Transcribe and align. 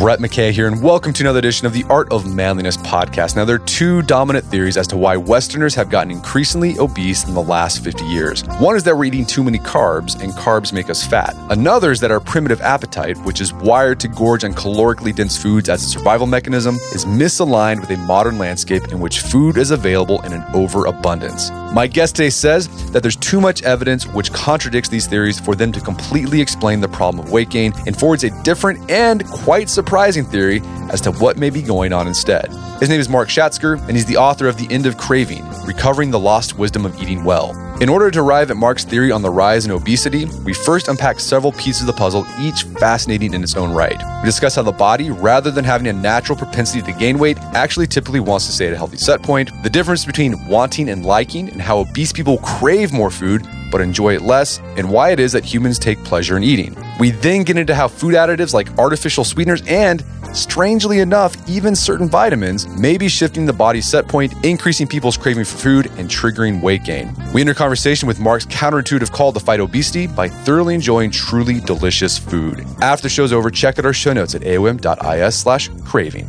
Brett 0.00 0.18
McKay 0.18 0.50
here, 0.50 0.66
and 0.66 0.82
welcome 0.82 1.12
to 1.12 1.22
another 1.22 1.40
edition 1.40 1.66
of 1.66 1.74
the 1.74 1.84
Art 1.90 2.10
of 2.10 2.24
Manliness 2.24 2.78
podcast. 2.78 3.36
Now, 3.36 3.44
there 3.44 3.56
are 3.56 3.66
two 3.66 4.00
dominant 4.00 4.46
theories 4.46 4.78
as 4.78 4.86
to 4.86 4.96
why 4.96 5.18
Westerners 5.18 5.74
have 5.74 5.90
gotten 5.90 6.10
increasingly 6.10 6.78
obese 6.78 7.28
in 7.28 7.34
the 7.34 7.42
last 7.42 7.84
50 7.84 8.06
years. 8.06 8.42
One 8.60 8.76
is 8.76 8.82
that 8.84 8.96
we're 8.96 9.04
eating 9.04 9.26
too 9.26 9.44
many 9.44 9.58
carbs, 9.58 10.18
and 10.22 10.32
carbs 10.32 10.72
make 10.72 10.88
us 10.88 11.06
fat. 11.06 11.36
Another 11.50 11.90
is 11.90 12.00
that 12.00 12.10
our 12.10 12.18
primitive 12.18 12.62
appetite, 12.62 13.18
which 13.26 13.42
is 13.42 13.52
wired 13.52 14.00
to 14.00 14.08
gorge 14.08 14.42
on 14.42 14.54
calorically 14.54 15.14
dense 15.14 15.36
foods 15.36 15.68
as 15.68 15.82
a 15.82 15.86
survival 15.86 16.26
mechanism, 16.26 16.76
is 16.94 17.04
misaligned 17.04 17.82
with 17.82 17.90
a 17.90 17.98
modern 17.98 18.38
landscape 18.38 18.88
in 18.88 19.00
which 19.00 19.20
food 19.20 19.58
is 19.58 19.70
available 19.70 20.22
in 20.22 20.32
an 20.32 20.42
overabundance. 20.54 21.50
My 21.74 21.86
guest 21.86 22.16
today 22.16 22.30
says 22.30 22.68
that 22.92 23.02
there's 23.02 23.16
too 23.16 23.40
much 23.40 23.62
evidence 23.64 24.06
which 24.06 24.32
contradicts 24.32 24.88
these 24.88 25.06
theories 25.06 25.38
for 25.38 25.54
them 25.54 25.72
to 25.72 25.80
completely 25.80 26.40
explain 26.40 26.80
the 26.80 26.88
problem 26.88 27.22
of 27.22 27.30
weight 27.30 27.50
gain 27.50 27.74
and 27.86 27.94
forwards 27.94 28.24
a 28.24 28.30
different 28.42 28.90
and 28.90 29.26
quite 29.26 29.68
surprising 29.68 29.89
theory 29.90 30.60
as 30.90 31.00
to 31.00 31.12
what 31.12 31.36
may 31.36 31.50
be 31.50 31.62
going 31.62 31.92
on 31.92 32.06
instead. 32.06 32.48
His 32.78 32.88
name 32.88 33.00
is 33.00 33.08
Mark 33.08 33.28
Schatzker, 33.28 33.80
and 33.88 33.92
he's 33.92 34.06
the 34.06 34.16
author 34.16 34.46
of 34.46 34.56
The 34.56 34.72
End 34.72 34.86
of 34.86 34.96
Craving 34.96 35.44
Recovering 35.66 36.10
the 36.10 36.18
Lost 36.18 36.58
Wisdom 36.58 36.86
of 36.86 37.00
Eating 37.02 37.24
Well. 37.24 37.56
In 37.82 37.88
order 37.88 38.10
to 38.10 38.20
arrive 38.20 38.50
at 38.50 38.56
Mark's 38.56 38.84
theory 38.84 39.10
on 39.10 39.22
the 39.22 39.30
rise 39.30 39.64
in 39.64 39.70
obesity, 39.70 40.26
we 40.44 40.52
first 40.52 40.88
unpack 40.88 41.18
several 41.18 41.52
pieces 41.52 41.82
of 41.82 41.86
the 41.88 41.92
puzzle, 41.92 42.26
each 42.40 42.62
fascinating 42.78 43.34
in 43.34 43.42
its 43.42 43.56
own 43.56 43.72
right. 43.72 43.98
We 44.22 44.26
discuss 44.26 44.54
how 44.54 44.62
the 44.62 44.72
body, 44.72 45.10
rather 45.10 45.50
than 45.50 45.64
having 45.64 45.88
a 45.88 45.92
natural 45.92 46.38
propensity 46.38 46.82
to 46.82 46.98
gain 46.98 47.18
weight, 47.18 47.38
actually 47.54 47.86
typically 47.86 48.20
wants 48.20 48.46
to 48.46 48.52
stay 48.52 48.66
at 48.68 48.72
a 48.72 48.76
healthy 48.76 48.96
set 48.96 49.22
point, 49.22 49.50
the 49.62 49.70
difference 49.70 50.04
between 50.04 50.46
wanting 50.46 50.88
and 50.88 51.04
liking, 51.04 51.48
and 51.48 51.60
how 51.60 51.78
obese 51.78 52.12
people 52.12 52.38
crave 52.38 52.92
more 52.92 53.10
food 53.10 53.46
but 53.70 53.80
enjoy 53.80 54.14
it 54.14 54.22
less, 54.22 54.58
and 54.76 54.90
why 54.90 55.10
it 55.10 55.20
is 55.20 55.32
that 55.32 55.44
humans 55.44 55.78
take 55.78 56.02
pleasure 56.04 56.36
in 56.36 56.42
eating. 56.42 56.76
We 56.98 57.10
then 57.10 57.44
get 57.44 57.56
into 57.56 57.74
how 57.74 57.88
food 57.88 58.14
additives 58.14 58.52
like 58.52 58.78
artificial 58.78 59.24
sweeteners 59.24 59.62
and, 59.66 60.04
strangely 60.32 61.00
enough, 61.00 61.36
even 61.48 61.74
certain 61.74 62.08
vitamins 62.08 62.66
may 62.68 62.98
be 62.98 63.08
shifting 63.08 63.46
the 63.46 63.52
body's 63.52 63.88
set 63.88 64.08
point, 64.08 64.32
increasing 64.44 64.86
people's 64.86 65.16
craving 65.16 65.44
for 65.44 65.56
food 65.56 65.86
and 65.98 66.08
triggering 66.08 66.60
weight 66.60 66.84
gain. 66.84 67.14
We 67.32 67.40
enter 67.40 67.54
conversation 67.54 68.06
with 68.06 68.20
Mark's 68.20 68.46
counterintuitive 68.46 69.12
call 69.12 69.32
to 69.32 69.40
fight 69.40 69.60
obesity 69.60 70.06
by 70.06 70.28
thoroughly 70.28 70.74
enjoying 70.74 71.10
truly 71.10 71.60
delicious 71.60 72.18
food. 72.18 72.66
After 72.80 73.04
the 73.04 73.08
show's 73.08 73.32
over, 73.32 73.50
check 73.50 73.78
out 73.78 73.84
our 73.84 73.92
show 73.92 74.12
notes 74.12 74.34
at 74.34 74.42
aom.is 74.42 75.34
slash 75.38 75.68
craving. 75.84 76.28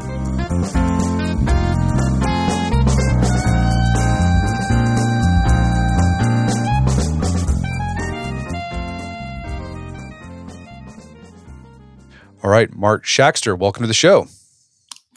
All 12.44 12.50
right, 12.50 12.74
Mark 12.74 13.06
Schatzker, 13.06 13.56
welcome 13.56 13.84
to 13.84 13.88
the 13.88 13.94
show. 13.94 14.28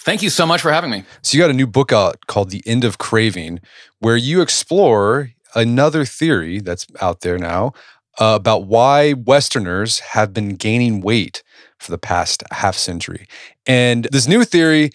Thank 0.01 0.21
you 0.21 0.29
so 0.29 0.45
much 0.45 0.61
for 0.61 0.71
having 0.71 0.91
me. 0.91 1.05
So, 1.23 1.37
you 1.37 1.43
got 1.43 1.49
a 1.49 1.55
new 1.55 1.67
book 1.67 1.91
out 1.91 2.27
called 2.27 2.51
The 2.51 2.63
End 2.67 2.85
of 2.85 2.99
Craving, 2.99 3.61
where 3.99 4.19
you 4.19 4.43
explore 4.43 5.31
another 5.55 6.05
theory 6.05 6.61
that's 6.61 6.87
out 7.01 7.23
there 7.23 7.39
now 7.39 7.73
uh, 8.21 8.35
about 8.39 8.67
why 8.67 9.15
Westerners 9.15 10.01
have 10.01 10.35
been 10.35 10.57
gaining 10.57 11.01
weight 11.01 11.43
for 11.79 11.91
the 11.91 11.97
past 11.97 12.43
half 12.51 12.77
century. 12.77 13.27
And 13.65 14.07
this 14.13 14.29
new 14.29 14.45
theory, 14.45 14.91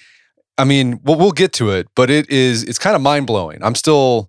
I 0.60 0.66
mean, 0.66 1.00
we'll, 1.04 1.18
we'll 1.18 1.32
get 1.32 1.52
to 1.54 1.72
it, 1.72 1.88
but 1.96 2.12
it 2.12 2.30
is 2.30 2.64
it's 2.64 2.78
kind 2.78 2.96
of 2.96 3.02
mind 3.02 3.26
blowing. 3.26 3.64
I'm 3.64 3.76
still 3.76 4.29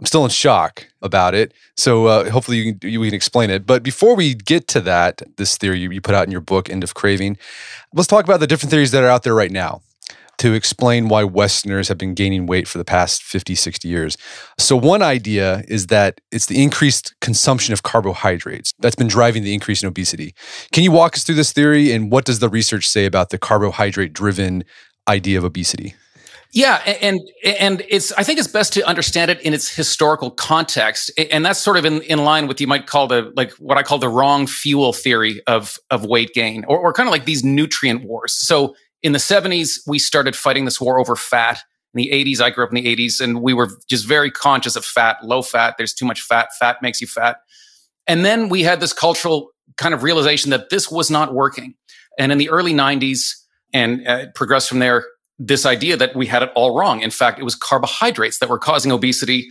I'm 0.00 0.06
still 0.06 0.24
in 0.24 0.30
shock 0.30 0.86
about 1.02 1.34
it. 1.34 1.52
So 1.76 2.06
uh, 2.06 2.30
hopefully 2.30 2.56
you 2.56 2.74
can, 2.74 2.90
you 2.90 3.00
can 3.02 3.14
explain 3.14 3.50
it. 3.50 3.66
But 3.66 3.82
before 3.82 4.16
we 4.16 4.34
get 4.34 4.66
to 4.68 4.80
that, 4.80 5.20
this 5.36 5.58
theory 5.58 5.78
you, 5.78 6.00
put 6.00 6.14
out 6.14 6.24
in 6.24 6.32
your 6.32 6.40
book, 6.40 6.70
End 6.70 6.82
of 6.82 6.94
Craving, 6.94 7.36
let's 7.92 8.08
talk 8.08 8.24
about 8.24 8.40
the 8.40 8.46
different 8.46 8.70
theories 8.70 8.92
that 8.92 9.04
are 9.04 9.08
out 9.08 9.24
there 9.24 9.34
right 9.34 9.50
now 9.50 9.82
to 10.38 10.54
explain 10.54 11.08
why 11.08 11.22
Westerners 11.22 11.88
have 11.88 11.98
been 11.98 12.14
gaining 12.14 12.46
weight 12.46 12.66
for 12.66 12.78
the 12.78 12.84
past 12.84 13.22
50, 13.22 13.54
60 13.54 13.86
years. 13.86 14.16
So, 14.58 14.74
one 14.74 15.02
idea 15.02 15.64
is 15.68 15.88
that 15.88 16.22
it's 16.32 16.46
the 16.46 16.62
increased 16.62 17.14
consumption 17.20 17.74
of 17.74 17.82
carbohydrates 17.82 18.72
that's 18.78 18.96
been 18.96 19.06
driving 19.06 19.42
the 19.42 19.52
increase 19.52 19.82
in 19.82 19.88
obesity. 19.88 20.34
Can 20.72 20.82
you 20.82 20.92
walk 20.92 21.14
us 21.14 21.24
through 21.24 21.34
this 21.34 21.52
theory 21.52 21.92
and 21.92 22.10
what 22.10 22.24
does 22.24 22.38
the 22.38 22.48
research 22.48 22.88
say 22.88 23.04
about 23.04 23.28
the 23.28 23.36
carbohydrate 23.36 24.14
driven 24.14 24.64
idea 25.06 25.36
of 25.36 25.44
obesity? 25.44 25.94
Yeah, 26.52 26.76
and 27.00 27.20
and 27.44 27.82
it's 27.88 28.10
I 28.12 28.24
think 28.24 28.40
it's 28.40 28.48
best 28.48 28.72
to 28.72 28.84
understand 28.86 29.30
it 29.30 29.40
in 29.42 29.54
its 29.54 29.72
historical 29.72 30.32
context, 30.32 31.12
and 31.16 31.46
that's 31.46 31.60
sort 31.60 31.76
of 31.76 31.84
in, 31.84 32.02
in 32.02 32.24
line 32.24 32.48
with 32.48 32.60
you 32.60 32.66
might 32.66 32.88
call 32.88 33.06
the 33.06 33.32
like 33.36 33.52
what 33.52 33.78
I 33.78 33.84
call 33.84 33.98
the 33.98 34.08
wrong 34.08 34.48
fuel 34.48 34.92
theory 34.92 35.42
of 35.46 35.78
of 35.90 36.04
weight 36.04 36.34
gain, 36.34 36.64
or, 36.64 36.78
or 36.78 36.92
kind 36.92 37.08
of 37.08 37.12
like 37.12 37.24
these 37.24 37.44
nutrient 37.44 38.02
wars. 38.02 38.32
So 38.32 38.74
in 39.02 39.12
the 39.12 39.18
70s, 39.18 39.80
we 39.86 39.98
started 39.98 40.34
fighting 40.34 40.64
this 40.64 40.80
war 40.80 40.98
over 40.98 41.14
fat. 41.14 41.62
In 41.94 41.98
the 41.98 42.10
80s, 42.12 42.40
I 42.40 42.50
grew 42.50 42.64
up 42.64 42.70
in 42.70 42.82
the 42.82 42.96
80s, 42.96 43.20
and 43.20 43.42
we 43.42 43.54
were 43.54 43.68
just 43.88 44.06
very 44.06 44.30
conscious 44.30 44.74
of 44.76 44.84
fat, 44.84 45.24
low 45.24 45.42
fat. 45.42 45.76
There's 45.78 45.94
too 45.94 46.04
much 46.04 46.20
fat. 46.20 46.48
Fat 46.58 46.82
makes 46.82 47.00
you 47.00 47.06
fat. 47.06 47.38
And 48.06 48.24
then 48.24 48.48
we 48.48 48.62
had 48.62 48.80
this 48.80 48.92
cultural 48.92 49.50
kind 49.76 49.94
of 49.94 50.02
realization 50.02 50.50
that 50.50 50.70
this 50.70 50.90
was 50.90 51.10
not 51.10 51.32
working. 51.32 51.74
And 52.18 52.30
in 52.32 52.38
the 52.38 52.50
early 52.50 52.72
90s, 52.72 53.36
and 53.72 54.06
uh, 54.06 54.26
progressed 54.34 54.68
from 54.68 54.80
there 54.80 55.04
this 55.40 55.64
idea 55.64 55.96
that 55.96 56.14
we 56.14 56.26
had 56.26 56.42
it 56.42 56.52
all 56.54 56.76
wrong. 56.76 57.00
In 57.00 57.10
fact, 57.10 57.40
it 57.40 57.44
was 57.44 57.56
carbohydrates 57.56 58.38
that 58.38 58.50
were 58.50 58.58
causing 58.58 58.92
obesity. 58.92 59.48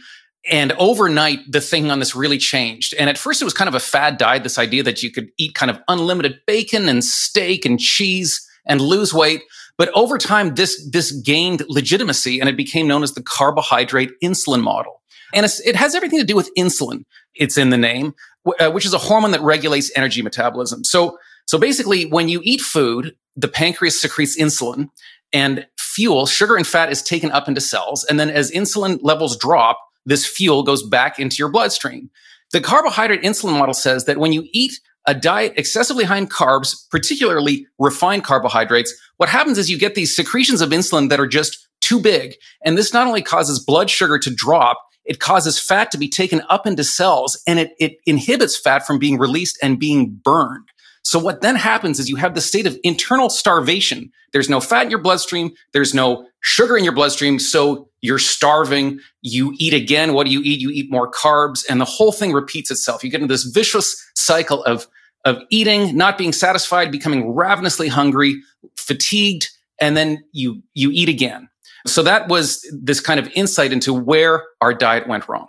And 0.50 0.72
overnight, 0.74 1.40
the 1.50 1.60
thing 1.60 1.90
on 1.92 2.00
this 2.00 2.16
really 2.16 2.38
changed. 2.38 2.94
And 2.98 3.10
at 3.10 3.18
first, 3.18 3.42
it 3.42 3.46
was 3.46 3.56
kind 3.56 3.68
of 3.68 3.74
a 3.74 3.80
fad 3.80 4.18
diet, 4.18 4.44
this 4.44 4.60
idea 4.60 4.84
that 4.84 5.02
you 5.02 5.12
could 5.12 5.30
eat 5.38 5.56
kind 5.56 5.70
of 5.70 5.80
unlimited 5.88 6.40
bacon 6.46 6.88
and 6.88 7.04
steak 7.04 7.66
and 7.66 7.80
cheese 7.80 8.48
and 8.66 8.80
lose 8.80 9.14
weight. 9.14 9.42
But 9.78 9.90
over 9.96 10.18
time, 10.18 10.56
this, 10.56 10.88
this 10.92 11.12
gained 11.12 11.64
legitimacy 11.68 12.40
and 12.40 12.48
it 12.48 12.56
became 12.56 12.88
known 12.88 13.02
as 13.02 13.14
the 13.14 13.24
carbohydrate 13.24 14.12
insulin 14.24 14.62
model. 14.62 15.02
And 15.34 15.46
it 15.66 15.76
has 15.76 15.96
everything 15.96 16.20
to 16.20 16.26
do 16.26 16.36
with 16.36 16.52
insulin. 16.56 17.04
It's 17.36 17.58
in 17.58 17.72
the 17.72 17.78
name, 17.78 18.14
uh, 18.60 18.72
which 18.72 18.86
is 18.86 18.94
a 18.94 18.98
hormone 18.98 19.32
that 19.32 19.42
regulates 19.42 19.92
energy 19.96 20.22
metabolism. 20.22 20.84
So, 20.84 21.18
so 21.46 21.58
basically, 21.58 22.06
when 22.06 22.30
you 22.30 22.42
eat 22.44 22.62
food, 22.62 23.16
the 23.36 23.48
pancreas 23.48 24.00
secretes 24.00 24.40
insulin 24.40 24.90
and 25.34 25.66
fuel, 25.78 26.26
sugar 26.26 26.56
and 26.56 26.66
fat 26.66 26.92
is 26.92 27.02
taken 27.02 27.32
up 27.32 27.48
into 27.48 27.62
cells. 27.62 28.04
And 28.06 28.20
then 28.20 28.30
as 28.30 28.52
insulin 28.52 29.00
levels 29.02 29.38
drop, 29.38 29.80
this 30.06 30.26
fuel 30.26 30.64
goes 30.64 30.84
back 30.84 31.20
into 31.20 31.38
your 31.38 31.50
bloodstream. 31.50 32.10
The 32.52 32.62
carbohydrate 32.62 33.22
insulin 33.22 33.58
model 33.58 33.74
says 33.74 34.06
that 34.06 34.18
when 34.18 34.34
you 34.34 34.48
eat 34.54 34.80
a 35.08 35.14
diet 35.14 35.54
excessively 35.56 36.04
high 36.04 36.18
in 36.18 36.28
carbs, 36.28 36.90
particularly 36.90 37.68
refined 37.78 38.24
carbohydrates, 38.24 38.94
what 39.18 39.30
happens 39.30 39.58
is 39.58 39.70
you 39.70 39.78
get 39.78 39.96
these 39.96 40.16
secretions 40.16 40.62
of 40.62 40.70
insulin 40.70 41.10
that 41.10 41.20
are 41.20 41.28
just 41.28 41.68
too 41.82 42.00
big. 42.00 42.36
And 42.64 42.78
this 42.78 42.94
not 42.94 43.08
only 43.08 43.22
causes 43.22 43.64
blood 43.64 43.90
sugar 43.90 44.20
to 44.20 44.34
drop, 44.34 44.82
it 45.06 45.20
causes 45.20 45.60
fat 45.60 45.92
to 45.92 45.98
be 45.98 46.10
taken 46.10 46.42
up 46.50 46.68
into 46.68 46.84
cells 46.84 47.42
and 47.48 47.58
it, 47.60 47.72
it 47.80 47.98
inhibits 48.06 48.60
fat 48.60 48.86
from 48.86 49.00
being 49.00 49.18
released 49.18 49.58
and 49.64 49.80
being 49.80 50.20
burned. 50.24 50.70
So 51.10 51.18
what 51.18 51.42
then 51.42 51.56
happens 51.56 52.00
is 52.00 52.08
you 52.08 52.18
have 52.18 52.36
the 52.36 52.40
state 52.40 52.68
of 52.68 52.78
internal 52.84 53.32
starvation. 53.32 54.12
There's 54.32 54.48
no 54.48 54.62
fat 54.62 54.84
in 54.84 54.92
your 54.92 55.02
bloodstream. 55.02 55.50
There's 55.74 55.96
no 55.96 56.28
sugar 56.42 56.78
in 56.78 56.84
your 56.84 56.94
bloodstream. 56.94 57.40
So 57.40 57.90
you're 58.02 58.20
starving. 58.20 59.00
You 59.24 59.56
eat 59.58 59.74
again. 59.74 60.14
What 60.14 60.28
do 60.28 60.32
you 60.32 60.42
eat? 60.44 60.60
You 60.60 60.70
eat 60.70 60.92
more 60.92 61.10
carbs 61.10 61.66
and 61.68 61.82
the 61.82 61.86
whole 61.86 62.12
thing 62.12 62.32
repeats 62.32 62.70
itself. 62.70 63.04
You 63.04 63.10
get 63.10 63.22
into 63.22 63.34
this 63.34 63.46
vicious 63.46 64.08
cycle 64.14 64.64
of, 64.66 64.86
of 65.26 65.42
eating, 65.50 65.98
not 65.98 66.16
being 66.16 66.32
satisfied, 66.32 66.92
becoming 66.92 67.34
ravenously 67.34 67.88
hungry, 67.88 68.40
fatigued, 68.78 69.50
and 69.82 69.98
then 69.98 70.24
you, 70.32 70.62
you 70.76 70.92
eat 70.94 71.10
again. 71.10 71.50
So 71.88 72.04
that 72.04 72.28
was 72.28 72.64
this 72.72 73.00
kind 73.00 73.20
of 73.20 73.28
insight 73.34 73.74
into 73.74 73.96
where 73.96 74.44
our 74.62 74.76
diet 74.76 75.08
went 75.08 75.28
wrong. 75.28 75.48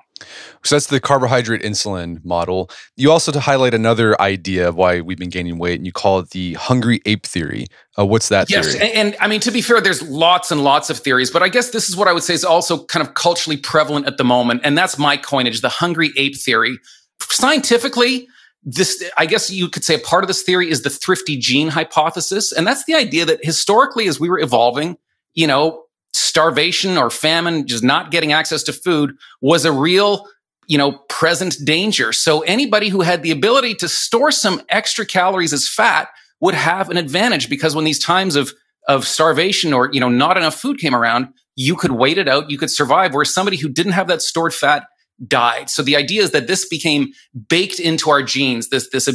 So 0.63 0.75
that's 0.75 0.87
the 0.87 1.01
carbohydrate 1.01 1.63
insulin 1.63 2.25
model. 2.25 2.71
You 2.97 3.11
also 3.11 3.33
to 3.33 3.41
highlight 3.41 3.75
another 3.75 4.21
idea 4.21 4.69
of 4.69 4.77
why 4.77 5.01
we've 5.01 5.19
been 5.19 5.31
gaining 5.31 5.59
weight, 5.59 5.77
and 5.77 5.87
you 5.87 5.93
call 5.93 6.19
it 6.19 6.31
the 6.31 6.55
hungry 6.55 7.01
ape 7.07 7.27
theory. 7.27 7.67
Uh, 7.99 8.07
what's 8.07 8.29
that 8.29 8.51
yes, 8.51 8.75
theory? 8.75 8.91
And, 8.91 9.09
and 9.09 9.17
I 9.21 9.27
mean 9.29 9.41
to 9.41 9.51
be 9.51 9.63
fair, 9.63 9.81
there's 9.81 10.03
lots 10.03 10.51
and 10.51 10.63
lots 10.63 10.91
of 10.91 10.99
theories, 10.99 11.31
but 11.31 11.43
I 11.43 11.49
guess 11.49 11.71
this 11.71 11.89
is 11.89 11.97
what 11.97 12.09
I 12.09 12.13
would 12.13 12.23
say 12.23 12.35
is 12.35 12.45
also 12.45 12.85
kind 12.85 13.07
of 13.07 13.15
culturally 13.15 13.57
prevalent 13.57 14.07
at 14.07 14.17
the 14.19 14.25
moment, 14.25 14.61
and 14.65 14.77
that's 14.77 14.99
my 14.99 15.17
coinage, 15.17 15.61
the 15.61 15.69
hungry 15.69 16.11
ape 16.17 16.37
theory. 16.37 16.79
Scientifically, 17.21 18.29
this 18.63 19.03
i 19.17 19.25
guess 19.25 19.51
you 19.51 19.69
could 19.69 19.85
say 19.85 19.95
a 19.95 19.99
part 19.99 20.23
of 20.23 20.29
this 20.29 20.43
theory 20.43 20.71
is 20.71 20.83
the 20.83 20.91
thrifty 20.91 21.37
gene 21.37 21.69
hypothesis 21.69 22.53
and 22.53 22.67
that's 22.67 22.85
the 22.85 22.95
idea 22.95 23.25
that 23.25 23.43
historically 23.43 24.07
as 24.07 24.21
we 24.21 24.29
were 24.29 24.39
evolving 24.39 24.99
you 25.33 25.47
know 25.47 25.83
starvation 26.13 26.97
or 26.97 27.11
famine 27.11 27.67
just 27.67 27.85
not 27.85 28.11
getting 28.11 28.33
access 28.33 28.63
to 28.65 28.73
food 28.73 29.17
was 29.41 29.65
a 29.65 29.73
real 29.73 30.27
you 30.71 30.79
know, 30.79 30.93
present 31.09 31.57
danger. 31.65 32.13
So 32.13 32.43
anybody 32.43 32.91
who 32.91 33.01
had 33.01 33.25
the 33.25 33.33
ability 33.33 33.75
to 33.75 33.89
store 33.89 34.31
some 34.31 34.63
extra 34.69 35.05
calories 35.05 35.53
as 35.53 35.69
fat 35.69 36.09
would 36.39 36.55
have 36.55 36.91
an 36.91 36.97
advantage 36.97 37.51
because 37.51 37.75
when 37.75 37.85
these 37.85 37.99
times 37.99 38.37
of 38.37 38.53
of 38.87 39.07
starvation 39.07 39.73
or 39.73 39.91
you 39.93 39.99
know 39.99 40.09
not 40.09 40.37
enough 40.37 40.55
food 40.55 40.79
came 40.79 40.95
around, 40.95 41.27
you 41.57 41.75
could 41.75 41.91
wait 41.91 42.19
it 42.19 42.29
out, 42.29 42.51
you 42.51 42.57
could 42.57 42.71
survive. 42.71 43.15
Where 43.15 43.25
somebody 43.25 43.57
who 43.57 43.69
didn't 43.69 43.93
have 43.93 44.07
that 44.07 44.23
stored 44.23 44.55
fat 44.55 44.87
died. 45.27 45.69
So 45.71 45.83
the 45.83 45.97
idea 45.97 46.23
is 46.23 46.31
that 46.31 46.47
this 46.47 46.65
became 46.69 47.13
baked 47.49 47.81
into 47.81 48.09
our 48.09 48.23
genes. 48.23 48.69
This 48.69 48.89
this 48.91 49.09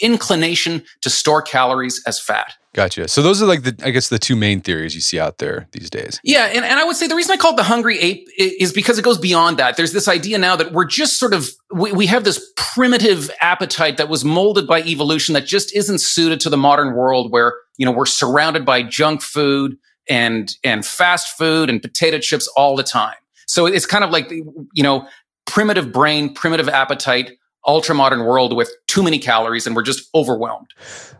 inclination 0.00 0.82
to 1.02 1.10
store 1.10 1.42
calories 1.42 2.02
as 2.06 2.18
fat. 2.18 2.54
Gotcha. 2.74 3.06
So 3.06 3.20
those 3.20 3.42
are 3.42 3.46
like 3.46 3.64
the, 3.64 3.78
I 3.84 3.90
guess, 3.90 4.08
the 4.08 4.18
two 4.18 4.34
main 4.34 4.62
theories 4.62 4.94
you 4.94 5.02
see 5.02 5.20
out 5.20 5.38
there 5.38 5.68
these 5.72 5.90
days. 5.90 6.18
Yeah, 6.24 6.46
and, 6.46 6.64
and 6.64 6.80
I 6.80 6.84
would 6.84 6.96
say 6.96 7.06
the 7.06 7.14
reason 7.14 7.32
I 7.32 7.36
call 7.36 7.52
it 7.52 7.56
the 7.56 7.64
hungry 7.64 7.98
ape 7.98 8.26
is 8.38 8.72
because 8.72 8.98
it 8.98 9.02
goes 9.02 9.18
beyond 9.18 9.58
that. 9.58 9.76
There's 9.76 9.92
this 9.92 10.08
idea 10.08 10.38
now 10.38 10.56
that 10.56 10.72
we're 10.72 10.86
just 10.86 11.18
sort 11.18 11.34
of 11.34 11.50
we, 11.70 11.92
we 11.92 12.06
have 12.06 12.24
this 12.24 12.50
primitive 12.56 13.30
appetite 13.42 13.98
that 13.98 14.08
was 14.08 14.24
molded 14.24 14.66
by 14.66 14.80
evolution 14.82 15.34
that 15.34 15.44
just 15.44 15.76
isn't 15.76 16.00
suited 16.00 16.40
to 16.40 16.50
the 16.50 16.56
modern 16.56 16.94
world 16.94 17.30
where 17.30 17.54
you 17.76 17.84
know 17.84 17.92
we're 17.92 18.06
surrounded 18.06 18.64
by 18.64 18.82
junk 18.82 19.20
food 19.20 19.76
and 20.08 20.56
and 20.64 20.86
fast 20.86 21.36
food 21.36 21.68
and 21.68 21.82
potato 21.82 22.18
chips 22.18 22.48
all 22.56 22.74
the 22.74 22.82
time. 22.82 23.16
So 23.46 23.66
it's 23.66 23.84
kind 23.84 24.02
of 24.02 24.10
like 24.10 24.30
you 24.30 24.82
know 24.82 25.06
primitive 25.44 25.92
brain, 25.92 26.32
primitive 26.32 26.70
appetite 26.70 27.32
ultra 27.66 27.94
modern 27.94 28.24
world 28.24 28.56
with 28.56 28.70
too 28.88 29.02
many 29.02 29.18
calories 29.18 29.66
and 29.66 29.76
we're 29.76 29.82
just 29.82 30.08
overwhelmed. 30.14 30.68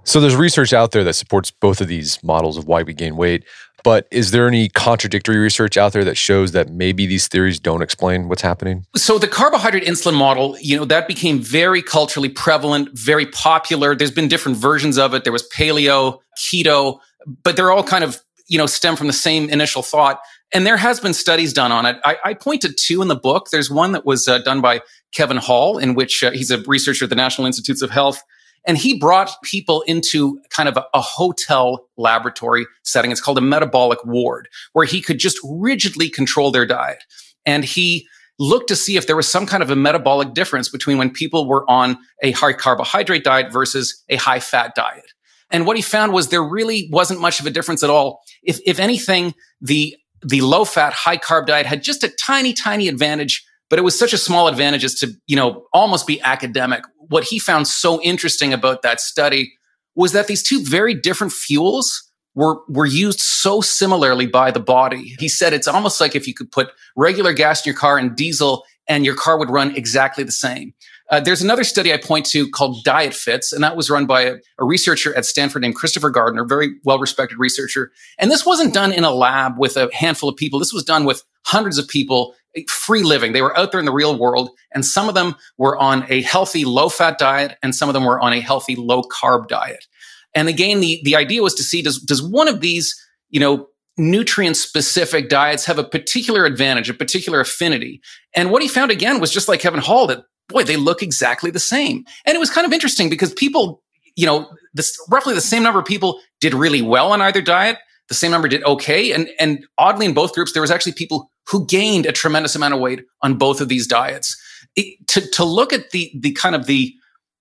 So 0.05 0.21
there's 0.21 0.37
research 0.37 0.73
out 0.73 0.91
there 0.91 1.05
that 1.05 1.15
supports 1.15 1.51
both 1.51 1.81
of 1.81 1.89
these 1.89 2.23
models 2.23 2.57
of 2.57 2.67
why 2.67 2.83
we 2.83 2.95
gain 2.95 3.17
weight. 3.17 3.45
But 3.85 4.07
is 4.11 4.31
there 4.31 4.47
any 4.47 4.69
contradictory 4.69 5.39
research 5.39 5.77
out 5.77 5.93
there 5.93 6.05
that 6.05 6.17
shows 6.17 6.53
that 6.53 6.69
maybe 6.69 7.07
these 7.07 7.27
theories 7.27 7.59
don't 7.59 7.83
explain 7.83 8.29
what's 8.29 8.43
happening? 8.43 8.87
So 8.95 9.19
the 9.19 9.27
carbohydrate 9.27 9.85
insulin 9.85 10.15
model, 10.15 10.57
you 10.61 10.77
know, 10.77 10.85
that 10.85 11.09
became 11.09 11.41
very 11.41 11.83
culturally 11.83 12.29
prevalent, 12.29 12.91
very 12.93 13.27
popular. 13.27 13.97
There's 13.97 14.13
been 14.13 14.29
different 14.29 14.59
versions 14.59 14.99
of 14.99 15.15
it. 15.15 15.25
There 15.25 15.33
was 15.33 15.49
paleo, 15.49 16.21
keto, 16.39 17.01
but 17.43 17.57
they're 17.57 17.73
all 17.73 17.83
kind 17.83 18.05
of, 18.05 18.21
you 18.47 18.59
know, 18.59 18.67
stem 18.67 18.95
from 18.95 19.09
the 19.09 19.13
same 19.13 19.49
initial 19.51 19.83
thought. 19.83 20.21
And 20.55 20.67
there 20.67 20.77
has 20.77 21.01
been 21.01 21.15
studies 21.15 21.53
done 21.53 21.73
on 21.73 21.87
it. 21.87 21.97
I, 22.05 22.19
I 22.25 22.35
pointed 22.35 22.77
two 22.79 23.03
in 23.03 23.09
the 23.09 23.17
book. 23.17 23.49
There's 23.51 23.71
one 23.71 23.93
that 23.93 24.05
was 24.05 24.29
uh, 24.29 24.39
done 24.39 24.61
by 24.61 24.83
Kevin 25.13 25.37
Hall, 25.37 25.79
in 25.79 25.95
which 25.95 26.23
uh, 26.23 26.31
he's 26.31 26.51
a 26.51 26.59
researcher 26.63 27.05
at 27.05 27.11
the 27.11 27.17
National 27.17 27.47
Institutes 27.47 27.83
of 27.83 27.91
Health. 27.91 28.23
And 28.67 28.79
he 28.79 28.99
brought 28.99 29.31
people 29.43 29.83
into 29.83 30.41
kind 30.51 30.69
of 30.69 30.77
a, 30.77 30.85
a, 30.95 31.01
hotel 31.01 31.89
laboratory 31.97 32.67
setting. 32.85 33.11
It's 33.11 33.21
called 33.21 33.39
a 33.39 33.43
metabolic 33.43 34.05
ward, 34.05 34.49
where 34.73 34.85
he 34.85 35.01
could 35.01 35.19
just 35.19 35.39
rigidly 35.45 36.09
control 36.09 36.53
their 36.53 36.67
diet. 36.67 37.03
And 37.45 37.65
he 37.65 38.07
looked 38.39 38.69
to 38.69 38.77
see 38.77 38.97
if 38.97 39.07
there 39.07 39.17
was 39.17 39.29
some 39.29 39.47
kind 39.47 39.63
of 39.63 39.71
a 39.71 39.77
metabolic 39.77 40.33
difference 40.33 40.69
between 40.69 40.97
when 40.97 41.11
people 41.11 41.49
were 41.49 41.69
on 41.69 41.99
a 42.23 42.31
high 42.33 42.53
carbohydrate 42.53 43.25
diet 43.25 43.53
versus 43.53 44.03
a 44.09 44.17
high 44.17 44.41
fat 44.41 44.75
diet. 44.75 45.13
And 45.51 45.67
what 45.67 45.77
he 45.77 45.83
found 45.83 46.13
was 46.13 46.29
there 46.29 46.43
really 46.43 46.89
wasn't 46.91 47.21
much 47.21 47.39
of 47.39 47.47
a 47.47 47.51
difference 47.51 47.83
at 47.83 47.91
all. 47.91 48.23
If, 48.43 48.59
if 48.65 48.79
anything, 48.79 49.35
the, 49.61 49.95
the 50.23 50.41
low 50.41 50.65
fat, 50.65 50.93
high 50.93 51.19
carb 51.19 51.47
diet 51.47 51.67
had 51.67 51.83
just 51.83 52.03
a 52.03 52.09
tiny, 52.09 52.53
tiny 52.53 52.89
advantage 52.89 53.45
but 53.73 53.79
it 53.79 53.83
was 53.85 53.99
such 53.99 54.13
a 54.13 54.19
small 54.19 54.49
advantage 54.49 54.85
as 54.85 54.95
to, 54.97 55.15
you 55.27 55.35
know, 55.35 55.65
almost 55.73 56.07
be 56.07 56.21
academic. 56.21 56.85
What 57.09 57.25
he 57.25 57.39
found 57.39 57.67
so 57.67 58.03
interesting 58.03 58.53
about 58.53 58.83
that 58.83 59.01
study 59.01 59.55
was 59.95 60.13
that 60.13 60.27
these 60.27 60.43
two 60.43 60.63
very 60.63 60.93
different 60.93 61.33
fuels 61.33 62.07
were, 62.35 62.61
were 62.69 62.85
used 62.85 63.21
so 63.21 63.63
similarly 63.63 64.27
by 64.27 64.51
the 64.51 64.61
body. 64.61 65.17
He 65.19 65.27
said 65.27 65.55
it's 65.55 65.67
almost 65.67 66.03
like 66.03 66.15
if 66.15 66.29
you 66.29 66.35
could 66.35 66.53
put 66.53 66.69
regular 66.97 67.33
gas 67.33 67.65
in 67.65 67.71
your 67.71 67.79
car 67.79 67.97
and 67.97 68.15
diesel 68.15 68.63
and 68.89 69.07
your 69.07 69.15
car 69.15 69.39
would 69.39 69.49
run 69.49 69.75
exactly 69.75 70.23
the 70.23 70.33
same. 70.33 70.75
Uh, 71.11 71.21
there's 71.21 71.41
another 71.41 71.65
study 71.65 71.95
I 71.95 71.97
point 71.97 72.27
to 72.27 72.51
called 72.51 72.85
Diet 72.85 73.15
Fits, 73.15 73.55
and 73.55 73.65
that 73.65 73.77
was 73.77 73.89
run 73.89 74.05
by 74.05 74.23
a, 74.23 74.35
a 74.59 74.65
researcher 74.65 75.15
at 75.15 75.25
Stanford 75.25 75.63
named 75.63 75.77
Christopher 75.77 76.11
Gardner, 76.11 76.45
very 76.45 76.75
well 76.85 76.99
respected 76.99 77.39
researcher. 77.39 77.91
And 78.19 78.31
this 78.31 78.45
wasn't 78.45 78.75
done 78.75 78.93
in 78.93 79.05
a 79.05 79.11
lab 79.11 79.59
with 79.59 79.79
a 79.79 79.89
handful 79.95 80.29
of 80.29 80.37
people. 80.37 80.59
This 80.59 80.75
was 80.75 80.85
done 80.85 81.07
with 81.07 81.23
hundreds 81.45 81.79
of 81.79 81.89
people 81.89 82.35
free 82.69 83.03
living. 83.03 83.33
They 83.33 83.43
were 83.43 83.57
out 83.57 83.73
there 83.73 83.81
in 83.81 83.87
the 83.87 83.93
real 83.93 84.19
world, 84.19 84.51
and 84.73 84.85
some 84.85 85.09
of 85.09 85.15
them 85.15 85.35
were 85.59 85.79
on 85.79 86.05
a 86.09 86.23
healthy 86.23 86.65
low 86.65 86.89
fat 86.89 87.19
diet, 87.19 87.57
and 87.63 87.75
some 87.75 87.89
of 87.89 87.93
them 87.95 88.05
were 88.05 88.21
on 88.21 88.33
a 88.33 88.41
healthy 88.41 88.77
low 88.77 89.03
carb 89.03 89.49
diet. 89.49 89.87
And 90.35 90.49
again, 90.49 90.81
the, 90.81 91.01
the 91.05 91.17
idea 91.17 91.43
was 91.43 91.55
to 91.55 91.63
see 91.63 91.83
does, 91.83 91.99
does 91.99 92.23
one 92.23 92.49
of 92.49 92.61
these, 92.61 92.95
you 93.31 93.41
know, 93.41 93.69
nutrient 93.99 94.57
specific 94.57 95.29
diets 95.29 95.67
have 95.67 95.79
a 95.79 95.85
particular 95.85 96.45
advantage, 96.45 96.89
a 96.89 96.95
particular 96.95 97.41
affinity? 97.41 98.01
And 98.35 98.51
what 98.51 98.63
he 98.63 98.69
found 98.69 98.91
again 98.91 99.21
was 99.21 99.33
just 99.33 99.49
like 99.49 99.61
Kevin 99.61 99.81
Hall 99.81 100.07
that, 100.07 100.25
boy, 100.49 100.65
they 100.65 100.77
look 100.77 101.03
exactly 101.03 101.51
the 101.51 101.61
same. 101.61 102.05
And 102.25 102.35
it 102.35 102.39
was 102.39 102.51
kind 102.51 102.67
of 102.67 102.73
interesting 102.73 103.11
because 103.11 103.33
people, 103.35 103.83
you 104.17 104.27
know, 104.27 104.51
this 104.75 104.99
roughly 105.11 105.35
the 105.35 105.41
same 105.41 105.63
number 105.63 105.81
of 105.81 105.87
people 105.87 106.21
did 106.41 106.55
really 106.55 106.83
well 106.83 107.13
on 107.13 107.21
either 107.21 107.43
diet. 107.43 107.79
The 108.09 108.15
same 108.15 108.31
number 108.31 108.49
did 108.49 108.65
okay. 108.65 109.13
And, 109.13 109.29
and 109.39 109.65
oddly, 109.79 110.07
in 110.07 110.15
both 110.15 110.35
groups, 110.35 110.53
there 110.53 110.63
was 110.63 110.71
actually 110.71 110.93
people 110.93 111.31
who 111.49 111.67
gained 111.67 112.07
a 112.07 112.13
tremendous 112.13 112.55
amount 112.55 112.75
of 112.75 112.81
weight 112.81 113.05
on 113.23 113.39
both 113.39 113.61
of 113.61 113.69
these 113.69 113.87
diets. 113.87 114.37
It, 114.77 115.07
to, 115.09 115.21
to 115.33 115.45
look 115.45 115.73
at 115.73 115.91
the, 115.91 116.11
the 116.19 116.33
kind 116.33 116.55
of 116.55 116.67
the 116.67 116.95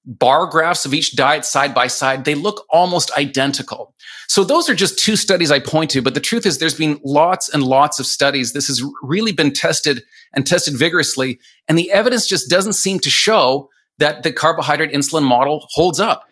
bar 0.06 0.48
graphs 0.48 0.86
of 0.86 0.94
each 0.94 1.15
diet 1.15 1.45
side 1.45 1.74
by 1.74 1.88
side, 1.88 2.25
they 2.25 2.36
look 2.36 2.65
almost 2.69 3.12
identical. 3.18 3.94
So 4.27 4.44
those 4.44 4.69
are 4.69 4.75
just 4.75 4.98
two 4.98 5.15
studies 5.15 5.51
I 5.51 5.59
point 5.59 5.92
to. 5.92 6.01
But 6.01 6.13
the 6.13 6.19
truth 6.19 6.45
is 6.45 6.57
there's 6.57 6.77
been 6.77 7.00
lots 7.03 7.50
and 7.50 7.63
lots 7.63 8.00
of 8.00 8.06
studies. 8.06 8.53
This 8.53 8.68
has 8.68 8.83
really 9.03 9.31
been 9.31 9.51
tested 9.51 10.04
and 10.33 10.47
tested 10.47 10.75
vigorously. 10.75 11.39
And 11.68 11.77
the 11.77 11.92
evidence 11.92 12.27
just 12.27 12.50
doesn't 12.50 12.74
seem 12.74 13.00
to 13.01 13.09
show 13.09 13.69
that 14.00 14.24
the 14.24 14.31
carbohydrate 14.31 14.94
insulin 14.94 15.24
model 15.24 15.68
holds 15.71 16.00
up. 16.00 16.27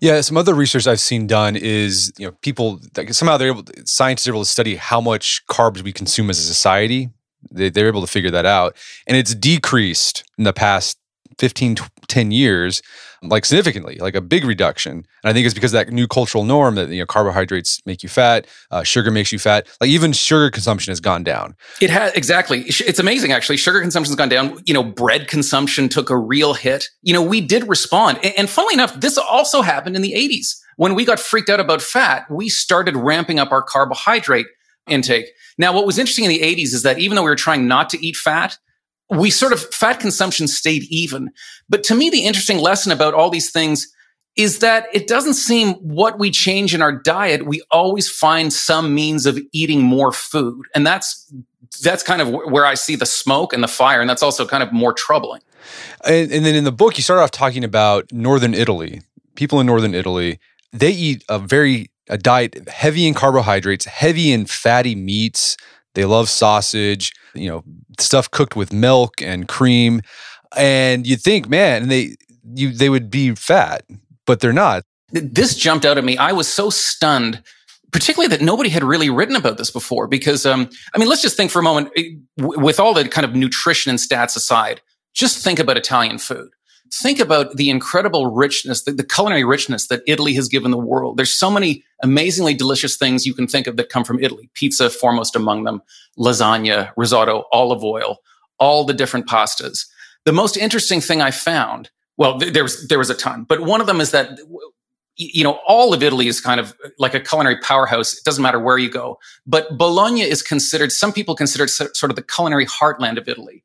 Yeah, 0.00 0.22
some 0.22 0.38
other 0.38 0.54
research 0.54 0.86
I've 0.86 1.00
seen 1.00 1.26
done 1.26 1.56
is 1.56 2.12
you 2.18 2.26
know 2.26 2.32
people 2.42 2.80
somehow 3.10 3.36
they're 3.36 3.48
able 3.48 3.64
scientists 3.84 4.28
are 4.28 4.32
able 4.32 4.44
to 4.44 4.50
study 4.50 4.76
how 4.76 5.00
much 5.00 5.42
carbs 5.46 5.82
we 5.82 5.92
consume 5.92 6.30
as 6.30 6.38
a 6.38 6.42
society. 6.42 7.10
They, 7.50 7.70
they're 7.70 7.88
able 7.88 8.00
to 8.00 8.06
figure 8.06 8.30
that 8.30 8.46
out, 8.46 8.76
and 9.06 9.16
it's 9.16 9.34
decreased 9.34 10.24
in 10.38 10.44
the 10.44 10.52
past 10.52 10.98
15, 11.38 11.76
10 12.06 12.30
years 12.30 12.82
like 13.22 13.44
significantly, 13.44 13.96
like 13.96 14.14
a 14.14 14.20
big 14.20 14.44
reduction. 14.44 14.92
And 14.92 15.04
I 15.24 15.32
think 15.32 15.44
it's 15.44 15.54
because 15.54 15.72
that 15.72 15.90
new 15.90 16.06
cultural 16.06 16.44
norm 16.44 16.74
that 16.76 16.88
you 16.88 17.00
know 17.00 17.06
carbohydrates 17.06 17.80
make 17.84 18.02
you 18.02 18.08
fat, 18.08 18.46
uh, 18.70 18.82
sugar 18.82 19.10
makes 19.10 19.32
you 19.32 19.38
fat. 19.38 19.66
Like 19.80 19.90
even 19.90 20.12
sugar 20.12 20.50
consumption 20.50 20.90
has 20.90 21.00
gone 21.00 21.22
down. 21.22 21.54
It 21.80 21.90
has 21.90 22.12
exactly. 22.12 22.62
It's 22.62 22.98
amazing 22.98 23.32
actually. 23.32 23.58
Sugar 23.58 23.80
consumption's 23.80 24.16
gone 24.16 24.28
down. 24.28 24.58
You 24.64 24.74
know, 24.74 24.82
bread 24.82 25.28
consumption 25.28 25.88
took 25.88 26.10
a 26.10 26.16
real 26.16 26.54
hit. 26.54 26.86
You 27.02 27.12
know, 27.12 27.22
we 27.22 27.40
did 27.40 27.68
respond, 27.68 28.18
and, 28.22 28.34
and 28.36 28.50
funnily 28.50 28.74
enough, 28.74 28.98
this 28.98 29.18
also 29.18 29.62
happened 29.62 29.96
in 29.96 30.02
the 30.02 30.12
'80s 30.12 30.56
when 30.76 30.94
we 30.94 31.04
got 31.04 31.20
freaked 31.20 31.50
out 31.50 31.60
about 31.60 31.82
fat. 31.82 32.24
We 32.30 32.48
started 32.48 32.96
ramping 32.96 33.38
up 33.38 33.52
our 33.52 33.62
carbohydrate 33.62 34.46
intake. 34.88 35.26
Now, 35.58 35.74
what 35.74 35.86
was 35.86 35.98
interesting 35.98 36.24
in 36.24 36.30
the 36.30 36.40
80s 36.40 36.72
is 36.72 36.82
that 36.82 36.98
even 36.98 37.16
though 37.16 37.22
we 37.22 37.30
were 37.30 37.36
trying 37.36 37.68
not 37.68 37.90
to 37.90 38.04
eat 38.04 38.16
fat, 38.16 38.56
we 39.10 39.30
sort 39.30 39.52
of 39.52 39.60
fat 39.74 40.00
consumption 40.00 40.46
stayed 40.46 40.84
even. 40.84 41.30
But 41.68 41.82
to 41.84 41.94
me, 41.94 42.10
the 42.10 42.24
interesting 42.24 42.58
lesson 42.58 42.92
about 42.92 43.14
all 43.14 43.30
these 43.30 43.50
things 43.50 43.92
is 44.36 44.60
that 44.60 44.86
it 44.92 45.08
doesn't 45.08 45.34
seem 45.34 45.74
what 45.74 46.18
we 46.18 46.30
change 46.30 46.74
in 46.74 46.80
our 46.80 46.92
diet, 46.92 47.46
we 47.46 47.62
always 47.70 48.08
find 48.08 48.52
some 48.52 48.94
means 48.94 49.26
of 49.26 49.38
eating 49.52 49.82
more 49.82 50.12
food. 50.12 50.66
And 50.74 50.86
that's 50.86 51.32
that's 51.82 52.02
kind 52.02 52.20
of 52.20 52.28
where 52.28 52.66
I 52.66 52.74
see 52.74 52.96
the 52.96 53.06
smoke 53.06 53.52
and 53.52 53.62
the 53.62 53.68
fire, 53.68 54.00
and 54.00 54.08
that's 54.08 54.22
also 54.22 54.46
kind 54.46 54.62
of 54.62 54.72
more 54.72 54.92
troubling. 54.92 55.40
And, 56.04 56.32
and 56.32 56.44
then 56.44 56.54
in 56.54 56.64
the 56.64 56.72
book, 56.72 56.96
you 56.96 57.02
start 57.02 57.20
off 57.20 57.30
talking 57.30 57.64
about 57.64 58.10
northern 58.12 58.54
Italy. 58.54 59.02
People 59.34 59.60
in 59.60 59.66
northern 59.66 59.94
Italy, 59.94 60.38
they 60.72 60.90
eat 60.90 61.24
a 61.28 61.38
very 61.38 61.90
a 62.08 62.18
diet 62.18 62.68
heavy 62.68 63.06
in 63.06 63.14
carbohydrates, 63.14 63.84
heavy 63.84 64.32
in 64.32 64.46
fatty 64.46 64.94
meats. 64.94 65.56
They 65.94 66.04
love 66.04 66.28
sausage 66.28 67.12
you 67.34 67.48
know, 67.48 67.64
stuff 67.98 68.30
cooked 68.30 68.56
with 68.56 68.72
milk 68.72 69.22
and 69.22 69.48
cream. 69.48 70.02
And 70.56 71.06
you'd 71.06 71.20
think, 71.20 71.48
man, 71.48 71.88
they 71.88 72.16
you 72.54 72.72
they 72.72 72.88
would 72.88 73.10
be 73.10 73.34
fat, 73.34 73.84
but 74.26 74.40
they're 74.40 74.52
not. 74.52 74.82
This 75.12 75.54
jumped 75.56 75.84
out 75.84 75.98
at 75.98 76.04
me. 76.04 76.16
I 76.16 76.32
was 76.32 76.48
so 76.48 76.70
stunned 76.70 77.42
particularly 77.92 78.28
that 78.28 78.40
nobody 78.40 78.70
had 78.70 78.84
really 78.84 79.10
written 79.10 79.34
about 79.34 79.58
this 79.58 79.68
before 79.68 80.06
because 80.06 80.46
um, 80.46 80.70
i 80.94 80.98
mean 80.98 81.08
let's 81.08 81.22
just 81.22 81.36
think 81.36 81.50
for 81.50 81.58
a 81.58 81.62
moment 81.62 81.90
eh, 81.96 82.10
with 82.36 82.78
all 82.78 82.94
the 82.94 83.08
kind 83.08 83.24
of 83.24 83.34
nutrition 83.34 83.90
and 83.90 83.98
stats 83.98 84.36
aside 84.36 84.80
just 85.12 85.42
think 85.42 85.58
about 85.58 85.76
italian 85.76 86.16
food 86.16 86.50
think 86.92 87.20
about 87.20 87.56
the 87.56 87.70
incredible 87.70 88.26
richness, 88.26 88.82
the, 88.82 88.92
the, 88.92 89.04
culinary 89.04 89.44
richness 89.44 89.86
that 89.86 90.02
Italy 90.06 90.34
has 90.34 90.48
given 90.48 90.70
the 90.70 90.78
world. 90.78 91.16
There's 91.16 91.32
so 91.32 91.50
many 91.50 91.84
amazingly 92.02 92.54
delicious 92.54 92.96
things 92.96 93.26
you 93.26 93.34
can 93.34 93.46
think 93.46 93.66
of 93.66 93.76
that 93.76 93.88
come 93.88 94.04
from 94.04 94.22
Italy. 94.22 94.50
Pizza, 94.54 94.90
foremost 94.90 95.36
among 95.36 95.64
them, 95.64 95.82
lasagna, 96.18 96.90
risotto, 96.96 97.44
olive 97.52 97.84
oil, 97.84 98.18
all 98.58 98.84
the 98.84 98.94
different 98.94 99.26
pastas. 99.26 99.86
The 100.24 100.32
most 100.32 100.56
interesting 100.56 101.00
thing 101.00 101.22
I 101.22 101.30
found, 101.30 101.90
well, 102.16 102.38
th- 102.38 102.52
there 102.52 102.62
was 102.62 102.88
there 102.88 102.98
was 102.98 103.10
a 103.10 103.14
ton, 103.14 103.44
but 103.44 103.60
one 103.60 103.80
of 103.80 103.86
them 103.86 104.00
is 104.00 104.10
that 104.10 104.38
you 105.16 105.44
know 105.44 105.60
all 105.66 105.94
of 105.94 106.02
Italy 106.02 106.26
is 106.26 106.40
kind 106.40 106.60
of 106.60 106.74
like 106.98 107.14
a 107.14 107.20
culinary 107.20 107.58
powerhouse. 107.60 108.18
It 108.18 108.24
doesn't 108.24 108.42
matter 108.42 108.60
where 108.60 108.76
you 108.76 108.90
go, 108.90 109.18
but 109.46 109.78
Bologna 109.78 110.22
is 110.22 110.42
considered. 110.42 110.92
Some 110.92 111.12
people 111.12 111.34
consider 111.34 111.64
it 111.64 111.70
sort 111.70 112.10
of 112.10 112.16
the 112.16 112.22
culinary 112.22 112.66
heartland 112.66 113.16
of 113.16 113.28
Italy 113.28 113.62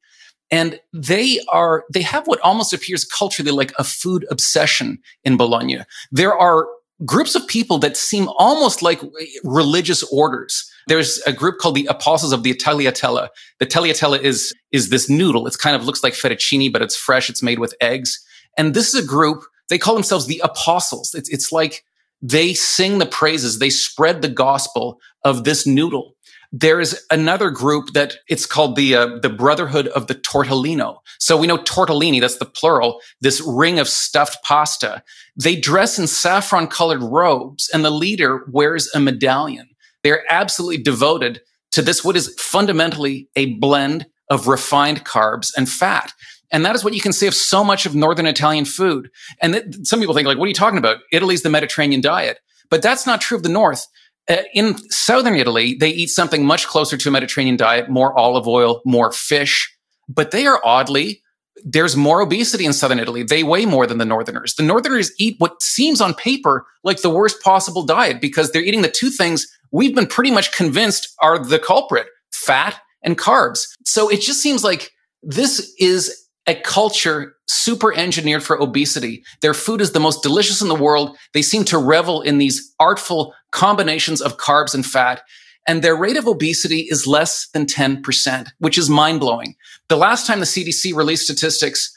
and 0.52 0.80
they 0.94 1.40
are, 1.50 1.84
they 1.94 2.02
have 2.02 2.28
what 2.28 2.40
almost 2.42 2.74
appears 2.74 3.04
culturally 3.04 3.52
like 3.52 3.74
a 3.78 3.84
food 3.84 4.26
obsession 4.30 5.00
in 5.24 5.38
Bologna. 5.38 5.80
There 6.12 6.38
are 6.38 6.68
groups 7.04 7.36
of 7.36 7.46
people 7.48 7.78
that 7.80 7.98
seem 7.98 8.30
almost 8.38 8.82
like 8.82 9.02
religious 9.44 10.04
orders. 10.12 10.70
There's 10.88 11.18
a 11.26 11.34
group 11.34 11.58
called 11.58 11.76
the 11.76 11.88
Apostles 11.88 12.32
of 12.32 12.44
the 12.44 12.54
Tagliatella. 12.54 13.30
The 13.60 13.66
Tagliatella 13.66 14.22
is, 14.22 14.54
is 14.72 14.90
this 14.90 15.10
noodle. 15.10 15.48
It 15.48 15.58
kind 15.58 15.76
of 15.76 15.86
looks 15.86 16.04
like 16.04 16.14
fettuccine, 16.14 16.72
but 16.72 16.82
it's 16.82 16.96
fresh. 16.96 17.30
It's 17.30 17.44
made 17.44 17.60
with 17.60 17.74
eggs. 17.82 18.24
And 18.58 18.74
this 18.74 18.94
is 18.94 19.04
a 19.04 19.08
group, 19.08 19.44
they 19.70 19.78
call 19.78 19.96
themselves 19.96 20.28
the 20.28 20.40
Apostles. 20.44 21.14
It's, 21.16 21.30
it's 21.30 21.52
like 21.52 21.84
they 22.22 22.54
sing 22.54 23.00
the 23.00 23.06
praises, 23.06 23.60
they 23.60 23.70
spread 23.70 24.22
the 24.22 24.30
gospel 24.30 25.00
of 25.24 25.44
this 25.44 25.68
noodle. 25.68 26.15
There 26.58 26.80
is 26.80 27.06
another 27.12 27.50
group 27.50 27.92
that 27.96 28.16
it's 28.30 28.46
called 28.46 28.78
the 28.78 28.96
uh, 28.96 29.20
the 29.22 29.30
Brotherhood 29.30 29.88
of 29.90 30.08
the 30.08 30.16
Tortellino. 30.16 31.00
So 31.20 31.36
we 31.36 31.48
know 31.48 31.58
tortellini, 31.58 32.22
that's 32.22 32.38
the 32.38 32.46
plural, 32.46 33.02
this 33.20 33.42
ring 33.46 33.78
of 33.78 33.90
stuffed 33.90 34.42
pasta. 34.42 35.04
They 35.36 35.58
dress 35.58 36.00
in 36.00 36.08
saffron 36.08 36.68
colored 36.68 37.04
robes 37.04 37.70
and 37.74 37.84
the 37.84 37.92
leader 37.92 38.46
wears 38.50 38.90
a 38.96 39.02
medallion. 39.02 39.68
They're 40.02 40.24
absolutely 40.30 40.82
devoted 40.82 41.42
to 41.74 41.82
this, 41.82 42.06
what 42.06 42.16
is 42.16 42.34
fundamentally 42.40 43.28
a 43.36 43.56
blend 43.56 44.06
of 44.30 44.48
refined 44.48 45.04
carbs 45.04 45.52
and 45.58 45.68
fat. 45.68 46.14
And 46.52 46.64
that 46.64 46.76
is 46.76 46.86
what 46.86 46.94
you 46.94 47.02
can 47.02 47.12
see 47.12 47.28
of 47.28 47.36
so 47.36 47.66
much 47.66 47.86
of 47.86 47.96
Northern 47.96 48.28
Italian 48.28 48.64
food. 48.64 49.10
And 49.42 49.56
th- 49.56 49.66
some 49.84 50.00
people 50.00 50.16
think 50.16 50.26
like, 50.26 50.38
what 50.38 50.46
are 50.46 50.48
you 50.48 50.54
talking 50.54 50.78
about? 50.78 51.00
Italy's 51.12 51.42
the 51.42 51.50
Mediterranean 51.50 52.00
diet. 52.00 52.40
But 52.70 52.82
that's 52.82 53.06
not 53.06 53.20
true 53.20 53.36
of 53.36 53.44
the 53.44 53.50
North. 53.50 53.88
Uh, 54.28 54.38
in 54.54 54.78
Southern 54.90 55.36
Italy, 55.36 55.76
they 55.80 55.90
eat 55.90 56.10
something 56.10 56.46
much 56.46 56.68
closer 56.68 56.98
to 56.98 57.10
a 57.10 57.12
Mediterranean 57.12 57.58
diet, 57.58 57.90
more 57.90 58.18
olive 58.18 58.48
oil, 58.48 58.82
more 58.86 59.12
fish. 59.12 59.72
But 60.10 60.32
they 60.32 60.46
are 60.48 60.60
oddly, 60.64 61.22
there's 61.64 61.96
more 61.96 62.22
obesity 62.22 62.66
in 62.66 62.74
Southern 62.74 63.00
Italy. 63.00 63.24
They 63.24 63.44
weigh 63.44 63.66
more 63.66 63.88
than 63.88 63.98
the 63.98 64.06
Northerners. 64.06 64.56
The 64.56 64.64
Northerners 64.64 65.12
eat 65.20 65.36
what 65.40 65.62
seems 65.62 66.02
on 66.02 66.14
paper 66.14 66.66
like 66.84 67.02
the 67.02 67.10
worst 67.10 67.42
possible 67.42 67.84
diet 67.84 68.20
because 68.20 68.52
they're 68.52 68.64
eating 68.64 68.82
the 68.82 68.90
two 68.90 69.10
things 69.10 69.48
we've 69.72 69.96
been 69.96 70.08
pretty 70.08 70.32
much 70.32 70.52
convinced 70.54 71.14
are 71.22 71.38
the 71.38 71.60
culprit 71.60 72.08
fat 72.32 72.80
and 73.04 73.18
carbs. 73.18 73.68
So 73.84 74.10
it 74.10 74.22
just 74.22 74.42
seems 74.42 74.64
like 74.64 74.92
this 75.22 75.74
is 75.80 76.25
a 76.48 76.56
culture 76.56 77.36
super 77.48 77.94
engineered 77.94 78.44
for 78.44 78.60
obesity. 78.62 79.24
Their 79.42 79.54
food 79.54 79.82
is 79.82 79.92
the 79.92 80.00
most 80.00 80.24
delicious 80.24 80.62
in 80.62 80.68
the 80.68 80.76
world. 80.76 81.18
They 81.34 81.42
seem 81.42 81.64
to 81.66 81.78
revel 81.78 82.22
in 82.22 82.38
these 82.38 82.74
artful 82.80 83.34
combinations 83.52 84.22
of 84.22 84.38
carbs 84.38 84.74
and 84.74 84.86
fat. 84.86 85.22
And 85.68 85.82
their 85.82 85.96
rate 85.96 86.18
of 86.18 86.28
obesity 86.28 86.82
is 86.82 87.08
less 87.08 87.48
than 87.48 87.66
10%, 87.66 88.48
which 88.60 88.78
is 88.78 88.90
mind 88.90 89.20
blowing. 89.20 89.56
The 89.90 89.98
last 89.98 90.28
time 90.28 90.40
the 90.40 90.46
CDC 90.46 90.96
released 90.96 91.24
statistics 91.24 91.92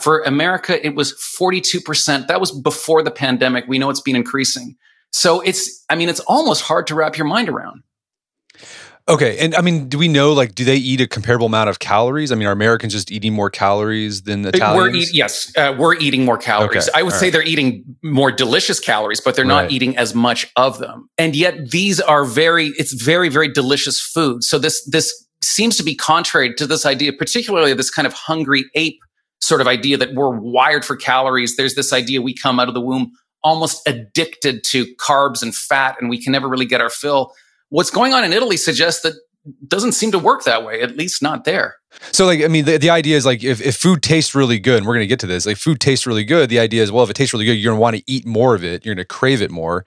for 0.00 0.22
America, 0.22 0.84
it 0.84 0.96
was 0.96 1.12
42%. 1.38 2.26
That 2.26 2.40
was 2.40 2.50
before 2.50 3.02
the 3.04 3.12
pandemic. 3.12 3.66
We 3.68 3.78
know 3.78 3.90
it's 3.90 4.00
been 4.00 4.16
increasing. 4.16 4.76
So 5.12 5.40
it's, 5.40 5.84
I 5.88 5.94
mean, 5.94 6.08
it's 6.08 6.20
almost 6.20 6.62
hard 6.62 6.88
to 6.88 6.96
wrap 6.96 7.16
your 7.16 7.26
mind 7.26 7.48
around. 7.48 7.82
Okay, 9.08 9.36
and 9.38 9.54
I 9.56 9.62
mean, 9.62 9.88
do 9.88 9.98
we 9.98 10.06
know 10.06 10.32
like 10.32 10.54
do 10.54 10.64
they 10.64 10.76
eat 10.76 11.00
a 11.00 11.08
comparable 11.08 11.46
amount 11.46 11.68
of 11.68 11.80
calories? 11.80 12.30
I 12.30 12.36
mean, 12.36 12.46
are 12.46 12.52
Americans 12.52 12.92
just 12.92 13.10
eating 13.10 13.32
more 13.32 13.50
calories 13.50 14.22
than 14.22 14.44
Italians? 14.46 14.76
We're 14.76 14.94
eat, 14.94 15.12
yes, 15.12 15.52
uh, 15.56 15.74
we're 15.76 15.96
eating 15.96 16.24
more 16.24 16.38
calories. 16.38 16.88
Okay. 16.88 16.98
I 16.98 17.02
would 17.02 17.12
All 17.12 17.18
say 17.18 17.26
right. 17.26 17.32
they're 17.32 17.42
eating 17.42 17.84
more 18.04 18.30
delicious 18.30 18.78
calories, 18.78 19.20
but 19.20 19.34
they're 19.34 19.44
not 19.44 19.64
right. 19.64 19.72
eating 19.72 19.96
as 19.96 20.14
much 20.14 20.50
of 20.54 20.78
them. 20.78 21.08
And 21.18 21.34
yet, 21.34 21.70
these 21.70 22.00
are 22.00 22.24
very 22.24 22.68
it's 22.78 22.92
very 22.92 23.28
very 23.28 23.48
delicious 23.48 24.00
food. 24.00 24.44
So 24.44 24.58
this 24.58 24.84
this 24.88 25.12
seems 25.42 25.76
to 25.78 25.82
be 25.82 25.96
contrary 25.96 26.54
to 26.54 26.66
this 26.66 26.86
idea, 26.86 27.12
particularly 27.12 27.74
this 27.74 27.90
kind 27.90 28.06
of 28.06 28.12
hungry 28.12 28.64
ape 28.76 29.00
sort 29.40 29.60
of 29.60 29.66
idea 29.66 29.96
that 29.96 30.14
we're 30.14 30.38
wired 30.38 30.84
for 30.84 30.94
calories. 30.94 31.56
There's 31.56 31.74
this 31.74 31.92
idea 31.92 32.22
we 32.22 32.34
come 32.34 32.60
out 32.60 32.68
of 32.68 32.74
the 32.74 32.80
womb 32.80 33.10
almost 33.42 33.82
addicted 33.88 34.62
to 34.62 34.86
carbs 34.94 35.42
and 35.42 35.52
fat, 35.52 35.96
and 36.00 36.08
we 36.08 36.22
can 36.22 36.30
never 36.30 36.46
really 36.46 36.66
get 36.66 36.80
our 36.80 36.90
fill 36.90 37.32
what's 37.72 37.90
going 37.90 38.12
on 38.12 38.22
in 38.22 38.32
Italy 38.32 38.58
suggests 38.58 39.02
that 39.02 39.14
doesn't 39.66 39.92
seem 39.92 40.12
to 40.12 40.18
work 40.18 40.44
that 40.44 40.64
way, 40.64 40.82
at 40.82 40.96
least 40.96 41.22
not 41.22 41.44
there. 41.44 41.76
So, 42.12 42.26
like, 42.26 42.42
I 42.42 42.48
mean, 42.48 42.64
the, 42.64 42.76
the 42.76 42.90
idea 42.90 43.16
is 43.16 43.26
like 43.26 43.42
if, 43.42 43.60
if 43.60 43.76
food 43.76 44.02
tastes 44.02 44.34
really 44.34 44.58
good, 44.58 44.78
and 44.78 44.86
we're 44.86 44.94
going 44.94 45.04
to 45.04 45.08
get 45.08 45.20
to 45.20 45.26
this, 45.26 45.46
like, 45.46 45.56
food 45.56 45.80
tastes 45.80 46.06
really 46.06 46.24
good, 46.24 46.48
the 46.48 46.58
idea 46.58 46.82
is, 46.82 46.92
well, 46.92 47.02
if 47.02 47.10
it 47.10 47.14
tastes 47.14 47.32
really 47.32 47.46
good, 47.46 47.54
you're 47.54 47.70
going 47.70 47.78
to 47.78 47.80
want 47.80 47.96
to 47.96 48.02
eat 48.06 48.26
more 48.26 48.54
of 48.54 48.62
it. 48.62 48.84
You're 48.84 48.94
going 48.94 49.02
to 49.02 49.08
crave 49.08 49.42
it 49.42 49.50
more. 49.50 49.84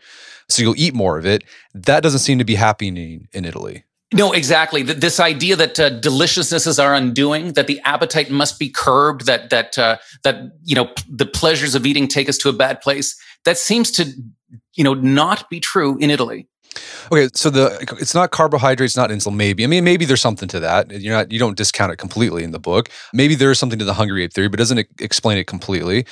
So 0.50 0.62
you'll 0.62 0.78
eat 0.78 0.94
more 0.94 1.18
of 1.18 1.26
it. 1.26 1.44
That 1.74 2.02
doesn't 2.02 2.20
seem 2.20 2.38
to 2.40 2.44
be 2.44 2.56
happening 2.56 3.28
in 3.32 3.46
Italy. 3.46 3.86
No, 4.14 4.32
exactly. 4.32 4.84
This 4.84 5.20
idea 5.20 5.56
that 5.56 5.80
uh, 5.80 5.90
deliciousness 5.90 6.68
is 6.68 6.80
our 6.80 6.94
undoing, 6.94 7.54
that 7.54 7.68
the 7.68 7.80
appetite 7.86 8.30
must 8.30 8.60
be 8.60 8.70
curbed, 8.70 9.26
that 9.26 9.50
that 9.50 9.78
uh, 9.78 9.98
that 10.24 10.52
you 10.64 10.76
know 10.76 10.92
the 11.10 11.26
pleasures 11.26 11.76
of 11.76 11.86
eating 11.86 12.08
take 12.08 12.30
us 12.30 12.38
to 12.40 12.50
a 12.50 12.54
bad 12.54 12.82
place. 12.82 13.20
That 13.46 13.58
seems 13.58 13.92
to 13.92 14.06
you 14.74 14.84
know 14.84 14.94
not 14.94 15.50
be 15.50 15.60
true 15.60 15.98
in 15.98 16.12
Italy. 16.12 16.48
Okay, 17.12 17.30
so 17.34 17.50
the 17.50 17.78
it's 18.00 18.14
not 18.14 18.32
carbohydrates, 18.32 18.98
not 18.98 19.10
insulin. 19.10 19.36
Maybe 19.36 19.64
I 19.64 19.68
mean 19.68 19.84
maybe 19.84 20.06
there's 20.06 20.22
something 20.22 20.48
to 20.50 20.60
that. 20.60 20.92
You're 20.92 21.16
not 21.16 21.32
you 21.32 21.40
don't 21.40 21.58
discount 21.58 21.92
it 21.92 21.98
completely 21.98 22.44
in 22.44 22.52
the 22.52 22.60
book. 22.60 22.90
Maybe 23.14 23.36
there 23.36 23.52
is 23.52 23.60
something 23.60 23.80
to 23.80 23.86
the 23.86 23.94
hungry 23.94 24.24
ape 24.24 24.34
theory, 24.34 24.50
but 24.50 24.58
doesn't 24.58 24.88
explain 25.00 25.38
it 25.38 25.48
completely. 25.48 26.06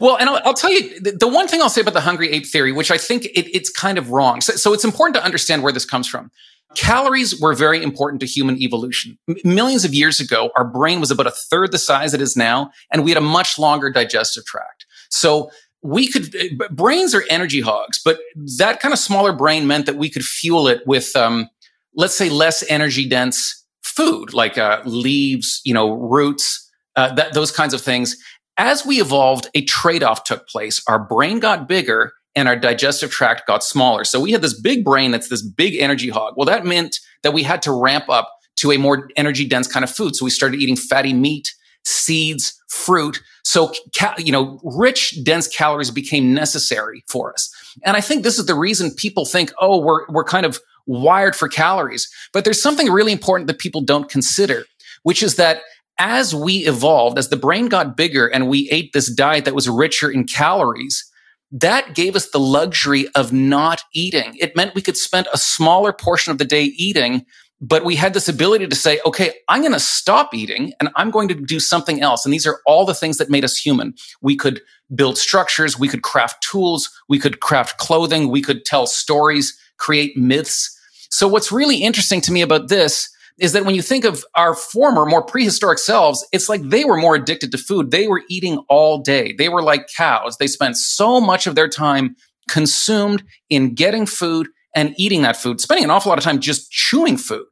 Well, 0.00 0.16
and 0.18 0.28
I'll, 0.28 0.40
I'll 0.44 0.54
tell 0.54 0.70
you 0.70 1.00
the, 1.00 1.12
the, 1.12 1.28
one 1.28 1.46
thing 1.46 1.62
I'll 1.62 1.70
say 1.70 1.80
about 1.80 1.94
the 1.94 2.00
hungry 2.00 2.30
ape 2.30 2.46
theory, 2.46 2.72
which 2.72 2.90
I 2.90 2.98
think 2.98 3.26
it, 3.26 3.48
it's 3.54 3.70
kind 3.70 3.96
of 3.96 4.10
wrong. 4.10 4.40
So, 4.40 4.54
so 4.54 4.72
it's 4.72 4.84
important 4.84 5.14
to 5.16 5.24
understand 5.24 5.62
where 5.62 5.72
this 5.72 5.84
comes 5.84 6.08
from. 6.08 6.32
Calories 6.74 7.40
were 7.40 7.54
very 7.54 7.82
important 7.82 8.20
to 8.20 8.26
human 8.26 8.60
evolution. 8.60 9.18
M- 9.28 9.36
millions 9.44 9.84
of 9.84 9.94
years 9.94 10.20
ago, 10.20 10.50
our 10.56 10.64
brain 10.64 11.00
was 11.00 11.10
about 11.10 11.26
a 11.26 11.30
third 11.30 11.72
the 11.72 11.78
size 11.78 12.12
it 12.12 12.20
is 12.20 12.36
now, 12.36 12.72
and 12.92 13.04
we 13.04 13.10
had 13.12 13.18
a 13.18 13.24
much 13.24 13.58
longer 13.58 13.90
digestive 13.90 14.44
tract. 14.44 14.84
So 15.10 15.50
we 15.82 16.10
could 16.10 16.34
brains 16.70 17.14
are 17.14 17.24
energy 17.30 17.60
hogs, 17.60 18.00
but 18.04 18.18
that 18.58 18.80
kind 18.80 18.92
of 18.92 18.98
smaller 18.98 19.32
brain 19.32 19.66
meant 19.66 19.86
that 19.86 19.96
we 19.96 20.10
could 20.10 20.24
fuel 20.24 20.68
it 20.68 20.82
with, 20.86 21.14
um, 21.14 21.48
let's 21.94 22.16
say, 22.16 22.28
less 22.28 22.64
energy 22.68 23.08
dense 23.08 23.64
food 23.82 24.32
like 24.32 24.58
uh, 24.58 24.80
leaves, 24.84 25.60
you 25.64 25.74
know, 25.74 25.92
roots, 25.92 26.70
uh, 26.96 27.12
that, 27.14 27.32
those 27.32 27.50
kinds 27.50 27.74
of 27.74 27.80
things. 27.80 28.16
As 28.56 28.84
we 28.84 29.00
evolved, 29.00 29.48
a 29.54 29.64
trade 29.64 30.02
off 30.02 30.24
took 30.24 30.48
place. 30.48 30.82
Our 30.88 30.98
brain 30.98 31.38
got 31.38 31.68
bigger 31.68 32.12
and 32.34 32.48
our 32.48 32.56
digestive 32.56 33.10
tract 33.10 33.46
got 33.46 33.62
smaller. 33.62 34.04
So 34.04 34.20
we 34.20 34.32
had 34.32 34.42
this 34.42 34.58
big 34.58 34.84
brain 34.84 35.10
that's 35.10 35.28
this 35.28 35.42
big 35.42 35.74
energy 35.76 36.08
hog. 36.08 36.34
Well, 36.36 36.46
that 36.46 36.64
meant 36.64 36.98
that 37.22 37.32
we 37.32 37.42
had 37.42 37.62
to 37.62 37.72
ramp 37.72 38.08
up 38.08 38.32
to 38.56 38.72
a 38.72 38.78
more 38.78 39.08
energy 39.16 39.46
dense 39.46 39.68
kind 39.68 39.84
of 39.84 39.90
food. 39.90 40.16
So 40.16 40.24
we 40.24 40.30
started 40.30 40.60
eating 40.60 40.76
fatty 40.76 41.12
meat, 41.12 41.54
seeds, 41.88 42.60
fruit. 42.68 43.20
So, 43.44 43.72
you 44.18 44.32
know, 44.32 44.60
rich, 44.62 45.18
dense 45.24 45.48
calories 45.48 45.90
became 45.90 46.34
necessary 46.34 47.02
for 47.08 47.32
us. 47.32 47.50
And 47.84 47.96
I 47.96 48.00
think 48.00 48.22
this 48.22 48.38
is 48.38 48.46
the 48.46 48.54
reason 48.54 48.90
people 48.90 49.24
think, 49.24 49.52
oh, 49.60 49.80
we're, 49.80 50.06
we're 50.08 50.24
kind 50.24 50.44
of 50.44 50.60
wired 50.86 51.34
for 51.34 51.48
calories. 51.48 52.10
But 52.32 52.44
there's 52.44 52.62
something 52.62 52.90
really 52.90 53.12
important 53.12 53.46
that 53.46 53.58
people 53.58 53.80
don't 53.80 54.08
consider, 54.08 54.64
which 55.02 55.22
is 55.22 55.36
that 55.36 55.62
as 55.98 56.34
we 56.34 56.66
evolved, 56.66 57.18
as 57.18 57.28
the 57.28 57.36
brain 57.36 57.68
got 57.68 57.96
bigger 57.96 58.26
and 58.26 58.48
we 58.48 58.68
ate 58.70 58.92
this 58.92 59.12
diet 59.12 59.44
that 59.44 59.54
was 59.54 59.68
richer 59.68 60.10
in 60.10 60.24
calories, 60.24 61.10
that 61.50 61.94
gave 61.94 62.14
us 62.14 62.30
the 62.30 62.38
luxury 62.38 63.08
of 63.14 63.32
not 63.32 63.82
eating. 63.94 64.36
It 64.38 64.54
meant 64.54 64.74
we 64.74 64.82
could 64.82 64.96
spend 64.96 65.26
a 65.32 65.38
smaller 65.38 65.92
portion 65.92 66.30
of 66.30 66.38
the 66.38 66.44
day 66.44 66.64
eating 66.64 67.24
but 67.60 67.84
we 67.84 67.96
had 67.96 68.14
this 68.14 68.28
ability 68.28 68.66
to 68.68 68.76
say, 68.76 69.00
okay, 69.04 69.32
I'm 69.48 69.62
going 69.62 69.72
to 69.72 69.80
stop 69.80 70.32
eating 70.32 70.72
and 70.78 70.90
I'm 70.94 71.10
going 71.10 71.28
to 71.28 71.34
do 71.34 71.58
something 71.58 72.00
else. 72.00 72.24
And 72.24 72.32
these 72.32 72.46
are 72.46 72.60
all 72.66 72.84
the 72.84 72.94
things 72.94 73.18
that 73.18 73.30
made 73.30 73.44
us 73.44 73.56
human. 73.56 73.94
We 74.20 74.36
could 74.36 74.60
build 74.94 75.18
structures. 75.18 75.78
We 75.78 75.88
could 75.88 76.02
craft 76.02 76.42
tools. 76.42 76.88
We 77.08 77.18
could 77.18 77.40
craft 77.40 77.78
clothing. 77.78 78.28
We 78.28 78.42
could 78.42 78.64
tell 78.64 78.86
stories, 78.86 79.58
create 79.76 80.16
myths. 80.16 80.74
So 81.10 81.26
what's 81.26 81.50
really 81.50 81.82
interesting 81.82 82.20
to 82.22 82.32
me 82.32 82.42
about 82.42 82.68
this 82.68 83.10
is 83.38 83.52
that 83.52 83.64
when 83.64 83.74
you 83.74 83.82
think 83.82 84.04
of 84.04 84.24
our 84.34 84.54
former, 84.54 85.06
more 85.06 85.22
prehistoric 85.22 85.78
selves, 85.78 86.26
it's 86.32 86.48
like 86.48 86.62
they 86.62 86.84
were 86.84 86.96
more 86.96 87.14
addicted 87.14 87.52
to 87.52 87.58
food. 87.58 87.90
They 87.90 88.08
were 88.08 88.22
eating 88.28 88.58
all 88.68 88.98
day. 88.98 89.32
They 89.32 89.48
were 89.48 89.62
like 89.62 89.88
cows. 89.96 90.36
They 90.36 90.48
spent 90.48 90.76
so 90.76 91.20
much 91.20 91.46
of 91.46 91.54
their 91.54 91.68
time 91.68 92.16
consumed 92.48 93.22
in 93.48 93.74
getting 93.74 94.06
food 94.06 94.48
and 94.78 94.94
eating 94.96 95.22
that 95.22 95.36
food, 95.36 95.60
spending 95.60 95.82
an 95.82 95.90
awful 95.90 96.08
lot 96.08 96.18
of 96.18 96.24
time 96.24 96.38
just 96.38 96.70
chewing 96.70 97.16
food. 97.16 97.46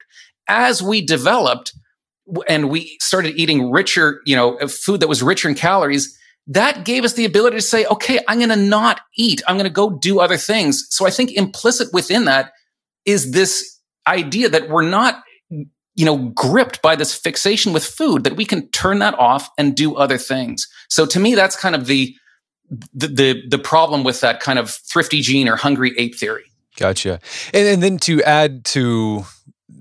As 0.47 0.81
we 0.81 1.05
developed 1.05 1.73
and 2.49 2.71
we 2.71 2.97
started 3.01 3.35
eating 3.37 3.69
richer, 3.73 4.21
you 4.25 4.37
know, 4.37 4.57
uh, 4.59 4.69
food 4.69 5.01
that 5.01 5.09
was 5.09 5.25
richer 5.25 5.49
in 5.49 5.57
calories, 5.57 6.17
that 6.47 6.85
gave 6.85 7.03
us 7.03 7.15
the 7.15 7.25
ability 7.25 7.57
to 7.57 7.63
say, 7.63 7.85
okay, 7.87 8.21
I'm 8.29 8.39
going 8.39 8.51
to 8.51 8.57
not 8.57 9.01
eat. 9.17 9.43
I'm 9.49 9.57
going 9.57 9.65
to 9.65 9.71
go 9.71 9.91
do 9.91 10.21
other 10.21 10.37
things. 10.37 10.87
So 10.91 11.05
I 11.05 11.11
think 11.11 11.33
implicit 11.33 11.89
within 11.93 12.27
that 12.27 12.53
is 13.05 13.33
this 13.33 13.81
idea 14.07 14.49
that 14.51 14.69
we're 14.69 14.89
not, 14.89 15.21
you 15.51 16.05
know, 16.05 16.29
gripped 16.29 16.81
by 16.81 16.95
this 16.95 17.13
fixation 17.13 17.73
with 17.73 17.85
food, 17.85 18.23
that 18.23 18.37
we 18.37 18.45
can 18.45 18.69
turn 18.71 19.01
that 19.01 19.19
off 19.19 19.51
and 19.59 19.75
do 19.75 19.97
other 19.97 20.19
things. 20.19 20.69
So 20.89 21.07
to 21.07 21.19
me, 21.19 21.35
that's 21.35 21.57
kind 21.57 21.75
of 21.75 21.87
the, 21.87 22.15
the, 22.95 23.09
the, 23.09 23.43
the 23.49 23.59
problem 23.59 24.05
with 24.05 24.21
that 24.21 24.39
kind 24.39 24.61
of 24.61 24.71
thrifty 24.71 25.21
gene 25.23 25.49
or 25.49 25.57
hungry 25.57 25.93
ape 25.99 26.15
theory. 26.15 26.45
Gotcha. 26.77 27.21
And, 27.53 27.67
and 27.67 27.83
then 27.83 27.99
to 28.01 28.23
add 28.23 28.65
to 28.67 29.25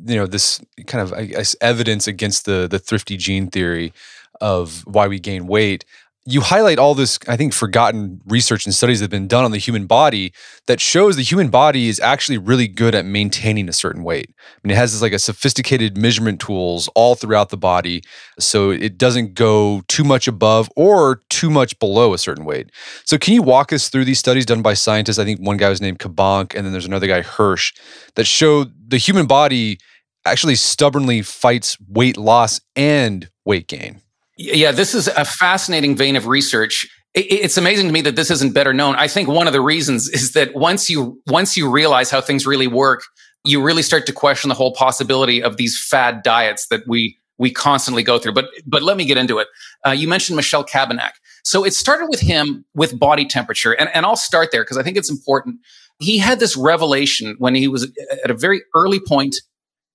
you 0.08 0.16
know 0.16 0.28
this 0.28 0.62
kind 0.88 1.02
of 1.02 1.14
I 1.14 1.26
guess 1.26 1.56
evidence 1.62 2.08
against 2.08 2.46
the 2.46 2.68
the 2.70 2.80
thrifty 2.80 3.18
gene 3.18 3.50
theory 3.50 3.94
of 4.42 4.86
why 4.86 5.08
we 5.08 5.20
gain 5.20 5.48
weight. 5.48 5.86
You 6.28 6.42
highlight 6.42 6.80
all 6.80 6.96
this, 6.96 7.20
I 7.28 7.38
think, 7.38 7.54
forgotten 7.54 8.20
research 8.26 8.66
and 8.66 8.74
studies 8.74 9.00
that 9.00 9.04
have 9.04 9.12
been 9.12 9.28
done 9.28 9.46
on 9.46 9.52
the 9.52 9.60
human 9.60 9.86
body 9.86 10.34
that 10.66 10.82
shows 10.82 11.16
the 11.16 11.22
human 11.22 11.50
body 11.50 11.88
is 11.88 12.00
actually 12.00 12.40
really 12.40 12.68
good 12.68 12.96
at 12.96 13.06
maintaining 13.06 13.70
a 13.70 13.74
certain 13.74 14.04
weight. 14.04 14.34
I 14.40 14.60
mean, 14.64 14.72
it 14.72 14.78
has 14.78 14.92
this 14.92 15.04
like 15.04 15.14
a 15.14 15.20
sophisticated 15.20 15.98
measurement 15.98 16.42
tools 16.42 16.90
all 16.96 17.14
throughout 17.14 17.50
the 17.50 17.58
body, 17.58 18.02
so 18.40 18.72
it 18.72 18.98
doesn't 18.98 19.36
go 19.36 19.84
too 19.88 20.04
much 20.04 20.28
above 20.28 20.68
or 20.76 21.22
too 21.30 21.52
much 21.52 21.78
below 21.78 22.16
a 22.16 22.18
certain 22.18 22.44
weight. 22.44 22.72
So, 23.06 23.20
can 23.20 23.36
you 23.36 23.44
walk 23.44 23.72
us 23.72 23.90
through 23.90 24.06
these 24.06 24.20
studies 24.20 24.48
done 24.48 24.64
by 24.64 24.74
scientists? 24.74 25.20
I 25.20 25.26
think 25.26 25.40
one 25.42 25.58
guy 25.58 25.70
was 25.70 25.80
named 25.80 26.00
Cabanac, 26.00 26.56
and 26.56 26.66
then 26.66 26.72
there's 26.72 26.88
another 26.88 27.08
guy 27.08 27.22
Hirsch 27.22 27.72
that 28.16 28.26
show 28.26 28.66
the 28.88 28.98
human 28.98 29.28
body 29.28 29.78
actually 30.26 30.56
stubbornly 30.56 31.22
fights 31.22 31.78
weight 31.88 32.18
loss 32.18 32.62
and 32.76 33.30
weight 33.46 33.68
gain. 33.68 34.02
Yeah, 34.38 34.72
this 34.72 34.94
is 34.94 35.08
a 35.08 35.26
fascinating 35.26 35.96
vein 35.96 36.16
of 36.16 36.28
research. 36.28 36.88
It's 37.14 37.58
amazing 37.58 37.88
to 37.88 37.94
me 37.94 38.02
that 38.02 38.18
this 38.18 38.30
isn't 38.30 38.54
better 38.54 38.74
known. 38.74 38.96
I 38.96 39.08
think 39.08 39.30
one 39.30 39.48
of 39.48 39.54
the 39.54 39.62
reasons 39.62 40.10
is 40.10 40.34
that 40.34 40.54
once 40.54 40.90
you 40.90 41.22
once 41.28 41.56
you 41.56 41.72
realize 41.72 42.10
how 42.12 42.20
things 42.20 42.46
really 42.46 42.68
work, 42.68 43.04
you 43.46 43.64
really 43.64 43.82
start 43.82 44.06
to 44.08 44.14
question 44.14 44.50
the 44.50 44.56
whole 44.56 44.74
possibility 44.74 45.42
of 45.42 45.56
these 45.56 45.82
fad 45.90 46.24
diets 46.24 46.68
that 46.68 46.82
we 46.88 47.18
we 47.38 47.52
constantly 47.52 48.04
go 48.04 48.20
through. 48.20 48.34
But 48.34 48.50
but 48.66 48.84
let 48.84 48.98
me 48.98 49.06
get 49.06 49.18
into 49.18 49.38
it. 49.38 49.48
Uh, 49.86 49.92
you 49.92 50.10
mentioned 50.10 50.36
Michel 50.36 50.66
Cabanac. 50.66 51.12
So 51.46 51.64
it 51.64 51.74
started 51.74 52.08
with 52.10 52.20
him 52.20 52.66
with 52.74 53.00
body 53.00 53.26
temperature, 53.26 53.72
and, 53.72 53.90
and 53.94 54.06
I'll 54.06 54.18
start 54.18 54.52
there 54.52 54.64
because 54.64 54.78
I 54.78 54.84
think 54.84 54.98
it's 54.98 55.12
important. 55.12 55.58
He 56.00 56.18
had 56.18 56.42
this 56.42 56.58
revelation 56.58 57.36
when 57.38 57.56
he 57.56 57.70
was 57.70 57.90
at 58.24 58.30
a 58.30 58.34
very 58.34 58.62
early 58.76 59.00
point 59.00 59.38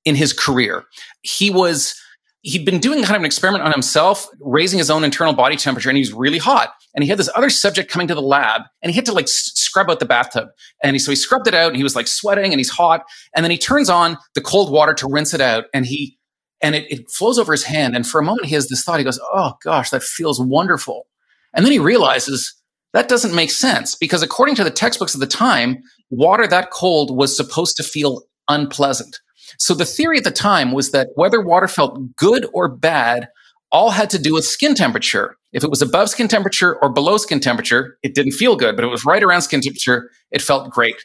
in 0.06 0.14
his 0.14 0.32
career. 0.32 0.84
He 1.20 1.50
was 1.50 1.94
he'd 2.42 2.64
been 2.64 2.78
doing 2.80 3.02
kind 3.02 3.16
of 3.16 3.22
an 3.22 3.26
experiment 3.26 3.64
on 3.64 3.72
himself, 3.72 4.26
raising 4.40 4.78
his 4.78 4.90
own 4.90 5.04
internal 5.04 5.34
body 5.34 5.56
temperature, 5.56 5.90
and 5.90 5.96
he 5.96 6.02
was 6.02 6.12
really 6.12 6.38
hot. 6.38 6.72
And 6.94 7.04
he 7.04 7.10
had 7.10 7.18
this 7.18 7.30
other 7.36 7.50
subject 7.50 7.90
coming 7.90 8.08
to 8.08 8.14
the 8.14 8.22
lab, 8.22 8.62
and 8.82 8.90
he 8.90 8.96
had 8.96 9.06
to 9.06 9.12
like 9.12 9.28
scrub 9.28 9.90
out 9.90 10.00
the 10.00 10.06
bathtub. 10.06 10.48
And 10.82 10.94
he, 10.94 10.98
so 10.98 11.12
he 11.12 11.16
scrubbed 11.16 11.46
it 11.46 11.54
out, 11.54 11.68
and 11.68 11.76
he 11.76 11.82
was 11.82 11.94
like 11.94 12.08
sweating, 12.08 12.52
and 12.52 12.58
he's 12.58 12.70
hot. 12.70 13.02
And 13.34 13.44
then 13.44 13.50
he 13.50 13.58
turns 13.58 13.90
on 13.90 14.18
the 14.34 14.40
cold 14.40 14.72
water 14.72 14.94
to 14.94 15.08
rinse 15.08 15.34
it 15.34 15.40
out, 15.40 15.64
and 15.74 15.86
he 15.86 16.18
and 16.62 16.74
it, 16.74 16.90
it 16.90 17.10
flows 17.10 17.38
over 17.38 17.52
his 17.52 17.64
hand. 17.64 17.96
And 17.96 18.06
for 18.06 18.20
a 18.20 18.24
moment, 18.24 18.46
he 18.46 18.54
has 18.54 18.68
this 18.68 18.82
thought. 18.82 18.98
He 18.98 19.04
goes, 19.04 19.20
"Oh 19.32 19.54
gosh, 19.62 19.90
that 19.90 20.02
feels 20.02 20.40
wonderful." 20.40 21.06
And 21.54 21.64
then 21.64 21.72
he 21.72 21.78
realizes 21.78 22.54
that 22.92 23.08
doesn't 23.08 23.34
make 23.34 23.50
sense 23.50 23.94
because 23.94 24.22
according 24.22 24.56
to 24.56 24.64
the 24.64 24.70
textbooks 24.70 25.14
of 25.14 25.20
the 25.20 25.26
time, 25.26 25.82
water 26.10 26.46
that 26.46 26.70
cold 26.70 27.16
was 27.16 27.36
supposed 27.36 27.76
to 27.76 27.82
feel 27.82 28.22
unpleasant. 28.48 29.20
So 29.58 29.74
the 29.74 29.84
theory 29.84 30.18
at 30.18 30.24
the 30.24 30.30
time 30.30 30.72
was 30.72 30.90
that 30.90 31.08
whether 31.14 31.40
water 31.40 31.68
felt 31.68 32.16
good 32.16 32.46
or 32.52 32.68
bad 32.68 33.28
all 33.72 33.90
had 33.90 34.10
to 34.10 34.18
do 34.18 34.34
with 34.34 34.44
skin 34.44 34.74
temperature. 34.74 35.36
If 35.52 35.64
it 35.64 35.70
was 35.70 35.82
above 35.82 36.10
skin 36.10 36.28
temperature 36.28 36.76
or 36.82 36.92
below 36.92 37.16
skin 37.16 37.40
temperature, 37.40 37.98
it 38.02 38.14
didn't 38.14 38.32
feel 38.32 38.56
good, 38.56 38.76
but 38.76 38.84
it 38.84 38.88
was 38.88 39.04
right 39.04 39.22
around 39.22 39.42
skin 39.42 39.60
temperature, 39.60 40.10
it 40.30 40.42
felt 40.42 40.70
great. 40.70 41.04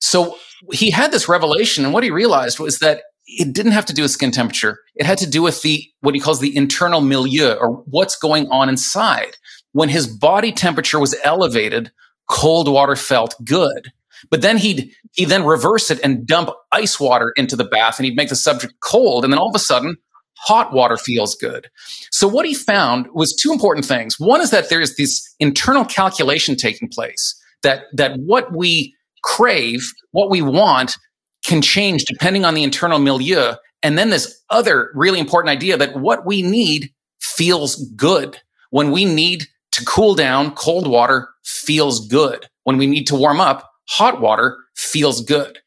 So 0.00 0.36
he 0.72 0.90
had 0.90 1.12
this 1.12 1.28
revelation, 1.28 1.84
and 1.84 1.92
what 1.92 2.04
he 2.04 2.10
realized 2.10 2.58
was 2.58 2.78
that 2.78 3.02
it 3.26 3.52
didn't 3.52 3.72
have 3.72 3.86
to 3.86 3.92
do 3.92 4.02
with 4.02 4.10
skin 4.10 4.30
temperature. 4.30 4.78
It 4.94 5.06
had 5.06 5.18
to 5.18 5.28
do 5.28 5.42
with 5.42 5.62
the 5.62 5.84
what 6.00 6.14
he 6.14 6.20
calls 6.20 6.40
the 6.40 6.56
internal 6.56 7.00
milieu 7.00 7.54
or 7.54 7.82
what's 7.86 8.16
going 8.16 8.48
on 8.48 8.68
inside. 8.68 9.36
When 9.72 9.88
his 9.88 10.06
body 10.06 10.50
temperature 10.50 10.98
was 10.98 11.14
elevated, 11.24 11.92
cold 12.28 12.68
water 12.68 12.96
felt 12.96 13.34
good. 13.44 13.92
But 14.30 14.42
then 14.42 14.56
he'd 14.56 14.90
he 15.12 15.24
then 15.24 15.44
reverse 15.44 15.90
it 15.90 16.00
and 16.02 16.26
dump 16.26 16.50
ice 16.72 16.98
water 16.98 17.32
into 17.36 17.56
the 17.56 17.64
bath 17.64 17.98
and 17.98 18.06
he'd 18.06 18.16
make 18.16 18.28
the 18.28 18.36
subject 18.36 18.74
cold. 18.80 19.24
And 19.24 19.32
then 19.32 19.38
all 19.38 19.48
of 19.48 19.54
a 19.54 19.60
sudden, 19.60 19.96
hot 20.34 20.72
water 20.72 20.96
feels 20.96 21.34
good. 21.34 21.68
So 22.10 22.28
what 22.28 22.46
he 22.46 22.54
found 22.54 23.08
was 23.12 23.34
two 23.34 23.52
important 23.52 23.86
things. 23.86 24.18
One 24.18 24.40
is 24.40 24.50
that 24.50 24.68
there's 24.68 24.96
this 24.96 25.34
internal 25.40 25.84
calculation 25.84 26.56
taking 26.56 26.88
place 26.88 27.34
that 27.62 27.84
that 27.94 28.18
what 28.20 28.52
we 28.56 28.94
crave, 29.22 29.82
what 30.12 30.30
we 30.30 30.42
want 30.42 30.96
can 31.44 31.62
change 31.62 32.04
depending 32.04 32.44
on 32.44 32.54
the 32.54 32.62
internal 32.62 32.98
milieu. 32.98 33.54
And 33.82 33.96
then 33.96 34.10
this 34.10 34.42
other 34.50 34.90
really 34.94 35.20
important 35.20 35.50
idea 35.50 35.76
that 35.76 35.96
what 35.96 36.26
we 36.26 36.42
need 36.42 36.92
feels 37.20 37.76
good. 37.92 38.38
When 38.70 38.90
we 38.90 39.04
need 39.04 39.46
to 39.72 39.84
cool 39.84 40.14
down, 40.14 40.54
cold 40.54 40.86
water 40.88 41.28
feels 41.44 42.06
good. 42.08 42.46
When 42.64 42.76
we 42.76 42.86
need 42.86 43.06
to 43.06 43.16
warm 43.16 43.40
up, 43.40 43.67
hot 43.88 44.20
water 44.20 44.56
feels 44.76 45.20
good. 45.22 45.58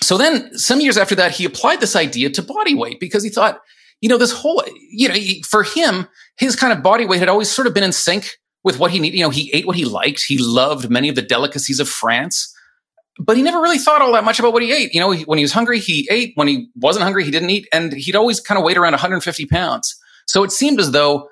So 0.00 0.18
then 0.18 0.56
some 0.56 0.80
years 0.80 0.96
after 0.96 1.14
that, 1.14 1.32
he 1.32 1.44
applied 1.44 1.80
this 1.80 1.96
idea 1.96 2.30
to 2.30 2.42
body 2.42 2.74
weight 2.74 3.00
because 3.00 3.22
he 3.22 3.30
thought, 3.30 3.60
you 4.00 4.08
know, 4.08 4.18
this 4.18 4.32
whole, 4.32 4.62
you 4.90 5.08
know, 5.08 5.14
for 5.48 5.62
him, 5.62 6.06
his 6.36 6.56
kind 6.56 6.72
of 6.72 6.82
body 6.82 7.06
weight 7.06 7.20
had 7.20 7.28
always 7.28 7.50
sort 7.50 7.66
of 7.66 7.74
been 7.74 7.84
in 7.84 7.92
sync 7.92 8.38
with 8.62 8.78
what 8.78 8.90
he 8.90 8.98
needed. 8.98 9.16
You 9.16 9.24
know, 9.24 9.30
he 9.30 9.50
ate 9.54 9.66
what 9.66 9.76
he 9.76 9.84
liked. 9.84 10.24
He 10.26 10.36
loved 10.38 10.90
many 10.90 11.08
of 11.08 11.14
the 11.14 11.22
delicacies 11.22 11.80
of 11.80 11.88
France, 11.88 12.52
but 13.18 13.36
he 13.36 13.42
never 13.42 13.60
really 13.60 13.78
thought 13.78 14.02
all 14.02 14.12
that 14.12 14.24
much 14.24 14.38
about 14.38 14.52
what 14.52 14.62
he 14.62 14.72
ate. 14.72 14.92
You 14.92 15.00
know, 15.00 15.14
when 15.14 15.38
he 15.38 15.44
was 15.44 15.52
hungry, 15.52 15.78
he 15.78 16.06
ate. 16.10 16.32
When 16.34 16.48
he 16.48 16.68
wasn't 16.76 17.04
hungry, 17.04 17.24
he 17.24 17.30
didn't 17.30 17.50
eat. 17.50 17.66
And 17.72 17.92
he'd 17.92 18.16
always 18.16 18.40
kind 18.40 18.58
of 18.58 18.64
weighed 18.64 18.76
around 18.76 18.92
150 18.92 19.46
pounds. 19.46 19.96
So 20.26 20.42
it 20.42 20.52
seemed 20.52 20.80
as 20.80 20.90
though 20.90 21.28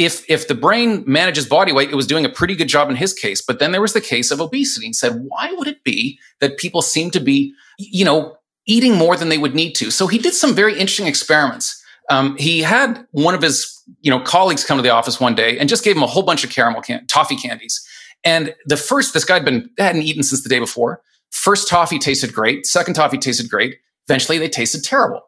if 0.00 0.24
if 0.30 0.48
the 0.48 0.54
brain 0.54 1.04
manages 1.06 1.46
body 1.46 1.72
weight, 1.72 1.90
it 1.90 1.94
was 1.94 2.06
doing 2.06 2.24
a 2.24 2.30
pretty 2.30 2.56
good 2.56 2.68
job 2.68 2.88
in 2.88 2.96
his 2.96 3.12
case. 3.12 3.42
But 3.42 3.58
then 3.58 3.70
there 3.70 3.82
was 3.82 3.92
the 3.92 4.00
case 4.00 4.30
of 4.30 4.40
obesity. 4.40 4.86
He 4.86 4.92
said, 4.94 5.12
why 5.28 5.52
would 5.52 5.68
it 5.68 5.84
be 5.84 6.18
that 6.40 6.56
people 6.56 6.80
seem 6.80 7.10
to 7.10 7.20
be, 7.20 7.52
you 7.78 8.04
know, 8.04 8.36
eating 8.66 8.96
more 8.96 9.14
than 9.14 9.28
they 9.28 9.36
would 9.36 9.54
need 9.54 9.74
to? 9.74 9.90
So 9.90 10.06
he 10.06 10.18
did 10.18 10.32
some 10.32 10.54
very 10.54 10.72
interesting 10.72 11.06
experiments. 11.06 11.76
Um, 12.08 12.34
he 12.38 12.60
had 12.60 13.06
one 13.12 13.34
of 13.34 13.42
his, 13.42 13.78
you 14.00 14.10
know, 14.10 14.20
colleagues 14.20 14.64
come 14.64 14.78
to 14.78 14.82
the 14.82 14.90
office 14.90 15.20
one 15.20 15.34
day 15.34 15.58
and 15.58 15.68
just 15.68 15.84
gave 15.84 15.96
him 15.96 16.02
a 16.02 16.08
whole 16.08 16.24
bunch 16.24 16.44
of 16.44 16.50
caramel 16.50 16.80
can- 16.80 17.06
toffee 17.06 17.36
candies. 17.36 17.86
And 18.24 18.54
the 18.66 18.78
first, 18.78 19.12
this 19.12 19.24
guy 19.24 19.34
had 19.34 19.44
been 19.44 19.68
hadn't 19.78 20.02
eaten 20.02 20.22
since 20.22 20.42
the 20.42 20.48
day 20.48 20.58
before. 20.58 21.02
First 21.30 21.68
toffee 21.68 21.98
tasted 21.98 22.32
great. 22.32 22.66
Second 22.66 22.94
toffee 22.94 23.18
tasted 23.18 23.48
great. 23.50 23.76
Eventually, 24.08 24.38
they 24.38 24.48
tasted 24.48 24.82
terrible, 24.82 25.20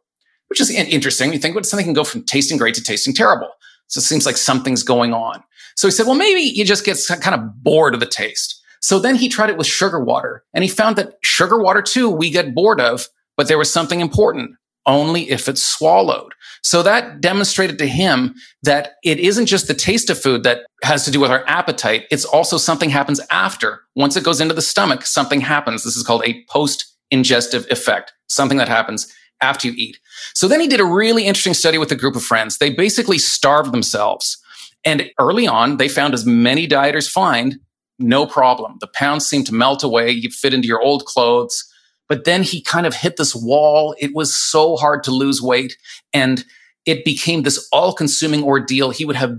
which 0.48 0.60
is 0.60 0.70
interesting. 0.70 1.32
You 1.32 1.38
think, 1.38 1.54
what 1.54 1.66
something 1.66 1.84
can 1.84 1.94
go 1.94 2.04
from 2.04 2.24
tasting 2.24 2.58
great 2.58 2.74
to 2.74 2.82
tasting 2.82 3.14
terrible? 3.14 3.48
So 3.88 3.98
it 3.98 4.02
seems 4.02 4.26
like 4.26 4.36
something's 4.36 4.82
going 4.82 5.12
on. 5.12 5.42
So 5.76 5.86
he 5.86 5.92
said, 5.92 6.06
well, 6.06 6.14
maybe 6.14 6.40
you 6.40 6.64
just 6.64 6.84
get 6.84 6.98
kind 7.20 7.34
of 7.34 7.62
bored 7.62 7.94
of 7.94 8.00
the 8.00 8.06
taste. 8.06 8.60
So 8.80 8.98
then 8.98 9.14
he 9.14 9.28
tried 9.28 9.50
it 9.50 9.56
with 9.56 9.66
sugar 9.66 10.02
water 10.02 10.44
and 10.54 10.64
he 10.64 10.68
found 10.68 10.96
that 10.96 11.14
sugar 11.22 11.58
water 11.58 11.82
too, 11.82 12.10
we 12.10 12.30
get 12.30 12.54
bored 12.54 12.80
of, 12.80 13.06
but 13.36 13.48
there 13.48 13.58
was 13.58 13.72
something 13.72 14.00
important 14.00 14.52
only 14.86 15.30
if 15.30 15.48
it's 15.48 15.64
swallowed. 15.64 16.32
So 16.64 16.82
that 16.82 17.20
demonstrated 17.20 17.78
to 17.78 17.86
him 17.86 18.34
that 18.64 18.94
it 19.04 19.20
isn't 19.20 19.46
just 19.46 19.68
the 19.68 19.74
taste 19.74 20.10
of 20.10 20.20
food 20.20 20.42
that 20.42 20.66
has 20.82 21.04
to 21.04 21.12
do 21.12 21.20
with 21.20 21.30
our 21.30 21.44
appetite. 21.46 22.06
It's 22.10 22.24
also 22.24 22.56
something 22.56 22.90
happens 22.90 23.20
after. 23.30 23.82
Once 23.94 24.16
it 24.16 24.24
goes 24.24 24.40
into 24.40 24.54
the 24.54 24.62
stomach, 24.62 25.06
something 25.06 25.40
happens. 25.40 25.84
This 25.84 25.96
is 25.96 26.02
called 26.02 26.24
a 26.24 26.44
post 26.48 26.84
ingestive 27.12 27.70
effect, 27.70 28.12
something 28.26 28.58
that 28.58 28.68
happens 28.68 29.12
after 29.42 29.68
you 29.68 29.74
eat. 29.76 29.98
So 30.34 30.48
then 30.48 30.60
he 30.60 30.68
did 30.68 30.80
a 30.80 30.84
really 30.84 31.26
interesting 31.26 31.54
study 31.54 31.76
with 31.76 31.92
a 31.92 31.96
group 31.96 32.16
of 32.16 32.22
friends. 32.22 32.58
They 32.58 32.70
basically 32.70 33.18
starved 33.18 33.72
themselves. 33.72 34.38
And 34.84 35.10
early 35.18 35.46
on, 35.46 35.76
they 35.76 35.88
found 35.88 36.14
as 36.14 36.24
many 36.24 36.66
dieters 36.66 37.10
find, 37.10 37.58
no 37.98 38.26
problem. 38.26 38.78
The 38.80 38.88
pounds 38.88 39.26
seemed 39.26 39.46
to 39.46 39.54
melt 39.54 39.84
away. 39.84 40.10
You 40.10 40.30
fit 40.30 40.54
into 40.54 40.66
your 40.68 40.80
old 40.80 41.04
clothes. 41.04 41.68
But 42.08 42.24
then 42.24 42.42
he 42.42 42.60
kind 42.60 42.86
of 42.86 42.94
hit 42.94 43.16
this 43.16 43.34
wall. 43.34 43.94
It 43.98 44.14
was 44.14 44.34
so 44.34 44.76
hard 44.76 45.02
to 45.04 45.10
lose 45.10 45.40
weight. 45.40 45.76
And 46.12 46.44
it 46.84 47.04
became 47.04 47.42
this 47.42 47.68
all 47.72 47.92
consuming 47.92 48.42
ordeal. 48.42 48.90
He 48.90 49.04
would 49.04 49.16
have 49.16 49.38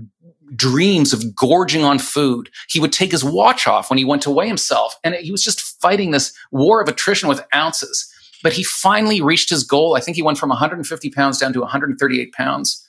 dreams 0.56 1.12
of 1.12 1.34
gorging 1.34 1.84
on 1.84 1.98
food. 1.98 2.48
He 2.68 2.80
would 2.80 2.92
take 2.92 3.12
his 3.12 3.24
watch 3.24 3.66
off 3.66 3.90
when 3.90 3.98
he 3.98 4.04
went 4.04 4.22
to 4.22 4.30
weigh 4.30 4.48
himself. 4.48 4.96
And 5.04 5.14
he 5.14 5.30
was 5.30 5.42
just 5.42 5.80
fighting 5.80 6.10
this 6.10 6.32
war 6.52 6.80
of 6.80 6.88
attrition 6.88 7.28
with 7.28 7.44
ounces. 7.54 8.10
But 8.44 8.52
he 8.52 8.62
finally 8.62 9.22
reached 9.22 9.48
his 9.48 9.64
goal. 9.64 9.96
I 9.96 10.00
think 10.00 10.16
he 10.16 10.22
went 10.22 10.38
from 10.38 10.50
150 10.50 11.10
pounds 11.10 11.38
down 11.38 11.54
to 11.54 11.60
138 11.60 12.32
pounds. 12.34 12.86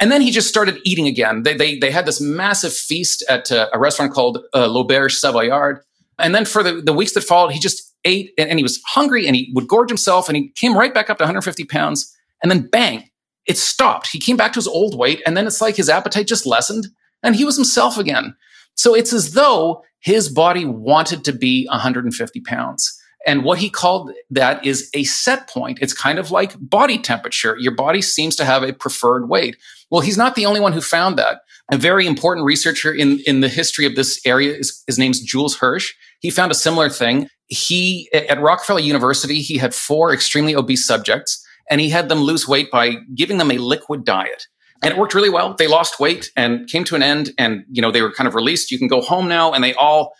And 0.00 0.10
then 0.10 0.22
he 0.22 0.30
just 0.30 0.48
started 0.48 0.78
eating 0.84 1.06
again. 1.06 1.42
They, 1.42 1.54
they, 1.54 1.78
they 1.78 1.90
had 1.90 2.06
this 2.06 2.20
massive 2.20 2.72
feast 2.72 3.22
at 3.28 3.52
uh, 3.52 3.68
a 3.74 3.78
restaurant 3.78 4.12
called 4.12 4.38
uh, 4.54 4.66
L'Auberge 4.66 5.12
Savoyard. 5.12 5.80
And 6.18 6.34
then 6.34 6.46
for 6.46 6.62
the, 6.62 6.80
the 6.80 6.94
weeks 6.94 7.12
that 7.12 7.24
followed, 7.24 7.52
he 7.52 7.60
just 7.60 7.94
ate 8.06 8.32
and, 8.38 8.48
and 8.48 8.58
he 8.58 8.62
was 8.62 8.80
hungry 8.86 9.26
and 9.26 9.36
he 9.36 9.52
would 9.54 9.68
gorge 9.68 9.90
himself 9.90 10.28
and 10.28 10.36
he 10.36 10.48
came 10.50 10.76
right 10.76 10.94
back 10.94 11.10
up 11.10 11.18
to 11.18 11.24
150 11.24 11.64
pounds. 11.64 12.10
And 12.42 12.50
then 12.50 12.66
bang, 12.66 13.10
it 13.46 13.58
stopped. 13.58 14.08
He 14.08 14.18
came 14.18 14.38
back 14.38 14.54
to 14.54 14.58
his 14.58 14.66
old 14.66 14.96
weight. 14.98 15.22
And 15.26 15.36
then 15.36 15.46
it's 15.46 15.60
like 15.60 15.76
his 15.76 15.90
appetite 15.90 16.26
just 16.26 16.46
lessened 16.46 16.86
and 17.22 17.36
he 17.36 17.44
was 17.44 17.56
himself 17.56 17.98
again. 17.98 18.34
So 18.74 18.94
it's 18.94 19.12
as 19.12 19.32
though 19.32 19.82
his 20.00 20.30
body 20.30 20.64
wanted 20.64 21.22
to 21.24 21.32
be 21.32 21.66
150 21.66 22.40
pounds. 22.40 22.98
And 23.26 23.42
what 23.42 23.58
he 23.58 23.68
called 23.68 24.12
that 24.30 24.64
is 24.64 24.88
a 24.94 25.02
set 25.04 25.48
point. 25.48 25.80
It's 25.82 25.92
kind 25.92 26.18
of 26.18 26.30
like 26.30 26.54
body 26.60 26.96
temperature. 26.96 27.56
Your 27.58 27.74
body 27.74 28.00
seems 28.00 28.36
to 28.36 28.44
have 28.44 28.62
a 28.62 28.72
preferred 28.72 29.28
weight. 29.28 29.56
Well, 29.90 30.00
he's 30.00 30.16
not 30.16 30.36
the 30.36 30.46
only 30.46 30.60
one 30.60 30.72
who 30.72 30.80
found 30.80 31.18
that. 31.18 31.40
A 31.72 31.76
very 31.76 32.06
important 32.06 32.46
researcher 32.46 32.92
in, 32.94 33.18
in 33.26 33.40
the 33.40 33.48
history 33.48 33.84
of 33.84 33.96
this 33.96 34.20
area 34.24 34.54
is 34.54 34.84
his 34.86 34.98
name's 34.98 35.20
Jules 35.20 35.56
Hirsch. 35.56 35.92
He 36.20 36.30
found 36.30 36.52
a 36.52 36.54
similar 36.54 36.88
thing. 36.88 37.28
He 37.48 38.08
at 38.12 38.40
Rockefeller 38.40 38.80
University, 38.80 39.40
he 39.40 39.58
had 39.58 39.74
four 39.74 40.12
extremely 40.14 40.54
obese 40.54 40.86
subjects 40.86 41.44
and 41.68 41.80
he 41.80 41.90
had 41.90 42.08
them 42.08 42.20
lose 42.20 42.46
weight 42.46 42.70
by 42.70 42.96
giving 43.14 43.38
them 43.38 43.50
a 43.50 43.58
liquid 43.58 44.04
diet. 44.04 44.46
and 44.82 44.92
it 44.92 44.98
worked 44.98 45.14
really 45.14 45.30
well. 45.30 45.54
They 45.54 45.66
lost 45.66 45.98
weight 45.98 46.30
and 46.36 46.68
came 46.68 46.84
to 46.84 46.94
an 46.94 47.02
end 47.02 47.30
and, 47.38 47.64
you 47.70 47.82
know, 47.82 47.90
they 47.90 48.02
were 48.02 48.12
kind 48.12 48.28
of 48.28 48.34
released. 48.34 48.70
You 48.70 48.78
can 48.78 48.88
go 48.88 49.00
home 49.00 49.28
now. 49.28 49.52
And 49.52 49.64
they 49.64 49.74
all, 49.74 50.12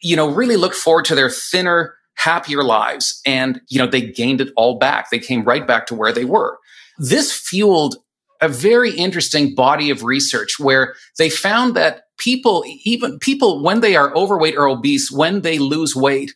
you 0.00 0.16
know, 0.16 0.30
really 0.30 0.56
looked 0.56 0.76
forward 0.76 1.04
to 1.06 1.14
their 1.14 1.30
thinner, 1.30 1.94
happier 2.14 2.62
lives. 2.62 3.20
And, 3.26 3.60
you 3.68 3.78
know, 3.78 3.86
they 3.86 4.00
gained 4.00 4.40
it 4.40 4.52
all 4.56 4.78
back. 4.78 5.10
They 5.10 5.18
came 5.18 5.44
right 5.44 5.66
back 5.66 5.86
to 5.86 5.94
where 5.94 6.12
they 6.12 6.24
were. 6.24 6.58
This 6.98 7.32
fueled 7.32 7.96
a 8.40 8.48
very 8.48 8.90
interesting 8.90 9.54
body 9.54 9.88
of 9.90 10.02
research 10.02 10.58
where 10.58 10.94
they 11.16 11.30
found 11.30 11.74
that 11.76 12.02
people, 12.18 12.64
even 12.84 13.18
people, 13.20 13.62
when 13.62 13.80
they 13.80 13.96
are 13.96 14.14
overweight 14.14 14.56
or 14.56 14.68
obese, 14.68 15.10
when 15.10 15.42
they 15.42 15.58
lose 15.58 15.94
weight, 15.94 16.34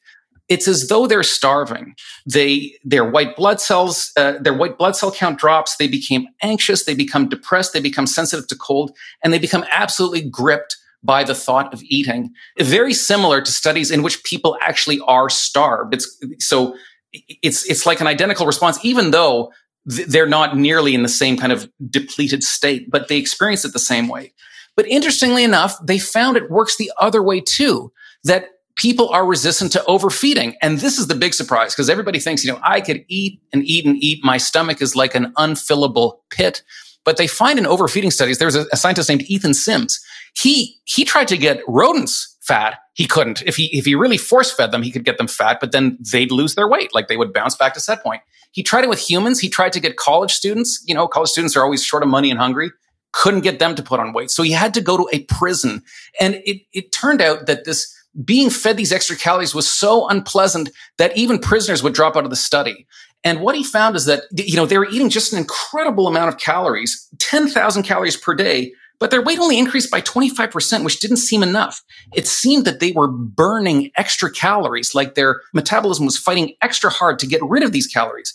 it's 0.48 0.68
as 0.68 0.86
though 0.88 1.08
they're 1.08 1.24
starving. 1.24 1.96
They 2.24 2.78
their 2.84 3.04
white 3.04 3.34
blood 3.34 3.60
cells, 3.60 4.12
uh, 4.16 4.34
their 4.40 4.54
white 4.54 4.78
blood 4.78 4.94
cell 4.94 5.10
count 5.10 5.38
drops. 5.40 5.76
They 5.76 5.88
become 5.88 6.28
anxious. 6.42 6.84
They 6.84 6.94
become 6.94 7.28
depressed. 7.28 7.72
They 7.72 7.80
become 7.80 8.06
sensitive 8.06 8.46
to 8.48 8.56
cold, 8.56 8.96
and 9.24 9.32
they 9.32 9.40
become 9.40 9.64
absolutely 9.72 10.22
gripped 10.28 10.76
by 11.06 11.24
the 11.24 11.34
thought 11.34 11.72
of 11.72 11.82
eating. 11.84 12.30
Very 12.58 12.92
similar 12.92 13.40
to 13.40 13.50
studies 13.50 13.90
in 13.90 14.02
which 14.02 14.22
people 14.24 14.58
actually 14.60 15.00
are 15.06 15.30
starved. 15.30 15.94
It's 15.94 16.24
so 16.40 16.76
it's 17.12 17.64
it's 17.70 17.86
like 17.86 18.00
an 18.00 18.06
identical 18.06 18.46
response, 18.46 18.78
even 18.84 19.12
though 19.12 19.52
they're 19.86 20.26
not 20.26 20.56
nearly 20.56 20.94
in 20.94 21.02
the 21.02 21.08
same 21.08 21.36
kind 21.36 21.52
of 21.52 21.70
depleted 21.88 22.42
state, 22.42 22.90
but 22.90 23.08
they 23.08 23.18
experience 23.18 23.64
it 23.64 23.72
the 23.72 23.78
same 23.78 24.08
way. 24.08 24.32
But 24.76 24.88
interestingly 24.88 25.44
enough, 25.44 25.76
they 25.82 25.98
found 25.98 26.36
it 26.36 26.50
works 26.50 26.76
the 26.76 26.92
other 27.00 27.22
way 27.22 27.40
too. 27.40 27.92
That 28.24 28.50
people 28.76 29.08
are 29.08 29.24
resistant 29.24 29.72
to 29.72 29.84
overfeeding. 29.86 30.56
And 30.60 30.78
this 30.78 30.98
is 30.98 31.06
the 31.06 31.14
big 31.14 31.34
surprise 31.34 31.74
because 31.74 31.88
everybody 31.88 32.18
thinks, 32.18 32.44
you 32.44 32.52
know, 32.52 32.60
I 32.62 32.80
could 32.80 33.04
eat 33.08 33.40
and 33.52 33.64
eat 33.64 33.86
and 33.86 33.96
eat. 34.02 34.22
My 34.22 34.36
stomach 34.36 34.82
is 34.82 34.94
like 34.94 35.14
an 35.14 35.32
unfillable 35.38 36.18
pit. 36.30 36.62
But 37.04 37.16
they 37.16 37.28
find 37.28 37.58
in 37.58 37.66
overfeeding 37.66 38.10
studies, 38.10 38.38
there's 38.38 38.56
a, 38.56 38.66
a 38.72 38.76
scientist 38.76 39.08
named 39.08 39.22
Ethan 39.22 39.54
Sims. 39.54 40.00
He, 40.36 40.78
he 40.84 41.04
tried 41.04 41.28
to 41.28 41.36
get 41.36 41.60
rodents 41.66 42.36
fat. 42.40 42.78
He 42.94 43.06
couldn't. 43.06 43.42
If 43.46 43.56
he, 43.56 43.66
if 43.76 43.84
he 43.84 43.94
really 43.94 44.18
force 44.18 44.52
fed 44.52 44.70
them, 44.70 44.82
he 44.82 44.90
could 44.90 45.04
get 45.04 45.18
them 45.18 45.28
fat, 45.28 45.58
but 45.60 45.72
then 45.72 45.98
they'd 46.12 46.30
lose 46.30 46.54
their 46.54 46.68
weight. 46.68 46.94
Like 46.94 47.08
they 47.08 47.16
would 47.16 47.32
bounce 47.32 47.56
back 47.56 47.74
to 47.74 47.80
set 47.80 48.02
point. 48.02 48.22
He 48.52 48.62
tried 48.62 48.84
it 48.84 48.90
with 48.90 49.00
humans. 49.00 49.40
He 49.40 49.48
tried 49.48 49.72
to 49.72 49.80
get 49.80 49.96
college 49.96 50.32
students. 50.32 50.82
You 50.86 50.94
know, 50.94 51.08
college 51.08 51.30
students 51.30 51.56
are 51.56 51.62
always 51.62 51.84
short 51.84 52.02
of 52.02 52.08
money 52.08 52.30
and 52.30 52.38
hungry 52.38 52.70
couldn't 53.16 53.40
get 53.40 53.58
them 53.58 53.74
to 53.74 53.82
put 53.82 53.98
on 53.98 54.12
weight. 54.12 54.30
So 54.30 54.42
he 54.42 54.52
had 54.52 54.74
to 54.74 54.82
go 54.82 54.98
to 54.98 55.08
a 55.10 55.20
prison. 55.24 55.82
And 56.20 56.34
it, 56.44 56.60
it 56.74 56.92
turned 56.92 57.22
out 57.22 57.46
that 57.46 57.64
this 57.64 57.92
being 58.24 58.50
fed 58.50 58.76
these 58.76 58.92
extra 58.92 59.16
calories 59.16 59.54
was 59.54 59.70
so 59.70 60.06
unpleasant 60.08 60.70
that 60.98 61.16
even 61.16 61.38
prisoners 61.38 61.82
would 61.82 61.94
drop 61.94 62.16
out 62.16 62.24
of 62.24 62.30
the 62.30 62.36
study. 62.36 62.86
And 63.24 63.40
what 63.40 63.56
he 63.56 63.64
found 63.64 63.96
is 63.96 64.04
that, 64.04 64.24
you 64.32 64.56
know, 64.56 64.66
they 64.66 64.76
were 64.76 64.88
eating 64.88 65.08
just 65.08 65.32
an 65.32 65.38
incredible 65.38 66.06
amount 66.06 66.28
of 66.28 66.38
calories, 66.38 67.08
10,000 67.18 67.82
calories 67.82 68.16
per 68.16 68.34
day, 68.34 68.72
but 68.98 69.10
their 69.10 69.22
weight 69.22 69.38
only 69.38 69.58
increased 69.58 69.90
by 69.90 70.00
25%, 70.00 70.84
which 70.84 71.00
didn't 71.00 71.18
seem 71.18 71.42
enough. 71.42 71.82
It 72.14 72.26
seemed 72.26 72.64
that 72.64 72.80
they 72.80 72.92
were 72.92 73.08
burning 73.08 73.90
extra 73.96 74.30
calories, 74.30 74.94
like 74.94 75.14
their 75.14 75.42
metabolism 75.52 76.06
was 76.06 76.18
fighting 76.18 76.54
extra 76.62 76.90
hard 76.90 77.18
to 77.20 77.26
get 77.26 77.42
rid 77.42 77.62
of 77.62 77.72
these 77.72 77.86
calories. 77.86 78.34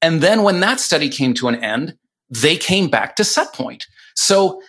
And 0.00 0.20
then 0.20 0.42
when 0.42 0.60
that 0.60 0.80
study 0.80 1.08
came 1.08 1.34
to 1.34 1.48
an 1.48 1.56
end, 1.56 1.96
they 2.28 2.56
came 2.56 2.88
back 2.88 3.16
to 3.16 3.24
set 3.24 3.52
point. 3.52 3.86
So 4.14 4.60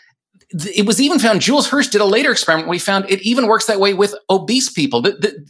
it 0.51 0.85
was 0.85 1.01
even 1.01 1.17
found, 1.17 1.41
Jules 1.41 1.67
Hirsch 1.67 1.87
did 1.87 2.01
a 2.01 2.05
later 2.05 2.31
experiment. 2.31 2.69
We 2.69 2.77
found 2.77 3.09
it 3.09 3.21
even 3.23 3.47
works 3.47 3.65
that 3.65 3.79
way 3.79 3.95
with 3.95 4.13
obese 4.29 4.69
people. 4.69 5.03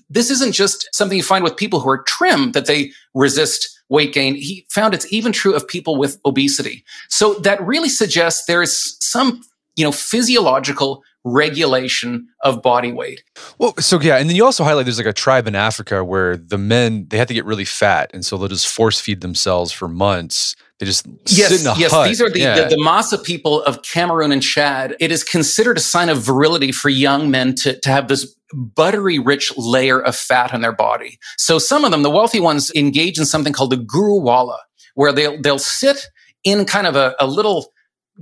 This 0.10 0.30
isn't 0.30 0.54
just 0.54 0.88
something 0.94 1.18
you 1.18 1.24
find 1.24 1.44
with 1.44 1.58
people 1.58 1.82
who 1.82 1.90
are 1.90 2.04
trim 2.04 2.54
that 2.54 2.68
they 2.68 2.92
resist 3.14 3.68
weight 3.90 4.14
gain. 4.14 4.36
He 4.36 4.66
found 4.70 4.94
it's 4.94 5.12
even 5.12 5.34
true 5.34 5.54
of 5.54 5.68
people 5.68 5.98
with 5.98 6.20
obesity. 6.26 6.86
So 7.10 7.34
that 7.40 7.62
really 7.62 7.90
suggests 7.90 8.46
there 8.46 8.62
is 8.62 8.96
some, 9.02 9.42
you 9.76 9.84
know, 9.84 9.92
physiological 9.92 11.04
regulation 11.26 12.28
of 12.44 12.62
body 12.62 12.92
weight. 12.92 13.24
Well, 13.58 13.74
so 13.80 14.00
yeah, 14.02 14.18
and 14.18 14.30
then 14.30 14.36
you 14.36 14.44
also 14.44 14.64
highlight 14.64 14.86
there's 14.86 14.98
like 14.98 15.08
a 15.08 15.14
tribe 15.14 15.48
in 15.48 15.56
Africa 15.56 16.04
where 16.04 16.36
the 16.36 16.58
men 16.58 17.08
they 17.10 17.18
have 17.18 17.28
to 17.28 17.34
get 17.34 17.46
really 17.46 17.66
fat, 17.66 18.12
and 18.14 18.26
so 18.26 18.38
they'll 18.38 18.48
just 18.48 18.68
force 18.68 19.00
feed 19.00 19.22
themselves 19.22 19.72
for 19.72 19.88
months 19.88 20.56
they 20.84 20.88
just 20.88 21.08
yes, 21.28 21.64
yes. 21.78 21.92
Hut. 21.92 22.08
These 22.08 22.22
are 22.22 22.30
the, 22.30 22.40
yeah. 22.40 22.68
the, 22.68 22.76
the 22.76 22.84
Massa 22.84 23.18
people 23.18 23.64
of 23.64 23.84
Cameroon 23.84 24.32
and 24.32 24.42
Chad. 24.42 24.96
It 25.00 25.12
is 25.12 25.24
considered 25.24 25.78
a 25.78 25.80
sign 25.80 26.10
of 26.10 26.22
virility 26.22 26.72
for 26.74 26.90
young 26.90 27.32
men 27.32 27.56
to, 27.56 27.80
to 27.80 27.90
have 27.90 28.10
this 28.10 28.36
buttery 28.54 29.18
rich 29.18 29.54
layer 29.56 30.02
of 30.02 30.16
fat 30.16 30.54
on 30.54 30.62
their 30.62 30.74
body. 30.74 31.20
So 31.38 31.58
some 31.58 31.86
of 31.86 31.92
them, 31.92 32.04
the 32.04 32.10
wealthy 32.10 32.40
ones, 32.40 32.70
engage 32.76 33.18
in 33.18 33.26
something 33.26 33.54
called 33.54 33.70
the 33.70 33.78
guru 33.78 34.20
wala, 34.20 34.60
where 34.96 35.14
they'll 35.14 35.40
they'll 35.42 35.60
sit 35.60 36.08
in 36.44 36.66
kind 36.66 36.86
of 36.86 36.96
a, 36.96 37.16
a 37.20 37.28
little, 37.28 37.72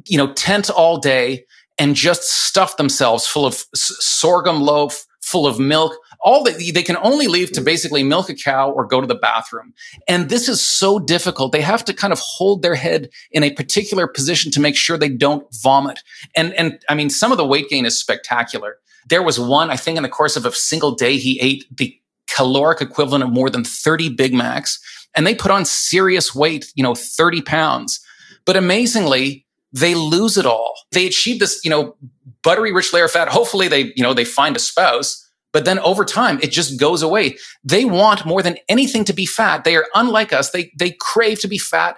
you 0.06 0.17
know, 0.17 0.34
tent 0.34 0.69
all 0.69 0.97
day 0.97 1.45
and 1.77 1.95
just 1.95 2.23
stuff 2.23 2.77
themselves 2.77 3.25
full 3.25 3.45
of 3.45 3.63
sorghum 3.73 4.62
loaf, 4.62 5.06
full 5.21 5.47
of 5.47 5.60
milk, 5.60 5.93
all 6.23 6.43
that 6.43 6.71
they 6.73 6.84
can 6.84 6.97
only 6.97 7.27
leave 7.27 7.51
to 7.51 7.62
basically 7.62 8.04
milk 8.04 8.30
a 8.30 8.36
cow 8.36 8.69
or 8.69 8.86
go 8.86 9.01
to 9.01 9.08
the 9.08 9.15
bathroom. 9.15 9.73
And 10.08 10.30
this 10.30 10.47
is 10.47 10.62
so 10.62 10.99
difficult. 10.99 11.51
They 11.51 11.62
have 11.62 11.84
to 11.86 11.93
kind 11.93 12.13
of 12.13 12.19
hold 12.19 12.62
their 12.62 12.75
head 12.75 13.10
in 13.32 13.43
a 13.43 13.51
particular 13.51 14.08
position 14.08 14.51
to 14.51 14.60
make 14.60 14.75
sure 14.75 14.97
they 14.97 15.10
don't 15.10 15.47
vomit. 15.63 15.99
And, 16.36 16.54
and 16.54 16.80
I 16.89 16.95
mean, 16.95 17.10
some 17.10 17.32
of 17.32 17.38
the 17.38 17.45
weight 17.45 17.69
gain 17.69 17.86
is 17.86 17.99
spectacular. 17.99 18.77
There 19.10 19.23
was 19.23 19.39
one, 19.39 19.71
I 19.71 19.77
think 19.77 19.97
in 19.97 20.04
the 20.04 20.10
course 20.10 20.36
of 20.36 20.45
a 20.45 20.51
single 20.51 20.91
day, 20.91 21.17
he 21.17 21.39
ate 21.39 21.65
the 21.75 21.97
caloric 22.30 22.82
equivalent 22.82 23.23
of 23.23 23.32
more 23.32 23.49
than 23.49 23.63
30 23.63 24.10
Big 24.10 24.34
Macs 24.34 24.80
and 25.13 25.27
they 25.27 25.36
put 25.36 25.51
on 25.51 25.65
serious 25.65 26.34
weight, 26.34 26.71
you 26.75 26.84
know, 26.84 26.95
30 26.95 27.41
pounds. 27.41 27.99
But 28.45 28.58
amazingly, 28.58 29.45
they 29.73 29.95
lose 29.95 30.38
it 30.38 30.45
all. 30.45 30.75
They 30.91 31.07
achieve 31.07 31.39
this, 31.39 31.62
you 31.63 31.69
know, 31.69 31.95
buttery 32.43 32.71
rich 32.71 32.93
layer 32.93 33.05
of 33.05 33.12
fat. 33.12 33.29
Hopefully 33.29 33.67
they, 33.67 33.93
you 33.95 34.03
know, 34.03 34.13
they 34.13 34.25
find 34.25 34.55
a 34.55 34.60
spouse, 34.60 35.29
but 35.53 35.65
then 35.65 35.79
over 35.79 36.05
time 36.05 36.39
it 36.41 36.51
just 36.51 36.79
goes 36.79 37.01
away. 37.01 37.38
They 37.63 37.86
want 37.86 38.25
more 38.25 38.41
than 38.41 38.57
anything 38.69 39.03
to 39.05 39.13
be 39.13 39.25
fat. 39.25 39.63
They 39.63 39.75
are 39.75 39.88
unlike 39.95 40.34
us. 40.34 40.51
They 40.51 40.71
they 40.77 40.91
crave 40.99 41.39
to 41.41 41.47
be 41.47 41.57
fat 41.57 41.97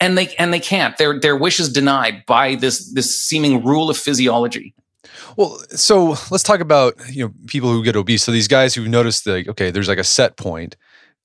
and 0.00 0.16
they 0.16 0.34
and 0.36 0.52
they 0.52 0.60
can't. 0.60 0.96
Their 0.96 1.20
their 1.20 1.36
wish 1.36 1.60
is 1.60 1.72
denied 1.72 2.24
by 2.26 2.56
this 2.56 2.92
this 2.92 3.24
seeming 3.24 3.64
rule 3.64 3.90
of 3.90 3.96
physiology. 3.96 4.74
Well, 5.36 5.60
so 5.70 6.16
let's 6.30 6.42
talk 6.42 6.60
about 6.60 6.94
you 7.10 7.24
know 7.24 7.34
people 7.46 7.70
who 7.70 7.84
get 7.84 7.96
obese. 7.96 8.24
So 8.24 8.32
these 8.32 8.48
guys 8.48 8.74
who've 8.74 8.88
noticed 8.88 9.26
like 9.26 9.48
okay, 9.48 9.70
there's 9.70 9.88
like 9.88 9.98
a 9.98 10.04
set 10.04 10.36
point. 10.36 10.76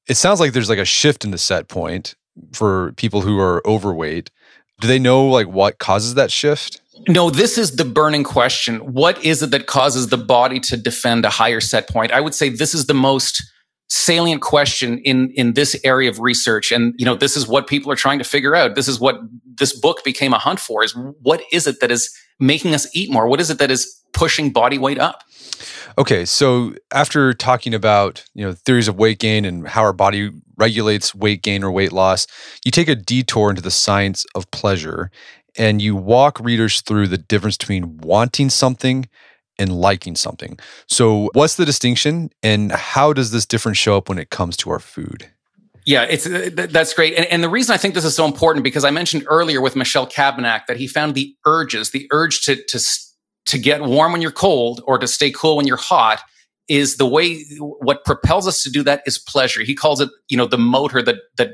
It 0.07 0.15
sounds 0.15 0.39
like 0.39 0.53
there's 0.53 0.69
like 0.69 0.79
a 0.79 0.85
shift 0.85 1.25
in 1.25 1.31
the 1.31 1.37
set 1.37 1.67
point 1.67 2.15
for 2.53 2.93
people 2.93 3.21
who 3.21 3.39
are 3.39 3.65
overweight. 3.65 4.29
Do 4.79 4.87
they 4.87 4.99
know 4.99 5.27
like 5.27 5.47
what 5.47 5.79
causes 5.79 6.15
that 6.15 6.31
shift? 6.31 6.81
No, 7.07 7.29
this 7.29 7.57
is 7.57 7.75
the 7.75 7.85
burning 7.85 8.23
question. 8.23 8.77
What 8.93 9.23
is 9.23 9.43
it 9.43 9.51
that 9.51 9.67
causes 9.67 10.07
the 10.07 10.17
body 10.17 10.59
to 10.61 10.77
defend 10.77 11.25
a 11.25 11.29
higher 11.29 11.61
set 11.61 11.89
point? 11.89 12.11
I 12.11 12.21
would 12.21 12.33
say 12.33 12.49
this 12.49 12.73
is 12.73 12.87
the 12.87 12.93
most 12.93 13.43
salient 13.87 14.41
question 14.41 14.97
in 14.99 15.29
in 15.31 15.53
this 15.53 15.79
area 15.83 16.09
of 16.09 16.19
research 16.19 16.71
and 16.71 16.95
you 16.97 17.05
know 17.05 17.15
this 17.15 17.37
is 17.37 17.47
what 17.47 17.67
people 17.67 17.91
are 17.91 17.95
trying 17.95 18.17
to 18.17 18.25
figure 18.25 18.55
out 18.55 18.73
this 18.73 18.87
is 18.87 18.99
what 18.99 19.15
this 19.59 19.79
book 19.79 20.03
became 20.03 20.33
a 20.33 20.39
hunt 20.39 20.59
for 20.59 20.83
is 20.83 20.97
what 21.21 21.43
is 21.51 21.67
it 21.67 21.79
that 21.81 21.91
is 21.91 22.11
making 22.39 22.73
us 22.73 22.87
eat 22.95 23.11
more 23.11 23.27
what 23.27 23.39
is 23.39 23.51
it 23.51 23.59
that 23.59 23.69
is 23.69 24.01
pushing 24.11 24.51
body 24.51 24.79
weight 24.79 24.97
up 24.97 25.23
okay 25.97 26.25
so 26.25 26.73
after 26.93 27.33
talking 27.33 27.73
about 27.73 28.23
you 28.33 28.45
know 28.45 28.53
theories 28.53 28.87
of 28.87 28.95
weight 28.97 29.19
gain 29.19 29.45
and 29.45 29.67
how 29.67 29.81
our 29.81 29.93
body 29.93 30.31
regulates 30.57 31.13
weight 31.13 31.41
gain 31.41 31.63
or 31.63 31.71
weight 31.71 31.91
loss 31.91 32.27
you 32.63 32.71
take 32.71 32.87
a 32.87 32.95
detour 32.95 33.49
into 33.49 33.61
the 33.61 33.71
science 33.71 34.25
of 34.35 34.49
pleasure 34.51 35.11
and 35.57 35.81
you 35.81 35.95
walk 35.95 36.39
readers 36.39 36.81
through 36.81 37.07
the 37.07 37.17
difference 37.17 37.57
between 37.57 37.97
wanting 37.97 38.49
something 38.49 39.07
and 39.57 39.71
liking 39.71 40.15
something. 40.15 40.59
So, 40.87 41.29
what's 41.33 41.55
the 41.55 41.65
distinction, 41.65 42.29
and 42.43 42.71
how 42.71 43.13
does 43.13 43.31
this 43.31 43.45
difference 43.45 43.77
show 43.77 43.97
up 43.97 44.09
when 44.09 44.17
it 44.17 44.29
comes 44.29 44.57
to 44.57 44.69
our 44.69 44.79
food? 44.79 45.29
Yeah, 45.85 46.03
it's 46.03 46.25
uh, 46.25 46.49
that's 46.53 46.93
great, 46.93 47.15
and, 47.15 47.25
and, 47.27 47.43
the 47.43 47.49
reason 47.49 47.73
I 47.73 47.77
think 47.77 47.93
this 47.93 48.05
is 48.05 48.15
so 48.15 48.25
important 48.25 48.63
because 48.63 48.83
I 48.83 48.91
mentioned 48.91 49.23
earlier 49.27 49.61
with 49.61 49.75
Michel 49.75 50.07
Cabanac 50.07 50.65
that 50.67 50.77
he 50.77 50.87
found 50.87 51.15
the 51.15 51.35
urges, 51.45 51.91
the 51.91 52.07
urge 52.11 52.43
to 52.45 52.61
to 52.69 52.79
to 53.47 53.57
get 53.57 53.81
warm 53.81 54.11
when 54.11 54.21
you're 54.21 54.31
cold 54.31 54.81
or 54.85 54.97
to 54.97 55.07
stay 55.07 55.31
cool 55.31 55.57
when 55.57 55.67
you're 55.67 55.77
hot, 55.77 56.21
is 56.67 56.97
the 56.97 57.05
way 57.05 57.43
what 57.59 58.03
propels 58.05 58.47
us 58.47 58.63
to 58.63 58.71
do 58.71 58.83
that 58.83 59.03
is 59.05 59.19
pleasure. 59.19 59.61
He 59.61 59.75
calls 59.75 60.01
it, 60.01 60.09
you 60.29 60.37
know, 60.37 60.47
the 60.47 60.57
motor 60.57 61.01
that 61.03 61.17
that 61.37 61.51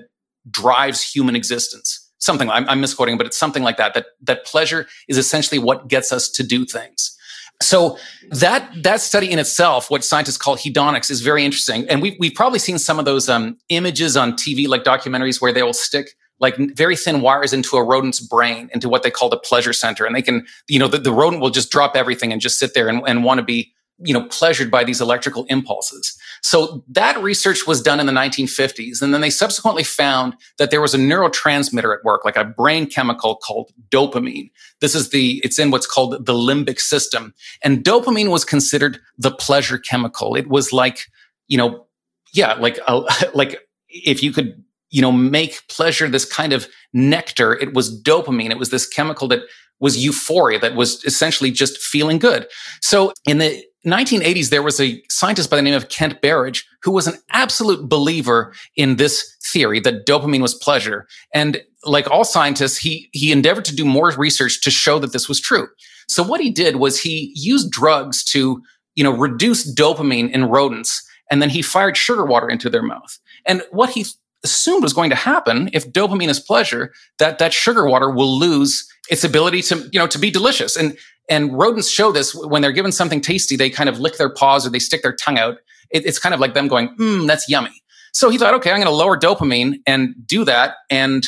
drives 0.49 1.01
human 1.01 1.35
existence 1.35 2.01
something 2.21 2.49
I'm, 2.49 2.69
I'm 2.69 2.79
misquoting, 2.79 3.17
but 3.17 3.27
it's 3.27 3.37
something 3.37 3.63
like 3.63 3.77
that. 3.77 3.93
That 3.93 4.05
that 4.21 4.45
pleasure 4.45 4.87
is 5.07 5.17
essentially 5.17 5.59
what 5.59 5.87
gets 5.87 6.11
us 6.11 6.29
to 6.29 6.43
do 6.43 6.65
things. 6.65 7.17
So 7.61 7.97
that 8.29 8.71
that 8.83 9.01
study 9.01 9.29
in 9.29 9.37
itself, 9.37 9.91
what 9.91 10.03
scientists 10.03 10.37
call 10.37 10.55
hedonics, 10.55 11.11
is 11.11 11.21
very 11.21 11.43
interesting. 11.43 11.87
And 11.89 12.01
we've 12.01 12.15
we've 12.19 12.33
probably 12.33 12.59
seen 12.59 12.79
some 12.79 12.97
of 12.99 13.05
those 13.05 13.27
um, 13.27 13.57
images 13.69 14.15
on 14.15 14.33
TV, 14.33 14.67
like 14.67 14.83
documentaries, 14.83 15.41
where 15.41 15.51
they 15.51 15.63
will 15.63 15.73
stick 15.73 16.15
like 16.41 16.57
very 16.75 16.95
thin 16.95 17.21
wires 17.21 17.53
into 17.53 17.77
a 17.77 17.83
rodent's 17.83 18.19
brain, 18.19 18.69
into 18.73 18.89
what 18.89 19.03
they 19.03 19.11
call 19.11 19.29
the 19.29 19.37
pleasure 19.37 19.73
center, 19.73 20.05
and 20.05 20.15
they 20.15 20.21
can, 20.21 20.45
you 20.67 20.79
know, 20.79 20.87
the, 20.87 20.97
the 20.97 21.13
rodent 21.13 21.41
will 21.41 21.51
just 21.51 21.71
drop 21.71 21.95
everything 21.95 22.33
and 22.33 22.41
just 22.41 22.59
sit 22.59 22.73
there 22.73 22.89
and, 22.89 23.01
and 23.07 23.23
want 23.23 23.37
to 23.37 23.43
be 23.43 23.71
you 24.03 24.13
know, 24.13 24.27
pleasured 24.27 24.71
by 24.71 24.83
these 24.83 24.99
electrical 24.99 25.45
impulses. 25.45 26.17
So 26.41 26.83
that 26.89 27.21
research 27.21 27.67
was 27.67 27.81
done 27.81 27.99
in 27.99 28.07
the 28.07 28.11
1950s. 28.11 29.01
And 29.01 29.13
then 29.13 29.21
they 29.21 29.29
subsequently 29.29 29.83
found 29.83 30.35
that 30.57 30.71
there 30.71 30.81
was 30.81 30.95
a 30.95 30.97
neurotransmitter 30.97 31.95
at 31.95 32.03
work, 32.03 32.25
like 32.25 32.35
a 32.35 32.43
brain 32.43 32.87
chemical 32.87 33.35
called 33.35 33.71
dopamine. 33.89 34.49
This 34.79 34.95
is 34.95 35.09
the, 35.09 35.39
it's 35.43 35.59
in 35.59 35.71
what's 35.71 35.85
called 35.85 36.25
the 36.25 36.33
limbic 36.33 36.79
system. 36.79 37.33
And 37.63 37.83
dopamine 37.83 38.31
was 38.31 38.43
considered 38.43 38.99
the 39.17 39.31
pleasure 39.31 39.77
chemical. 39.77 40.35
It 40.35 40.47
was 40.47 40.73
like, 40.73 41.05
you 41.47 41.57
know, 41.57 41.85
yeah, 42.33 42.53
like, 42.53 42.79
a, 42.87 43.03
like 43.35 43.59
if 43.87 44.23
you 44.23 44.31
could, 44.31 44.63
you 44.91 45.01
know, 45.01 45.11
make 45.11 45.67
pleasure 45.69 46.07
this 46.07 46.25
kind 46.25 46.53
of 46.53 46.67
nectar, 46.93 47.53
it 47.53 47.73
was 47.73 48.01
dopamine. 48.03 48.51
It 48.51 48.59
was 48.59 48.69
this 48.69 48.87
chemical 48.87 49.27
that 49.29 49.41
was 49.79 49.97
euphoria, 49.97 50.59
that 50.59 50.75
was 50.75 51.03
essentially 51.05 51.49
just 51.49 51.79
feeling 51.79 52.19
good. 52.19 52.47
So 52.81 53.13
in 53.25 53.39
the 53.39 53.63
1980s, 53.85 54.49
there 54.49 54.61
was 54.61 54.79
a 54.79 55.01
scientist 55.09 55.49
by 55.49 55.55
the 55.55 55.63
name 55.63 55.73
of 55.73 55.89
Kent 55.89 56.21
Berridge 56.21 56.67
who 56.83 56.91
was 56.91 57.07
an 57.07 57.15
absolute 57.31 57.89
believer 57.89 58.53
in 58.75 58.97
this 58.97 59.35
theory 59.51 59.79
that 59.79 60.05
dopamine 60.05 60.41
was 60.41 60.53
pleasure. 60.53 61.07
And 61.33 61.61
like 61.83 62.09
all 62.11 62.23
scientists, 62.23 62.77
he, 62.77 63.09
he 63.11 63.31
endeavored 63.31 63.65
to 63.65 63.75
do 63.75 63.83
more 63.83 64.13
research 64.15 64.61
to 64.61 64.69
show 64.69 64.99
that 64.99 65.13
this 65.13 65.27
was 65.27 65.41
true. 65.41 65.67
So 66.07 66.21
what 66.21 66.41
he 66.41 66.51
did 66.51 66.75
was 66.75 66.99
he 66.99 67.31
used 67.35 67.71
drugs 67.71 68.23
to, 68.25 68.61
you 68.95 69.03
know, 69.03 69.17
reduce 69.17 69.73
dopamine 69.73 70.29
in 70.31 70.45
rodents. 70.45 71.01
And 71.31 71.41
then 71.41 71.49
he 71.49 71.61
fired 71.61 71.97
sugar 71.97 72.25
water 72.25 72.49
into 72.49 72.69
their 72.69 72.83
mouth. 72.83 73.17
And 73.47 73.63
what 73.71 73.89
he 73.89 74.05
assumed 74.43 74.83
was 74.83 74.93
going 74.93 75.09
to 75.09 75.15
happen 75.15 75.69
if 75.73 75.91
dopamine 75.91 76.29
is 76.29 76.39
pleasure, 76.39 76.93
that 77.19 77.39
that 77.39 77.53
sugar 77.53 77.87
water 77.87 78.09
will 78.09 78.37
lose 78.37 78.87
its 79.09 79.23
ability 79.23 79.61
to, 79.63 79.89
you 79.91 79.99
know, 79.99 80.07
to 80.07 80.19
be 80.19 80.31
delicious. 80.31 80.75
And 80.75 80.97
and 81.29 81.57
rodents 81.57 81.89
show 81.89 82.11
this 82.11 82.35
when 82.35 82.61
they're 82.61 82.71
given 82.71 82.91
something 82.91 83.21
tasty, 83.21 83.55
they 83.55 83.69
kind 83.69 83.87
of 83.87 83.99
lick 83.99 84.17
their 84.17 84.29
paws 84.29 84.65
or 84.65 84.69
they 84.69 84.79
stick 84.79 85.01
their 85.01 85.15
tongue 85.15 85.37
out. 85.37 85.57
It, 85.89 86.05
it's 86.05 86.19
kind 86.19 86.33
of 86.33 86.41
like 86.41 86.53
them 86.53 86.67
going, 86.67 86.95
mmm, 86.97 87.27
that's 87.27 87.47
yummy. 87.47 87.71
So 88.13 88.29
he 88.29 88.37
thought, 88.37 88.53
okay, 88.55 88.71
I'm 88.71 88.77
going 88.77 88.87
to 88.87 88.91
lower 88.91 89.17
dopamine 89.17 89.79
and 89.87 90.15
do 90.25 90.43
that. 90.45 90.75
And 90.89 91.25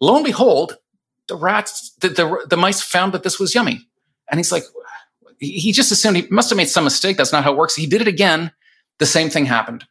lo 0.00 0.16
and 0.16 0.24
behold, 0.24 0.78
the 1.28 1.36
rats, 1.36 1.92
the, 2.00 2.08
the, 2.08 2.46
the 2.48 2.56
mice 2.56 2.82
found 2.82 3.12
that 3.12 3.22
this 3.22 3.38
was 3.38 3.54
yummy. 3.54 3.86
And 4.28 4.38
he's 4.40 4.50
like, 4.50 4.64
he 5.38 5.70
just 5.70 5.92
assumed 5.92 6.16
he 6.16 6.26
must 6.30 6.50
have 6.50 6.56
made 6.56 6.68
some 6.68 6.84
mistake. 6.84 7.16
That's 7.16 7.32
not 7.32 7.44
how 7.44 7.52
it 7.52 7.58
works. 7.58 7.76
He 7.76 7.86
did 7.86 8.00
it 8.00 8.08
again. 8.08 8.50
The 8.98 9.06
same 9.06 9.30
thing 9.30 9.46
happened. 9.46 9.84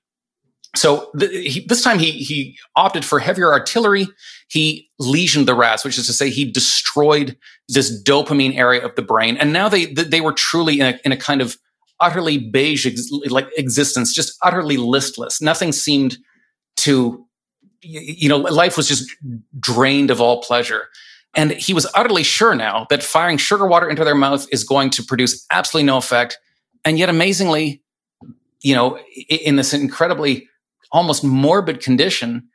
So 0.76 1.10
he, 1.20 1.66
this 1.68 1.82
time 1.82 2.00
he 2.00 2.12
he 2.12 2.58
opted 2.76 3.06
for 3.06 3.20
heavier 3.20 3.52
artillery. 3.52 4.08
He 4.48 4.90
lesioned 5.02 5.46
the 5.46 5.56
rats, 5.56 5.84
which 5.84 5.98
is 5.98 6.06
to 6.08 6.14
say 6.14 6.30
he 6.30 6.50
destroyed 6.50 7.38
this 7.70 8.04
dopamine 8.04 8.56
area 8.58 8.86
of 8.86 8.96
the 8.96 9.02
brain. 9.02 9.38
And 9.38 9.54
now 9.54 9.70
they 9.70 9.86
they 9.86 10.22
were 10.22 10.34
truly 10.34 10.80
in 10.80 10.88
a, 10.88 11.00
in 11.06 11.12
a 11.12 11.18
kind 11.18 11.42
of 11.42 11.58
utterly 12.00 12.38
beige 12.38 12.86
ex, 12.86 13.10
like 13.30 13.48
existence, 13.58 14.14
just 14.14 14.38
utterly 14.44 14.78
listless. 14.78 15.42
Nothing 15.42 15.72
seemed 15.72 16.18
to 16.78 17.26
you 17.82 18.30
know 18.30 18.38
life 18.38 18.78
was 18.78 18.88
just 18.88 19.10
drained 19.60 20.12
of 20.12 20.22
all 20.22 20.42
pleasure. 20.42 20.88
And 21.36 21.52
he 21.52 21.74
was 21.74 21.86
utterly 21.94 22.24
sure 22.24 22.56
now 22.56 22.88
that 22.90 23.04
firing 23.04 23.38
sugar 23.38 23.68
water 23.68 23.90
into 23.90 24.06
their 24.06 24.16
mouth 24.16 24.48
is 24.52 24.64
going 24.64 24.90
to 24.92 25.04
produce 25.04 25.46
absolutely 25.52 25.88
no 25.88 25.98
effect. 25.98 26.38
And 26.86 26.98
yet, 26.98 27.10
amazingly, 27.10 27.82
you 28.62 28.74
know, 28.74 28.98
in 29.30 29.58
this 29.58 29.74
incredibly 29.74 30.48
almost 30.91 31.24
morbid 31.24 31.82
condition, 31.82 32.50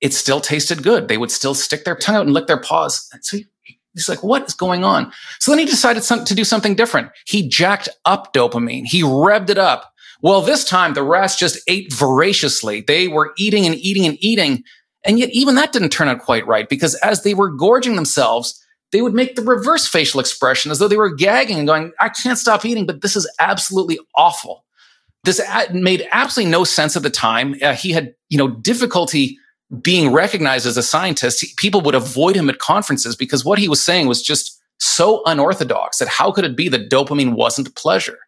it 0.00 0.12
still 0.14 0.40
tasted 0.40 0.82
good. 0.82 1.08
They 1.08 1.18
would 1.18 1.30
still 1.30 1.54
stick 1.54 1.84
their 1.84 1.96
tongue 1.96 2.16
out 2.16 2.26
and 2.26 2.32
lick 2.32 2.46
their 2.46 2.60
paws. 2.60 3.08
And 3.12 3.24
so 3.24 3.38
he's 3.94 4.08
like, 4.08 4.22
what 4.22 4.46
is 4.46 4.54
going 4.54 4.84
on? 4.84 5.12
So 5.40 5.50
then 5.50 5.58
he 5.58 5.64
decided 5.64 6.04
some, 6.04 6.24
to 6.24 6.34
do 6.34 6.44
something 6.44 6.74
different. 6.74 7.10
He 7.26 7.48
jacked 7.48 7.88
up 8.04 8.32
dopamine. 8.32 8.84
He 8.86 9.02
revved 9.02 9.50
it 9.50 9.58
up. 9.58 9.92
Well, 10.20 10.40
this 10.40 10.64
time 10.64 10.94
the 10.94 11.02
rats 11.02 11.36
just 11.36 11.60
ate 11.68 11.92
voraciously. 11.92 12.80
They 12.80 13.08
were 13.08 13.32
eating 13.36 13.66
and 13.66 13.74
eating 13.76 14.06
and 14.06 14.16
eating. 14.20 14.64
And 15.04 15.18
yet 15.18 15.30
even 15.30 15.54
that 15.54 15.72
didn't 15.72 15.90
turn 15.90 16.08
out 16.08 16.20
quite 16.20 16.46
right 16.46 16.68
because 16.68 16.94
as 16.96 17.22
they 17.22 17.34
were 17.34 17.50
gorging 17.50 17.96
themselves, 17.96 18.60
they 18.90 19.02
would 19.02 19.14
make 19.14 19.36
the 19.36 19.42
reverse 19.42 19.86
facial 19.86 20.18
expression 20.18 20.70
as 20.70 20.78
though 20.78 20.88
they 20.88 20.96
were 20.96 21.14
gagging 21.14 21.58
and 21.58 21.68
going, 21.68 21.92
I 22.00 22.08
can't 22.08 22.38
stop 22.38 22.64
eating, 22.64 22.86
but 22.86 23.02
this 23.02 23.16
is 23.16 23.30
absolutely 23.38 23.98
awful. 24.16 24.64
This 25.24 25.40
made 25.72 26.06
absolutely 26.12 26.50
no 26.50 26.64
sense 26.64 26.96
at 26.96 27.02
the 27.02 27.10
time. 27.10 27.56
Uh, 27.60 27.74
he 27.74 27.92
had, 27.92 28.14
you 28.28 28.38
know, 28.38 28.48
difficulty 28.48 29.38
being 29.82 30.12
recognized 30.12 30.66
as 30.66 30.76
a 30.76 30.82
scientist. 30.82 31.44
People 31.56 31.80
would 31.82 31.94
avoid 31.94 32.36
him 32.36 32.48
at 32.48 32.58
conferences 32.58 33.16
because 33.16 33.44
what 33.44 33.58
he 33.58 33.68
was 33.68 33.82
saying 33.82 34.06
was 34.06 34.22
just 34.22 34.60
so 34.78 35.22
unorthodox 35.26 35.98
that 35.98 36.08
how 36.08 36.30
could 36.30 36.44
it 36.44 36.56
be 36.56 36.68
that 36.68 36.88
dopamine 36.88 37.34
wasn't 37.34 37.74
pleasure? 37.74 38.18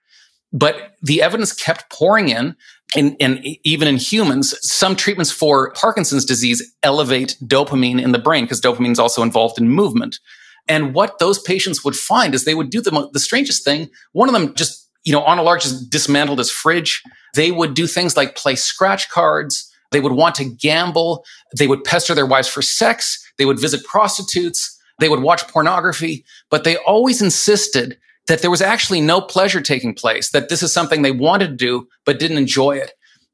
But 0.53 0.95
the 1.01 1.23
evidence 1.23 1.53
kept 1.53 1.91
pouring 1.91 2.29
in. 2.29 2.57
And, 2.97 3.17
and 3.21 3.41
even 3.63 3.87
in 3.87 3.97
humans, 3.99 4.53
some 4.69 4.97
treatments 4.97 5.31
for 5.31 5.73
Parkinson's 5.75 6.25
disease 6.25 6.75
elevate 6.83 7.37
dopamine 7.45 8.03
in 8.03 8.11
the 8.11 8.19
brain 8.19 8.45
because 8.45 8.61
dopamine 8.61 8.91
is 8.91 8.99
also 8.99 9.23
involved 9.23 9.61
in 9.61 9.69
movement. 9.69 10.19
And 10.67 10.93
what 10.93 11.19
those 11.21 11.41
patients 11.41 11.85
would 11.85 11.95
find 11.95 12.35
is 12.35 12.45
they 12.45 12.55
would 12.55 12.71
do 12.71 12.81
the, 12.81 13.09
the 13.13 13.21
strangest 13.21 13.65
thing. 13.65 13.91
One 14.13 14.29
of 14.29 14.35
them 14.35 14.55
just 14.55 14.80
you 15.05 15.13
know, 15.13 15.23
on 15.23 15.39
a 15.39 15.43
Large 15.43 15.65
just 15.65 15.91
dismantled 15.91 16.39
his 16.39 16.51
fridge. 16.51 17.03
They 17.35 17.51
would 17.51 17.75
do 17.75 17.87
things 17.87 18.17
like 18.17 18.37
play 18.37 18.57
scratch 18.57 19.09
cards. 19.09 19.71
They 19.93 20.01
would 20.01 20.13
want 20.13 20.37
to 20.37 20.45
gamble. 20.45 21.25
They 21.57 21.67
would 21.67 21.85
pester 21.85 22.15
their 22.15 22.27
wives 22.27 22.49
for 22.49 22.63
sex. 22.63 23.25
They 23.39 23.45
would 23.45 23.59
visit 23.59 23.85
prostitutes. 23.85 24.79
They 25.01 25.09
would 25.09 25.23
watch 25.23 25.49
pornography, 25.49 26.25
but 26.51 26.65
they 26.65 26.77
always 26.77 27.23
insisted 27.23 27.99
that 28.29 28.43
there 28.43 28.51
was 28.51 28.63
actually 28.63 29.01
no 29.01 29.21
pleasure 29.21 29.61
taking 29.61 29.95
place, 29.95 30.31
that 30.31 30.51
this 30.51 30.63
is 30.63 30.73
something 30.73 31.03
they 31.03 31.11
wanted 31.11 31.49
to 31.49 31.57
do, 31.57 31.89
but 32.05 32.19
didn't 32.19 32.37
enjoy 32.37 32.77
it. 32.77 32.93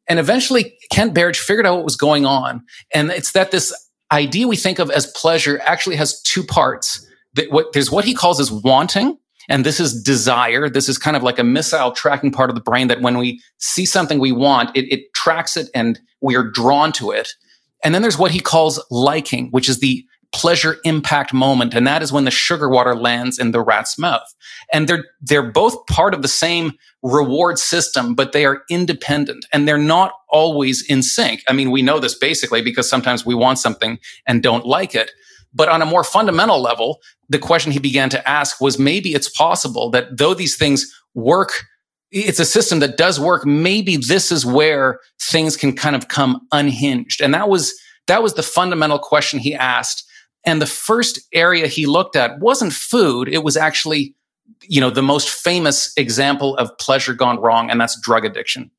And 0.08 0.18
eventually 0.20 0.78
Kent 0.92 1.12
Berridge 1.12 1.38
figured 1.38 1.66
out 1.66 1.74
what 1.74 1.84
was 1.84 1.96
going 1.96 2.24
on. 2.24 2.64
And 2.94 3.10
it's 3.10 3.32
that 3.32 3.50
this 3.50 3.74
idea 4.12 4.46
we 4.46 4.56
think 4.56 4.78
of 4.78 4.90
as 4.90 5.08
pleasure 5.08 5.60
actually 5.64 5.96
has 5.96 6.22
two 6.22 6.44
parts. 6.44 7.04
That 7.34 7.50
what, 7.50 7.72
there's 7.72 7.90
what 7.90 8.04
he 8.04 8.14
calls 8.14 8.38
as 8.40 8.50
wanting, 8.52 9.18
and 9.48 9.64
this 9.64 9.80
is 9.80 10.02
desire. 10.02 10.68
This 10.68 10.88
is 10.88 10.98
kind 10.98 11.16
of 11.16 11.22
like 11.22 11.38
a 11.38 11.44
missile 11.44 11.92
tracking 11.92 12.30
part 12.30 12.50
of 12.50 12.56
the 12.56 12.62
brain 12.62 12.88
that 12.88 13.00
when 13.00 13.18
we 13.18 13.40
see 13.58 13.86
something 13.86 14.18
we 14.18 14.32
want, 14.32 14.76
it, 14.76 14.92
it 14.92 15.12
tracks 15.14 15.56
it 15.56 15.68
and 15.74 16.00
we 16.20 16.36
are 16.36 16.50
drawn 16.50 16.92
to 16.92 17.10
it. 17.10 17.30
And 17.84 17.94
then 17.94 18.02
there's 18.02 18.18
what 18.18 18.30
he 18.30 18.40
calls 18.40 18.84
liking, 18.90 19.48
which 19.50 19.68
is 19.68 19.80
the 19.80 20.04
pleasure 20.32 20.76
impact 20.84 21.32
moment. 21.32 21.74
And 21.74 21.86
that 21.86 22.02
is 22.02 22.12
when 22.12 22.24
the 22.24 22.30
sugar 22.30 22.68
water 22.68 22.94
lands 22.94 23.38
in 23.38 23.52
the 23.52 23.60
rat's 23.60 23.98
mouth. 23.98 24.26
And 24.72 24.88
they're, 24.88 25.04
they're 25.20 25.50
both 25.50 25.86
part 25.86 26.12
of 26.12 26.22
the 26.22 26.28
same 26.28 26.72
reward 27.02 27.58
system, 27.58 28.14
but 28.14 28.32
they 28.32 28.44
are 28.44 28.62
independent 28.68 29.46
and 29.52 29.66
they're 29.66 29.78
not 29.78 30.12
always 30.28 30.84
in 30.88 31.02
sync. 31.02 31.42
I 31.48 31.52
mean, 31.52 31.70
we 31.70 31.80
know 31.80 32.00
this 32.00 32.18
basically 32.18 32.60
because 32.60 32.88
sometimes 32.88 33.24
we 33.24 33.34
want 33.34 33.58
something 33.58 33.98
and 34.26 34.42
don't 34.42 34.66
like 34.66 34.94
it. 34.94 35.10
But 35.56 35.70
on 35.70 35.80
a 35.80 35.86
more 35.86 36.04
fundamental 36.04 36.60
level, 36.60 37.00
the 37.30 37.38
question 37.38 37.72
he 37.72 37.78
began 37.78 38.10
to 38.10 38.28
ask 38.28 38.60
was 38.60 38.78
maybe 38.78 39.14
it's 39.14 39.30
possible 39.30 39.90
that 39.90 40.18
though 40.18 40.34
these 40.34 40.56
things 40.56 40.86
work, 41.14 41.64
it's 42.10 42.38
a 42.38 42.44
system 42.44 42.80
that 42.80 42.98
does 42.98 43.18
work. 43.18 43.46
Maybe 43.46 43.96
this 43.96 44.30
is 44.30 44.44
where 44.44 45.00
things 45.18 45.56
can 45.56 45.74
kind 45.74 45.96
of 45.96 46.08
come 46.08 46.46
unhinged. 46.52 47.22
And 47.22 47.32
that 47.32 47.48
was, 47.48 47.74
that 48.06 48.22
was 48.22 48.34
the 48.34 48.42
fundamental 48.42 48.98
question 48.98 49.38
he 49.38 49.54
asked. 49.54 50.04
And 50.44 50.60
the 50.60 50.66
first 50.66 51.20
area 51.32 51.66
he 51.66 51.86
looked 51.86 52.16
at 52.16 52.38
wasn't 52.38 52.74
food. 52.74 53.26
It 53.26 53.42
was 53.42 53.56
actually, 53.56 54.14
you 54.68 54.80
know, 54.80 54.90
the 54.90 55.02
most 55.02 55.30
famous 55.30 55.92
example 55.96 56.54
of 56.58 56.76
pleasure 56.78 57.14
gone 57.14 57.40
wrong. 57.40 57.70
And 57.70 57.80
that's 57.80 57.98
drug 58.00 58.26
addiction. 58.26 58.70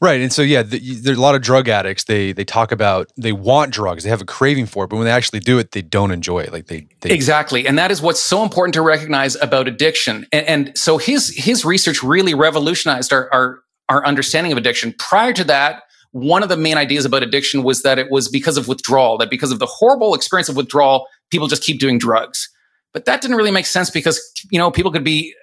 Right, 0.00 0.20
and 0.20 0.32
so 0.32 0.42
yeah, 0.42 0.62
the, 0.62 0.78
there's 0.78 1.16
a 1.16 1.20
lot 1.20 1.34
of 1.34 1.42
drug 1.42 1.68
addicts. 1.68 2.04
They 2.04 2.32
they 2.32 2.44
talk 2.44 2.70
about 2.70 3.10
they 3.16 3.32
want 3.32 3.72
drugs, 3.72 4.04
they 4.04 4.10
have 4.10 4.20
a 4.20 4.26
craving 4.26 4.66
for 4.66 4.84
it, 4.84 4.88
but 4.88 4.96
when 4.96 5.06
they 5.06 5.10
actually 5.10 5.40
do 5.40 5.58
it, 5.58 5.72
they 5.72 5.80
don't 5.80 6.10
enjoy 6.10 6.40
it. 6.40 6.52
Like 6.52 6.66
they, 6.66 6.86
they 7.00 7.10
exactly, 7.10 7.66
and 7.66 7.78
that 7.78 7.90
is 7.90 8.02
what's 8.02 8.20
so 8.20 8.42
important 8.42 8.74
to 8.74 8.82
recognize 8.82 9.36
about 9.36 9.68
addiction. 9.68 10.26
And, 10.32 10.46
and 10.46 10.78
so 10.78 10.98
his 10.98 11.34
his 11.34 11.64
research 11.64 12.02
really 12.02 12.34
revolutionized 12.34 13.12
our, 13.12 13.32
our 13.32 13.60
our 13.88 14.04
understanding 14.04 14.52
of 14.52 14.58
addiction. 14.58 14.94
Prior 14.98 15.32
to 15.32 15.44
that, 15.44 15.84
one 16.12 16.42
of 16.42 16.50
the 16.50 16.56
main 16.58 16.76
ideas 16.76 17.06
about 17.06 17.22
addiction 17.22 17.62
was 17.62 17.82
that 17.82 17.98
it 17.98 18.10
was 18.10 18.28
because 18.28 18.58
of 18.58 18.68
withdrawal, 18.68 19.16
that 19.18 19.30
because 19.30 19.50
of 19.50 19.60
the 19.60 19.66
horrible 19.66 20.14
experience 20.14 20.48
of 20.48 20.56
withdrawal, 20.56 21.06
people 21.30 21.46
just 21.46 21.62
keep 21.62 21.80
doing 21.80 21.98
drugs. 21.98 22.50
But 22.92 23.06
that 23.06 23.20
didn't 23.20 23.36
really 23.36 23.50
make 23.50 23.66
sense 23.66 23.90
because 23.90 24.20
you 24.50 24.58
know 24.58 24.70
people 24.70 24.92
could 24.92 25.04
be 25.04 25.34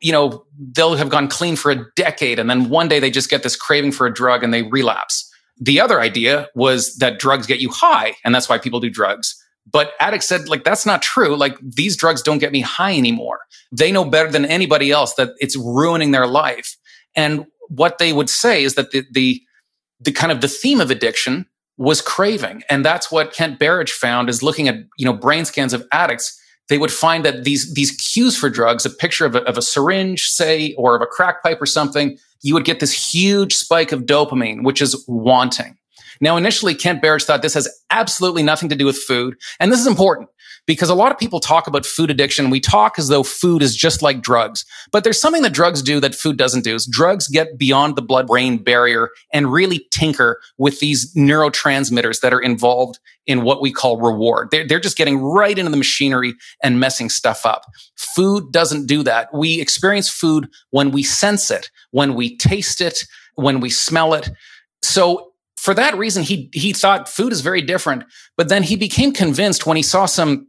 you 0.00 0.12
know, 0.12 0.44
they'll 0.72 0.94
have 0.94 1.10
gone 1.10 1.28
clean 1.28 1.56
for 1.56 1.70
a 1.70 1.84
decade 1.96 2.38
and 2.38 2.48
then 2.48 2.68
one 2.68 2.88
day 2.88 2.98
they 2.98 3.10
just 3.10 3.30
get 3.30 3.42
this 3.42 3.56
craving 3.56 3.92
for 3.92 4.06
a 4.06 4.12
drug 4.12 4.42
and 4.42 4.52
they 4.52 4.62
relapse. 4.62 5.30
The 5.58 5.80
other 5.80 6.00
idea 6.00 6.48
was 6.54 6.96
that 6.96 7.18
drugs 7.18 7.46
get 7.46 7.60
you 7.60 7.70
high 7.70 8.16
and 8.24 8.34
that's 8.34 8.48
why 8.48 8.58
people 8.58 8.80
do 8.80 8.90
drugs. 8.90 9.36
But 9.70 9.92
addicts 10.00 10.26
said, 10.26 10.48
like, 10.48 10.64
that's 10.64 10.86
not 10.86 11.02
true. 11.02 11.36
Like, 11.36 11.56
these 11.60 11.96
drugs 11.96 12.22
don't 12.22 12.38
get 12.38 12.50
me 12.50 12.60
high 12.60 12.96
anymore. 12.96 13.40
They 13.70 13.92
know 13.92 14.04
better 14.04 14.30
than 14.30 14.44
anybody 14.46 14.90
else 14.90 15.14
that 15.14 15.30
it's 15.38 15.56
ruining 15.56 16.10
their 16.10 16.26
life. 16.26 16.76
And 17.14 17.46
what 17.68 17.98
they 17.98 18.12
would 18.12 18.30
say 18.30 18.64
is 18.64 18.74
that 18.74 18.90
the, 18.90 19.04
the, 19.12 19.40
the 20.00 20.12
kind 20.12 20.32
of 20.32 20.40
the 20.40 20.48
theme 20.48 20.80
of 20.80 20.90
addiction 20.90 21.46
was 21.76 22.00
craving. 22.00 22.62
And 22.68 22.84
that's 22.84 23.12
what 23.12 23.32
Kent 23.32 23.58
Berridge 23.58 23.92
found 23.92 24.28
is 24.28 24.42
looking 24.42 24.66
at, 24.66 24.76
you 24.96 25.04
know, 25.04 25.12
brain 25.12 25.44
scans 25.44 25.72
of 25.72 25.86
addicts 25.92 26.39
they 26.70 26.78
would 26.78 26.92
find 26.92 27.24
that 27.24 27.44
these, 27.44 27.74
these 27.74 27.90
cues 27.90 28.36
for 28.36 28.48
drugs, 28.48 28.86
a 28.86 28.90
picture 28.90 29.26
of 29.26 29.34
a, 29.34 29.42
of 29.42 29.58
a 29.58 29.62
syringe, 29.62 30.28
say, 30.28 30.72
or 30.74 30.96
of 30.96 31.02
a 31.02 31.06
crack 31.06 31.42
pipe 31.42 31.60
or 31.60 31.66
something, 31.66 32.16
you 32.42 32.54
would 32.54 32.64
get 32.64 32.80
this 32.80 33.12
huge 33.12 33.54
spike 33.54 33.92
of 33.92 34.02
dopamine, 34.02 34.62
which 34.62 34.80
is 34.80 35.04
wanting. 35.06 35.76
Now, 36.20 36.36
initially, 36.36 36.74
Kent 36.74 37.02
Berridge 37.02 37.24
thought 37.24 37.42
this 37.42 37.54
has 37.54 37.68
absolutely 37.90 38.42
nothing 38.42 38.68
to 38.68 38.76
do 38.76 38.86
with 38.86 38.96
food. 38.96 39.36
And 39.58 39.72
this 39.72 39.80
is 39.80 39.86
important 39.86 40.28
because 40.70 40.88
a 40.88 40.94
lot 40.94 41.10
of 41.10 41.18
people 41.18 41.40
talk 41.40 41.66
about 41.66 41.84
food 41.84 42.12
addiction. 42.12 42.48
We 42.48 42.60
talk 42.60 42.96
as 42.96 43.08
though 43.08 43.24
food 43.24 43.60
is 43.60 43.74
just 43.74 44.02
like 44.02 44.22
drugs, 44.22 44.64
but 44.92 45.02
there's 45.02 45.20
something 45.20 45.42
that 45.42 45.52
drugs 45.52 45.82
do 45.82 45.98
that 45.98 46.14
food 46.14 46.36
doesn't 46.36 46.62
do. 46.62 46.76
Is 46.76 46.86
drugs 46.86 47.26
get 47.26 47.58
beyond 47.58 47.96
the 47.96 48.02
blood 48.02 48.28
brain 48.28 48.56
barrier 48.56 49.10
and 49.32 49.52
really 49.52 49.88
tinker 49.90 50.40
with 50.58 50.78
these 50.78 51.12
neurotransmitters 51.16 52.20
that 52.20 52.32
are 52.32 52.38
involved 52.38 53.00
in 53.26 53.42
what 53.42 53.60
we 53.60 53.72
call 53.72 54.00
reward. 54.00 54.50
They're, 54.52 54.64
they're 54.64 54.78
just 54.78 54.96
getting 54.96 55.18
right 55.18 55.58
into 55.58 55.72
the 55.72 55.76
machinery 55.76 56.34
and 56.62 56.78
messing 56.78 57.10
stuff 57.10 57.44
up. 57.44 57.64
Food 57.96 58.52
doesn't 58.52 58.86
do 58.86 59.02
that. 59.02 59.34
We 59.34 59.60
experience 59.60 60.08
food 60.08 60.48
when 60.70 60.92
we 60.92 61.02
sense 61.02 61.50
it, 61.50 61.68
when 61.90 62.14
we 62.14 62.36
taste 62.36 62.80
it, 62.80 63.02
when 63.34 63.58
we 63.58 63.70
smell 63.70 64.14
it. 64.14 64.30
So 64.84 65.32
for 65.56 65.74
that 65.74 65.98
reason, 65.98 66.22
he 66.22 66.48
he 66.54 66.72
thought 66.72 67.08
food 67.08 67.32
is 67.32 67.40
very 67.40 67.60
different. 67.60 68.04
But 68.36 68.48
then 68.48 68.62
he 68.62 68.76
became 68.76 69.12
convinced 69.12 69.66
when 69.66 69.76
he 69.76 69.82
saw 69.82 70.06
some 70.06 70.46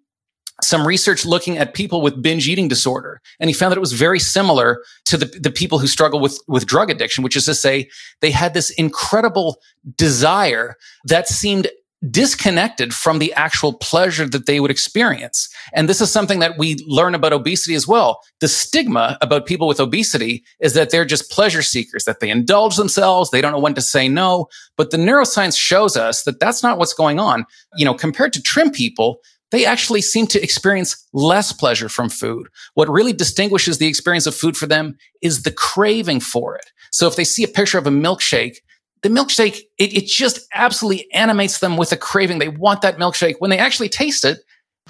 some 0.63 0.85
research 0.85 1.25
looking 1.25 1.57
at 1.57 1.73
people 1.73 2.01
with 2.01 2.21
binge 2.21 2.47
eating 2.47 2.67
disorder. 2.67 3.21
And 3.39 3.49
he 3.49 3.53
found 3.53 3.71
that 3.71 3.77
it 3.77 3.81
was 3.81 3.93
very 3.93 4.19
similar 4.19 4.83
to 5.05 5.17
the, 5.17 5.25
the 5.25 5.51
people 5.51 5.79
who 5.79 5.87
struggle 5.87 6.19
with, 6.19 6.39
with 6.47 6.65
drug 6.65 6.89
addiction, 6.89 7.23
which 7.23 7.35
is 7.35 7.45
to 7.45 7.55
say 7.55 7.89
they 8.21 8.31
had 8.31 8.53
this 8.53 8.69
incredible 8.71 9.59
desire 9.97 10.75
that 11.05 11.27
seemed 11.27 11.67
disconnected 12.09 12.93
from 12.95 13.19
the 13.19 13.31
actual 13.33 13.73
pleasure 13.73 14.27
that 14.27 14.47
they 14.47 14.59
would 14.59 14.71
experience. 14.71 15.47
And 15.73 15.87
this 15.87 16.01
is 16.01 16.11
something 16.11 16.39
that 16.39 16.57
we 16.57 16.83
learn 16.87 17.13
about 17.13 17.31
obesity 17.31 17.75
as 17.75 17.87
well. 17.87 18.21
The 18.39 18.47
stigma 18.47 19.19
about 19.21 19.45
people 19.45 19.67
with 19.67 19.79
obesity 19.79 20.43
is 20.59 20.73
that 20.73 20.89
they're 20.89 21.05
just 21.05 21.29
pleasure 21.29 21.61
seekers, 21.61 22.05
that 22.05 22.19
they 22.19 22.29
indulge 22.29 22.75
themselves. 22.75 23.29
They 23.29 23.39
don't 23.39 23.51
know 23.51 23.59
when 23.59 23.75
to 23.75 23.81
say 23.81 24.07
no. 24.07 24.47
But 24.77 24.89
the 24.89 24.97
neuroscience 24.97 25.57
shows 25.57 25.95
us 25.95 26.23
that 26.23 26.39
that's 26.39 26.63
not 26.63 26.79
what's 26.79 26.93
going 26.93 27.19
on. 27.19 27.45
You 27.75 27.85
know, 27.85 27.93
compared 27.93 28.33
to 28.33 28.41
trim 28.41 28.71
people, 28.71 29.19
they 29.51 29.65
actually 29.65 30.01
seem 30.01 30.27
to 30.27 30.41
experience 30.41 31.07
less 31.13 31.51
pleasure 31.51 31.89
from 31.89 32.09
food. 32.09 32.47
What 32.73 32.89
really 32.89 33.13
distinguishes 33.13 33.77
the 33.77 33.87
experience 33.87 34.25
of 34.25 34.35
food 34.35 34.57
for 34.57 34.65
them 34.65 34.97
is 35.21 35.43
the 35.43 35.51
craving 35.51 36.21
for 36.21 36.55
it. 36.55 36.71
So 36.91 37.07
if 37.07 37.15
they 37.15 37.23
see 37.23 37.43
a 37.43 37.47
picture 37.47 37.77
of 37.77 37.85
a 37.85 37.91
milkshake, 37.91 38.57
the 39.03 39.09
milkshake, 39.09 39.61
it, 39.77 39.93
it 39.93 40.05
just 40.05 40.39
absolutely 40.53 41.11
animates 41.13 41.59
them 41.59 41.75
with 41.75 41.91
a 41.91 41.97
craving. 41.97 42.39
They 42.39 42.49
want 42.49 42.81
that 42.81 42.97
milkshake. 42.97 43.35
When 43.39 43.49
they 43.49 43.57
actually 43.57 43.89
taste 43.89 44.23
it, 44.23 44.39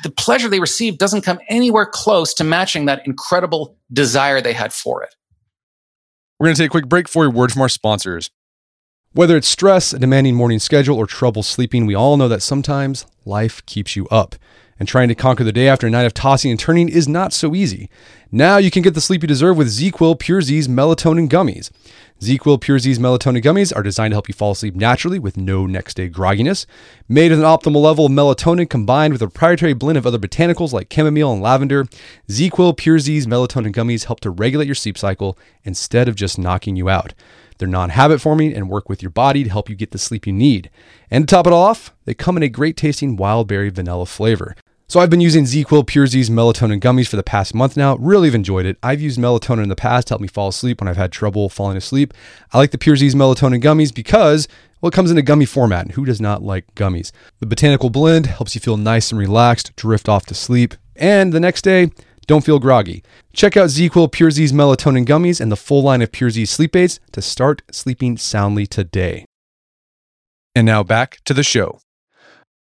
the 0.04 0.12
pleasure 0.12 0.50
they 0.50 0.60
receive 0.60 0.98
doesn't 0.98 1.22
come 1.22 1.40
anywhere 1.50 1.86
close 1.86 2.34
to 2.36 2.44
matching 2.44 2.86
that 2.86 3.06
incredible 3.06 3.78
desire 3.92 4.42
they 4.42 4.54
had 4.54 4.74
for 4.74 5.04
it. 5.04 5.16
We're 6.40 6.48
going 6.48 6.56
to 6.56 6.64
take 6.64 6.70
a 6.70 6.72
quick 6.72 6.90
break 6.90 7.08
for 7.08 7.26
a 7.26 7.30
word 7.30 7.52
from 7.52 7.62
our 7.62 7.70
sponsors. 7.70 8.32
Whether 9.14 9.36
it's 9.36 9.50
stress, 9.50 9.92
a 9.92 10.00
demanding 10.00 10.36
morning 10.36 10.60
schedule, 10.60 10.96
or 10.96 11.06
trouble 11.06 11.44
sleeping, 11.44 11.86
we 11.86 11.94
all 11.94 12.16
know 12.16 12.30
that 12.30 12.42
sometimes 12.42 13.06
life 13.26 13.66
keeps 13.66 13.98
you 13.98 14.08
up. 14.08 14.36
And 14.80 14.88
trying 14.88 15.10
to 15.10 15.16
conquer 15.16 15.44
the 15.44 15.52
day 15.52 15.68
after 15.68 15.86
a 15.86 15.90
night 15.90 16.06
of 16.06 16.14
tossing 16.14 16.50
and 16.50 16.58
turning 16.58 16.88
is 16.88 17.10
not 17.10 17.34
so 17.34 17.54
easy. 17.54 17.90
Now 18.32 18.56
you 18.56 18.72
can 18.72 18.82
get 18.82 18.94
the 18.94 19.02
sleep 19.02 19.22
you 19.22 19.28
deserve 19.28 19.58
with 19.58 19.68
ZzzQuil 19.68 20.18
Pure 20.18 20.44
Z's 20.44 20.70
melatonin 20.70 21.28
gummies. 21.28 21.70
ZzzQuil 22.22 22.62
Pure 22.62 22.80
Z's 22.80 23.00
melatonin 23.00 23.44
gummies 23.44 23.76
are 23.76 23.84
designed 23.84 24.12
to 24.12 24.16
help 24.16 24.30
you 24.30 24.34
fall 24.34 24.52
asleep 24.52 24.76
naturally 24.76 25.20
with 25.20 25.36
no 25.36 25.66
next 25.66 25.96
day 25.96 26.10
grogginess. 26.10 26.66
Made 27.10 27.32
with 27.32 27.40
an 27.42 27.46
optimal 27.46 27.82
level 27.82 28.06
of 28.06 28.14
melatonin 28.14 28.70
combined 28.70 29.12
with 29.12 29.22
a 29.22 29.28
proprietary 29.28 29.74
blend 29.74 29.98
of 29.98 30.08
other 30.08 30.18
botanicals 30.18 30.72
like 30.72 30.92
chamomile 30.92 31.34
and 31.34 31.42
lavender, 31.42 31.84
ZzzQuil 32.30 32.78
Pure 32.78 33.00
Z's 33.00 33.28
melatonin 33.28 33.74
gummies 33.74 34.06
help 34.06 34.22
to 34.22 34.30
regulate 34.30 34.68
your 34.68 34.76
sleep 34.76 34.98
cycle 34.98 35.38
instead 35.66 36.08
of 36.08 36.16
just 36.16 36.40
knocking 36.40 36.78
you 36.78 36.88
out. 36.88 37.14
They're 37.62 37.70
non 37.70 37.92
habit 37.92 38.20
forming 38.20 38.54
and 38.54 38.72
work 38.72 38.90
with 38.90 39.04
your 39.04 39.12
body 39.12 39.44
to 39.44 39.50
help 39.52 39.70
you 39.70 39.76
get 39.76 39.92
the 39.92 40.00
sleep 40.00 40.26
you 40.26 40.34
need. 40.34 40.72
And 41.12 41.28
to 41.28 41.36
top 41.36 41.46
it 41.46 41.54
off, 41.54 41.94
they 42.06 42.16
come 42.16 42.36
in 42.36 42.42
a 42.42 42.50
great 42.50 42.76
tasting 42.76 43.16
wild 43.16 43.48
berry 43.48 43.70
vanilla 43.70 44.08
flavor. 44.08 44.56
So 44.88 45.00
I've 45.00 45.12
been 45.12 45.22
using 45.22 45.44
ZzzQuil 45.44 45.86
Pure 45.86 46.08
Z's 46.08 46.32
melatonin 46.32 46.82
gummies 46.82 47.08
for 47.08 47.18
the 47.18 47.24
past 47.24 47.54
month 47.54 47.78
now. 47.78 47.98
Really 47.98 48.30
have 48.30 48.36
enjoyed 48.36 48.66
it. 48.66 48.78
I've 48.82 49.00
used 49.00 49.20
melatonin 49.20 49.62
in 49.62 49.70
the 49.70 49.76
past 49.76 50.08
to 50.08 50.14
help 50.14 50.22
me 50.22 50.28
fall 50.28 50.48
asleep 50.48 50.82
when 50.82 50.88
I've 50.88 50.98
had 50.98 51.12
trouble 51.12 51.50
falling 51.50 51.78
asleep. 51.78 52.16
I 52.52 52.58
like 52.58 52.72
the 52.72 52.80
Pure 52.80 52.96
Z's 52.96 53.14
melatonin 53.14 53.62
gummies 53.62 53.94
because 53.94 54.48
well, 54.82 54.90
it 54.90 54.96
comes 54.96 55.12
in 55.12 55.18
a 55.20 55.22
gummy 55.22 55.46
format, 55.46 55.86
and 55.86 55.92
who 55.92 56.06
does 56.06 56.20
not 56.20 56.42
like 56.42 56.74
gummies? 56.74 57.12
The 57.40 57.46
botanical 57.46 57.92
blend 57.92 58.26
helps 58.26 58.56
you 58.56 58.62
feel 58.62 58.78
nice 58.78 59.12
and 59.12 59.20
relaxed, 59.20 59.76
drift 59.76 60.10
off 60.10 60.26
to 60.26 60.34
sleep, 60.34 60.74
and 60.96 61.32
the 61.32 61.40
next 61.40 61.62
day, 61.62 61.92
don't 62.28 62.46
feel 62.46 62.60
groggy. 62.60 63.04
Check 63.34 63.58
out 63.58 63.70
ZzzQuil 63.70 64.12
Pure 64.12 64.32
Z's 64.32 64.54
melatonin 64.54 65.06
gummies 65.06 65.42
and 65.42 65.52
the 65.52 65.56
full 65.56 65.84
line 65.84 66.02
of 66.02 66.12
Pure 66.12 66.32
Z 66.32 66.46
sleep 66.46 66.76
aids 66.76 67.00
to 67.12 67.22
start 67.22 67.62
sleeping 67.72 68.18
soundly 68.18 68.68
today. 68.68 69.26
And 70.56 70.66
now 70.66 70.84
back 70.84 71.20
to 71.26 71.34
the 71.34 71.44
show. 71.44 71.80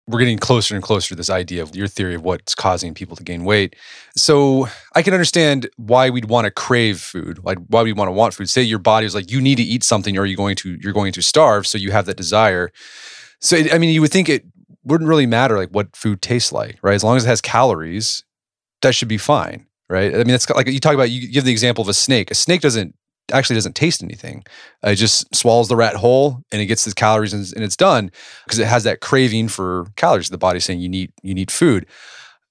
We're 0.08 0.20
getting 0.20 0.38
closer 0.38 0.76
and 0.76 0.84
closer 0.84 1.08
to 1.08 1.14
this 1.16 1.30
idea 1.30 1.62
of 1.62 1.74
your 1.74 1.88
theory 1.88 2.14
of 2.14 2.22
what's 2.22 2.54
causing 2.54 2.94
people 2.94 3.16
to 3.16 3.24
gain 3.24 3.44
weight. 3.44 3.74
So 4.16 4.68
I 4.94 5.02
can 5.02 5.12
understand 5.12 5.68
why 5.76 6.10
we'd 6.10 6.26
want 6.26 6.44
to 6.44 6.52
crave 6.52 7.00
food, 7.00 7.40
like 7.42 7.58
why 7.66 7.82
we 7.82 7.92
want 7.92 8.06
to 8.06 8.12
want 8.12 8.32
food. 8.32 8.48
Say 8.48 8.62
your 8.62 8.78
body 8.78 9.04
is 9.04 9.16
like, 9.16 9.32
you 9.32 9.40
need 9.40 9.56
to 9.56 9.64
eat 9.64 9.82
something, 9.82 10.16
or 10.16 10.24
you're 10.24 10.36
going 10.36 10.54
to 10.56 10.78
you're 10.80 10.92
going 10.92 11.12
to 11.12 11.22
starve, 11.22 11.66
so 11.66 11.76
you 11.76 11.90
have 11.90 12.06
that 12.06 12.16
desire. 12.16 12.70
So 13.40 13.56
I 13.56 13.78
mean, 13.78 13.90
you 13.90 14.00
would 14.00 14.12
think 14.12 14.28
it 14.28 14.44
wouldn't 14.84 15.08
really 15.08 15.26
matter 15.26 15.58
like 15.58 15.70
what 15.70 15.96
food 15.96 16.22
tastes 16.22 16.52
like, 16.52 16.78
right? 16.82 16.94
As 16.94 17.02
long 17.02 17.16
as 17.16 17.24
it 17.24 17.28
has 17.28 17.40
calories, 17.40 18.22
that 18.86 18.94
should 18.94 19.08
be 19.08 19.18
fine, 19.18 19.66
right? 19.88 20.14
I 20.14 20.18
mean, 20.18 20.30
it's 20.30 20.48
like 20.48 20.68
you 20.68 20.80
talk 20.80 20.94
about. 20.94 21.10
You 21.10 21.28
give 21.28 21.44
the 21.44 21.52
example 21.52 21.82
of 21.82 21.88
a 21.88 21.94
snake. 21.94 22.30
A 22.30 22.34
snake 22.34 22.60
doesn't 22.60 22.94
actually 23.32 23.56
doesn't 23.56 23.74
taste 23.74 24.02
anything. 24.02 24.44
It 24.84 24.94
just 24.94 25.34
swallows 25.34 25.68
the 25.68 25.76
rat 25.76 25.96
whole 25.96 26.42
and 26.52 26.62
it 26.62 26.66
gets 26.66 26.84
the 26.84 26.94
calories 26.94 27.32
and, 27.32 27.44
and 27.54 27.64
it's 27.64 27.76
done 27.76 28.12
because 28.44 28.60
it 28.60 28.68
has 28.68 28.84
that 28.84 29.00
craving 29.00 29.48
for 29.48 29.86
calories. 29.96 30.28
The 30.28 30.38
body's 30.38 30.64
saying 30.64 30.80
you 30.80 30.88
need 30.88 31.12
you 31.22 31.34
need 31.34 31.50
food. 31.50 31.86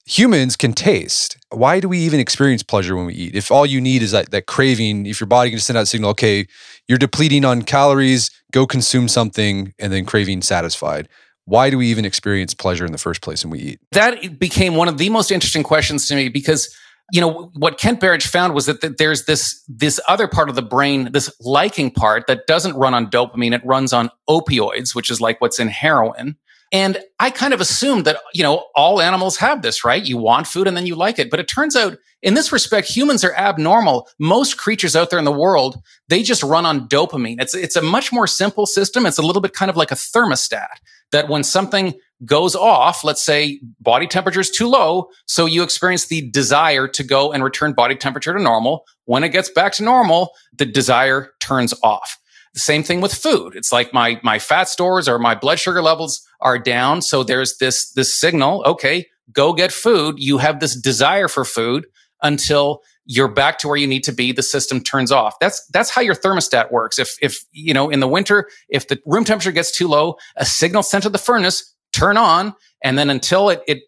Humans 0.08 0.56
can 0.56 0.72
taste. 0.72 1.36
Why 1.50 1.80
do 1.80 1.88
we 1.88 1.98
even 1.98 2.20
experience 2.20 2.62
pleasure 2.62 2.94
when 2.94 3.06
we 3.06 3.14
eat? 3.14 3.34
If 3.34 3.50
all 3.50 3.66
you 3.66 3.80
need 3.80 4.02
is 4.02 4.12
that, 4.12 4.30
that 4.30 4.46
craving, 4.46 5.06
if 5.06 5.18
your 5.18 5.26
body 5.26 5.50
can 5.50 5.58
send 5.58 5.76
out 5.76 5.82
a 5.82 5.86
signal, 5.86 6.10
okay, 6.10 6.46
you're 6.86 6.98
depleting 6.98 7.44
on 7.44 7.62
calories, 7.62 8.30
go 8.52 8.68
consume 8.68 9.08
something, 9.08 9.74
and 9.80 9.92
then 9.92 10.04
craving 10.04 10.42
satisfied 10.42 11.08
why 11.46 11.70
do 11.70 11.78
we 11.78 11.86
even 11.86 12.04
experience 12.04 12.54
pleasure 12.54 12.84
in 12.84 12.92
the 12.92 12.98
first 12.98 13.22
place 13.22 13.44
when 13.44 13.50
we 13.50 13.60
eat? 13.60 13.80
That 13.92 14.38
became 14.38 14.74
one 14.74 14.88
of 14.88 14.98
the 14.98 15.08
most 15.08 15.30
interesting 15.30 15.62
questions 15.62 16.06
to 16.08 16.14
me 16.14 16.28
because 16.28 16.74
you 17.12 17.20
know 17.20 17.52
what 17.54 17.78
Kent 17.78 18.00
Berridge 18.00 18.26
found 18.26 18.52
was 18.52 18.66
that, 18.66 18.80
that 18.80 18.98
there's 18.98 19.26
this 19.26 19.64
this 19.68 20.00
other 20.08 20.26
part 20.26 20.48
of 20.48 20.56
the 20.56 20.62
brain, 20.62 21.12
this 21.12 21.32
liking 21.40 21.90
part 21.90 22.26
that 22.26 22.48
doesn't 22.48 22.74
run 22.74 22.94
on 22.94 23.08
dopamine; 23.08 23.54
it 23.54 23.64
runs 23.64 23.92
on 23.92 24.10
opioids, 24.28 24.94
which 24.94 25.10
is 25.10 25.20
like 25.20 25.40
what's 25.40 25.60
in 25.60 25.68
heroin. 25.68 26.36
And 26.72 26.98
I 27.20 27.30
kind 27.30 27.54
of 27.54 27.60
assumed 27.60 28.06
that, 28.06 28.16
you 28.34 28.42
know, 28.42 28.66
all 28.74 29.00
animals 29.00 29.36
have 29.36 29.62
this, 29.62 29.84
right? 29.84 30.04
You 30.04 30.16
want 30.16 30.48
food 30.48 30.66
and 30.66 30.76
then 30.76 30.84
you 30.84 30.96
like 30.96 31.20
it. 31.20 31.30
But 31.30 31.38
it 31.38 31.46
turns 31.46 31.76
out 31.76 31.96
in 32.22 32.34
this 32.34 32.50
respect, 32.50 32.88
humans 32.88 33.22
are 33.22 33.32
abnormal. 33.34 34.08
Most 34.18 34.56
creatures 34.56 34.96
out 34.96 35.10
there 35.10 35.18
in 35.20 35.24
the 35.24 35.30
world, 35.30 35.80
they 36.08 36.24
just 36.24 36.42
run 36.42 36.66
on 36.66 36.88
dopamine. 36.88 37.40
It's, 37.40 37.54
it's 37.54 37.76
a 37.76 37.82
much 37.82 38.12
more 38.12 38.26
simple 38.26 38.66
system. 38.66 39.06
It's 39.06 39.18
a 39.18 39.22
little 39.22 39.40
bit 39.40 39.52
kind 39.52 39.70
of 39.70 39.76
like 39.76 39.92
a 39.92 39.94
thermostat 39.94 40.80
that 41.12 41.28
when 41.28 41.44
something 41.44 41.94
goes 42.24 42.56
off, 42.56 43.04
let's 43.04 43.22
say 43.22 43.60
body 43.80 44.06
temperature 44.06 44.40
is 44.40 44.50
too 44.50 44.68
low. 44.68 45.08
So 45.26 45.44
you 45.46 45.62
experience 45.62 46.06
the 46.06 46.30
desire 46.30 46.88
to 46.88 47.04
go 47.04 47.32
and 47.32 47.44
return 47.44 47.72
body 47.72 47.94
temperature 47.94 48.32
to 48.32 48.42
normal. 48.42 48.84
When 49.04 49.22
it 49.22 49.30
gets 49.30 49.50
back 49.50 49.72
to 49.74 49.84
normal, 49.84 50.32
the 50.56 50.66
desire 50.66 51.32
turns 51.40 51.74
off. 51.82 52.18
The 52.54 52.60
same 52.60 52.82
thing 52.82 53.02
with 53.02 53.12
food. 53.12 53.54
It's 53.54 53.70
like 53.70 53.92
my, 53.92 54.18
my 54.22 54.38
fat 54.38 54.68
stores 54.68 55.08
or 55.08 55.18
my 55.18 55.34
blood 55.34 55.58
sugar 55.58 55.82
levels 55.82 56.26
are 56.40 56.58
down. 56.58 57.02
So 57.02 57.22
there's 57.22 57.58
this, 57.58 57.92
this 57.92 58.18
signal. 58.18 58.62
Okay. 58.64 59.06
Go 59.32 59.52
get 59.52 59.72
food. 59.72 60.16
You 60.18 60.38
have 60.38 60.60
this 60.60 60.80
desire 60.80 61.28
for 61.28 61.44
food 61.44 61.86
until 62.22 62.80
you're 63.06 63.28
back 63.28 63.58
to 63.58 63.68
where 63.68 63.76
you 63.76 63.86
need 63.86 64.04
to 64.04 64.12
be. 64.12 64.32
The 64.32 64.42
system 64.42 64.82
turns 64.82 65.10
off. 65.10 65.38
That's, 65.40 65.64
that's 65.68 65.90
how 65.90 66.02
your 66.02 66.14
thermostat 66.14 66.70
works. 66.70 66.98
If, 66.98 67.16
if, 67.22 67.44
you 67.52 67.72
know, 67.72 67.88
in 67.88 68.00
the 68.00 68.08
winter, 68.08 68.48
if 68.68 68.88
the 68.88 69.00
room 69.06 69.24
temperature 69.24 69.52
gets 69.52 69.70
too 69.70 69.88
low, 69.88 70.16
a 70.36 70.44
signal 70.44 70.82
sent 70.82 71.04
to 71.04 71.08
the 71.08 71.18
furnace, 71.18 71.74
turn 71.92 72.16
on. 72.16 72.54
And 72.82 72.98
then 72.98 73.08
until 73.08 73.48
it, 73.48 73.62
it, 73.66 73.82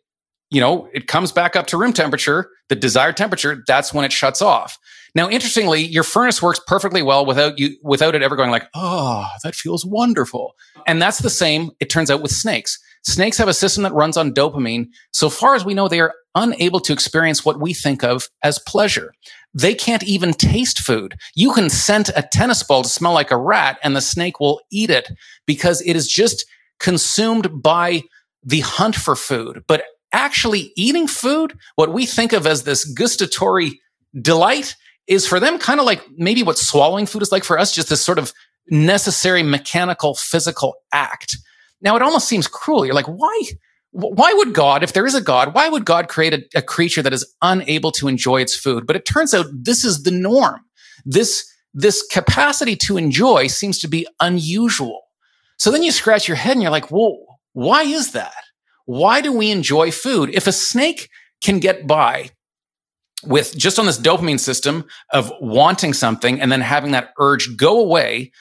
you 0.50 0.60
know, 0.60 0.88
it 0.94 1.06
comes 1.06 1.32
back 1.32 1.56
up 1.56 1.66
to 1.66 1.76
room 1.76 1.92
temperature, 1.92 2.50
the 2.68 2.76
desired 2.76 3.16
temperature, 3.16 3.62
that's 3.66 3.92
when 3.92 4.04
it 4.04 4.12
shuts 4.12 4.40
off. 4.40 4.78
Now, 5.14 5.28
interestingly, 5.28 5.82
your 5.82 6.04
furnace 6.04 6.40
works 6.40 6.60
perfectly 6.66 7.02
well 7.02 7.26
without 7.26 7.58
you, 7.58 7.76
without 7.82 8.14
it 8.14 8.22
ever 8.22 8.36
going 8.36 8.50
like, 8.50 8.68
oh, 8.74 9.26
that 9.42 9.54
feels 9.54 9.84
wonderful. 9.84 10.54
And 10.86 11.02
that's 11.02 11.18
the 11.18 11.30
same, 11.30 11.70
it 11.80 11.90
turns 11.90 12.10
out, 12.10 12.22
with 12.22 12.30
snakes. 12.30 12.78
Snakes 13.04 13.38
have 13.38 13.48
a 13.48 13.54
system 13.54 13.82
that 13.82 13.94
runs 13.94 14.16
on 14.16 14.32
dopamine. 14.32 14.86
So 15.12 15.30
far 15.30 15.54
as 15.54 15.64
we 15.64 15.74
know, 15.74 15.88
they 15.88 16.00
are 16.00 16.14
unable 16.34 16.80
to 16.80 16.92
experience 16.92 17.44
what 17.44 17.60
we 17.60 17.74
think 17.74 18.02
of 18.04 18.28
as 18.42 18.58
pleasure. 18.60 19.12
They 19.54 19.74
can't 19.74 20.02
even 20.04 20.34
taste 20.34 20.80
food. 20.80 21.16
You 21.34 21.52
can 21.52 21.70
scent 21.70 22.10
a 22.14 22.22
tennis 22.22 22.62
ball 22.62 22.82
to 22.82 22.88
smell 22.88 23.12
like 23.12 23.30
a 23.30 23.36
rat 23.36 23.78
and 23.82 23.96
the 23.96 24.00
snake 24.00 24.40
will 24.40 24.60
eat 24.70 24.90
it 24.90 25.10
because 25.46 25.80
it 25.82 25.96
is 25.96 26.06
just 26.06 26.44
consumed 26.78 27.62
by 27.62 28.02
the 28.44 28.60
hunt 28.60 28.94
for 28.94 29.16
food. 29.16 29.64
But 29.66 29.84
actually 30.12 30.72
eating 30.76 31.06
food, 31.06 31.58
what 31.76 31.92
we 31.92 32.06
think 32.06 32.32
of 32.32 32.46
as 32.46 32.62
this 32.62 32.84
gustatory 32.84 33.80
delight, 34.20 34.76
is 35.06 35.26
for 35.26 35.40
them 35.40 35.58
kind 35.58 35.80
of 35.80 35.86
like 35.86 36.04
maybe 36.16 36.42
what 36.42 36.58
swallowing 36.58 37.06
food 37.06 37.22
is 37.22 37.32
like 37.32 37.44
for 37.44 37.58
us, 37.58 37.74
just 37.74 37.88
this 37.88 38.04
sort 38.04 38.18
of 38.18 38.32
necessary 38.70 39.42
mechanical 39.42 40.14
physical 40.14 40.74
act. 40.92 41.36
Now 41.80 41.96
it 41.96 42.02
almost 42.02 42.28
seems 42.28 42.46
cruel. 42.48 42.84
You're 42.84 42.94
like, 42.94 43.06
why? 43.06 43.42
Why 43.90 44.32
would 44.34 44.52
God, 44.52 44.82
if 44.82 44.92
there 44.92 45.06
is 45.06 45.14
a 45.14 45.20
God, 45.20 45.54
why 45.54 45.68
would 45.68 45.84
God 45.84 46.08
create 46.08 46.34
a, 46.34 46.58
a 46.58 46.62
creature 46.62 47.02
that 47.02 47.14
is 47.14 47.34
unable 47.40 47.90
to 47.92 48.06
enjoy 48.06 48.42
its 48.42 48.54
food? 48.54 48.86
But 48.86 48.96
it 48.96 49.06
turns 49.06 49.32
out 49.32 49.46
this 49.50 49.82
is 49.84 50.02
the 50.02 50.10
norm. 50.10 50.60
This, 51.06 51.50
this 51.72 52.06
capacity 52.06 52.76
to 52.76 52.98
enjoy 52.98 53.46
seems 53.46 53.78
to 53.80 53.88
be 53.88 54.06
unusual. 54.20 55.02
So 55.58 55.70
then 55.70 55.82
you 55.82 55.90
scratch 55.90 56.28
your 56.28 56.36
head 56.36 56.52
and 56.52 56.62
you're 56.62 56.70
like, 56.70 56.90
well, 56.90 57.18
why 57.54 57.82
is 57.82 58.12
that? 58.12 58.34
Why 58.84 59.20
do 59.20 59.32
we 59.32 59.50
enjoy 59.50 59.90
food? 59.90 60.30
If 60.32 60.46
a 60.46 60.52
snake 60.52 61.08
can 61.42 61.58
get 61.58 61.86
by 61.86 62.30
with 63.24 63.56
just 63.56 63.78
on 63.78 63.86
this 63.86 63.98
dopamine 63.98 64.38
system 64.38 64.84
of 65.12 65.32
wanting 65.40 65.92
something 65.92 66.40
and 66.40 66.52
then 66.52 66.60
having 66.60 66.92
that 66.92 67.10
urge 67.18 67.56
go 67.56 67.80
away, 67.80 68.32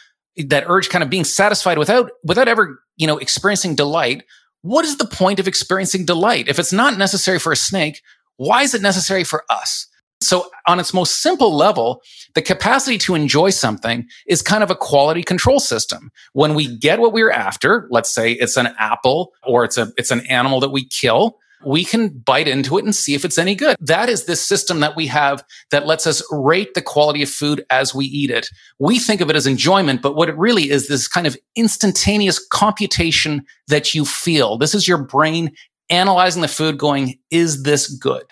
that 0.48 0.66
urge 0.68 0.90
kind 0.90 1.04
of 1.04 1.10
being 1.10 1.24
satisfied 1.24 1.78
without, 1.78 2.12
without 2.24 2.48
ever, 2.48 2.80
you 2.96 3.08
know, 3.08 3.18
experiencing 3.18 3.76
delight. 3.76 4.24
What 4.62 4.86
is 4.86 4.98
the 4.98 5.06
point 5.06 5.40
of 5.40 5.48
experiencing 5.48 6.06
delight? 6.06 6.48
If 6.48 6.60
it's 6.60 6.74
not 6.74 6.98
necessary 6.98 7.40
for 7.40 7.52
a 7.52 7.56
snake, 7.56 8.02
why 8.38 8.64
is 8.64 8.74
it 8.74 8.82
necessary 8.82 9.24
for 9.24 9.44
us? 9.50 9.88
So 10.22 10.50
on 10.68 10.80
its 10.80 10.94
most 10.94 11.22
simple 11.22 11.56
level, 11.56 12.02
the 12.34 12.42
capacity 12.42 12.98
to 13.00 13.14
enjoy 13.14 13.52
something 13.52 14.08
is 14.26 14.42
kind 14.42 14.64
of 14.64 14.72
a 14.72 14.76
quality 14.76 15.22
control 15.22 15.60
system. 15.60 16.12
When 16.34 16.56
we 16.56 16.76
get 16.76 17.00
what 17.00 17.14
we're 17.14 17.32
after, 17.32 17.88
let's 17.92 18.12
say 18.12 18.32
it's 18.32 18.58
an 18.58 18.70
apple 18.80 19.34
or 19.44 19.64
it's 19.64 19.78
a, 19.78 19.92
it's 19.96 20.12
an 20.12 20.26
animal 20.28 20.60
that 20.62 20.70
we 20.70 20.88
kill, 20.88 21.38
we 21.66 21.84
can 21.84 22.10
bite 22.10 22.48
into 22.48 22.78
it 22.78 22.86
and 22.86 22.96
see 22.96 23.16
if 23.16 23.26
it's 23.26 23.38
any 23.38 23.56
good. 23.56 23.76
That 23.80 24.10
is 24.10 24.26
this 24.26 24.46
system 24.46 24.80
that 24.82 24.96
we 24.96 25.08
have 25.08 25.44
that 25.72 25.88
lets 25.88 26.06
us 26.06 26.22
rate 26.32 26.74
the 26.74 26.82
quality 26.82 27.24
of 27.24 27.30
food 27.30 27.66
as 27.70 27.96
we 27.96 28.06
eat 28.06 28.30
it. 28.30 28.50
We 28.80 29.00
think 29.00 29.22
of 29.22 29.30
it 29.30 29.36
as 29.36 29.48
enjoyment, 29.48 30.02
but 30.02 30.16
what 30.16 30.30
it 30.30 30.38
really 30.38 30.70
is 30.70 30.88
this 30.88 31.08
kind 31.08 31.28
of 31.28 31.38
instantaneous 31.56 32.46
computation 32.52 33.46
that 33.68 33.96
you 33.96 34.06
feel. 34.06 34.58
This 34.58 34.76
is 34.76 34.88
your 34.88 35.00
brain 35.00 35.56
analyzing 35.90 36.42
the 36.42 36.48
food 36.48 36.78
going, 36.78 37.18
is 37.32 37.64
this 37.64 37.88
good? 37.88 38.26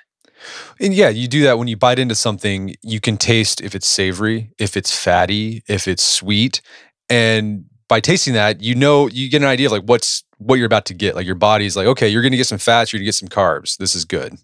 And 0.80 0.94
yeah, 0.94 1.10
you 1.10 1.28
do 1.28 1.44
that 1.44 1.58
when 1.58 1.68
you 1.68 1.78
bite 1.78 1.98
into 1.98 2.16
something, 2.16 2.76
you 2.84 3.00
can 3.00 3.18
taste 3.18 3.62
if 3.62 3.74
it's 3.74 3.88
savory, 3.88 4.52
if 4.60 4.78
it's 4.78 4.96
fatty, 4.96 5.64
if 5.68 5.88
it's 5.88 6.04
sweet. 6.04 6.62
And 7.10 7.66
by 7.88 8.00
tasting 8.00 8.34
that, 8.34 8.62
you 8.62 8.76
know, 8.76 9.08
you 9.08 9.30
get 9.30 9.42
an 9.42 9.48
idea 9.48 9.68
of 9.68 9.72
like 9.72 9.84
what's 9.84 10.24
what 10.38 10.56
you're 10.56 10.66
about 10.66 10.86
to 10.86 10.94
get. 10.94 11.16
Like 11.16 11.26
your 11.26 11.36
body's 11.36 11.76
like, 11.76 11.88
okay, 11.88 12.08
you're 12.08 12.22
going 12.22 12.32
to 12.32 12.38
get 12.38 12.48
some 12.48 12.58
fats, 12.58 12.92
you're 12.92 13.00
going 13.00 13.06
to 13.06 13.08
get 13.08 13.16
some 13.16 13.30
carbs. 13.30 13.78
This 13.78 13.96
is 13.96 14.06
good. 14.06 14.38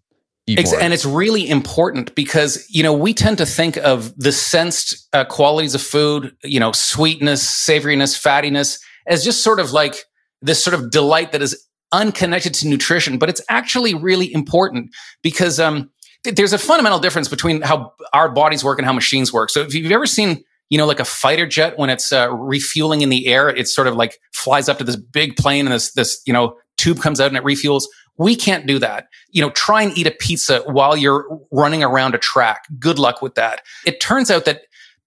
and 0.81 0.93
it's 0.93 1.05
really 1.05 1.47
important 1.47 2.15
because 2.15 2.65
you 2.69 2.81
know 2.81 2.93
we 2.93 3.13
tend 3.13 3.37
to 3.37 3.45
think 3.45 3.77
of 3.77 4.15
the 4.17 4.31
sensed 4.31 5.07
uh, 5.13 5.23
qualities 5.23 5.75
of 5.75 5.81
food, 5.81 6.35
you 6.43 6.59
know, 6.59 6.71
sweetness, 6.71 7.45
savoriness, 7.45 8.19
fattiness, 8.19 8.79
as 9.07 9.23
just 9.23 9.43
sort 9.43 9.59
of 9.59 9.71
like 9.71 9.95
this 10.41 10.63
sort 10.63 10.73
of 10.73 10.89
delight 10.89 11.31
that 11.31 11.41
is 11.41 11.67
unconnected 11.91 12.53
to 12.55 12.67
nutrition. 12.67 13.17
But 13.17 13.29
it's 13.29 13.41
actually 13.49 13.93
really 13.93 14.33
important 14.33 14.89
because 15.21 15.59
um, 15.59 15.91
th- 16.23 16.35
there's 16.35 16.53
a 16.53 16.57
fundamental 16.57 16.99
difference 16.99 17.27
between 17.27 17.61
how 17.61 17.93
our 18.11 18.29
bodies 18.29 18.63
work 18.63 18.79
and 18.79 18.85
how 18.85 18.93
machines 18.93 19.31
work. 19.31 19.51
So 19.51 19.61
if 19.61 19.75
you've 19.75 19.91
ever 19.91 20.07
seen 20.07 20.43
you 20.71 20.77
know, 20.77 20.85
like 20.85 21.01
a 21.01 21.05
fighter 21.05 21.45
jet 21.45 21.77
when 21.77 21.89
it's 21.89 22.13
uh, 22.13 22.31
refueling 22.31 23.01
in 23.01 23.09
the 23.09 23.27
air, 23.27 23.49
it 23.49 23.67
sort 23.67 23.87
of 23.87 23.95
like 23.95 24.19
flies 24.33 24.69
up 24.69 24.77
to 24.77 24.85
this 24.85 24.95
big 24.95 25.35
plane 25.35 25.65
and 25.65 25.75
this, 25.75 25.91
this, 25.91 26.21
you 26.25 26.31
know, 26.31 26.55
tube 26.77 27.01
comes 27.01 27.19
out 27.19 27.27
and 27.27 27.35
it 27.35 27.43
refuels. 27.43 27.83
We 28.17 28.37
can't 28.37 28.65
do 28.65 28.79
that. 28.79 29.07
You 29.31 29.41
know, 29.41 29.49
try 29.49 29.81
and 29.81 29.95
eat 29.97 30.07
a 30.07 30.11
pizza 30.11 30.61
while 30.61 30.95
you're 30.95 31.27
running 31.51 31.83
around 31.83 32.15
a 32.15 32.17
track. 32.17 32.63
Good 32.79 32.99
luck 32.99 33.21
with 33.21 33.35
that. 33.35 33.63
It 33.85 33.99
turns 33.99 34.31
out 34.31 34.45
that 34.45 34.61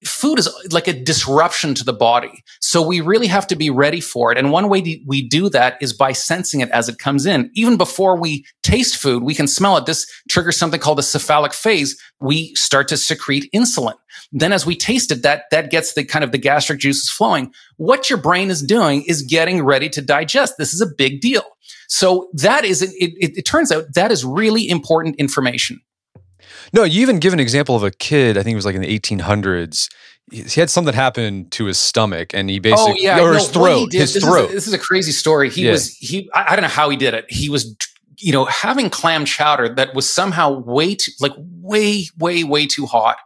food 0.06 0.38
is 0.38 0.48
like 0.70 0.88
a 0.88 0.92
disruption 0.92 1.74
to 1.74 1.84
the 1.84 1.92
body. 1.92 2.44
So 2.60 2.82
we 2.86 3.00
really 3.00 3.26
have 3.26 3.46
to 3.48 3.56
be 3.56 3.70
ready 3.70 4.00
for 4.00 4.32
it. 4.32 4.38
And 4.38 4.50
one 4.50 4.68
way 4.68 5.02
we 5.06 5.28
do 5.28 5.48
that 5.50 5.76
is 5.80 5.92
by 5.92 6.12
sensing 6.12 6.60
it 6.60 6.70
as 6.70 6.88
it 6.88 6.98
comes 6.98 7.26
in. 7.26 7.50
Even 7.54 7.76
before 7.76 8.18
we 8.18 8.44
taste 8.62 8.96
food, 8.96 9.22
we 9.22 9.34
can 9.34 9.46
smell 9.46 9.76
it. 9.76 9.86
This 9.86 10.06
triggers 10.28 10.56
something 10.56 10.80
called 10.80 10.98
the 10.98 11.02
cephalic 11.02 11.52
phase. 11.52 12.00
We 12.20 12.54
start 12.54 12.88
to 12.88 12.96
secrete 12.96 13.50
insulin. 13.54 13.94
Then 14.32 14.52
as 14.52 14.66
we 14.66 14.76
taste 14.76 15.10
it, 15.10 15.22
that, 15.22 15.44
that 15.50 15.70
gets 15.70 15.94
the 15.94 16.04
kind 16.04 16.24
of 16.24 16.32
the 16.32 16.38
gastric 16.38 16.80
juices 16.80 17.10
flowing. 17.10 17.52
What 17.76 18.10
your 18.10 18.18
brain 18.18 18.50
is 18.50 18.62
doing 18.62 19.02
is 19.02 19.22
getting 19.22 19.64
ready 19.64 19.88
to 19.90 20.02
digest. 20.02 20.54
This 20.58 20.72
is 20.72 20.80
a 20.80 20.86
big 20.86 21.20
deal. 21.20 21.44
So 21.88 22.28
that 22.34 22.64
is, 22.64 22.82
it, 22.82 22.90
it, 22.98 23.38
it 23.38 23.42
turns 23.42 23.70
out 23.70 23.94
that 23.94 24.10
is 24.10 24.24
really 24.24 24.68
important 24.68 25.16
information. 25.16 25.80
No, 26.72 26.84
you 26.84 27.02
even 27.02 27.18
give 27.18 27.32
an 27.32 27.40
example 27.40 27.76
of 27.76 27.82
a 27.82 27.90
kid, 27.90 28.36
I 28.36 28.42
think 28.42 28.54
it 28.54 28.56
was 28.56 28.66
like 28.66 28.74
in 28.74 28.82
the 28.82 28.98
1800s. 28.98 29.88
He 30.32 30.60
had 30.60 30.70
something 30.70 30.94
happen 30.94 31.50
to 31.50 31.66
his 31.66 31.78
stomach 31.78 32.32
and 32.32 32.48
he 32.48 32.58
basically, 32.58 32.92
oh, 32.92 32.96
yeah. 32.98 33.20
or 33.20 33.32
no, 33.32 33.34
his 33.34 33.48
throat, 33.48 33.92
his 33.92 34.14
this 34.14 34.24
throat. 34.24 34.46
Is 34.46 34.50
a, 34.50 34.54
this 34.54 34.66
is 34.66 34.72
a 34.72 34.78
crazy 34.78 35.12
story. 35.12 35.50
He 35.50 35.66
yeah. 35.66 35.72
was, 35.72 35.94
he, 35.96 36.30
I, 36.32 36.52
I 36.52 36.56
don't 36.56 36.62
know 36.62 36.68
how 36.68 36.88
he 36.88 36.96
did 36.96 37.12
it. 37.12 37.26
He 37.28 37.50
was, 37.50 37.76
you 38.18 38.32
know, 38.32 38.46
having 38.46 38.88
clam 38.88 39.26
chowder 39.26 39.74
that 39.74 39.94
was 39.94 40.08
somehow 40.08 40.50
way 40.50 40.94
too, 40.94 41.12
like 41.20 41.32
way, 41.36 42.06
way, 42.18 42.42
way 42.42 42.66
too 42.66 42.86
hot. 42.86 43.18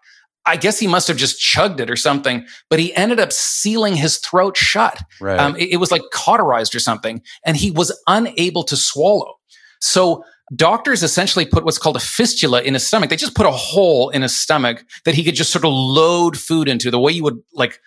I 0.49 0.57
guess 0.57 0.79
he 0.79 0.87
must 0.87 1.09
have 1.09 1.19
just 1.19 1.39
chugged 1.39 1.79
it 1.79 1.91
or 1.91 1.97
something, 1.97 2.47
but 2.71 2.79
he 2.79 2.95
ended 2.95 3.21
up 3.21 3.33
sealing 3.33 3.97
his 3.97 4.17
throat 4.17 4.57
shut. 4.57 5.03
Right. 5.21 5.39
Um, 5.39 5.55
it, 5.57 5.73
it 5.73 5.77
was 5.77 5.91
like 5.91 6.03
cauterized 6.13 6.75
or 6.75 6.81
something, 6.81 7.23
and 7.45 7.57
he 7.57 7.71
was 7.71 7.97
unable 8.07 8.65
to 8.65 8.77
swallow. 8.77 9.35
So 9.81 10.25
doctors 10.55 11.03
essentially 11.03 11.45
put 11.45 11.65
what's 11.65 11.79
called 11.79 11.97
a 11.97 12.01
fistula 12.01 12.63
in 12.63 12.75
his 12.75 12.87
stomach. 12.87 13.11
They 13.11 13.17
just 13.17 13.35
put 13.35 13.47
a 13.47 13.51
hole 13.51 14.11
in 14.11 14.23
his 14.23 14.39
stomach 14.39 14.85
that 15.05 15.15
he 15.15 15.25
could 15.25 15.35
just 15.35 15.53
sort 15.53 15.65
of 15.65 15.73
load 15.73 16.37
food 16.39 16.69
into 16.69 16.91
the 16.91 16.99
way 16.99 17.13
you 17.13 17.23
would 17.23 17.43
like, 17.53 17.81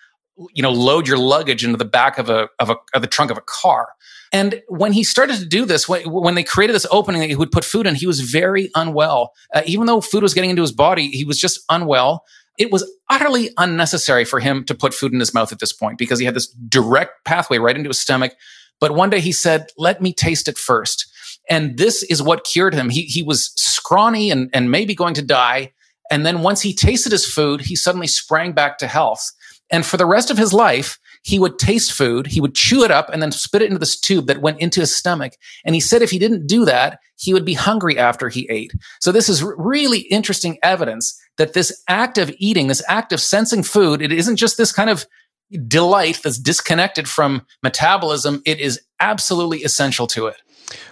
you 0.54 0.62
know, 0.62 0.70
load 0.70 1.08
your 1.08 1.18
luggage 1.18 1.64
into 1.64 1.76
the 1.76 1.84
back 1.84 2.18
of 2.18 2.30
a, 2.30 2.48
of 2.58 2.70
a, 2.70 2.76
of 2.94 3.02
the 3.02 3.08
trunk 3.08 3.30
of 3.30 3.38
a 3.38 3.42
car. 3.42 3.88
And 4.32 4.62
when 4.68 4.92
he 4.92 5.04
started 5.04 5.36
to 5.40 5.46
do 5.46 5.66
this, 5.66 5.88
when, 5.88 6.10
when 6.10 6.34
they 6.34 6.42
created 6.42 6.74
this 6.74 6.86
opening 6.90 7.20
that 7.20 7.28
he 7.28 7.36
would 7.36 7.52
put 7.52 7.64
food 7.64 7.86
in, 7.86 7.94
he 7.94 8.06
was 8.06 8.20
very 8.20 8.70
unwell. 8.74 9.32
Uh, 9.54 9.62
even 9.66 9.86
though 9.86 10.00
food 10.00 10.22
was 10.22 10.32
getting 10.32 10.50
into 10.50 10.62
his 10.62 10.72
body, 10.72 11.08
he 11.08 11.24
was 11.24 11.38
just 11.38 11.60
unwell. 11.68 12.24
It 12.58 12.72
was 12.72 12.90
utterly 13.10 13.50
unnecessary 13.58 14.24
for 14.24 14.40
him 14.40 14.64
to 14.64 14.74
put 14.74 14.94
food 14.94 15.12
in 15.12 15.20
his 15.20 15.34
mouth 15.34 15.52
at 15.52 15.58
this 15.58 15.72
point 15.72 15.98
because 15.98 16.18
he 16.18 16.24
had 16.24 16.34
this 16.34 16.48
direct 16.68 17.24
pathway 17.24 17.58
right 17.58 17.76
into 17.76 17.88
his 17.88 18.00
stomach. 18.00 18.34
But 18.80 18.94
one 18.94 19.10
day 19.10 19.20
he 19.20 19.32
said, 19.32 19.66
let 19.76 20.00
me 20.00 20.12
taste 20.14 20.48
it 20.48 20.58
first. 20.58 21.11
And 21.48 21.76
this 21.76 22.02
is 22.04 22.22
what 22.22 22.44
cured 22.44 22.74
him. 22.74 22.88
He, 22.88 23.02
he 23.02 23.22
was 23.22 23.52
scrawny 23.56 24.30
and, 24.30 24.48
and 24.52 24.70
maybe 24.70 24.94
going 24.94 25.14
to 25.14 25.22
die. 25.22 25.72
And 26.10 26.24
then 26.26 26.42
once 26.42 26.60
he 26.60 26.74
tasted 26.74 27.12
his 27.12 27.26
food, 27.26 27.62
he 27.62 27.76
suddenly 27.76 28.06
sprang 28.06 28.52
back 28.52 28.78
to 28.78 28.86
health. 28.86 29.32
And 29.70 29.84
for 29.86 29.96
the 29.96 30.06
rest 30.06 30.30
of 30.30 30.36
his 30.36 30.52
life, 30.52 30.98
he 31.24 31.38
would 31.38 31.58
taste 31.58 31.92
food, 31.92 32.26
he 32.26 32.40
would 32.40 32.54
chew 32.54 32.84
it 32.84 32.90
up 32.90 33.08
and 33.08 33.22
then 33.22 33.32
spit 33.32 33.62
it 33.62 33.66
into 33.66 33.78
this 33.78 33.98
tube 33.98 34.26
that 34.26 34.42
went 34.42 34.60
into 34.60 34.80
his 34.80 34.94
stomach. 34.94 35.34
And 35.64 35.74
he 35.74 35.80
said 35.80 36.02
if 36.02 36.10
he 36.10 36.18
didn't 36.18 36.46
do 36.46 36.64
that, 36.64 36.98
he 37.16 37.32
would 37.32 37.44
be 37.44 37.54
hungry 37.54 37.96
after 37.96 38.28
he 38.28 38.48
ate. 38.50 38.72
So 39.00 39.12
this 39.12 39.28
is 39.28 39.42
really 39.42 40.00
interesting 40.00 40.58
evidence 40.62 41.18
that 41.38 41.54
this 41.54 41.82
act 41.88 42.18
of 42.18 42.32
eating, 42.38 42.66
this 42.66 42.82
act 42.88 43.12
of 43.12 43.20
sensing 43.20 43.62
food, 43.62 44.02
it 44.02 44.12
isn't 44.12 44.36
just 44.36 44.56
this 44.56 44.72
kind 44.72 44.90
of 44.90 45.06
delight 45.68 46.20
that's 46.22 46.38
disconnected 46.38 47.08
from 47.08 47.46
metabolism. 47.62 48.42
It 48.44 48.58
is 48.58 48.80
absolutely 49.00 49.62
essential 49.62 50.06
to 50.08 50.26
it. 50.26 50.36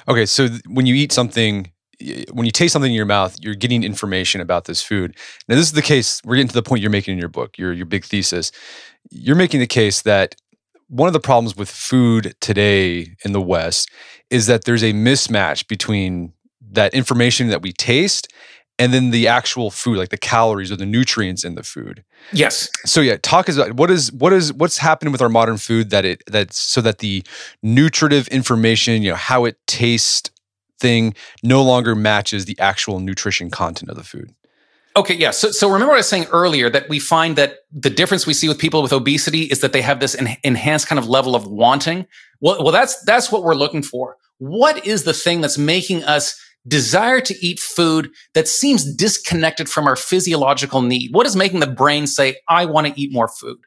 Okay, 0.09 0.27
so 0.27 0.49
th- 0.49 0.63
when 0.67 0.87
you 0.87 0.95
eat 0.95 1.13
something, 1.13 1.71
when 2.33 2.47
you 2.47 2.53
taste 2.53 2.73
something 2.73 2.91
in 2.91 2.97
your 2.97 3.07
mouth, 3.07 3.37
you're 3.41 3.55
getting 3.55 3.83
information 3.85 4.41
about 4.41 4.65
this 4.65 4.83
food. 4.83 5.17
Now, 5.49 5.57
this 5.57 5.67
is 5.67 5.73
the 5.73 5.83
case. 5.83 6.21
We're 6.25 6.37
getting 6.37 6.49
to 6.49 6.55
the 6.55 6.63
point 6.63 6.83
you're 6.83 6.91
making 6.91 7.13
in 7.13 7.19
your 7.19 7.29
book, 7.29 7.59
your 7.59 7.73
your 7.73 7.87
big 7.87 8.05
thesis. 8.05 8.53
You're 9.11 9.37
making 9.37 9.61
the 9.61 9.67
case 9.67 10.03
that 10.03 10.37
one 10.89 11.07
of 11.07 11.13
the 11.13 11.21
problems 11.21 11.57
with 11.57 11.71
food 11.71 12.35
today 12.41 13.15
in 13.25 13.33
the 13.33 13.41
West 13.41 13.89
is 14.29 14.47
that 14.47 14.65
there's 14.65 14.83
a 14.83 14.93
mismatch 14.93 15.69
between 15.69 16.33
that 16.73 16.95
information 16.95 17.49
that 17.49 17.63
we 17.63 17.73
taste 17.73 18.29
and 18.81 18.95
then 18.95 19.11
the 19.11 19.29
actual 19.29 19.71
food, 19.71 19.99
like 19.99 20.09
the 20.09 20.17
calories 20.17 20.73
or 20.73 20.77
the 20.77 20.87
nutrients 20.87 21.45
in 21.45 21.55
the 21.55 21.63
food. 21.63 22.03
Yes. 22.33 22.71
So 22.87 23.03
yeah, 23.03 23.19
talk 23.21 23.49
is 23.49 23.59
about 23.59 23.75
what 23.75 23.91
is 23.91 24.11
what 24.11 24.33
is 24.33 24.55
what's 24.55 24.79
happening 24.79 25.13
with 25.13 25.21
our 25.21 25.29
modern 25.29 25.59
food 25.59 25.91
that 25.91 26.07
it 26.07 26.23
that 26.27 26.55
so 26.55 26.81
that 26.81 26.99
the 26.99 27.23
nutritive 27.63 28.27
information, 28.29 29.03
you 29.03 29.11
know, 29.11 29.17
how 29.17 29.45
it 29.45 29.59
tastes 29.67 30.31
thing 30.79 31.15
no 31.43 31.63
longer 31.63 31.95
matches 31.95 32.47
the 32.47 32.59
actual 32.59 33.01
nutrition 33.01 33.51
content 33.51 33.91
of 33.91 33.99
the 33.99 34.03
food. 34.03 34.35
Okay, 34.97 35.15
yeah. 35.15 35.31
So, 35.31 35.51
so 35.51 35.69
remember 35.69 35.91
what 35.91 35.97
I 35.97 35.99
was 35.99 36.09
saying 36.09 36.27
earlier 36.33 36.71
that 36.71 36.89
we 36.89 36.99
find 36.99 37.37
that 37.37 37.59
the 37.71 37.91
difference 37.91 38.27
we 38.27 38.33
see 38.33 38.49
with 38.49 38.59
people 38.59 38.83
with 38.83 38.93
obesity 38.93 39.43
is 39.43 39.61
that 39.61 39.73
they 39.73 39.83
have 39.83 40.01
this 40.01 40.17
en- 40.17 40.37
enhanced 40.43 40.89
kind 40.89 40.99
of 40.99 41.07
level 41.07 41.37
of 41.37 41.47
wanting. 41.47 42.07
Well, 42.41 42.65
well, 42.65 42.73
that's 42.73 43.01
that's 43.05 43.31
what 43.31 43.45
we're 43.45 43.55
looking 43.55 43.83
for. 43.83 44.17
What 44.39 44.87
is 44.87 45.05
the 45.05 45.13
thing 45.13 45.43
that's 45.43 45.59
making 45.59 46.03
us 46.05 46.41
desire 46.69 47.21
to 47.21 47.35
eat 47.45 47.59
food 47.59 48.11
that 48.35 48.49
seems 48.49 48.85
disconnected 48.95 49.69
from 49.69 49.87
our 49.87 49.97
physiological 49.97 50.83
need? 50.83 51.13
What 51.13 51.27
is 51.27 51.37
making 51.37 51.61
the 51.61 51.67
brain 51.67 52.07
say, 52.07 52.37
I 52.49 52.67
want 52.67 52.87
to 52.87 53.01
eat 53.01 53.13
more 53.13 53.29
food? 53.29 53.59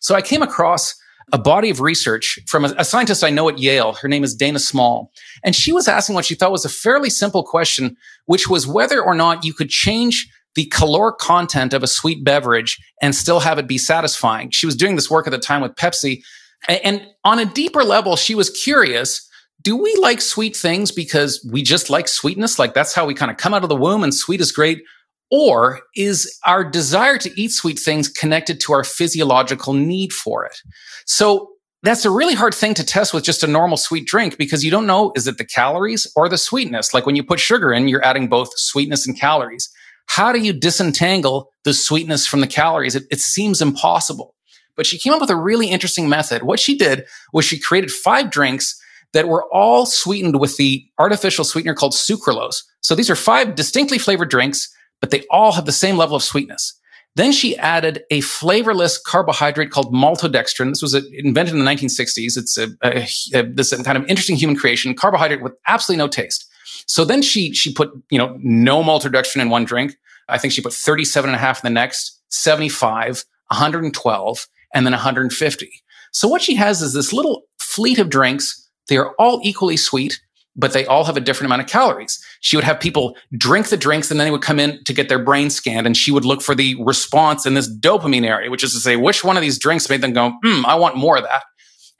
So 0.00 0.14
I 0.14 0.22
came 0.22 0.42
across 0.42 0.94
a 1.32 1.38
body 1.38 1.70
of 1.70 1.80
research 1.80 2.38
from 2.46 2.64
a, 2.64 2.74
a, 2.78 2.84
scientist 2.84 3.24
I 3.24 3.30
know 3.30 3.48
at 3.48 3.58
Yale. 3.58 3.94
Her 3.94 4.08
name 4.08 4.24
is 4.24 4.34
Dana 4.34 4.58
Small. 4.58 5.10
And 5.44 5.54
she 5.54 5.72
was 5.72 5.88
asking 5.88 6.14
what 6.14 6.24
she 6.24 6.34
thought 6.34 6.52
was 6.52 6.64
a 6.64 6.68
fairly 6.68 7.08
simple 7.08 7.42
question, 7.42 7.96
which 8.26 8.48
was 8.48 8.66
whether 8.66 9.02
or 9.02 9.14
not 9.14 9.44
you 9.44 9.54
could 9.54 9.70
change 9.70 10.28
the 10.54 10.66
caloric 10.66 11.18
content 11.18 11.72
of 11.72 11.82
a 11.82 11.86
sweet 11.86 12.24
beverage 12.24 12.78
and 13.00 13.14
still 13.14 13.40
have 13.40 13.58
it 13.58 13.66
be 13.66 13.78
satisfying. 13.78 14.50
She 14.50 14.66
was 14.66 14.76
doing 14.76 14.96
this 14.96 15.10
work 15.10 15.26
at 15.26 15.30
the 15.30 15.38
time 15.38 15.62
with 15.62 15.74
Pepsi. 15.76 16.22
And 16.68 17.06
on 17.24 17.38
a 17.38 17.46
deeper 17.46 17.82
level, 17.82 18.16
she 18.16 18.34
was 18.34 18.50
curious. 18.50 19.26
Do 19.62 19.76
we 19.76 19.94
like 20.00 20.20
sweet 20.20 20.56
things 20.56 20.90
because 20.90 21.46
we 21.50 21.62
just 21.62 21.88
like 21.88 22.08
sweetness? 22.08 22.58
Like 22.58 22.74
that's 22.74 22.94
how 22.94 23.06
we 23.06 23.14
kind 23.14 23.30
of 23.30 23.36
come 23.36 23.54
out 23.54 23.62
of 23.62 23.68
the 23.68 23.76
womb 23.76 24.02
and 24.02 24.14
sweet 24.14 24.40
is 24.40 24.52
great. 24.52 24.82
Or 25.30 25.80
is 25.96 26.38
our 26.44 26.62
desire 26.64 27.16
to 27.18 27.40
eat 27.40 27.52
sweet 27.52 27.78
things 27.78 28.08
connected 28.08 28.60
to 28.60 28.72
our 28.72 28.84
physiological 28.84 29.72
need 29.72 30.12
for 30.12 30.44
it? 30.44 30.60
So 31.06 31.52
that's 31.82 32.04
a 32.04 32.10
really 32.10 32.34
hard 32.34 32.54
thing 32.54 32.74
to 32.74 32.84
test 32.84 33.14
with 33.14 33.24
just 33.24 33.42
a 33.42 33.46
normal 33.46 33.76
sweet 33.76 34.06
drink 34.06 34.36
because 34.36 34.64
you 34.64 34.70
don't 34.70 34.86
know 34.86 35.12
is 35.16 35.26
it 35.26 35.38
the 35.38 35.44
calories 35.44 36.10
or 36.16 36.28
the 36.28 36.38
sweetness? 36.38 36.92
Like 36.92 37.06
when 37.06 37.16
you 37.16 37.24
put 37.24 37.40
sugar 37.40 37.72
in, 37.72 37.88
you're 37.88 38.04
adding 38.04 38.28
both 38.28 38.56
sweetness 38.56 39.06
and 39.06 39.18
calories. 39.18 39.70
How 40.06 40.32
do 40.32 40.40
you 40.40 40.52
disentangle 40.52 41.50
the 41.64 41.72
sweetness 41.72 42.26
from 42.26 42.40
the 42.40 42.46
calories? 42.46 42.94
It, 42.94 43.04
it 43.10 43.20
seems 43.20 43.62
impossible. 43.62 44.34
But 44.76 44.86
she 44.86 44.98
came 44.98 45.12
up 45.12 45.20
with 45.20 45.30
a 45.30 45.36
really 45.36 45.68
interesting 45.68 46.08
method. 46.08 46.42
What 46.42 46.60
she 46.60 46.76
did 46.76 47.06
was 47.32 47.44
she 47.44 47.58
created 47.58 47.90
five 47.90 48.30
drinks 48.30 48.80
that 49.12 49.28
were 49.28 49.44
all 49.52 49.86
sweetened 49.86 50.40
with 50.40 50.56
the 50.56 50.84
artificial 50.98 51.44
sweetener 51.44 51.74
called 51.74 51.92
sucralose. 51.92 52.62
So 52.80 52.94
these 52.94 53.10
are 53.10 53.16
five 53.16 53.54
distinctly 53.54 53.98
flavored 53.98 54.30
drinks 54.30 54.72
but 55.02 55.10
they 55.10 55.26
all 55.28 55.52
have 55.52 55.66
the 55.66 55.72
same 55.72 55.98
level 55.98 56.16
of 56.16 56.22
sweetness. 56.22 56.78
Then 57.14 57.32
she 57.32 57.58
added 57.58 58.04
a 58.10 58.22
flavorless 58.22 58.96
carbohydrate 58.96 59.70
called 59.70 59.92
maltodextrin. 59.92 60.70
This 60.70 60.80
was 60.80 60.94
invented 60.94 61.54
in 61.54 61.62
the 61.62 61.70
1960s. 61.70 62.38
It's 62.38 62.56
a, 62.56 62.68
a, 62.82 63.06
a, 63.34 63.42
this 63.42 63.74
kind 63.82 63.98
of 63.98 64.06
interesting 64.06 64.36
human 64.36 64.56
creation, 64.56 64.94
carbohydrate 64.94 65.42
with 65.42 65.52
absolutely 65.66 66.02
no 66.02 66.08
taste. 66.08 66.48
So 66.86 67.04
then 67.04 67.20
she 67.20 67.52
she 67.52 67.74
put 67.74 67.90
you 68.10 68.16
know 68.16 68.38
no 68.40 68.82
maltodextrin 68.82 69.42
in 69.42 69.50
one 69.50 69.66
drink. 69.66 69.94
I 70.28 70.38
think 70.38 70.54
she 70.54 70.62
put 70.62 70.72
37 70.72 71.28
and 71.28 71.36
a 71.36 71.38
half 71.38 71.62
in 71.62 71.70
the 71.70 71.74
next, 71.74 72.18
75, 72.30 73.24
112, 73.48 74.46
and 74.72 74.86
then 74.86 74.92
150. 74.92 75.70
So 76.12 76.28
what 76.28 76.40
she 76.40 76.54
has 76.54 76.80
is 76.80 76.94
this 76.94 77.12
little 77.12 77.42
fleet 77.58 77.98
of 77.98 78.08
drinks. 78.08 78.61
They 78.88 78.96
are 78.96 79.14
all 79.18 79.40
equally 79.42 79.76
sweet 79.76 80.20
but 80.56 80.72
they 80.72 80.84
all 80.86 81.04
have 81.04 81.16
a 81.16 81.20
different 81.20 81.46
amount 81.46 81.62
of 81.62 81.68
calories. 81.68 82.22
She 82.40 82.56
would 82.56 82.64
have 82.64 82.78
people 82.78 83.16
drink 83.36 83.68
the 83.68 83.76
drinks 83.76 84.10
and 84.10 84.20
then 84.20 84.26
they 84.26 84.30
would 84.30 84.42
come 84.42 84.60
in 84.60 84.82
to 84.84 84.92
get 84.92 85.08
their 85.08 85.18
brain 85.18 85.50
scanned 85.50 85.86
and 85.86 85.96
she 85.96 86.10
would 86.10 86.24
look 86.24 86.42
for 86.42 86.54
the 86.54 86.76
response 86.82 87.46
in 87.46 87.54
this 87.54 87.72
dopamine 87.72 88.26
area, 88.26 88.50
which 88.50 88.64
is 88.64 88.72
to 88.74 88.80
say, 88.80 88.96
which 88.96 89.24
one 89.24 89.36
of 89.36 89.42
these 89.42 89.58
drinks 89.58 89.88
made 89.88 90.02
them 90.02 90.12
go, 90.12 90.32
hmm, 90.42 90.66
I 90.66 90.74
want 90.74 90.96
more 90.96 91.16
of 91.16 91.24
that. 91.24 91.44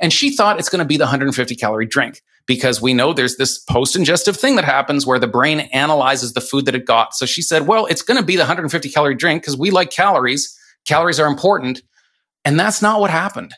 And 0.01 0.13
she 0.13 0.35
thought 0.35 0.59
it's 0.59 0.69
going 0.69 0.81
to 0.81 0.89
be 0.89 0.97
the 0.97 1.05
150 1.05 1.55
calorie 1.55 1.87
drink 1.87 2.23
because 2.47 2.83
we 2.83 2.93
know 2.93 3.13
there's 3.13 3.37
this 3.37 3.59
post 3.59 3.97
ingestive 3.97 4.37
thing 4.37 4.57
that 4.57 4.65
happens 4.65 5.07
where 5.07 5.19
the 5.19 5.29
brain 5.29 5.61
analyzes 5.73 6.33
the 6.33 6.41
food 6.41 6.67
that 6.67 6.75
it 6.75 6.87
got. 6.87 7.15
So 7.15 7.25
she 7.25 7.41
said, 7.41 7.69
well, 7.69 7.87
it's 7.87 8.03
going 8.03 8.19
to 8.19 8.27
be 8.27 8.35
the 8.35 8.43
150 8.43 8.89
calorie 8.91 9.15
drink 9.15 9.43
because 9.43 9.57
we 9.57 9.71
like 9.71 9.91
calories. 9.91 10.59
Calories 10.87 11.21
are 11.21 11.29
important. 11.29 11.83
And 12.45 12.59
that's 12.59 12.83
not 12.83 13.01
what 13.01 13.11
happened 13.11 13.55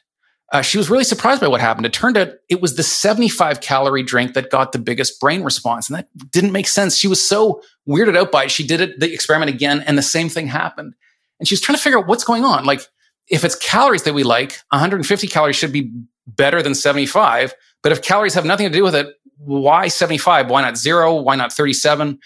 uh, 0.55 0.62
she 0.62 0.78
was 0.78 0.88
really 0.88 1.02
surprised 1.02 1.40
by 1.40 1.48
what 1.48 1.61
happened. 1.61 1.84
It 1.84 1.92
turned 1.92 2.16
out 2.16 2.28
it 2.48 2.62
was 2.62 2.76
the 2.76 2.84
75 2.84 3.61
calorie 3.61 4.05
drink 4.05 4.34
that 4.34 4.52
got 4.52 4.70
the 4.70 4.78
biggest 4.78 5.18
brain 5.18 5.42
response. 5.42 5.90
And 5.90 5.98
that 5.98 6.09
didn't 6.30 6.52
make 6.52 6.68
sense. 6.68 6.96
She 6.96 7.09
was 7.09 7.28
so 7.28 7.61
weirded 7.88 8.16
out 8.16 8.30
by 8.30 8.44
it. 8.44 8.52
She 8.52 8.64
did 8.64 8.80
it, 8.80 9.00
the 9.00 9.12
experiment 9.12 9.50
again, 9.50 9.82
and 9.84 9.98
the 9.98 10.02
same 10.02 10.28
thing 10.28 10.46
happened. 10.46 10.94
And 11.40 11.48
she 11.48 11.55
was 11.55 11.61
trying 11.61 11.76
to 11.76 11.82
figure 11.82 11.98
out 11.98 12.07
what's 12.07 12.22
going 12.22 12.44
on. 12.44 12.64
Like, 12.64 12.82
if 13.28 13.44
it's 13.44 13.57
calories 13.57 14.05
that 14.05 14.14
we 14.14 14.22
like, 14.22 14.61
150 14.70 15.26
calories 15.26 15.57
should 15.57 15.72
be 15.72 15.90
better 16.28 16.62
than 16.62 16.76
75. 16.76 17.52
But 17.82 17.90
if 17.90 18.00
calories 18.00 18.34
have 18.34 18.44
nothing 18.44 18.70
to 18.70 18.72
do 18.72 18.84
with 18.84 18.94
it, 18.94 19.09
why 19.38 19.88
75? 19.88 20.50
Why 20.50 20.62
not 20.62 20.78
zero? 20.78 21.16
Why 21.16 21.34
not 21.34 21.52
37? 21.52 22.20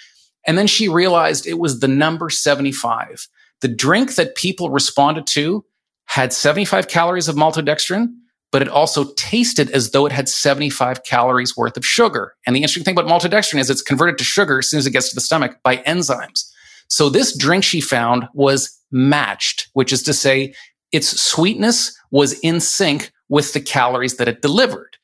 And 0.46 0.58
then 0.58 0.66
she 0.66 0.90
realized 0.90 1.46
it 1.46 1.58
was 1.58 1.80
the 1.80 1.88
number 1.88 2.28
75. 2.28 3.26
The 3.62 3.68
drink 3.68 4.16
that 4.16 4.34
people 4.34 4.68
responded 4.68 5.26
to 5.28 5.64
had 6.08 6.32
75 6.32 6.88
calories 6.88 7.28
of 7.28 7.36
maltodextrin, 7.36 8.08
but 8.50 8.62
it 8.62 8.68
also 8.68 9.12
tasted 9.14 9.70
as 9.70 9.90
though 9.90 10.06
it 10.06 10.12
had 10.12 10.28
75 10.28 11.04
calories 11.04 11.56
worth 11.56 11.76
of 11.76 11.84
sugar. 11.84 12.34
And 12.46 12.56
the 12.56 12.60
interesting 12.60 12.84
thing 12.84 12.98
about 12.98 13.06
maltodextrin 13.06 13.58
is 13.58 13.68
it's 13.70 13.82
converted 13.82 14.18
to 14.18 14.24
sugar 14.24 14.58
as 14.58 14.70
soon 14.70 14.78
as 14.78 14.86
it 14.86 14.92
gets 14.92 15.10
to 15.10 15.14
the 15.14 15.20
stomach 15.20 15.58
by 15.62 15.78
enzymes. 15.78 16.50
So 16.88 17.10
this 17.10 17.36
drink 17.36 17.62
she 17.62 17.82
found 17.82 18.26
was 18.32 18.74
matched, 18.90 19.68
which 19.74 19.92
is 19.92 20.02
to 20.04 20.14
say 20.14 20.54
its 20.92 21.20
sweetness 21.20 21.94
was 22.10 22.38
in 22.40 22.60
sync 22.60 23.12
with 23.28 23.52
the 23.52 23.60
calories 23.60 24.16
that 24.16 24.28
it 24.28 24.40
delivered. 24.40 24.96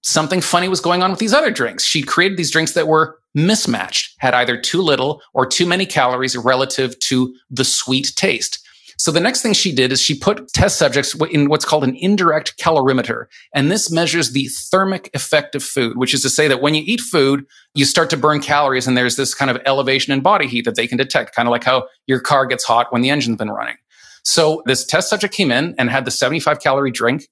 Something 0.00 0.40
funny 0.40 0.68
was 0.68 0.80
going 0.80 1.02
on 1.02 1.10
with 1.10 1.20
these 1.20 1.34
other 1.34 1.50
drinks. 1.50 1.84
She 1.84 2.02
created 2.02 2.38
these 2.38 2.50
drinks 2.50 2.72
that 2.72 2.88
were 2.88 3.18
mismatched, 3.34 4.14
had 4.18 4.32
either 4.32 4.58
too 4.58 4.80
little 4.80 5.20
or 5.34 5.44
too 5.44 5.66
many 5.66 5.84
calories 5.84 6.36
relative 6.36 6.98
to 7.00 7.34
the 7.50 7.64
sweet 7.64 8.12
taste. 8.16 8.66
So 9.02 9.10
the 9.10 9.18
next 9.18 9.42
thing 9.42 9.52
she 9.52 9.74
did 9.74 9.90
is 9.90 10.00
she 10.00 10.16
put 10.16 10.46
test 10.52 10.78
subjects 10.78 11.12
in 11.32 11.48
what's 11.48 11.64
called 11.64 11.82
an 11.82 11.96
indirect 11.96 12.56
calorimeter. 12.56 13.24
And 13.52 13.68
this 13.68 13.90
measures 13.90 14.30
the 14.30 14.46
thermic 14.46 15.10
effect 15.12 15.56
of 15.56 15.64
food, 15.64 15.96
which 15.96 16.14
is 16.14 16.22
to 16.22 16.30
say 16.30 16.46
that 16.46 16.62
when 16.62 16.76
you 16.76 16.84
eat 16.86 17.00
food, 17.00 17.44
you 17.74 17.84
start 17.84 18.10
to 18.10 18.16
burn 18.16 18.40
calories 18.40 18.86
and 18.86 18.96
there's 18.96 19.16
this 19.16 19.34
kind 19.34 19.50
of 19.50 19.60
elevation 19.66 20.12
in 20.12 20.20
body 20.20 20.46
heat 20.46 20.66
that 20.66 20.76
they 20.76 20.86
can 20.86 20.98
detect, 20.98 21.34
kind 21.34 21.48
of 21.48 21.50
like 21.50 21.64
how 21.64 21.88
your 22.06 22.20
car 22.20 22.46
gets 22.46 22.62
hot 22.62 22.92
when 22.92 23.02
the 23.02 23.10
engine's 23.10 23.38
been 23.38 23.50
running. 23.50 23.74
So 24.22 24.62
this 24.66 24.86
test 24.86 25.10
subject 25.10 25.34
came 25.34 25.50
in 25.50 25.74
and 25.78 25.90
had 25.90 26.04
the 26.04 26.12
75 26.12 26.60
calorie 26.60 26.92
drink. 26.92 27.26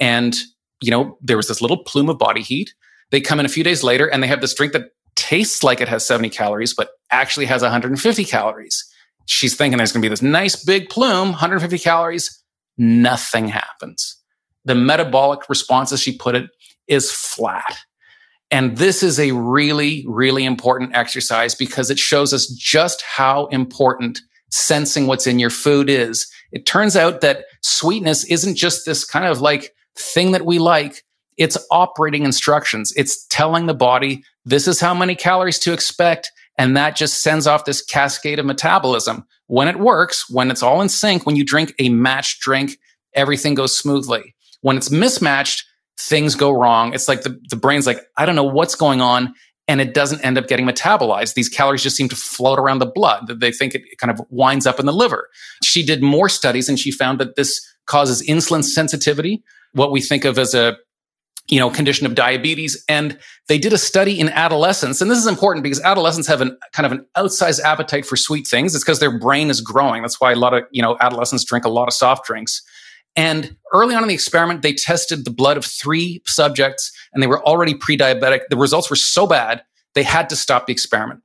And, 0.00 0.34
you 0.80 0.90
know, 0.90 1.18
there 1.20 1.36
was 1.36 1.46
this 1.46 1.62
little 1.62 1.84
plume 1.84 2.08
of 2.08 2.18
body 2.18 2.42
heat. 2.42 2.74
They 3.12 3.20
come 3.20 3.38
in 3.38 3.46
a 3.46 3.48
few 3.48 3.62
days 3.62 3.84
later 3.84 4.08
and 4.08 4.24
they 4.24 4.26
have 4.26 4.40
this 4.40 4.54
drink 4.54 4.72
that 4.72 4.90
tastes 5.14 5.62
like 5.62 5.80
it 5.80 5.86
has 5.86 6.04
70 6.04 6.30
calories, 6.30 6.74
but 6.74 6.88
actually 7.12 7.46
has 7.46 7.62
150 7.62 8.24
calories. 8.24 8.91
She's 9.26 9.56
thinking 9.56 9.78
there's 9.78 9.92
going 9.92 10.02
to 10.02 10.06
be 10.06 10.10
this 10.10 10.22
nice 10.22 10.62
big 10.62 10.88
plume, 10.88 11.30
150 11.30 11.78
calories. 11.78 12.42
Nothing 12.76 13.48
happens. 13.48 14.16
The 14.64 14.74
metabolic 14.74 15.48
response, 15.48 15.92
as 15.92 16.00
she 16.00 16.16
put 16.16 16.34
it, 16.34 16.50
is 16.88 17.10
flat. 17.10 17.78
And 18.50 18.76
this 18.76 19.02
is 19.02 19.18
a 19.18 19.32
really, 19.32 20.04
really 20.06 20.44
important 20.44 20.94
exercise 20.94 21.54
because 21.54 21.90
it 21.90 21.98
shows 21.98 22.34
us 22.34 22.46
just 22.46 23.02
how 23.02 23.46
important 23.46 24.20
sensing 24.50 25.06
what's 25.06 25.26
in 25.26 25.38
your 25.38 25.50
food 25.50 25.88
is. 25.88 26.30
It 26.52 26.66
turns 26.66 26.94
out 26.94 27.22
that 27.22 27.46
sweetness 27.62 28.24
isn't 28.24 28.56
just 28.56 28.84
this 28.84 29.04
kind 29.04 29.24
of 29.24 29.40
like 29.40 29.72
thing 29.96 30.32
that 30.32 30.44
we 30.44 30.58
like. 30.58 31.02
It's 31.38 31.56
operating 31.70 32.24
instructions. 32.24 32.92
It's 32.94 33.26
telling 33.28 33.66
the 33.66 33.74
body, 33.74 34.22
this 34.44 34.68
is 34.68 34.80
how 34.80 34.92
many 34.92 35.14
calories 35.14 35.58
to 35.60 35.72
expect. 35.72 36.30
And 36.58 36.76
that 36.76 36.96
just 36.96 37.22
sends 37.22 37.46
off 37.46 37.64
this 37.64 37.82
cascade 37.82 38.38
of 38.38 38.46
metabolism. 38.46 39.24
When 39.46 39.68
it 39.68 39.78
works, 39.78 40.28
when 40.30 40.50
it's 40.50 40.62
all 40.62 40.80
in 40.80 40.88
sync, 40.88 41.26
when 41.26 41.36
you 41.36 41.44
drink 41.44 41.74
a 41.78 41.88
matched 41.88 42.40
drink, 42.40 42.78
everything 43.14 43.54
goes 43.54 43.76
smoothly. 43.76 44.34
When 44.60 44.76
it's 44.76 44.90
mismatched, 44.90 45.64
things 45.98 46.34
go 46.34 46.50
wrong. 46.50 46.94
It's 46.94 47.08
like 47.08 47.22
the, 47.22 47.40
the 47.50 47.56
brain's 47.56 47.86
like, 47.86 48.00
I 48.16 48.26
don't 48.26 48.36
know 48.36 48.44
what's 48.44 48.74
going 48.74 49.00
on. 49.00 49.34
And 49.68 49.80
it 49.80 49.94
doesn't 49.94 50.20
end 50.22 50.38
up 50.38 50.48
getting 50.48 50.66
metabolized. 50.66 51.34
These 51.34 51.48
calories 51.48 51.82
just 51.82 51.96
seem 51.96 52.08
to 52.08 52.16
float 52.16 52.58
around 52.58 52.80
the 52.80 52.86
blood. 52.86 53.28
They 53.40 53.52
think 53.52 53.74
it 53.74 53.82
kind 53.98 54.10
of 54.10 54.20
winds 54.28 54.66
up 54.66 54.80
in 54.80 54.86
the 54.86 54.92
liver. 54.92 55.28
She 55.62 55.84
did 55.84 56.02
more 56.02 56.28
studies 56.28 56.68
and 56.68 56.78
she 56.78 56.90
found 56.90 57.20
that 57.20 57.36
this 57.36 57.60
causes 57.86 58.26
insulin 58.26 58.64
sensitivity, 58.64 59.42
what 59.72 59.92
we 59.92 60.00
think 60.00 60.24
of 60.24 60.38
as 60.38 60.54
a 60.54 60.76
you 61.48 61.58
know, 61.58 61.70
condition 61.70 62.06
of 62.06 62.14
diabetes. 62.14 62.82
And 62.88 63.18
they 63.48 63.58
did 63.58 63.72
a 63.72 63.78
study 63.78 64.18
in 64.18 64.28
adolescents. 64.30 65.00
And 65.00 65.10
this 65.10 65.18
is 65.18 65.26
important 65.26 65.62
because 65.62 65.80
adolescents 65.80 66.28
have 66.28 66.40
an 66.40 66.56
kind 66.72 66.86
of 66.86 66.92
an 66.92 67.06
outsized 67.16 67.60
appetite 67.60 68.06
for 68.06 68.16
sweet 68.16 68.46
things. 68.46 68.74
It's 68.74 68.84
because 68.84 69.00
their 69.00 69.18
brain 69.18 69.50
is 69.50 69.60
growing. 69.60 70.02
That's 70.02 70.20
why 70.20 70.32
a 70.32 70.36
lot 70.36 70.54
of, 70.54 70.64
you 70.70 70.82
know, 70.82 70.96
adolescents 71.00 71.44
drink 71.44 71.64
a 71.64 71.68
lot 71.68 71.88
of 71.88 71.94
soft 71.94 72.26
drinks. 72.26 72.62
And 73.14 73.56
early 73.72 73.94
on 73.94 74.02
in 74.02 74.08
the 74.08 74.14
experiment, 74.14 74.62
they 74.62 74.72
tested 74.72 75.24
the 75.24 75.30
blood 75.30 75.56
of 75.56 75.64
three 75.64 76.22
subjects 76.24 76.92
and 77.12 77.22
they 77.22 77.26
were 77.26 77.44
already 77.44 77.74
pre-diabetic. 77.74 78.42
The 78.48 78.56
results 78.56 78.88
were 78.88 78.96
so 78.96 79.26
bad, 79.26 79.62
they 79.94 80.02
had 80.02 80.30
to 80.30 80.36
stop 80.36 80.66
the 80.66 80.72
experiment. 80.72 81.20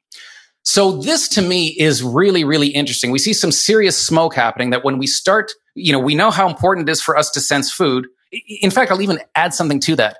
So 0.64 0.98
this 0.98 1.30
to 1.30 1.42
me 1.42 1.68
is 1.80 2.04
really, 2.04 2.44
really 2.44 2.68
interesting. 2.68 3.12
We 3.12 3.20
see 3.20 3.32
some 3.32 3.54
serious 3.54 3.98
smoke 3.98 4.36
happening 4.36 4.72
that 4.72 4.84
when 4.84 4.98
we 4.98 5.08
start, 5.08 5.54
you 5.76 5.94
know, 5.94 6.00
we 6.00 6.14
know 6.14 6.30
how 6.30 6.50
important 6.50 6.90
it 6.90 6.92
is 6.92 7.02
for 7.02 7.16
us 7.16 7.32
to 7.32 7.40
sense 7.40 7.72
food 7.72 8.08
in 8.32 8.72
fact, 8.72 8.92
I'll 8.92 9.02
even 9.02 9.20
add 9.36 9.54
something 9.54 9.80
to 9.82 9.96
that. 9.98 10.18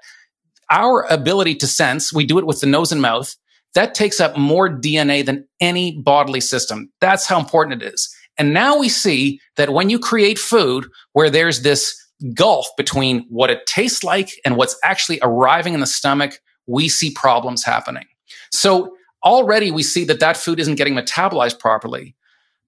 Our 0.70 1.04
ability 1.10 1.56
to 1.56 1.68
sense, 1.68 2.12
we 2.12 2.26
do 2.26 2.40
it 2.40 2.46
with 2.46 2.60
the 2.60 2.68
nose 2.68 2.92
and 2.92 3.02
mouth. 3.02 3.36
That 3.74 3.94
takes 3.94 4.20
up 4.20 4.38
more 4.38 4.70
DNA 4.70 5.26
than 5.26 5.48
any 5.60 6.02
bodily 6.02 6.42
system. 6.42 6.92
That's 7.00 7.26
how 7.26 7.40
important 7.40 7.82
it 7.82 7.94
is. 7.94 8.14
And 8.38 8.54
now 8.54 8.78
we 8.78 8.90
see 8.90 9.40
that 9.56 9.72
when 9.72 9.90
you 9.90 10.00
create 10.00 10.38
food 10.38 10.88
where 11.14 11.30
there's 11.30 11.62
this 11.62 11.96
gulf 12.34 12.68
between 12.78 13.26
what 13.30 13.50
it 13.50 13.66
tastes 13.66 14.04
like 14.04 14.32
and 14.46 14.58
what's 14.58 14.78
actually 14.84 15.20
arriving 15.22 15.74
in 15.74 15.80
the 15.80 15.88
stomach, 15.88 16.40
we 16.66 16.90
see 16.90 17.12
problems 17.12 17.64
happening. 17.64 18.06
So 18.52 18.96
already 19.24 19.72
we 19.72 19.84
see 19.84 20.06
that 20.06 20.20
that 20.20 20.38
food 20.38 20.60
isn't 20.60 20.76
getting 20.76 20.96
metabolized 20.96 21.60
properly. 21.60 22.16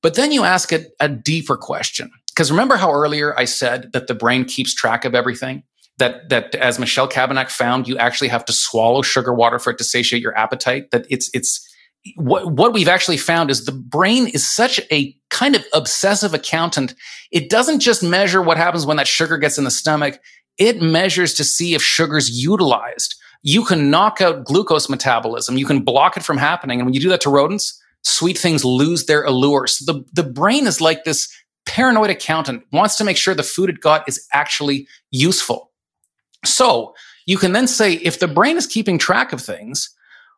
But 0.02 0.16
then 0.16 0.32
you 0.32 0.44
ask 0.44 0.72
it 0.72 0.92
a 1.00 1.10
deeper 1.10 1.58
question 1.58 2.12
Because 2.40 2.52
remember 2.52 2.78
how 2.78 2.94
earlier 2.94 3.38
I 3.38 3.44
said 3.44 3.92
that 3.92 4.08
the 4.08 4.14
brain 4.14 4.46
keeps 4.46 4.74
track 4.74 5.04
of 5.04 5.14
everything? 5.14 5.64
That, 5.98 6.30
that 6.30 6.56
as 6.56 6.80
Michel 6.80 7.06
Cabanac 7.06 7.50
found, 7.50 7.86
you 7.86 7.98
actually 7.98 8.30
have 8.30 8.46
to 8.46 8.54
swallow 8.54 9.02
sugar 9.02 9.34
water 9.34 9.60
for 9.60 9.72
it 9.72 9.78
to 9.80 9.84
satiate 9.84 10.22
your 10.22 10.38
appetite. 10.38 10.92
That 10.92 11.06
it's, 11.10 11.30
it's, 11.34 11.70
what, 12.16 12.50
what 12.50 12.72
we've 12.72 12.88
actually 12.88 13.18
found 13.18 13.52
is 13.52 13.66
the 13.66 13.74
brain 13.74 14.28
is 14.28 14.50
such 14.50 14.80
a 14.90 15.14
kind 15.30 15.54
of 15.54 15.66
obsessive 15.74 16.34
accountant. 16.34 16.96
It 17.30 17.50
doesn't 17.50 17.82
just 17.82 18.04
measure 18.04 18.42
what 18.42 18.56
happens 18.56 18.86
when 18.86 18.96
that 18.96 19.08
sugar 19.10 19.38
gets 19.38 19.58
in 19.58 19.66
the 19.66 19.70
stomach. 19.70 20.18
It 20.58 20.82
measures 20.82 21.34
to 21.34 21.44
see 21.44 21.74
if 21.74 21.82
sugar's 21.82 22.30
utilized. 22.30 23.16
You 23.44 23.66
can 23.66 23.90
knock 23.90 24.22
out 24.22 24.46
glucose 24.46 24.88
metabolism. 24.88 25.58
You 25.58 25.66
can 25.66 25.82
block 25.82 26.16
it 26.16 26.24
from 26.24 26.38
happening. 26.38 26.80
And 26.80 26.88
when 26.88 26.94
you 26.94 27.02
do 27.02 27.10
that 27.10 27.20
to 27.20 27.30
rodents, 27.30 27.78
sweet 28.04 28.38
things 28.38 28.64
lose 28.64 29.08
their 29.08 29.26
allure. 29.26 29.68
So 29.68 29.92
the, 29.92 30.06
the 30.14 30.24
brain 30.24 30.68
is 30.68 30.80
like 30.80 31.04
this 31.04 31.28
paranoid 31.70 32.10
accountant, 32.10 32.64
wants 32.74 32.98
to 32.98 33.04
make 33.04 33.16
sure 33.16 33.36
the 33.36 33.44
food 33.44 33.70
it 33.70 33.80
got 33.80 34.10
is 34.10 34.28
actually 34.34 34.88
useful. 35.12 35.72
So 36.44 36.96
you 37.28 37.38
can 37.38 37.52
then 37.52 37.68
say, 37.68 37.94
if 37.94 38.20
the 38.20 38.28
brain 38.28 38.58
is 38.58 38.66
keeping 38.66 38.98
track 38.98 39.32
of 39.32 39.40
things, 39.40 39.96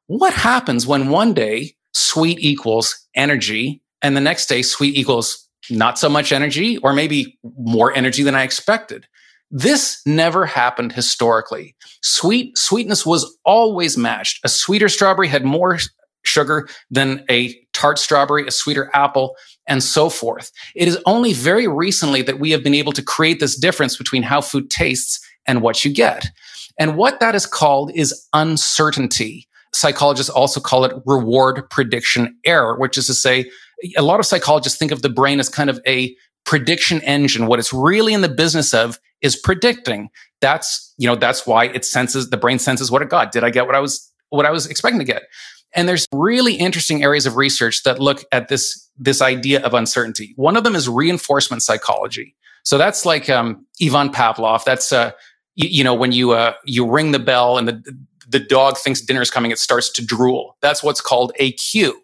what 0.07 0.34
happens 0.34 0.86
when 0.86 1.09
one 1.09 1.34
day 1.34 1.75
sweet 1.93 2.39
equals 2.39 3.07
energy 3.15 3.82
and 4.01 4.15
the 4.15 4.21
next 4.21 4.47
day 4.47 4.61
sweet 4.61 4.97
equals 4.97 5.47
not 5.69 5.97
so 5.97 6.09
much 6.09 6.34
energy 6.34 6.77
or 6.77 6.91
maybe 6.91 7.39
more 7.57 7.93
energy 7.93 8.23
than 8.23 8.36
I 8.36 8.43
expected? 8.43 9.07
This 9.49 10.01
never 10.05 10.45
happened 10.45 10.91
historically. 10.91 11.75
Sweet 12.01 12.57
sweetness 12.57 13.05
was 13.05 13.38
always 13.45 13.97
matched. 13.97 14.39
A 14.43 14.49
sweeter 14.49 14.89
strawberry 14.89 15.29
had 15.29 15.45
more 15.45 15.77
sugar 16.24 16.67
than 16.89 17.24
a 17.30 17.55
tart 17.74 17.99
strawberry, 17.99 18.45
a 18.45 18.51
sweeter 18.51 18.89
apple, 18.93 19.36
and 19.67 19.84
so 19.84 20.09
forth. 20.09 20.51
It 20.76 20.88
is 20.88 20.97
only 21.05 21.34
very 21.34 21.67
recently 21.67 22.22
that 22.24 22.39
we 22.39 22.51
have 22.51 22.63
been 22.63 22.76
able 22.76 22.93
to 22.93 23.01
create 23.01 23.39
this 23.39 23.57
difference 23.57 23.97
between 23.97 24.24
how 24.24 24.41
food 24.41 24.69
tastes 24.69 25.19
and 25.47 25.61
what 25.61 25.84
you 25.84 25.93
get. 25.93 26.26
And 26.80 26.97
what 26.97 27.19
that 27.19 27.36
is 27.36 27.45
called 27.45 27.91
is 27.95 28.28
uncertainty. 28.34 29.47
Psychologists 29.74 30.30
also 30.30 30.59
call 30.59 30.86
it 30.86 30.93
reward 31.05 31.69
prediction 31.69 32.38
error, 32.45 32.78
which 32.78 32.97
is 32.97 33.07
to 33.07 33.13
say, 33.13 33.49
a 33.97 34.01
lot 34.01 34.19
of 34.19 34.26
psychologists 34.26 34.78
think 34.78 34.91
of 34.91 35.01
the 35.01 35.09
brain 35.09 35.39
as 35.39 35.49
kind 35.49 35.69
of 35.69 35.80
a 35.88 36.15
prediction 36.45 37.01
engine. 37.01 37.47
What 37.47 37.59
it's 37.59 37.74
really 37.74 38.13
in 38.13 38.22
the 38.22 38.30
business 38.30 38.74
of 38.74 38.99
is 39.22 39.36
predicting. 39.36 40.09
That's, 40.39 40.93
you 40.97 41.07
know, 41.07 41.15
that's 41.15 41.45
why 41.45 41.65
it 41.65 41.86
senses, 41.86 42.30
the 42.30 42.38
brain 42.38 42.59
senses 42.59 42.91
what 42.91 43.01
it 43.01 43.09
got. 43.09 43.32
Did 43.32 43.43
I 43.43 43.49
get 43.49 43.65
what 43.65 43.76
I 43.76 43.80
was, 43.80 44.11
what 44.30 44.45
I 44.45 44.51
was 44.51 44.65
expecting 44.65 44.99
to 44.99 45.05
get? 45.05 45.24
And 45.74 45.88
there's 45.88 46.05
really 46.11 46.55
interesting 46.55 47.03
areas 47.03 47.26
of 47.26 47.38
research 47.38 47.84
that 47.84 47.99
look 47.99 48.24
at 48.32 48.47
this, 48.47 48.89
this 48.97 49.22
idea 49.22 49.61
of 49.63 49.74
uncertainty. 49.74 50.34
One 50.36 50.57
of 50.57 50.63
them 50.63 50.76
is 50.76 50.89
reinforcement 50.89 51.63
psychology. 51.63 52.36
So 52.63 52.78
that's 52.78 53.05
like, 53.05 53.30
um, 53.30 53.65
Ivan 53.82 54.09
Pavlov. 54.09 54.63
That's, 54.63 54.91
uh, 54.91 55.11
you, 55.55 55.69
you 55.69 55.84
know, 55.84 55.93
when 55.93 56.11
you, 56.11 56.32
uh, 56.32 56.53
you 56.65 56.89
ring 56.89 57.11
the 57.11 57.19
bell 57.19 57.57
and 57.57 57.67
the, 57.67 57.95
the 58.28 58.39
dog 58.39 58.78
thinks 58.78 59.01
dinner 59.01 59.22
is 59.22 59.32
coming, 59.32 59.51
it 59.51 59.59
starts 59.59 59.89
to 59.91 60.05
drool. 60.05 60.57
That's 60.61 60.84
what's 60.84 61.01
called 61.01 61.32
a 61.38 61.53
cue. 61.53 62.01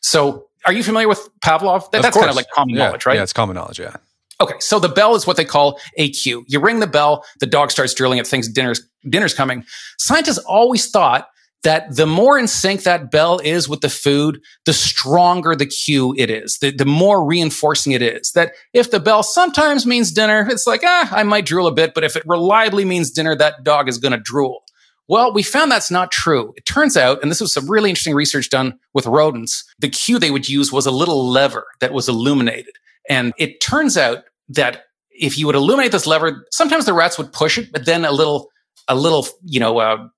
So 0.00 0.48
are 0.66 0.72
you 0.72 0.82
familiar 0.82 1.08
with 1.08 1.28
Pavlov? 1.40 1.90
That, 1.90 2.02
that's 2.02 2.16
kind 2.16 2.30
of 2.30 2.36
like 2.36 2.48
common 2.54 2.74
yeah, 2.74 2.86
knowledge, 2.86 3.06
right? 3.06 3.16
Yeah, 3.16 3.22
it's 3.22 3.32
common 3.32 3.56
knowledge. 3.56 3.78
Yeah. 3.78 3.96
Okay, 4.40 4.54
so 4.58 4.80
the 4.80 4.88
bell 4.88 5.14
is 5.14 5.26
what 5.26 5.36
they 5.36 5.44
call 5.44 5.78
a 5.96 6.10
cue. 6.10 6.44
You 6.48 6.60
ring 6.60 6.80
the 6.80 6.86
bell, 6.86 7.24
the 7.38 7.46
dog 7.46 7.70
starts 7.70 7.94
drilling, 7.94 8.18
it 8.18 8.26
thinks 8.26 8.48
dinner's 8.48 8.80
dinner's 9.08 9.34
coming. 9.34 9.64
Scientists 9.98 10.38
always 10.38 10.90
thought 10.90 11.28
that 11.62 11.94
the 11.94 12.06
more 12.06 12.38
in 12.38 12.48
sync 12.48 12.82
that 12.82 13.10
bell 13.10 13.38
is 13.38 13.68
with 13.68 13.80
the 13.80 13.88
food, 13.88 14.40
the 14.66 14.72
stronger 14.72 15.54
the 15.54 15.66
cue 15.66 16.14
it 16.18 16.30
is, 16.30 16.58
the, 16.58 16.70
the 16.70 16.84
more 16.84 17.24
reinforcing 17.24 17.92
it 17.92 18.02
is. 18.02 18.32
That 18.32 18.52
if 18.72 18.90
the 18.90 19.00
bell 19.00 19.22
sometimes 19.22 19.86
means 19.86 20.12
dinner, 20.12 20.46
it's 20.50 20.66
like, 20.66 20.82
ah, 20.84 21.08
I 21.12 21.22
might 21.22 21.46
drool 21.46 21.66
a 21.66 21.72
bit, 21.72 21.94
but 21.94 22.04
if 22.04 22.16
it 22.16 22.24
reliably 22.26 22.84
means 22.84 23.10
dinner, 23.10 23.36
that 23.36 23.64
dog 23.64 23.88
is 23.88 23.98
going 23.98 24.12
to 24.12 24.18
drool. 24.18 24.64
Well, 25.08 25.32
we 25.32 25.42
found 25.42 25.70
that's 25.70 25.90
not 25.90 26.10
true. 26.10 26.52
It 26.56 26.64
turns 26.64 26.96
out, 26.96 27.20
and 27.22 27.30
this 27.30 27.40
was 27.40 27.52
some 27.52 27.70
really 27.70 27.90
interesting 27.90 28.14
research 28.14 28.48
done 28.50 28.78
with 28.94 29.06
rodents, 29.06 29.64
the 29.78 29.88
cue 29.88 30.18
they 30.18 30.30
would 30.30 30.48
use 30.48 30.72
was 30.72 30.86
a 30.86 30.90
little 30.90 31.28
lever 31.28 31.66
that 31.80 31.92
was 31.92 32.08
illuminated. 32.08 32.74
And 33.08 33.32
it 33.36 33.60
turns 33.60 33.96
out 33.98 34.24
that 34.48 34.84
if 35.10 35.36
you 35.36 35.46
would 35.46 35.56
illuminate 35.56 35.92
this 35.92 36.06
lever, 36.06 36.46
sometimes 36.50 36.86
the 36.86 36.92
rats 36.92 37.18
would 37.18 37.32
push 37.32 37.58
it, 37.58 37.72
but 37.72 37.84
then 37.84 38.04
a 38.04 38.12
little, 38.12 38.48
a 38.88 38.94
little, 38.94 39.26
you 39.44 39.60
know, 39.60 39.78
uh, 39.78 40.08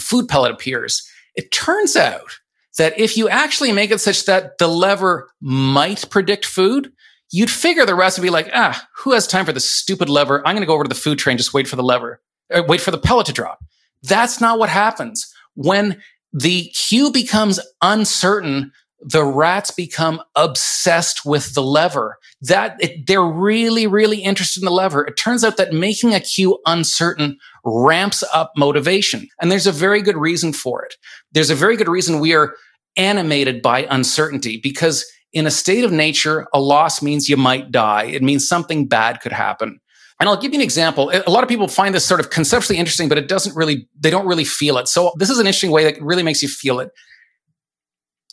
food 0.00 0.28
pellet 0.28 0.52
appears. 0.52 1.08
It 1.34 1.52
turns 1.52 1.96
out 1.96 2.38
that 2.78 2.98
if 2.98 3.16
you 3.16 3.28
actually 3.28 3.72
make 3.72 3.90
it 3.90 4.00
such 4.00 4.24
that 4.26 4.58
the 4.58 4.68
lever 4.68 5.30
might 5.40 6.08
predict 6.10 6.44
food, 6.44 6.92
you'd 7.30 7.50
figure 7.50 7.84
the 7.84 8.20
be 8.22 8.30
like, 8.30 8.48
ah, 8.54 8.86
who 8.96 9.12
has 9.12 9.26
time 9.26 9.44
for 9.44 9.52
this 9.52 9.70
stupid 9.70 10.08
lever? 10.08 10.38
I'm 10.46 10.54
going 10.54 10.62
to 10.62 10.66
go 10.66 10.74
over 10.74 10.84
to 10.84 10.88
the 10.88 10.94
food 10.94 11.18
tray 11.18 11.32
and 11.32 11.38
just 11.38 11.54
wait 11.54 11.68
for 11.68 11.76
the 11.76 11.82
lever, 11.82 12.20
uh, 12.52 12.62
wait 12.66 12.80
for 12.80 12.90
the 12.90 12.98
pellet 12.98 13.26
to 13.26 13.32
drop. 13.32 13.58
That's 14.02 14.40
not 14.40 14.58
what 14.58 14.68
happens. 14.68 15.32
When 15.54 16.00
the 16.32 16.64
cue 16.68 17.10
becomes 17.10 17.60
uncertain, 17.82 18.72
the 19.00 19.24
rats 19.24 19.70
become 19.70 20.22
obsessed 20.34 21.24
with 21.24 21.54
the 21.54 21.62
lever. 21.62 22.18
That 22.42 22.76
it, 22.80 23.06
they're 23.06 23.20
really, 23.20 23.86
really 23.86 24.18
interested 24.18 24.62
in 24.62 24.64
the 24.64 24.70
lever. 24.70 25.04
It 25.04 25.16
turns 25.16 25.42
out 25.42 25.56
that 25.56 25.72
making 25.72 26.14
a 26.14 26.20
cue 26.20 26.58
uncertain 26.66 27.38
ramps 27.64 28.22
up 28.32 28.52
motivation. 28.56 29.28
And 29.40 29.50
there's 29.50 29.66
a 29.66 29.72
very 29.72 30.02
good 30.02 30.16
reason 30.16 30.52
for 30.52 30.84
it. 30.84 30.94
There's 31.32 31.50
a 31.50 31.56
very 31.56 31.76
good 31.76 31.88
reason 31.88 32.20
we 32.20 32.34
are 32.34 32.54
animated 32.96 33.60
by 33.60 33.86
uncertainty 33.90 34.60
because 34.62 35.04
in 35.32 35.46
a 35.46 35.50
state 35.50 35.84
of 35.84 35.92
nature, 35.92 36.46
a 36.54 36.60
loss 36.60 37.02
means 37.02 37.28
you 37.28 37.36
might 37.36 37.70
die. 37.70 38.04
It 38.04 38.22
means 38.22 38.48
something 38.48 38.86
bad 38.86 39.20
could 39.20 39.32
happen. 39.32 39.80
And 40.20 40.28
I'll 40.28 40.40
give 40.40 40.52
you 40.52 40.58
an 40.58 40.64
example. 40.64 41.10
A 41.10 41.30
lot 41.30 41.44
of 41.44 41.48
people 41.48 41.68
find 41.68 41.94
this 41.94 42.04
sort 42.04 42.18
of 42.18 42.30
conceptually 42.30 42.78
interesting, 42.78 43.08
but 43.08 43.18
it 43.18 43.28
doesn't 43.28 43.54
really, 43.54 43.88
they 43.98 44.10
don't 44.10 44.26
really 44.26 44.44
feel 44.44 44.78
it. 44.78 44.88
So 44.88 45.12
this 45.16 45.30
is 45.30 45.38
an 45.38 45.46
interesting 45.46 45.70
way 45.70 45.84
that 45.84 46.02
really 46.02 46.24
makes 46.24 46.42
you 46.42 46.48
feel 46.48 46.80
it. 46.80 46.90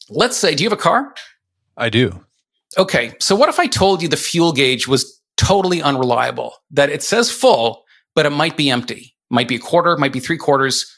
Let's 0.10 0.38
say, 0.38 0.56
do 0.56 0.64
you 0.64 0.70
have 0.70 0.78
a 0.78 0.82
car? 0.82 1.14
I 1.78 1.90
do. 1.90 2.25
Okay. 2.78 3.14
So 3.20 3.36
what 3.36 3.50
if 3.50 3.60
I 3.60 3.68
told 3.68 4.02
you 4.02 4.08
the 4.08 4.18
fuel 4.18 4.52
gauge 4.52 4.88
was 4.88 5.22
totally 5.38 5.82
unreliable, 5.82 6.56
that 6.72 6.90
it 6.90 7.04
says 7.04 7.32
full, 7.32 7.84
but 8.16 8.26
it 8.26 8.32
might 8.32 8.58
be 8.58 8.70
empty, 8.70 9.16
might 9.30 9.48
be 9.48 9.56
a 9.56 9.60
quarter, 9.60 9.98
might 9.98 10.14
be 10.14 10.20
three 10.20 10.38
quarters. 10.38 10.92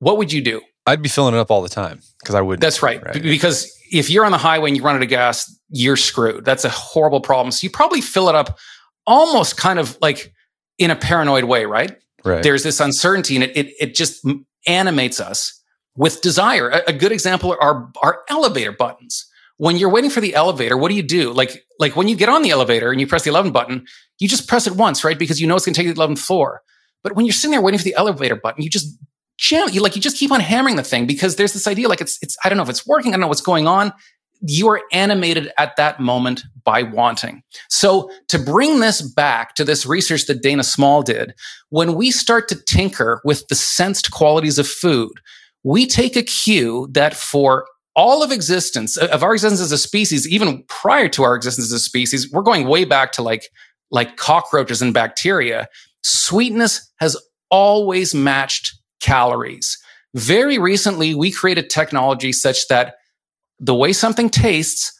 What 0.00 0.18
would 0.18 0.32
you 0.32 0.42
do? 0.42 0.60
I'd 0.86 1.02
be 1.02 1.08
filling 1.08 1.34
it 1.34 1.38
up 1.38 1.50
all 1.50 1.62
the 1.62 1.68
time 1.68 2.00
because 2.20 2.34
I 2.34 2.40
would. 2.40 2.60
That's 2.60 2.82
right. 2.82 3.02
right. 3.02 3.22
Because 3.22 3.70
if 3.90 4.10
you're 4.10 4.24
on 4.24 4.32
the 4.32 4.38
highway 4.38 4.68
and 4.70 4.76
you 4.76 4.82
run 4.82 4.96
out 4.96 5.02
of 5.02 5.08
gas, 5.08 5.50
you're 5.70 5.96
screwed. 5.96 6.44
That's 6.44 6.64
a 6.64 6.68
horrible 6.68 7.20
problem. 7.20 7.52
So 7.52 7.64
you 7.64 7.70
probably 7.70 8.00
fill 8.00 8.28
it 8.28 8.34
up 8.34 8.58
almost 9.06 9.56
kind 9.56 9.78
of 9.78 9.96
like 10.00 10.32
in 10.78 10.90
a 10.90 10.96
paranoid 10.96 11.44
way, 11.44 11.64
right? 11.64 11.96
Right. 12.24 12.42
There's 12.42 12.62
this 12.62 12.80
uncertainty 12.80 13.36
and 13.36 13.44
it, 13.44 13.56
it, 13.56 13.74
it 13.80 13.94
just 13.94 14.26
animates 14.66 15.20
us 15.20 15.62
with 15.96 16.20
desire. 16.22 16.68
A, 16.68 16.82
a 16.88 16.92
good 16.92 17.12
example 17.12 17.56
are, 17.60 17.90
our 18.02 18.22
elevator 18.28 18.72
buttons. 18.72 19.26
When 19.56 19.76
you're 19.76 19.90
waiting 19.90 20.10
for 20.10 20.20
the 20.20 20.34
elevator, 20.34 20.76
what 20.76 20.88
do 20.88 20.94
you 20.94 21.02
do? 21.02 21.32
Like, 21.32 21.64
like 21.78 21.94
when 21.94 22.08
you 22.08 22.16
get 22.16 22.28
on 22.28 22.42
the 22.42 22.50
elevator 22.50 22.90
and 22.90 23.00
you 23.00 23.06
press 23.06 23.22
the 23.22 23.30
11 23.30 23.52
button, 23.52 23.86
you 24.18 24.28
just 24.28 24.48
press 24.48 24.66
it 24.66 24.74
once, 24.74 25.04
right? 25.04 25.18
Because 25.18 25.40
you 25.40 25.46
know 25.46 25.54
it's 25.54 25.64
going 25.64 25.74
to 25.74 25.82
take 25.82 25.94
the 25.94 26.00
11th 26.00 26.18
floor. 26.18 26.62
But 27.02 27.14
when 27.14 27.26
you're 27.26 27.32
sitting 27.32 27.52
there 27.52 27.62
waiting 27.62 27.78
for 27.78 27.84
the 27.84 27.94
elevator 27.94 28.36
button, 28.36 28.62
you 28.62 28.70
just 28.70 28.98
jam, 29.38 29.68
you 29.70 29.80
like, 29.80 29.94
you 29.94 30.02
just 30.02 30.16
keep 30.16 30.32
on 30.32 30.40
hammering 30.40 30.76
the 30.76 30.82
thing 30.82 31.06
because 31.06 31.36
there's 31.36 31.52
this 31.52 31.68
idea 31.68 31.88
like 31.88 32.00
it's, 32.00 32.18
it's, 32.22 32.36
I 32.44 32.48
don't 32.48 32.56
know 32.56 32.62
if 32.62 32.68
it's 32.68 32.86
working. 32.86 33.12
I 33.12 33.14
don't 33.14 33.22
know 33.22 33.28
what's 33.28 33.40
going 33.40 33.68
on. 33.68 33.92
You 34.40 34.68
are 34.68 34.82
animated 34.92 35.52
at 35.58 35.76
that 35.76 36.00
moment 36.00 36.42
by 36.64 36.82
wanting. 36.82 37.42
So 37.68 38.10
to 38.28 38.38
bring 38.38 38.80
this 38.80 39.02
back 39.02 39.54
to 39.54 39.64
this 39.64 39.86
research 39.86 40.26
that 40.26 40.42
Dana 40.42 40.64
Small 40.64 41.02
did, 41.02 41.34
when 41.70 41.94
we 41.94 42.10
start 42.10 42.48
to 42.48 42.56
tinker 42.56 43.20
with 43.24 43.46
the 43.48 43.54
sensed 43.54 44.10
qualities 44.10 44.58
of 44.58 44.66
food, 44.66 45.12
we 45.62 45.86
take 45.86 46.16
a 46.16 46.22
cue 46.22 46.88
that 46.92 47.14
for 47.14 47.66
all 47.96 48.22
of 48.22 48.32
existence, 48.32 48.96
of 48.96 49.22
our 49.22 49.34
existence 49.34 49.60
as 49.60 49.72
a 49.72 49.78
species, 49.78 50.28
even 50.28 50.64
prior 50.68 51.08
to 51.10 51.22
our 51.22 51.34
existence 51.34 51.66
as 51.66 51.72
a 51.72 51.78
species, 51.78 52.30
we're 52.30 52.42
going 52.42 52.66
way 52.66 52.84
back 52.84 53.12
to 53.12 53.22
like, 53.22 53.48
like 53.90 54.16
cockroaches 54.16 54.82
and 54.82 54.92
bacteria. 54.92 55.68
Sweetness 56.02 56.90
has 56.98 57.16
always 57.50 58.14
matched 58.14 58.76
calories. 59.00 59.78
Very 60.14 60.58
recently, 60.58 61.14
we 61.14 61.30
created 61.30 61.70
technology 61.70 62.32
such 62.32 62.68
that 62.68 62.94
the 63.60 63.74
way 63.74 63.92
something 63.92 64.28
tastes 64.28 64.92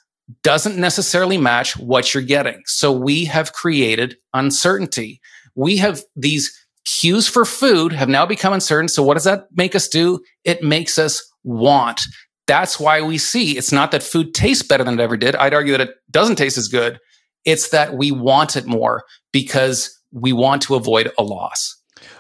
doesn't 0.43 0.77
necessarily 0.77 1.37
match 1.37 1.77
what 1.77 2.15
you're 2.15 2.23
getting. 2.23 2.63
So 2.67 2.93
we 2.93 3.25
have 3.27 3.53
created 3.53 4.17
uncertainty. 4.33 5.21
We 5.55 5.77
have 5.79 6.03
these 6.17 6.53
cues 6.85 7.29
for 7.29 7.45
food 7.45 7.93
have 7.93 8.09
now 8.09 8.27
become 8.27 8.53
uncertain. 8.53 8.89
So 8.89 9.03
what 9.03 9.15
does 9.15 9.25
that 9.25 9.47
make 9.53 9.75
us 9.75 9.89
do? 9.89 10.21
It 10.45 10.63
makes 10.63 10.99
us 10.99 11.23
want. 11.43 12.01
That's 12.47 12.79
why 12.79 13.01
we 13.01 13.19
see 13.19 13.57
it's 13.57 13.73
not 13.73 13.91
that 13.93 14.03
food 14.03 14.35
tastes 14.35 14.67
better 14.67 14.85
than 14.85 15.01
it 15.01 15.03
ever 15.03 15.17
did. 15.17 15.35
I'd 15.37 15.55
argue 15.55 15.73
that 15.73 15.81
it 15.81 15.95
doesn't 16.11 16.37
taste 16.37 16.59
as 16.59 16.69
good. 16.69 16.99
It's 17.45 17.71
that 17.71 17.95
we 17.95 18.11
want 18.13 18.57
it 18.57 18.67
more 18.67 19.05
because 19.33 19.99
we 20.13 20.33
want 20.33 20.63
to 20.63 20.75
avoid 20.75 21.11
a 21.19 21.23
loss. 21.23 21.77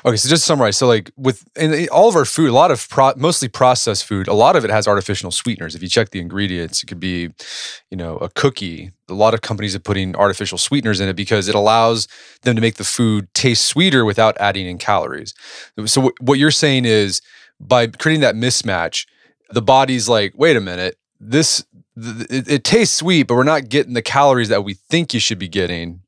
Okay, 0.07 0.16
so 0.16 0.29
just 0.29 0.45
summarize, 0.45 0.77
so 0.77 0.87
like 0.87 1.11
with 1.16 1.45
all 1.91 2.09
of 2.09 2.16
our 2.16 2.25
food, 2.25 2.51
a 2.51 2.53
lot 2.53 2.70
of 2.70 2.89
pro, 2.89 3.12
mostly 3.16 3.49
processed 3.49 4.05
food, 4.05 4.29
a 4.29 4.35
lot 4.35 4.55
of 4.57 4.64
it 4.64 4.70
has 4.70 4.87
artificial 4.87 5.31
sweeteners. 5.31 5.75
If 5.75 5.83
you 5.83 5.89
check 5.89 6.11
the 6.11 6.20
ingredients, 6.20 6.83
it 6.83 6.87
could 6.87 7.01
be, 7.01 7.31
you 7.91 7.97
know, 7.97 8.16
a 8.18 8.29
cookie. 8.31 8.93
A 9.09 9.14
lot 9.14 9.35
of 9.35 9.41
companies 9.41 9.75
are 9.75 9.81
putting 9.81 10.14
artificial 10.16 10.59
sweeteners 10.59 11.01
in 11.01 11.09
it 11.09 11.16
because 11.16 11.49
it 11.49 11.55
allows 11.55 12.07
them 12.43 12.55
to 12.55 12.62
make 12.62 12.75
the 12.75 12.85
food 12.85 13.29
taste 13.35 13.66
sweeter 13.66 14.05
without 14.05 14.37
adding 14.41 14.66
in 14.66 14.79
calories. 14.79 15.35
So 15.87 16.12
what 16.20 16.39
you're 16.39 16.51
saying 16.51 16.85
is 16.85 17.22
by 17.61 17.87
creating 17.87 18.20
that 18.22 18.35
mismatch, 18.35 19.07
the 19.55 19.62
body's 19.62 20.09
like, 20.09 20.34
wait 20.36 20.57
a 20.57 20.61
minute, 20.61 20.98
this 21.20 21.64
th- 22.00 22.26
it, 22.30 22.50
it 22.50 22.64
tastes 22.64 22.96
sweet, 22.96 23.24
but 23.24 23.34
we're 23.34 23.44
not 23.44 23.68
getting 23.68 23.94
the 23.94 24.02
calories 24.02 24.48
that 24.48 24.64
we 24.64 24.74
think 24.74 25.14
you 25.14 25.20
should 25.20 25.38
be 25.38 25.48
getting. 25.48 26.00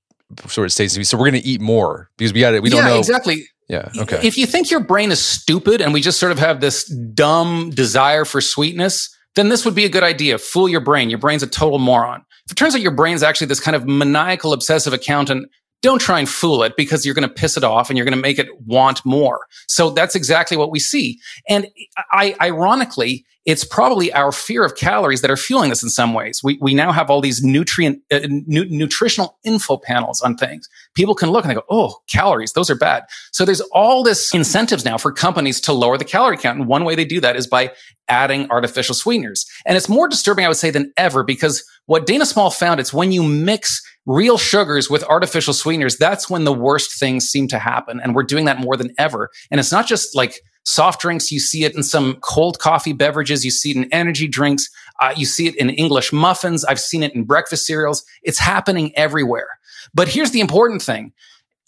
So 0.48 0.64
it 0.64 0.70
tastes 0.70 0.94
sweet. 0.94 1.04
So 1.04 1.16
we're 1.16 1.30
going 1.30 1.42
to 1.42 1.48
eat 1.48 1.60
more 1.60 2.10
because 2.16 2.32
we 2.32 2.40
got 2.40 2.54
it. 2.54 2.62
We 2.62 2.70
don't 2.70 2.84
yeah, 2.84 2.90
know 2.90 2.98
exactly. 2.98 3.44
Yeah. 3.68 3.88
Okay. 3.96 4.20
If 4.22 4.36
you 4.36 4.46
think 4.46 4.70
your 4.70 4.80
brain 4.80 5.10
is 5.10 5.24
stupid 5.24 5.80
and 5.80 5.92
we 5.92 6.00
just 6.00 6.20
sort 6.20 6.32
of 6.32 6.38
have 6.38 6.60
this 6.60 6.84
dumb 6.84 7.70
desire 7.70 8.24
for 8.24 8.40
sweetness, 8.40 9.14
then 9.34 9.48
this 9.48 9.64
would 9.64 9.74
be 9.74 9.84
a 9.84 9.88
good 9.88 10.02
idea. 10.02 10.38
Fool 10.38 10.68
your 10.68 10.80
brain. 10.80 11.10
Your 11.10 11.18
brain's 11.18 11.42
a 11.42 11.46
total 11.46 11.78
moron. 11.78 12.24
If 12.46 12.52
it 12.52 12.54
turns 12.56 12.74
out 12.74 12.80
your 12.80 12.92
brain's 12.92 13.22
actually 13.22 13.48
this 13.48 13.60
kind 13.60 13.74
of 13.76 13.86
maniacal 13.86 14.52
obsessive 14.52 14.92
accountant, 14.92 15.48
don't 15.86 16.00
try 16.00 16.18
and 16.18 16.28
fool 16.28 16.64
it 16.64 16.76
because 16.76 17.06
you're 17.06 17.14
going 17.14 17.28
to 17.28 17.32
piss 17.32 17.56
it 17.56 17.62
off 17.62 17.88
and 17.88 17.96
you're 17.96 18.04
going 18.04 18.16
to 18.16 18.20
make 18.20 18.40
it 18.40 18.48
want 18.62 19.04
more. 19.06 19.46
So 19.68 19.90
that's 19.90 20.16
exactly 20.16 20.56
what 20.56 20.72
we 20.72 20.80
see. 20.80 21.20
And 21.48 21.68
I, 22.10 22.34
ironically, 22.40 23.24
it's 23.44 23.64
probably 23.64 24.12
our 24.12 24.32
fear 24.32 24.64
of 24.64 24.74
calories 24.74 25.22
that 25.22 25.30
are 25.30 25.36
fueling 25.36 25.70
this 25.70 25.84
in 25.84 25.88
some 25.88 26.12
ways. 26.12 26.40
We, 26.42 26.58
we 26.60 26.74
now 26.74 26.90
have 26.90 27.08
all 27.08 27.20
these 27.20 27.44
nutrient, 27.44 28.00
uh, 28.10 28.18
nu- 28.28 28.68
nutritional 28.68 29.38
info 29.44 29.76
panels 29.76 30.20
on 30.20 30.36
things. 30.36 30.68
People 30.94 31.14
can 31.14 31.30
look 31.30 31.44
and 31.44 31.52
they 31.52 31.54
go, 31.54 31.62
Oh, 31.70 31.98
calories, 32.08 32.54
those 32.54 32.68
are 32.68 32.74
bad. 32.74 33.04
So 33.30 33.44
there's 33.44 33.60
all 33.72 34.02
this 34.02 34.34
incentives 34.34 34.84
now 34.84 34.98
for 34.98 35.12
companies 35.12 35.60
to 35.60 35.72
lower 35.72 35.96
the 35.96 36.04
calorie 36.04 36.36
count. 36.36 36.58
And 36.58 36.66
one 36.66 36.84
way 36.84 36.96
they 36.96 37.04
do 37.04 37.20
that 37.20 37.36
is 37.36 37.46
by 37.46 37.72
adding 38.08 38.50
artificial 38.50 38.96
sweeteners. 38.96 39.46
And 39.64 39.76
it's 39.76 39.88
more 39.88 40.08
disturbing, 40.08 40.44
I 40.44 40.48
would 40.48 40.56
say, 40.56 40.70
than 40.70 40.92
ever 40.96 41.22
because 41.22 41.62
what 41.86 42.06
Dana 42.06 42.26
Small 42.26 42.50
found, 42.50 42.80
it's 42.80 42.92
when 42.92 43.12
you 43.12 43.22
mix 43.22 43.80
real 44.06 44.38
sugars 44.38 44.88
with 44.88 45.04
artificial 45.04 45.52
sweeteners, 45.52 45.96
that's 45.96 46.30
when 46.30 46.44
the 46.44 46.52
worst 46.52 46.98
things 46.98 47.26
seem 47.26 47.48
to 47.48 47.58
happen. 47.58 48.00
And 48.00 48.14
we're 48.14 48.22
doing 48.22 48.44
that 48.46 48.60
more 48.60 48.76
than 48.76 48.94
ever. 48.98 49.30
And 49.50 49.58
it's 49.58 49.72
not 49.72 49.86
just 49.86 50.14
like 50.14 50.40
soft 50.64 51.00
drinks. 51.00 51.30
You 51.30 51.40
see 51.40 51.64
it 51.64 51.74
in 51.74 51.82
some 51.82 52.16
cold 52.22 52.58
coffee 52.58 52.92
beverages. 52.92 53.44
You 53.44 53.50
see 53.50 53.70
it 53.70 53.76
in 53.76 53.92
energy 53.92 54.28
drinks. 54.28 54.68
Uh, 55.00 55.12
you 55.16 55.26
see 55.26 55.46
it 55.48 55.56
in 55.56 55.70
English 55.70 56.12
muffins. 56.12 56.64
I've 56.64 56.80
seen 56.80 57.02
it 57.02 57.14
in 57.14 57.24
breakfast 57.24 57.66
cereals. 57.66 58.04
It's 58.22 58.38
happening 58.38 58.96
everywhere. 58.96 59.48
But 59.92 60.08
here's 60.08 60.30
the 60.30 60.40
important 60.40 60.82
thing. 60.82 61.12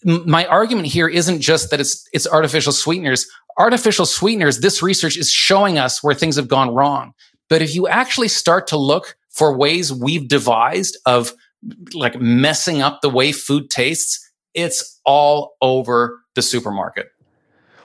M- 0.06 0.28
my 0.28 0.46
argument 0.46 0.88
here 0.88 1.08
isn't 1.08 1.40
just 1.40 1.70
that 1.70 1.80
it's, 1.80 2.08
it's 2.12 2.26
artificial 2.26 2.72
sweeteners. 2.72 3.26
Artificial 3.58 4.06
sweeteners, 4.06 4.60
this 4.60 4.82
research 4.82 5.16
is 5.16 5.30
showing 5.30 5.78
us 5.78 6.02
where 6.02 6.14
things 6.14 6.36
have 6.36 6.46
gone 6.48 6.72
wrong. 6.72 7.12
But 7.48 7.62
if 7.62 7.74
you 7.74 7.88
actually 7.88 8.28
start 8.28 8.68
to 8.68 8.76
look 8.76 9.16
for 9.30 9.56
ways 9.56 9.92
we've 9.92 10.28
devised 10.28 10.96
of 11.06 11.32
like 11.94 12.20
messing 12.20 12.82
up 12.82 13.00
the 13.00 13.10
way 13.10 13.32
food 13.32 13.70
tastes, 13.70 14.18
it's 14.54 15.00
all 15.04 15.56
over 15.60 16.20
the 16.34 16.42
supermarket. 16.42 17.08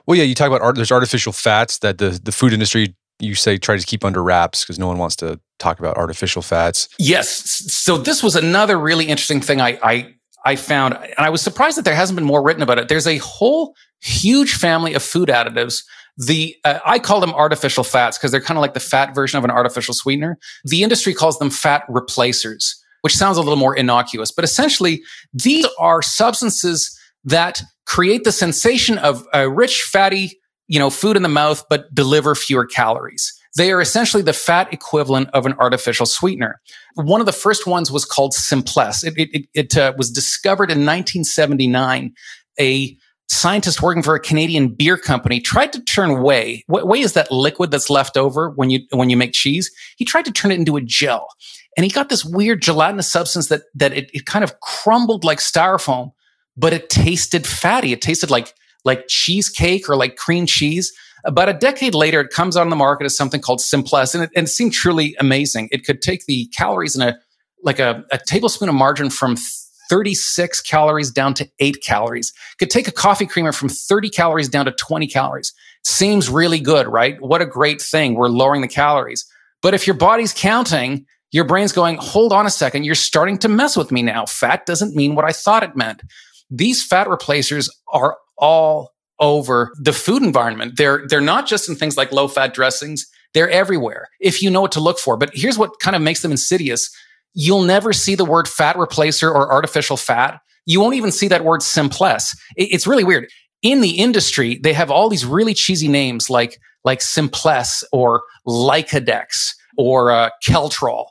Well, 0.06 0.18
yeah, 0.18 0.24
you 0.24 0.34
talk 0.34 0.48
about 0.48 0.60
art. 0.60 0.76
There's 0.76 0.92
artificial 0.92 1.32
fats 1.32 1.78
that 1.78 1.98
the 1.98 2.20
the 2.22 2.32
food 2.32 2.52
industry 2.52 2.94
you 3.20 3.34
say 3.34 3.58
tries 3.58 3.80
to 3.80 3.86
keep 3.86 4.04
under 4.04 4.22
wraps 4.22 4.64
because 4.64 4.78
no 4.78 4.86
one 4.86 4.98
wants 4.98 5.16
to 5.16 5.40
talk 5.58 5.78
about 5.78 5.96
artificial 5.96 6.42
fats. 6.42 6.88
Yes. 6.98 7.28
So 7.72 7.96
this 7.96 8.22
was 8.22 8.36
another 8.36 8.78
really 8.78 9.06
interesting 9.06 9.40
thing 9.40 9.60
I, 9.60 9.78
I 9.82 10.14
I 10.44 10.56
found, 10.56 10.94
and 10.94 11.14
I 11.18 11.30
was 11.30 11.40
surprised 11.40 11.78
that 11.78 11.86
there 11.86 11.94
hasn't 11.94 12.16
been 12.16 12.26
more 12.26 12.42
written 12.42 12.62
about 12.62 12.78
it. 12.78 12.88
There's 12.88 13.06
a 13.06 13.16
whole 13.18 13.74
huge 14.02 14.54
family 14.54 14.92
of 14.92 15.02
food 15.02 15.30
additives. 15.30 15.82
The 16.18 16.54
uh, 16.64 16.80
I 16.84 16.98
call 16.98 17.20
them 17.20 17.32
artificial 17.32 17.82
fats 17.82 18.18
because 18.18 18.30
they're 18.30 18.42
kind 18.42 18.58
of 18.58 18.62
like 18.62 18.74
the 18.74 18.80
fat 18.80 19.14
version 19.14 19.38
of 19.38 19.44
an 19.44 19.50
artificial 19.50 19.94
sweetener. 19.94 20.38
The 20.64 20.82
industry 20.82 21.14
calls 21.14 21.38
them 21.38 21.50
fat 21.50 21.84
replacers, 21.88 22.83
which 23.04 23.14
sounds 23.14 23.36
a 23.36 23.42
little 23.42 23.56
more 23.56 23.76
innocuous, 23.76 24.32
but 24.32 24.46
essentially 24.46 25.02
these 25.34 25.66
are 25.78 26.00
substances 26.00 26.98
that 27.22 27.60
create 27.86 28.24
the 28.24 28.32
sensation 28.32 28.96
of 28.96 29.26
a 29.34 29.46
rich, 29.46 29.82
fatty, 29.82 30.40
you 30.68 30.78
know, 30.78 30.88
food 30.88 31.14
in 31.14 31.22
the 31.22 31.28
mouth, 31.28 31.66
but 31.68 31.94
deliver 31.94 32.34
fewer 32.34 32.64
calories. 32.64 33.30
They 33.58 33.72
are 33.72 33.80
essentially 33.82 34.22
the 34.22 34.32
fat 34.32 34.72
equivalent 34.72 35.28
of 35.34 35.44
an 35.44 35.52
artificial 35.58 36.06
sweetener. 36.06 36.62
One 36.94 37.20
of 37.20 37.26
the 37.26 37.32
first 37.32 37.66
ones 37.66 37.92
was 37.92 38.06
called 38.06 38.32
Simplesse. 38.32 39.04
It, 39.04 39.12
it, 39.18 39.46
it 39.52 39.76
uh, 39.76 39.92
was 39.98 40.10
discovered 40.10 40.70
in 40.70 40.86
1979. 40.86 42.14
A 42.58 42.96
scientist 43.28 43.82
working 43.82 44.02
for 44.02 44.14
a 44.14 44.20
Canadian 44.20 44.68
beer 44.68 44.96
company 44.96 45.40
tried 45.40 45.72
to 45.72 45.82
turn 45.82 46.22
whey. 46.22 46.64
Whey 46.68 47.00
is 47.00 47.14
that 47.14 47.30
liquid 47.30 47.70
that's 47.70 47.90
left 47.90 48.16
over 48.16 48.50
when 48.50 48.70
you 48.70 48.80
when 48.90 49.10
you 49.10 49.16
make 49.16 49.32
cheese. 49.32 49.70
He 49.96 50.04
tried 50.04 50.24
to 50.26 50.32
turn 50.32 50.50
it 50.50 50.58
into 50.58 50.76
a 50.76 50.80
gel, 50.80 51.28
and 51.76 51.84
he 51.84 51.90
got 51.90 52.08
this 52.08 52.24
weird 52.24 52.62
gelatinous 52.62 53.10
substance 53.10 53.48
that 53.48 53.62
that 53.74 53.92
it, 53.92 54.10
it 54.12 54.26
kind 54.26 54.44
of 54.44 54.60
crumbled 54.60 55.24
like 55.24 55.38
styrofoam 55.38 56.12
but 56.56 56.72
it 56.72 56.90
tasted 56.90 57.46
fatty. 57.46 57.92
It 57.92 58.02
tasted 58.02 58.30
like 58.30 58.54
like 58.84 59.06
cheesecake 59.08 59.88
or 59.88 59.96
like 59.96 60.16
cream 60.16 60.46
cheese. 60.46 60.92
About 61.24 61.48
a 61.48 61.54
decade 61.54 61.94
later, 61.94 62.20
it 62.20 62.30
comes 62.30 62.54
on 62.56 62.68
the 62.68 62.76
market 62.76 63.04
as 63.04 63.16
something 63.16 63.40
called 63.40 63.60
Simplesse, 63.60 64.14
and 64.14 64.24
it, 64.24 64.30
and 64.36 64.46
it 64.46 64.50
seemed 64.50 64.72
truly 64.72 65.16
amazing. 65.18 65.68
It 65.72 65.86
could 65.86 66.02
take 66.02 66.26
the 66.26 66.46
calories 66.56 66.94
in 66.94 67.02
a 67.02 67.18
like 67.62 67.78
a, 67.78 68.04
a 68.12 68.18
tablespoon 68.18 68.68
of 68.68 68.74
margarine 68.74 69.10
from 69.10 69.36
36 69.90 70.60
calories 70.62 71.10
down 71.10 71.34
to 71.34 71.48
8 71.58 71.82
calories. 71.82 72.32
Could 72.58 72.70
take 72.70 72.88
a 72.88 72.92
coffee 72.92 73.26
creamer 73.26 73.52
from 73.52 73.68
30 73.68 74.10
calories 74.10 74.48
down 74.48 74.64
to 74.66 74.72
20 74.72 75.06
calories. 75.06 75.52
Seems 75.84 76.28
really 76.28 76.60
good, 76.60 76.86
right? 76.86 77.20
What 77.20 77.42
a 77.42 77.46
great 77.46 77.80
thing. 77.80 78.14
We're 78.14 78.28
lowering 78.28 78.62
the 78.62 78.68
calories. 78.68 79.26
But 79.62 79.74
if 79.74 79.86
your 79.86 79.96
body's 79.96 80.32
counting, 80.32 81.06
your 81.32 81.44
brain's 81.44 81.72
going, 81.72 81.96
hold 81.96 82.32
on 82.32 82.46
a 82.46 82.50
second, 82.50 82.84
you're 82.84 82.94
starting 82.94 83.38
to 83.38 83.48
mess 83.48 83.76
with 83.76 83.90
me 83.90 84.02
now. 84.02 84.24
Fat 84.26 84.66
doesn't 84.66 84.94
mean 84.94 85.14
what 85.14 85.24
I 85.24 85.32
thought 85.32 85.62
it 85.62 85.74
meant. 85.74 86.02
These 86.50 86.84
fat 86.84 87.08
replacers 87.08 87.68
are 87.88 88.16
all 88.38 88.92
over 89.18 89.72
the 89.80 89.92
food 89.92 90.22
environment. 90.22 90.74
They're, 90.76 91.04
they're 91.08 91.20
not 91.20 91.46
just 91.46 91.68
in 91.68 91.74
things 91.74 91.96
like 91.96 92.12
low 92.12 92.28
fat 92.28 92.54
dressings. 92.54 93.06
They're 93.32 93.50
everywhere 93.50 94.08
if 94.20 94.42
you 94.42 94.50
know 94.50 94.60
what 94.60 94.72
to 94.72 94.80
look 94.80 94.98
for. 94.98 95.16
But 95.16 95.30
here's 95.34 95.58
what 95.58 95.80
kind 95.80 95.96
of 95.96 96.02
makes 96.02 96.22
them 96.22 96.30
insidious. 96.30 96.88
You'll 97.34 97.62
never 97.62 97.92
see 97.92 98.14
the 98.14 98.24
word 98.24 98.48
fat 98.48 98.76
replacer 98.76 99.28
or 99.28 99.52
artificial 99.52 99.96
fat. 99.96 100.40
You 100.66 100.80
won't 100.80 100.94
even 100.94 101.12
see 101.12 101.28
that 101.28 101.44
word 101.44 101.60
simplesse. 101.60 102.36
It's 102.56 102.86
really 102.86 103.04
weird. 103.04 103.28
In 103.62 103.80
the 103.80 103.98
industry, 103.98 104.58
they 104.62 104.72
have 104.72 104.90
all 104.90 105.08
these 105.08 105.24
really 105.26 105.54
cheesy 105.54 105.88
names 105.88 106.30
like, 106.30 106.58
like 106.84 107.00
simplesse 107.00 107.82
or 107.92 108.22
Lycadex 108.46 109.54
or 109.76 110.10
uh, 110.10 110.30
Keltrol. 110.46 111.06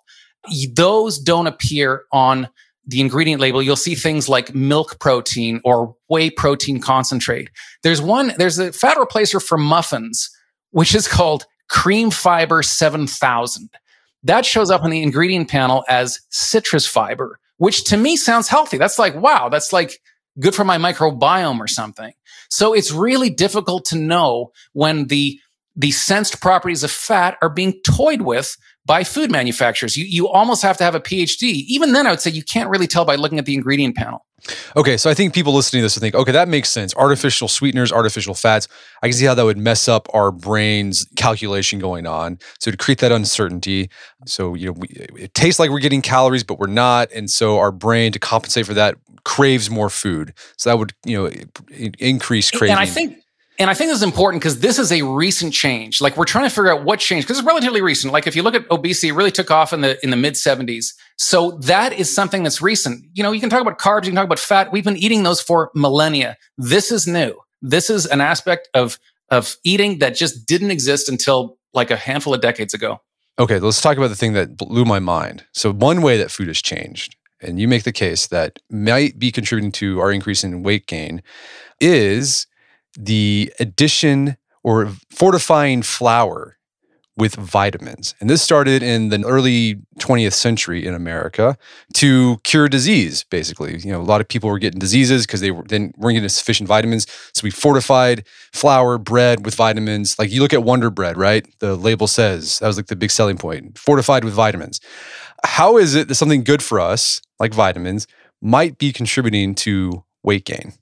Those 0.75 1.19
don't 1.19 1.47
appear 1.47 2.03
on 2.11 2.47
the 2.85 3.01
ingredient 3.01 3.41
label, 3.41 3.61
you'll 3.61 3.75
see 3.75 3.95
things 3.95 4.27
like 4.27 4.53
milk 4.53 4.99
protein 4.99 5.61
or 5.63 5.95
whey 6.09 6.29
protein 6.29 6.79
concentrate. 6.81 7.49
There's 7.81 8.01
one, 8.01 8.33
there's 8.37 8.59
a 8.59 8.73
fat 8.73 8.97
replacer 8.97 9.41
for 9.41 9.57
muffins, 9.57 10.29
which 10.71 10.93
is 10.93 11.07
called 11.07 11.45
cream 11.69 12.11
fiber 12.11 12.61
7000. 12.61 13.69
That 14.23 14.45
shows 14.45 14.71
up 14.71 14.83
on 14.83 14.89
the 14.89 15.03
ingredient 15.03 15.49
panel 15.49 15.83
as 15.89 16.19
citrus 16.29 16.87
fiber, 16.87 17.39
which 17.57 17.83
to 17.85 17.97
me 17.97 18.15
sounds 18.15 18.47
healthy. 18.47 18.77
That's 18.77 18.99
like, 18.99 19.15
wow, 19.15 19.49
that's 19.49 19.73
like 19.73 19.99
good 20.39 20.55
for 20.55 20.63
my 20.63 20.77
microbiome 20.77 21.59
or 21.59 21.67
something. 21.67 22.13
So 22.49 22.73
it's 22.73 22.91
really 22.91 23.29
difficult 23.29 23.85
to 23.85 23.97
know 23.97 24.51
when 24.73 25.07
the 25.07 25.39
the 25.75 25.91
sensed 25.91 26.41
properties 26.41 26.83
of 26.83 26.91
fat 26.91 27.37
are 27.41 27.49
being 27.49 27.81
toyed 27.85 28.21
with 28.21 28.55
by 28.85 29.03
food 29.03 29.31
manufacturers. 29.31 29.95
You, 29.95 30.05
you 30.05 30.27
almost 30.27 30.61
have 30.61 30.77
to 30.77 30.83
have 30.83 30.95
a 30.95 30.99
PhD. 30.99 31.43
Even 31.67 31.93
then, 31.93 32.05
I 32.05 32.11
would 32.11 32.21
say 32.21 32.31
you 32.31 32.43
can't 32.43 32.69
really 32.69 32.87
tell 32.87 33.05
by 33.05 33.15
looking 33.15 33.39
at 33.39 33.45
the 33.45 33.55
ingredient 33.55 33.95
panel. 33.95 34.25
Okay, 34.75 34.97
so 34.97 35.09
I 35.09 35.13
think 35.13 35.33
people 35.33 35.53
listening 35.53 35.79
to 35.79 35.85
this 35.85 35.95
will 35.95 36.01
think, 36.01 36.15
okay, 36.15 36.33
that 36.33 36.49
makes 36.49 36.69
sense. 36.69 36.93
Artificial 36.95 37.47
sweeteners, 37.47 37.93
artificial 37.93 38.33
fats. 38.33 38.67
I 39.01 39.07
can 39.07 39.13
see 39.13 39.25
how 39.25 39.35
that 39.35 39.45
would 39.45 39.57
mess 39.57 39.87
up 39.87 40.07
our 40.13 40.31
brain's 40.31 41.05
calculation 41.15 41.79
going 41.79 42.05
on. 42.05 42.39
So 42.59 42.69
to 42.69 42.75
create 42.75 42.99
that 42.99 43.13
uncertainty, 43.13 43.89
so 44.25 44.53
you 44.53 44.67
know, 44.67 44.73
we, 44.73 44.87
it 44.89 45.33
tastes 45.33 45.59
like 45.59 45.69
we're 45.69 45.79
getting 45.79 46.01
calories, 46.01 46.43
but 46.43 46.59
we're 46.59 46.67
not, 46.67 47.09
and 47.13 47.29
so 47.29 47.57
our 47.57 47.71
brain, 47.71 48.11
to 48.11 48.19
compensate 48.19 48.65
for 48.65 48.73
that, 48.73 48.95
craves 49.23 49.69
more 49.69 49.89
food. 49.89 50.33
So 50.57 50.69
that 50.69 50.77
would 50.77 50.93
you 51.05 51.17
know 51.17 51.31
increase 51.99 52.51
craving. 52.51 52.71
And 52.71 52.79
I 52.79 52.85
think 52.85 53.22
and 53.59 53.69
I 53.69 53.73
think 53.73 53.89
this 53.89 53.97
is 53.97 54.03
important 54.03 54.41
because 54.41 54.59
this 54.59 54.79
is 54.79 54.91
a 54.91 55.03
recent 55.03 55.53
change. 55.53 56.01
Like 56.01 56.17
we're 56.17 56.25
trying 56.25 56.45
to 56.45 56.49
figure 56.49 56.71
out 56.71 56.83
what 56.83 56.99
changed 56.99 57.27
because 57.27 57.39
it's 57.39 57.47
relatively 57.47 57.81
recent. 57.81 58.11
Like 58.11 58.25
if 58.25 58.35
you 58.35 58.41
look 58.41 58.55
at 58.55 58.69
obesity, 58.71 59.09
it 59.09 59.13
really 59.13 59.31
took 59.31 59.51
off 59.51 59.73
in 59.73 59.81
the 59.81 60.03
in 60.03 60.09
the 60.09 60.17
mid 60.17 60.33
70s. 60.33 60.93
So 61.17 61.51
that 61.63 61.93
is 61.93 62.13
something 62.13 62.43
that's 62.43 62.61
recent. 62.61 63.05
You 63.13 63.23
know, 63.23 63.31
you 63.31 63.39
can 63.39 63.49
talk 63.49 63.61
about 63.61 63.77
carbs, 63.77 64.05
you 64.05 64.11
can 64.11 64.15
talk 64.15 64.25
about 64.25 64.39
fat. 64.39 64.71
We've 64.71 64.83
been 64.83 64.97
eating 64.97 65.23
those 65.23 65.41
for 65.41 65.71
millennia. 65.75 66.37
This 66.57 66.91
is 66.91 67.05
new. 67.07 67.35
This 67.61 67.89
is 67.89 68.05
an 68.05 68.21
aspect 68.21 68.69
of 68.73 68.97
of 69.29 69.55
eating 69.63 69.99
that 69.99 70.15
just 70.15 70.47
didn't 70.47 70.71
exist 70.71 71.07
until 71.07 71.57
like 71.73 71.91
a 71.91 71.95
handful 71.95 72.33
of 72.33 72.41
decades 72.41 72.73
ago. 72.73 73.01
Okay, 73.39 73.59
let's 73.59 73.81
talk 73.81 73.97
about 73.97 74.09
the 74.09 74.15
thing 74.15 74.33
that 74.33 74.57
blew 74.57 74.85
my 74.85 74.99
mind. 74.99 75.43
So 75.53 75.71
one 75.71 76.01
way 76.01 76.17
that 76.17 76.29
food 76.29 76.47
has 76.47 76.61
changed, 76.61 77.15
and 77.41 77.59
you 77.59 77.67
make 77.67 77.83
the 77.83 77.91
case 77.91 78.27
that 78.27 78.59
might 78.69 79.17
be 79.17 79.31
contributing 79.31 79.71
to 79.73 79.99
our 79.99 80.11
increase 80.11 80.43
in 80.43 80.61
weight 80.61 80.85
gain, 80.85 81.23
is 81.81 82.45
the 82.97 83.53
addition 83.59 84.37
or 84.63 84.91
fortifying 85.09 85.81
flour 85.81 86.57
with 87.15 87.35
vitamins. 87.35 88.15
And 88.19 88.29
this 88.29 88.41
started 88.41 88.81
in 88.81 89.09
the 89.09 89.23
early 89.23 89.75
20th 89.99 90.33
century 90.33 90.85
in 90.85 90.95
America 90.95 91.57
to 91.95 92.37
cure 92.43 92.67
disease, 92.67 93.23
basically. 93.25 93.77
You 93.79 93.91
know, 93.91 94.01
a 94.01 94.03
lot 94.03 94.19
of 94.19 94.27
people 94.27 94.49
were 94.49 94.57
getting 94.57 94.79
diseases 94.79 95.25
because 95.25 95.39
they 95.39 95.51
were, 95.51 95.63
then 95.63 95.93
weren't 95.97 96.15
getting 96.15 96.29
sufficient 96.29 96.67
vitamins. 96.67 97.05
So 97.33 97.41
we 97.43 97.51
fortified 97.51 98.25
flour, 98.51 98.97
bread 98.97 99.45
with 99.45 99.53
vitamins. 99.53 100.17
Like 100.17 100.31
you 100.31 100.41
look 100.41 100.53
at 100.53 100.63
Wonder 100.63 100.89
Bread, 100.89 101.17
right? 101.17 101.45
The 101.59 101.75
label 101.75 102.07
says 102.07 102.57
that 102.59 102.67
was 102.67 102.77
like 102.77 102.87
the 102.87 102.95
big 102.95 103.11
selling 103.11 103.37
point 103.37 103.77
fortified 103.77 104.23
with 104.23 104.33
vitamins. 104.33 104.79
How 105.45 105.77
is 105.77 105.93
it 105.93 106.07
that 106.07 106.15
something 106.15 106.43
good 106.43 106.63
for 106.63 106.79
us, 106.79 107.21
like 107.39 107.53
vitamins, 107.53 108.07
might 108.41 108.77
be 108.79 108.91
contributing 108.91 109.53
to 109.55 110.03
weight 110.23 110.45
gain? 110.45 110.73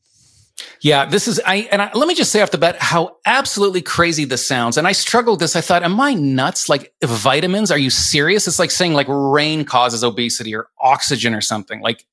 Yeah, 0.81 1.05
this 1.05 1.27
is 1.27 1.39
I 1.45 1.67
and 1.71 1.81
I, 1.81 1.91
let 1.93 2.07
me 2.07 2.15
just 2.15 2.31
say 2.31 2.41
off 2.41 2.51
the 2.51 2.57
bat 2.57 2.77
how 2.79 3.17
absolutely 3.25 3.81
crazy 3.81 4.25
this 4.25 4.45
sounds. 4.45 4.77
And 4.77 4.87
I 4.87 4.91
struggled 4.93 5.35
with 5.35 5.41
this. 5.41 5.55
I 5.55 5.61
thought, 5.61 5.83
am 5.83 5.99
I 5.99 6.13
nuts? 6.13 6.69
Like 6.69 6.93
vitamins? 7.03 7.71
Are 7.71 7.77
you 7.77 7.89
serious? 7.89 8.47
It's 8.47 8.59
like 8.59 8.71
saying 8.71 8.93
like 8.93 9.07
rain 9.09 9.65
causes 9.65 10.03
obesity 10.03 10.55
or 10.55 10.67
oxygen 10.79 11.33
or 11.33 11.41
something. 11.41 11.81
Like, 11.81 12.05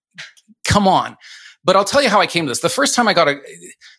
come 0.65 0.87
on. 0.87 1.17
But 1.65 1.77
I'll 1.77 1.85
tell 1.85 2.03
you 2.03 2.09
how 2.09 2.21
I 2.21 2.27
came 2.27 2.45
to 2.45 2.51
this. 2.51 2.61
The 2.61 2.69
first 2.69 2.95
time 2.95 3.09
I 3.09 3.15
got 3.15 3.29
a, 3.29 3.41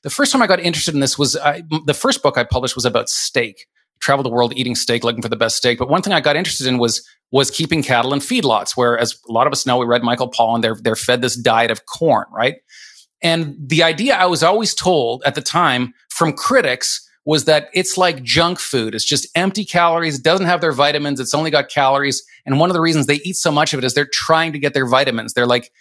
the 0.03 0.09
first 0.09 0.31
time 0.31 0.41
I 0.41 0.47
got 0.47 0.59
interested 0.59 0.93
in 0.93 1.01
this 1.01 1.17
was 1.17 1.35
I, 1.35 1.63
the 1.85 1.93
first 1.93 2.23
book 2.23 2.37
I 2.37 2.43
published 2.43 2.75
was 2.75 2.85
about 2.85 3.09
steak. 3.09 3.67
Traveled 4.01 4.25
the 4.25 4.31
world 4.31 4.53
eating 4.55 4.75
steak, 4.75 5.03
looking 5.03 5.21
for 5.21 5.27
the 5.27 5.35
best 5.35 5.57
steak. 5.57 5.77
But 5.77 5.89
one 5.89 6.01
thing 6.01 6.13
I 6.13 6.21
got 6.21 6.37
interested 6.37 6.67
in 6.67 6.77
was 6.77 7.05
was 7.31 7.51
keeping 7.51 7.83
cattle 7.83 8.13
in 8.13 8.19
feedlots, 8.19 8.77
where, 8.77 8.97
as 8.97 9.19
a 9.27 9.31
lot 9.31 9.45
of 9.45 9.51
us 9.51 9.65
know, 9.65 9.77
we 9.77 9.85
read 9.85 10.03
Michael 10.03 10.31
Pollan. 10.31 10.61
They're 10.61 10.77
they're 10.81 10.95
fed 10.95 11.21
this 11.21 11.35
diet 11.35 11.69
of 11.69 11.85
corn, 11.85 12.25
right? 12.31 12.55
And 13.21 13.55
the 13.59 13.83
idea 13.83 14.15
I 14.15 14.25
was 14.25 14.43
always 14.43 14.73
told 14.73 15.23
at 15.25 15.35
the 15.35 15.41
time 15.41 15.93
from 16.09 16.33
critics 16.33 17.05
was 17.25 17.45
that 17.45 17.69
it's 17.73 17.97
like 17.97 18.23
junk 18.23 18.59
food. 18.59 18.95
It's 18.95 19.05
just 19.05 19.27
empty 19.35 19.65
calories. 19.65 20.17
It 20.17 20.23
doesn't 20.23 20.45
have 20.45 20.61
their 20.61 20.71
vitamins. 20.71 21.19
It's 21.19 21.33
only 21.33 21.51
got 21.51 21.69
calories. 21.69 22.23
And 22.45 22.59
one 22.59 22.69
of 22.69 22.73
the 22.73 22.81
reasons 22.81 23.05
they 23.05 23.21
eat 23.25 23.35
so 23.35 23.51
much 23.51 23.73
of 23.73 23.77
it 23.77 23.83
is 23.83 23.93
they're 23.93 24.09
trying 24.11 24.53
to 24.53 24.59
get 24.59 24.73
their 24.73 24.87
vitamins. 24.87 25.33
They're 25.33 25.45
like, 25.45 25.71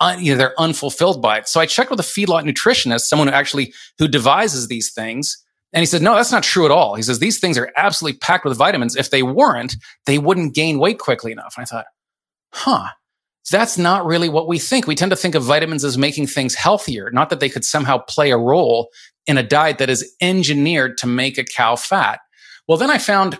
un, 0.00 0.24
you 0.24 0.32
know, 0.32 0.38
they're 0.38 0.60
unfulfilled 0.60 1.22
by 1.22 1.38
it. 1.38 1.48
So 1.48 1.60
I 1.60 1.66
checked 1.66 1.90
with 1.90 2.00
a 2.00 2.04
feedlot 2.04 2.44
nutritionist, 2.44 3.02
someone 3.02 3.28
who 3.28 3.34
actually, 3.34 3.72
who 3.98 4.08
devises 4.08 4.68
these 4.68 4.92
things. 4.92 5.36
And 5.72 5.80
he 5.80 5.86
said, 5.86 6.02
no, 6.02 6.14
that's 6.14 6.32
not 6.32 6.42
true 6.42 6.64
at 6.64 6.70
all. 6.70 6.94
He 6.94 7.02
says, 7.02 7.18
these 7.18 7.38
things 7.38 7.58
are 7.58 7.70
absolutely 7.76 8.18
packed 8.18 8.46
with 8.46 8.56
vitamins. 8.56 8.96
If 8.96 9.10
they 9.10 9.22
weren't, 9.22 9.76
they 10.06 10.18
wouldn't 10.18 10.54
gain 10.54 10.78
weight 10.78 10.98
quickly 10.98 11.30
enough. 11.30 11.54
And 11.56 11.62
I 11.62 11.66
thought, 11.66 11.86
huh, 12.52 12.88
that's 13.50 13.78
not 13.78 14.04
really 14.04 14.28
what 14.28 14.48
we 14.48 14.58
think. 14.58 14.86
We 14.86 14.94
tend 14.94 15.10
to 15.10 15.16
think 15.16 15.34
of 15.34 15.42
vitamins 15.42 15.84
as 15.84 15.96
making 15.96 16.26
things 16.26 16.54
healthier, 16.54 17.10
not 17.12 17.30
that 17.30 17.40
they 17.40 17.48
could 17.48 17.64
somehow 17.64 17.98
play 17.98 18.30
a 18.30 18.38
role 18.38 18.90
in 19.26 19.38
a 19.38 19.42
diet 19.42 19.78
that 19.78 19.90
is 19.90 20.14
engineered 20.20 20.98
to 20.98 21.06
make 21.06 21.38
a 21.38 21.44
cow 21.44 21.76
fat. 21.76 22.20
Well, 22.66 22.78
then 22.78 22.90
I 22.90 22.98
found 22.98 23.38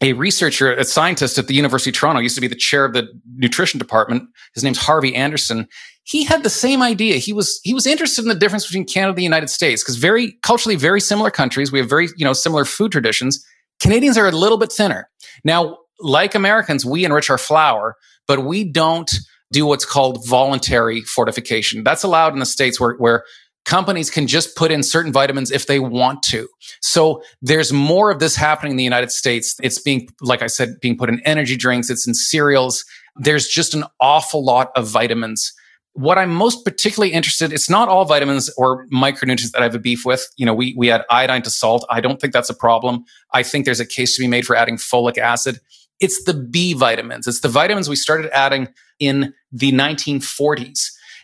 a 0.00 0.12
researcher, 0.12 0.72
a 0.72 0.84
scientist 0.84 1.38
at 1.38 1.46
the 1.46 1.54
University 1.54 1.90
of 1.90 1.94
Toronto, 1.94 2.20
used 2.20 2.34
to 2.34 2.40
be 2.40 2.48
the 2.48 2.54
chair 2.54 2.84
of 2.84 2.92
the 2.92 3.08
nutrition 3.36 3.78
department. 3.78 4.28
His 4.54 4.64
name's 4.64 4.78
Harvey 4.78 5.14
Anderson. 5.14 5.68
He 6.02 6.24
had 6.24 6.42
the 6.42 6.50
same 6.50 6.82
idea. 6.82 7.16
He 7.16 7.32
was 7.32 7.60
he 7.62 7.72
was 7.72 7.86
interested 7.86 8.22
in 8.22 8.28
the 8.28 8.34
difference 8.34 8.66
between 8.66 8.84
Canada 8.84 9.10
and 9.10 9.18
the 9.18 9.22
United 9.22 9.48
States 9.48 9.82
because 9.82 9.96
very 9.96 10.36
culturally 10.42 10.76
very 10.76 11.00
similar 11.00 11.30
countries. 11.30 11.72
We 11.72 11.78
have 11.78 11.88
very 11.88 12.08
you 12.16 12.24
know 12.24 12.32
similar 12.32 12.64
food 12.64 12.92
traditions. 12.92 13.44
Canadians 13.80 14.18
are 14.18 14.26
a 14.26 14.32
little 14.32 14.58
bit 14.58 14.72
thinner. 14.72 15.08
Now, 15.44 15.78
like 16.00 16.34
Americans, 16.34 16.84
we 16.84 17.04
enrich 17.04 17.30
our 17.30 17.38
flour 17.38 17.96
but 18.26 18.44
we 18.44 18.64
don't 18.64 19.10
do 19.52 19.66
what's 19.66 19.84
called 19.84 20.26
voluntary 20.26 21.02
fortification. 21.02 21.84
That's 21.84 22.02
allowed 22.02 22.32
in 22.32 22.40
the 22.40 22.46
states 22.46 22.80
where, 22.80 22.94
where 22.94 23.24
companies 23.64 24.10
can 24.10 24.26
just 24.26 24.56
put 24.56 24.70
in 24.70 24.82
certain 24.82 25.12
vitamins 25.12 25.50
if 25.50 25.66
they 25.66 25.78
want 25.78 26.22
to. 26.24 26.48
So 26.80 27.22
there's 27.40 27.72
more 27.72 28.10
of 28.10 28.18
this 28.18 28.36
happening 28.36 28.72
in 28.72 28.76
the 28.76 28.84
United 28.84 29.10
States. 29.10 29.56
It's 29.62 29.80
being, 29.80 30.08
like 30.20 30.42
I 30.42 30.48
said, 30.48 30.80
being 30.80 30.96
put 30.96 31.08
in 31.08 31.20
energy 31.24 31.56
drinks. 31.56 31.88
It's 31.88 32.06
in 32.06 32.14
cereals. 32.14 32.84
There's 33.16 33.46
just 33.46 33.74
an 33.74 33.84
awful 34.00 34.44
lot 34.44 34.70
of 34.76 34.88
vitamins. 34.88 35.52
What 35.92 36.18
I'm 36.18 36.34
most 36.34 36.64
particularly 36.64 37.12
interested, 37.12 37.52
it's 37.52 37.70
not 37.70 37.88
all 37.88 38.04
vitamins 38.04 38.50
or 38.58 38.86
micronutrients 38.88 39.52
that 39.52 39.60
I 39.60 39.62
have 39.62 39.76
a 39.76 39.78
beef 39.78 40.04
with. 40.04 40.26
You 40.36 40.44
know, 40.44 40.52
we, 40.52 40.74
we 40.76 40.90
add 40.90 41.04
iodine 41.08 41.42
to 41.42 41.50
salt. 41.50 41.86
I 41.88 42.00
don't 42.00 42.20
think 42.20 42.32
that's 42.32 42.50
a 42.50 42.54
problem. 42.54 43.04
I 43.32 43.44
think 43.44 43.64
there's 43.64 43.80
a 43.80 43.86
case 43.86 44.16
to 44.16 44.20
be 44.20 44.26
made 44.26 44.44
for 44.44 44.56
adding 44.56 44.76
folic 44.76 45.18
acid. 45.18 45.60
It's 46.00 46.24
the 46.24 46.34
B 46.34 46.74
vitamins. 46.74 47.26
It's 47.26 47.40
the 47.40 47.48
vitamins 47.48 47.88
we 47.88 47.96
started 47.96 48.30
adding 48.32 48.68
in 48.98 49.32
the 49.52 49.72
1940s. 49.72 50.80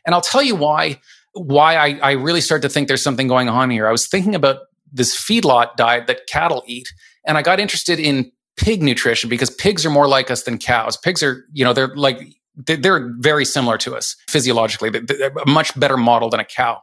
And 0.06 0.14
I'll 0.14 0.20
tell 0.20 0.42
you 0.42 0.56
why 0.56 1.00
why 1.32 1.76
I, 1.76 1.98
I 2.02 2.10
really 2.12 2.40
started 2.40 2.66
to 2.66 2.72
think 2.72 2.88
there's 2.88 3.02
something 3.02 3.28
going 3.28 3.48
on 3.48 3.70
here. 3.70 3.86
I 3.86 3.92
was 3.92 4.06
thinking 4.08 4.34
about 4.34 4.62
this 4.92 5.14
feedlot 5.14 5.76
diet 5.76 6.06
that 6.08 6.26
cattle 6.26 6.64
eat, 6.66 6.92
and 7.24 7.38
I 7.38 7.42
got 7.42 7.60
interested 7.60 8.00
in 8.00 8.32
pig 8.56 8.82
nutrition 8.82 9.30
because 9.30 9.50
pigs 9.50 9.86
are 9.86 9.90
more 9.90 10.08
like 10.08 10.30
us 10.30 10.42
than 10.42 10.58
cows. 10.58 10.96
Pigs 10.96 11.22
are, 11.22 11.44
you 11.52 11.64
know, 11.64 11.72
they're 11.72 11.94
like 11.94 12.34
they're 12.56 13.14
very 13.18 13.44
similar 13.44 13.78
to 13.78 13.94
us 13.94 14.16
physiologically. 14.28 14.90
They're 14.90 15.30
a 15.30 15.48
much 15.48 15.78
better 15.78 15.96
model 15.96 16.28
than 16.28 16.40
a 16.40 16.44
cow. 16.44 16.82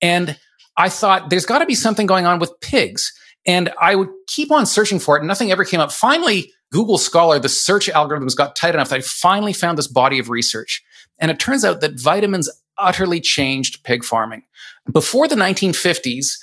And 0.00 0.38
I 0.76 0.88
thought 0.88 1.28
there's 1.28 1.44
got 1.44 1.58
to 1.58 1.66
be 1.66 1.74
something 1.74 2.06
going 2.06 2.24
on 2.24 2.38
with 2.38 2.52
pigs. 2.60 3.12
And 3.44 3.72
I 3.80 3.96
would 3.96 4.08
keep 4.28 4.52
on 4.52 4.64
searching 4.66 5.00
for 5.00 5.16
it, 5.16 5.20
and 5.20 5.28
nothing 5.28 5.50
ever 5.50 5.64
came 5.64 5.80
up. 5.80 5.90
Finally, 5.90 6.52
Google 6.72 6.98
Scholar, 6.98 7.38
the 7.38 7.50
search 7.50 7.88
algorithms 7.88 8.34
got 8.34 8.56
tight 8.56 8.74
enough 8.74 8.88
that 8.88 8.98
I 8.98 9.02
finally 9.02 9.52
found 9.52 9.76
this 9.76 9.86
body 9.86 10.18
of 10.18 10.30
research. 10.30 10.82
And 11.18 11.30
it 11.30 11.38
turns 11.38 11.64
out 11.64 11.82
that 11.82 12.00
vitamins 12.00 12.50
utterly 12.78 13.20
changed 13.20 13.84
pig 13.84 14.02
farming. 14.02 14.42
Before 14.90 15.28
the 15.28 15.36
1950s, 15.36 16.38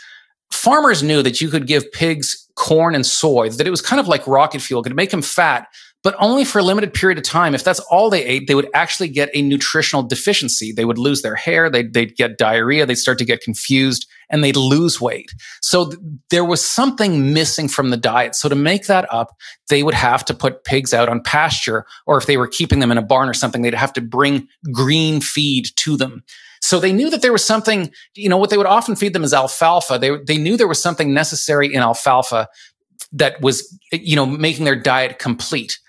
farmers 0.52 1.02
knew 1.02 1.24
that 1.24 1.42
you 1.42 1.50
could 1.50 1.68
give 1.68 1.92
pigs 1.92 2.48
corn 2.56 2.94
and 2.94 3.06
soy, 3.06 3.50
that 3.50 3.66
it 3.66 3.72
was 3.72 3.82
kind 3.82 4.00
of 4.00 4.08
like 4.08 4.26
rocket 4.28 4.62
fuel, 4.62 4.84
could 4.84 4.96
make 4.96 5.10
them 5.10 5.24
fat, 5.24 5.68
but 6.02 6.16
only 6.20 6.46
for 6.46 6.60
a 6.60 6.64
limited 6.64 6.94
period 6.94 7.18
of 7.18 7.26
time. 7.26 7.54
If 7.54 7.64
that's 7.64 7.82
all 7.82 8.10
they 8.10 8.24
ate, 8.24 8.48
they 8.48 8.56
would 8.56 8.70
actually 8.74 9.10
get 9.10 9.30
a 9.34 9.42
nutritional 9.42 10.04
deficiency. 10.04 10.72
They 10.72 10.86
would 10.86 10.98
lose 10.98 11.22
their 11.22 11.36
hair, 11.36 11.70
they'd, 11.70 11.94
they'd 11.94 12.16
get 12.16 12.38
diarrhea, 12.38 12.86
they'd 12.86 12.96
start 12.96 13.18
to 13.18 13.26
get 13.26 13.42
confused, 13.42 14.08
and 14.30 14.44
they'd 14.44 14.56
lose 14.56 15.02
weight. 15.02 15.32
So 15.62 15.90
th- 15.90 16.00
there 16.30 16.46
was 16.46 16.66
something 16.66 17.34
missing 17.34 17.68
from 17.68 17.90
the 17.90 17.98
diet. 17.98 18.36
So 18.36 18.48
to 18.48 18.56
make 18.56 18.88
that 18.88 19.12
up, 19.14 19.36
they 19.68 19.84
would 19.84 19.94
have 19.94 20.24
to 20.26 20.34
put 20.34 20.64
pigs 20.64 20.94
out 20.94 21.10
on 21.10 21.22
pasture, 21.22 21.86
or 22.06 22.18
if 22.18 22.28
they 22.28 22.38
were 22.38 22.48
keeping 22.48 22.80
them 22.80 22.92
in 22.92 22.98
a 22.98 23.04
barn 23.04 23.28
or 23.28 23.34
something, 23.34 23.62
they'd 23.62 23.74
have 23.74 23.94
to 23.94 24.02
bring 24.02 24.48
green 24.72 25.20
feed 25.20 25.68
to 25.78 25.98
them. 25.98 26.24
So 26.62 26.80
they 26.80 26.94
knew 26.94 27.10
that 27.10 27.22
there 27.22 27.32
was 27.32 27.44
something, 27.44 27.92
you 28.16 28.30
know, 28.30 28.38
what 28.38 28.50
they 28.50 28.58
would 28.58 28.66
often 28.66 28.96
feed 28.96 29.14
them 29.14 29.24
is 29.24 29.34
alfalfa. 29.34 29.98
They, 29.98 30.18
they 30.26 30.38
knew 30.38 30.56
there 30.56 30.68
was 30.68 30.82
something 30.82 31.14
necessary 31.14 31.74
in 31.74 31.82
alfalfa 31.82 32.48
that 33.14 33.42
was, 33.42 33.78
you 33.92 34.16
know, 34.16 34.26
making 34.26 34.66
their 34.66 34.76
diet 34.76 35.20
complete 35.20 35.80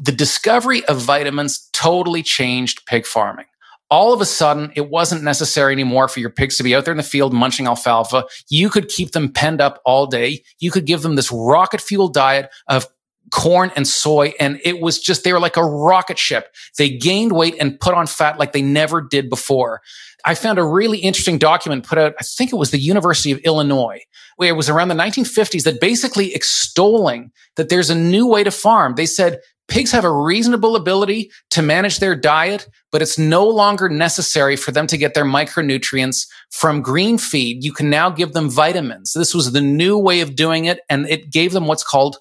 the 0.00 0.12
discovery 0.12 0.84
of 0.86 1.00
vitamins 1.00 1.68
totally 1.72 2.22
changed 2.22 2.86
pig 2.86 3.06
farming. 3.06 3.46
All 3.90 4.12
of 4.12 4.20
a 4.20 4.26
sudden, 4.26 4.70
it 4.76 4.90
wasn't 4.90 5.22
necessary 5.22 5.72
anymore 5.72 6.08
for 6.08 6.20
your 6.20 6.30
pigs 6.30 6.58
to 6.58 6.62
be 6.62 6.74
out 6.74 6.84
there 6.84 6.92
in 6.92 6.98
the 6.98 7.02
field 7.02 7.32
munching 7.32 7.66
alfalfa. 7.66 8.26
You 8.50 8.68
could 8.68 8.88
keep 8.88 9.12
them 9.12 9.32
penned 9.32 9.62
up 9.62 9.80
all 9.86 10.06
day. 10.06 10.42
You 10.58 10.70
could 10.70 10.84
give 10.84 11.00
them 11.00 11.16
this 11.16 11.32
rocket 11.32 11.80
fuel 11.80 12.08
diet 12.08 12.50
of 12.68 12.86
corn 13.30 13.70
and 13.76 13.86
soy. 13.86 14.34
And 14.38 14.60
it 14.64 14.80
was 14.80 14.98
just, 14.98 15.24
they 15.24 15.32
were 15.32 15.40
like 15.40 15.56
a 15.56 15.64
rocket 15.64 16.18
ship. 16.18 16.54
They 16.76 16.90
gained 16.90 17.32
weight 17.32 17.56
and 17.58 17.80
put 17.80 17.94
on 17.94 18.06
fat 18.06 18.38
like 18.38 18.52
they 18.52 18.62
never 18.62 19.00
did 19.00 19.30
before. 19.30 19.80
I 20.24 20.34
found 20.34 20.58
a 20.58 20.64
really 20.64 20.98
interesting 20.98 21.38
document 21.38 21.86
put 21.86 21.98
out, 21.98 22.14
I 22.20 22.24
think 22.24 22.52
it 22.52 22.56
was 22.56 22.70
the 22.70 22.78
University 22.78 23.32
of 23.32 23.38
Illinois, 23.38 24.00
where 24.36 24.48
it 24.48 24.56
was 24.56 24.68
around 24.68 24.88
the 24.88 24.94
1950s 24.94 25.64
that 25.64 25.80
basically 25.80 26.34
extolling 26.34 27.30
that 27.56 27.68
there's 27.68 27.90
a 27.90 27.94
new 27.94 28.26
way 28.26 28.44
to 28.44 28.50
farm. 28.50 28.94
They 28.96 29.06
said 29.06 29.40
Pigs 29.68 29.92
have 29.92 30.04
a 30.04 30.12
reasonable 30.12 30.76
ability 30.76 31.30
to 31.50 31.60
manage 31.60 31.98
their 31.98 32.16
diet, 32.16 32.68
but 32.90 33.02
it's 33.02 33.18
no 33.18 33.46
longer 33.46 33.88
necessary 33.88 34.56
for 34.56 34.72
them 34.72 34.86
to 34.86 34.96
get 34.96 35.12
their 35.12 35.26
micronutrients 35.26 36.26
from 36.50 36.80
green 36.80 37.18
feed. 37.18 37.62
You 37.62 37.72
can 37.72 37.90
now 37.90 38.08
give 38.08 38.32
them 38.32 38.50
vitamins. 38.50 39.12
This 39.12 39.34
was 39.34 39.52
the 39.52 39.60
new 39.60 39.98
way 39.98 40.20
of 40.20 40.34
doing 40.34 40.64
it, 40.64 40.80
and 40.88 41.06
it 41.08 41.30
gave 41.30 41.52
them 41.52 41.66
what's 41.66 41.84
called 41.84 42.16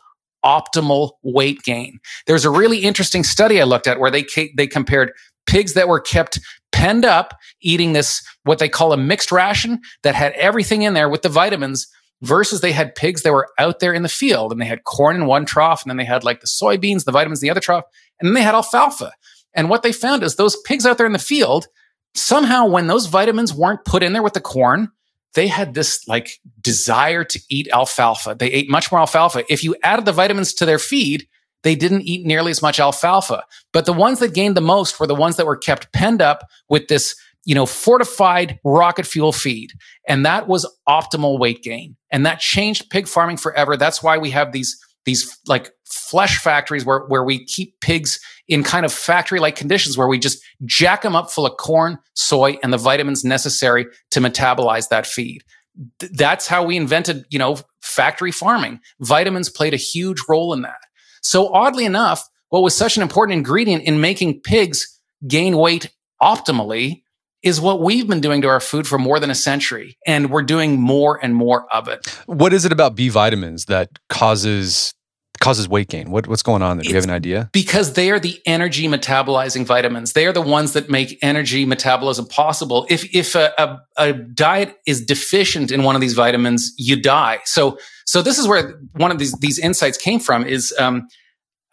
optimal 0.46 1.12
weight 1.24 1.62
gain. 1.64 2.00
There's 2.26 2.46
a 2.46 2.50
really 2.50 2.80
interesting 2.80 3.24
study 3.24 3.62
I 3.62 3.66
looked 3.66 3.88
at 3.88 4.00
where 4.00 4.12
they 4.12 4.26
they 4.56 4.68
compared 4.68 5.14
pigs 5.46 5.74
that 5.74 5.88
were 5.88 6.02
kept 6.02 6.40
penned 6.72 7.06
up 7.06 7.34
eating 7.62 7.94
this 7.94 8.22
what 8.44 8.60
they 8.60 8.70
call 8.70 8.94
a 8.94 8.98
mixed 8.98 9.32
ration 9.32 9.80
that 10.04 10.16
had 10.16 10.34
everything 10.34 10.84
in 10.84 10.94
there 10.94 11.10
with 11.10 11.22
the 11.22 11.30
vitamins 11.30 11.88
versus 12.22 12.62
they 12.62 12.72
had 12.72 12.96
pigs 12.96 13.24
that 13.24 13.34
were 13.34 13.48
out 13.60 13.80
there 13.80 13.94
in 13.94 14.04
the 14.04 14.10
field 14.10 14.52
and 14.52 14.60
they 14.60 14.66
had 14.66 14.84
corn 14.84 15.16
in 15.16 15.26
one 15.26 15.46
trough 15.46 15.84
and 15.84 15.90
then 15.90 15.98
they 15.98 16.06
had 16.06 16.24
like 16.24 16.42
the 16.42 16.48
soybeans, 16.48 17.06
the 17.06 17.12
vitamins 17.12 17.42
in 17.42 17.48
the 17.48 17.52
other 17.52 17.62
trough, 17.62 17.86
and 18.20 18.28
then 18.28 18.34
they 18.34 18.42
had 18.42 18.56
alfalfa. 18.56 19.14
And 19.54 19.70
what 19.70 19.84
they 19.84 19.92
found 19.92 20.24
is 20.24 20.36
those 20.36 20.60
pigs 20.62 20.86
out 20.86 20.98
there 20.98 21.06
in 21.06 21.14
the 21.14 21.20
field, 21.20 21.68
somehow 22.16 22.68
when 22.68 22.88
those 22.88 23.06
vitamins 23.08 23.54
weren't 23.54 23.86
put 23.86 24.04
in 24.04 24.14
there 24.14 24.24
with 24.24 24.34
the 24.34 24.42
corn, 24.42 24.90
they 25.34 25.48
had 25.48 25.74
this 25.74 26.08
like 26.08 26.40
desire 26.62 27.24
to 27.24 27.40
eat 27.50 27.68
alfalfa. 27.72 28.36
They 28.38 28.52
ate 28.52 28.70
much 28.70 28.92
more 28.92 29.02
alfalfa. 29.02 29.44
If 29.50 29.64
you 29.64 29.76
added 29.84 30.06
the 30.06 30.12
vitamins 30.12 30.54
to 30.56 30.66
their 30.66 30.80
feed, 30.80 31.28
they 31.64 31.76
didn't 31.76 32.04
eat 32.04 32.26
nearly 32.26 32.52
as 32.52 32.62
much 32.62 32.80
alfalfa. 32.80 33.44
But 33.74 33.86
the 33.86 33.94
ones 33.94 34.20
that 34.20 34.34
gained 34.34 34.58
the 34.58 34.62
most 34.62 35.00
were 35.00 35.08
the 35.08 35.16
ones 35.16 35.36
that 35.36 35.46
were 35.46 35.58
kept 35.58 35.92
penned 35.92 36.22
up 36.22 36.48
with 36.70 36.88
this 36.88 37.16
you 37.48 37.56
know, 37.56 37.66
fortified 37.66 38.60
rocket 38.66 39.06
fuel 39.06 39.32
feed. 39.32 39.72
And 40.08 40.26
that 40.26 40.50
was 40.50 40.70
optimal 40.88 41.40
weight 41.40 41.64
gain. 41.64 41.96
And 42.12 42.26
that 42.26 42.40
changed 42.40 42.90
pig 42.90 43.08
farming 43.08 43.38
forever. 43.38 43.78
That's 43.78 44.02
why 44.02 44.18
we 44.18 44.32
have 44.32 44.52
these, 44.52 44.78
these 45.06 45.38
like 45.48 45.72
flesh 45.86 46.38
factories 46.38 46.86
where, 46.86 47.06
where 47.08 47.24
we 47.24 47.46
keep 47.46 47.80
pigs 47.82 48.20
in 48.48 48.64
kind 48.64 48.86
of 48.86 48.94
factory 48.94 49.40
like 49.40 49.56
conditions 49.56 49.98
where 49.98 50.08
we 50.08 50.20
just 50.20 50.44
jack 50.66 51.02
them 51.02 51.16
up 51.16 51.30
full 51.32 51.46
of 51.46 51.58
corn, 51.58 51.98
soy, 52.14 52.58
and 52.64 52.72
the 52.72 52.78
vitamins 52.78 53.24
necessary 53.24 53.86
to 54.12 54.20
metabolize 54.20 54.90
that 54.90 55.06
feed. 55.06 55.44
Th- 56.00 56.12
that's 56.14 56.48
how 56.48 56.64
we 56.64 56.78
invented, 56.78 57.26
you 57.30 57.40
know, 57.40 57.58
factory 57.82 58.32
farming. 58.32 58.80
Vitamins 59.02 59.50
played 59.50 59.74
a 59.74 59.78
huge 59.78 60.18
role 60.30 60.54
in 60.54 60.62
that. 60.62 60.80
So 61.22 61.54
oddly 61.54 61.86
enough, 61.86 62.24
what 62.50 62.64
was 62.64 62.76
such 62.76 62.96
an 62.96 63.04
important 63.04 63.38
ingredient 63.38 63.84
in 63.84 64.00
making 64.00 64.42
pigs 64.42 65.00
gain 65.28 65.58
weight 65.58 65.92
optimally 66.22 67.04
is 67.48 67.60
what 67.62 67.82
we've 67.82 68.08
been 68.08 68.22
doing 68.22 68.42
to 68.42 68.48
our 68.48 68.60
food 68.60 68.88
for 68.88 69.00
more 69.00 69.20
than 69.20 69.30
a 69.30 69.36
century. 69.36 69.98
And 70.06 70.30
we're 70.30 70.44
doing 70.44 70.80
more 70.80 71.20
and 71.24 71.34
more 71.34 71.66
of 71.74 71.88
it. 71.88 72.06
What 72.26 72.54
is 72.54 72.66
it 72.66 72.72
about 72.72 72.96
B 72.96 73.10
vitamins 73.10 73.66
that 73.66 73.90
causes 74.10 74.94
causes 75.40 75.70
weight 75.70 75.88
gain? 75.88 76.10
What, 76.10 76.28
what's 76.28 76.42
going 76.42 76.62
on 76.62 76.78
there? 76.78 76.84
Do 76.84 76.90
you 76.90 76.96
have 76.96 77.04
an 77.04 77.12
idea? 77.12 77.50
Because 77.54 77.94
they 77.94 78.10
are 78.10 78.20
the 78.20 78.42
energy 78.46 78.88
metabolizing 78.88 79.66
vitamins. 79.66 80.14
They 80.14 80.26
are 80.26 80.34
the 80.34 80.42
ones 80.42 80.74
that 80.74 80.90
make 80.90 81.18
energy 81.22 81.64
metabolism 81.66 82.26
possible. 82.26 82.86
If 82.90 83.14
if 83.16 83.36
a, 83.36 83.54
a, 83.58 83.80
a 83.98 84.14
diet 84.14 84.76
is 84.86 85.06
deficient 85.06 85.72
in 85.72 85.84
one 85.84 85.96
of 85.96 86.02
these 86.02 86.14
vitamins, 86.14 86.74
you 86.78 87.02
die. 87.02 87.40
So 87.46 87.78
so 88.06 88.22
this 88.22 88.38
is 88.38 88.48
where 88.48 88.80
one 88.94 89.12
of 89.12 89.20
these 89.20 89.34
these 89.40 89.60
insights 89.60 89.98
came 89.98 90.20
from. 90.20 90.46
Is 90.46 90.74
um, 90.80 91.08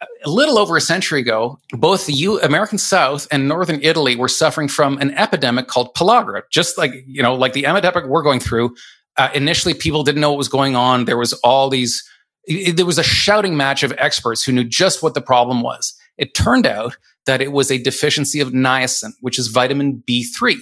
a 0.01 0.29
little 0.29 0.57
over 0.57 0.75
a 0.75 0.81
century 0.81 1.21
ago, 1.21 1.59
both 1.71 2.05
the 2.05 2.13
U- 2.13 2.41
American 2.41 2.77
South 2.77 3.27
and 3.31 3.47
Northern 3.47 3.81
Italy 3.81 4.15
were 4.15 4.27
suffering 4.27 4.67
from 4.67 4.97
an 4.97 5.11
epidemic 5.11 5.67
called 5.67 5.93
pellagra. 5.95 6.41
Just 6.51 6.77
like 6.77 6.93
you 7.07 7.23
know, 7.23 7.35
like 7.35 7.53
the 7.53 7.65
epidemic 7.65 8.05
we're 8.05 8.23
going 8.23 8.39
through. 8.39 8.75
Uh, 9.17 9.29
initially, 9.33 9.73
people 9.73 10.03
didn't 10.03 10.19
know 10.19 10.31
what 10.31 10.37
was 10.37 10.49
going 10.49 10.75
on. 10.75 11.05
There 11.05 11.17
was 11.17 11.33
all 11.33 11.69
these. 11.69 12.03
It, 12.45 12.75
there 12.75 12.85
was 12.85 12.99
a 12.99 13.03
shouting 13.03 13.55
match 13.55 13.83
of 13.83 13.93
experts 13.97 14.43
who 14.43 14.51
knew 14.51 14.65
just 14.65 15.01
what 15.01 15.13
the 15.13 15.21
problem 15.21 15.61
was. 15.61 15.95
It 16.17 16.33
turned 16.35 16.67
out 16.67 16.97
that 17.25 17.41
it 17.41 17.51
was 17.51 17.71
a 17.71 17.81
deficiency 17.81 18.39
of 18.39 18.49
niacin, 18.49 19.13
which 19.21 19.39
is 19.39 19.47
vitamin 19.47 20.03
B3. 20.07 20.57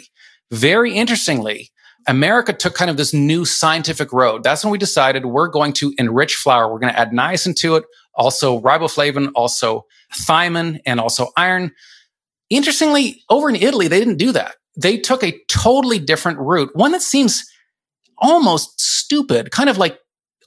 Very 0.51 0.93
interestingly, 0.93 1.71
America 2.07 2.53
took 2.53 2.75
kind 2.75 2.91
of 2.91 2.97
this 2.97 3.13
new 3.13 3.43
scientific 3.43 4.13
road. 4.13 4.43
That's 4.43 4.63
when 4.63 4.71
we 4.71 4.77
decided 4.77 5.25
we're 5.25 5.47
going 5.47 5.73
to 5.73 5.93
enrich 5.97 6.35
flour. 6.35 6.71
We're 6.71 6.79
going 6.79 6.93
to 6.93 6.99
add 6.99 7.11
niacin 7.11 7.55
to 7.57 7.75
it 7.75 7.85
also 8.15 8.59
riboflavin, 8.61 9.31
also 9.35 9.85
thiamine, 10.13 10.79
and 10.85 10.99
also 10.99 11.29
iron. 11.37 11.71
Interestingly, 12.49 13.23
over 13.29 13.49
in 13.49 13.55
Italy, 13.55 13.87
they 13.87 13.99
didn't 13.99 14.17
do 14.17 14.31
that. 14.31 14.55
They 14.75 14.97
took 14.97 15.23
a 15.23 15.39
totally 15.49 15.99
different 15.99 16.39
route, 16.39 16.69
one 16.73 16.91
that 16.91 17.01
seems 17.01 17.43
almost 18.17 18.79
stupid, 18.79 19.51
kind 19.51 19.69
of 19.69 19.77
like 19.77 19.99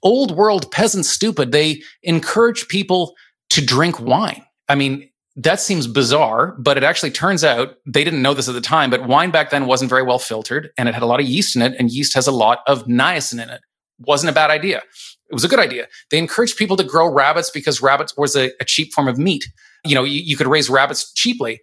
old 0.03 0.37
world 0.37 0.71
peasant 0.71 1.05
stupid. 1.05 1.53
They 1.53 1.83
encourage 2.03 2.69
people 2.69 3.14
to 3.51 3.64
drink 3.64 4.01
wine. 4.01 4.43
I 4.69 4.75
mean, 4.75 5.09
that 5.37 5.61
seems 5.61 5.87
bizarre, 5.87 6.57
but 6.59 6.77
it 6.77 6.83
actually 6.83 7.11
turns 7.11 7.45
out 7.45 7.75
they 7.87 8.05
didn't 8.05 8.23
know 8.23 8.35
this 8.35 8.49
at 8.49 8.55
the 8.55 8.61
time, 8.61 8.89
but 8.89 9.07
wine 9.07 9.31
back 9.31 9.51
then 9.51 9.67
wasn't 9.67 9.91
very 9.91 10.03
well 10.03 10.19
filtered 10.19 10.71
and 10.79 10.89
it 10.89 10.95
had 10.95 11.03
a 11.03 11.07
lot 11.07 11.21
of 11.21 11.27
yeast 11.27 11.55
in 11.55 11.62
it, 11.62 11.75
and 11.79 11.91
yeast 11.91 12.14
has 12.14 12.27
a 12.27 12.33
lot 12.33 12.61
of 12.67 12.85
niacin 12.87 13.43
in 13.43 13.51
it. 13.51 13.61
Wasn't 13.99 14.31
a 14.31 14.35
bad 14.35 14.51
idea. 14.51 14.83
It 15.29 15.35
was 15.35 15.45
a 15.45 15.49
good 15.49 15.59
idea. 15.59 15.87
They 16.11 16.18
encouraged 16.18 16.57
people 16.57 16.77
to 16.77 16.85
grow 16.85 17.12
rabbits 17.12 17.51
because 17.51 17.83
rabbits 17.83 18.16
was 18.16 18.37
a, 18.37 18.51
a 18.61 18.64
cheap 18.64 18.93
form 18.93 19.09
of 19.09 19.18
meat. 19.18 19.45
You 19.85 19.95
know, 19.95 20.05
you, 20.05 20.20
you 20.20 20.37
could 20.37 20.47
raise 20.47 20.70
rabbits 20.70 21.12
cheaply. 21.12 21.61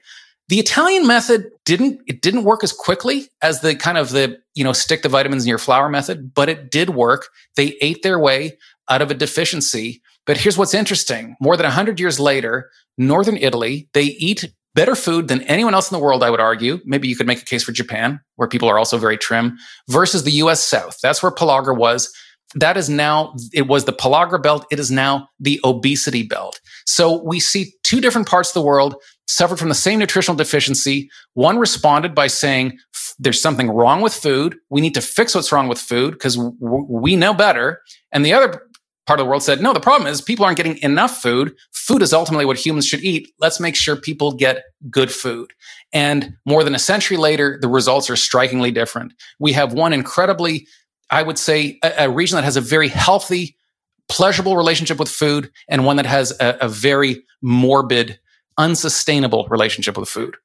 The 0.49 0.59
Italian 0.59 1.07
method 1.07 1.49
didn't 1.65 2.01
it 2.05 2.21
didn't 2.21 2.43
work 2.43 2.63
as 2.63 2.73
quickly 2.73 3.29
as 3.41 3.61
the 3.61 3.75
kind 3.75 3.97
of 3.97 4.09
the 4.09 4.39
you 4.55 4.63
know 4.63 4.73
stick 4.73 5.01
the 5.01 5.09
vitamins 5.09 5.43
in 5.43 5.49
your 5.49 5.57
flour 5.57 5.87
method, 5.89 6.33
but 6.33 6.49
it 6.49 6.69
did 6.69 6.91
work. 6.91 7.29
They 7.55 7.77
ate 7.81 8.03
their 8.03 8.19
way 8.19 8.57
out 8.89 9.01
of 9.01 9.09
a 9.09 9.15
deficiency. 9.15 10.01
But 10.25 10.37
here's 10.37 10.57
what's 10.57 10.73
interesting: 10.73 11.37
more 11.39 11.55
than 11.55 11.65
hundred 11.71 11.99
years 11.99 12.19
later, 12.19 12.69
northern 12.97 13.37
Italy 13.37 13.87
they 13.93 14.03
eat 14.03 14.53
better 14.75 14.95
food 14.95 15.27
than 15.27 15.43
anyone 15.43 15.73
else 15.73 15.89
in 15.89 15.97
the 15.97 16.03
world. 16.03 16.23
I 16.23 16.29
would 16.29 16.41
argue. 16.41 16.79
Maybe 16.83 17.07
you 17.07 17.15
could 17.15 17.27
make 17.27 17.41
a 17.41 17.45
case 17.45 17.63
for 17.63 17.71
Japan, 17.71 18.19
where 18.35 18.47
people 18.47 18.67
are 18.67 18.77
also 18.77 18.97
very 18.97 19.17
trim, 19.17 19.57
versus 19.87 20.23
the 20.23 20.31
U.S. 20.31 20.63
South. 20.63 20.97
That's 21.01 21.23
where 21.23 21.31
pellagra 21.31 21.77
was 21.77 22.13
that 22.55 22.77
is 22.77 22.89
now, 22.89 23.35
it 23.53 23.67
was 23.67 23.85
the 23.85 23.93
pellagra 23.93 24.41
belt. 24.41 24.65
It 24.71 24.79
is 24.79 24.91
now 24.91 25.29
the 25.39 25.59
obesity 25.63 26.23
belt. 26.23 26.59
So 26.85 27.23
we 27.23 27.39
see 27.39 27.73
two 27.83 28.01
different 28.01 28.27
parts 28.27 28.49
of 28.49 28.53
the 28.55 28.61
world 28.65 28.95
suffered 29.27 29.57
from 29.57 29.69
the 29.69 29.75
same 29.75 29.99
nutritional 29.99 30.35
deficiency. 30.35 31.09
One 31.33 31.57
responded 31.57 32.13
by 32.13 32.27
saying, 32.27 32.77
there's 33.19 33.41
something 33.41 33.69
wrong 33.69 34.01
with 34.01 34.13
food. 34.13 34.57
We 34.69 34.81
need 34.81 34.95
to 34.95 35.01
fix 35.01 35.35
what's 35.35 35.51
wrong 35.51 35.67
with 35.67 35.79
food 35.79 36.13
because 36.13 36.35
w- 36.35 36.85
we 36.89 37.15
know 37.15 37.33
better. 37.33 37.81
And 38.11 38.25
the 38.25 38.33
other 38.33 38.63
part 39.05 39.19
of 39.19 39.25
the 39.25 39.29
world 39.29 39.43
said, 39.43 39.61
no, 39.61 39.73
the 39.73 39.79
problem 39.79 40.07
is 40.07 40.21
people 40.21 40.45
aren't 40.45 40.57
getting 40.57 40.77
enough 40.77 41.21
food. 41.21 41.55
Food 41.73 42.01
is 42.01 42.13
ultimately 42.13 42.45
what 42.45 42.57
humans 42.57 42.87
should 42.87 43.03
eat. 43.03 43.33
Let's 43.39 43.59
make 43.59 43.75
sure 43.75 43.95
people 43.95 44.33
get 44.33 44.63
good 44.89 45.11
food. 45.11 45.51
And 45.91 46.35
more 46.45 46.63
than 46.63 46.75
a 46.75 46.79
century 46.79 47.17
later, 47.17 47.57
the 47.61 47.67
results 47.67 48.09
are 48.09 48.15
strikingly 48.15 48.71
different. 48.71 49.13
We 49.39 49.53
have 49.53 49.73
one 49.73 49.93
incredibly 49.93 50.67
I 51.13 51.21
would 51.21 51.37
say, 51.37 51.77
a, 51.83 52.05
a, 52.05 52.09
region 52.09 52.37
that 52.37 52.43
has 52.43 52.57
a 52.57 52.61
very 52.61 52.87
healthy, 52.87 53.55
pleasurable 54.09 54.57
relationship 54.57 54.97
with 54.97 55.09
food 55.09 55.51
and 55.69 55.85
one 55.85 55.97
that 55.97 56.07
has 56.07 56.31
a, 56.39 56.57
a 56.61 56.67
very 56.67 57.23
morbid, 57.43 58.19
unsustainable 58.57 59.47
relationship 59.47 59.95
with 59.95 60.09
food. 60.09 60.35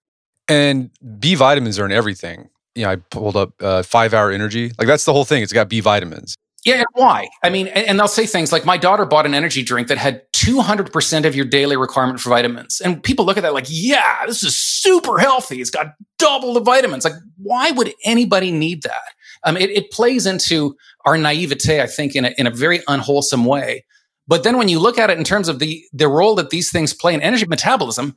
And 0.46 0.90
B 1.18 1.34
vitamins 1.34 1.78
are 1.78 1.86
in 1.86 1.92
everything. 1.92 2.50
You 2.74 2.84
know, 2.84 2.90
I 2.90 2.96
pulled 2.96 3.36
up 3.36 3.54
uh, 3.62 3.82
five 3.82 4.12
hour 4.12 4.30
energy. 4.30 4.72
Like 4.78 4.86
that's 4.86 5.06
the 5.06 5.12
whole 5.14 5.24
thing. 5.24 5.42
It's 5.42 5.54
got 5.54 5.70
B 5.70 5.80
vitamins. 5.80 6.36
Yeah, 6.64 6.78
and 6.78 6.86
why? 6.92 7.28
I 7.42 7.50
mean, 7.50 7.68
and 7.68 7.98
they'll 7.98 8.08
say 8.08 8.26
things 8.26 8.52
like, 8.52 8.66
my 8.66 8.76
daughter 8.76 9.06
bought 9.06 9.24
an 9.26 9.32
energy 9.32 9.62
drink 9.62 9.88
that 9.88 9.96
had 9.96 10.22
200% 10.32 11.24
of 11.24 11.34
your 11.34 11.46
daily 11.46 11.76
requirement 11.76 12.20
for 12.20 12.30
vitamins. 12.30 12.82
And 12.84 13.02
people 13.02 13.24
look 13.24 13.36
at 13.36 13.42
that 13.42 13.54
like, 13.54 13.66
yeah, 13.68 14.26
this 14.26 14.42
is 14.42 14.58
super 14.58 15.18
healthy. 15.18 15.60
It's 15.60 15.70
got 15.70 15.94
double 16.18 16.52
the 16.52 16.60
vitamins. 16.60 17.04
Like, 17.04 17.14
why 17.36 17.70
would 17.70 17.94
anybody 18.04 18.50
need 18.50 18.82
that? 18.82 19.14
Um, 19.44 19.56
it, 19.56 19.70
it 19.70 19.90
plays 19.90 20.26
into 20.26 20.76
our 21.04 21.16
naivete, 21.16 21.80
I 21.80 21.86
think, 21.86 22.14
in 22.14 22.24
a, 22.24 22.34
in 22.38 22.46
a 22.46 22.50
very 22.50 22.80
unwholesome 22.88 23.44
way. 23.44 23.84
But 24.26 24.42
then 24.42 24.58
when 24.58 24.68
you 24.68 24.78
look 24.78 24.98
at 24.98 25.10
it 25.10 25.18
in 25.18 25.24
terms 25.24 25.48
of 25.48 25.58
the, 25.58 25.82
the 25.92 26.08
role 26.08 26.34
that 26.34 26.50
these 26.50 26.70
things 26.70 26.92
play 26.92 27.14
in 27.14 27.22
energy 27.22 27.46
metabolism, 27.46 28.16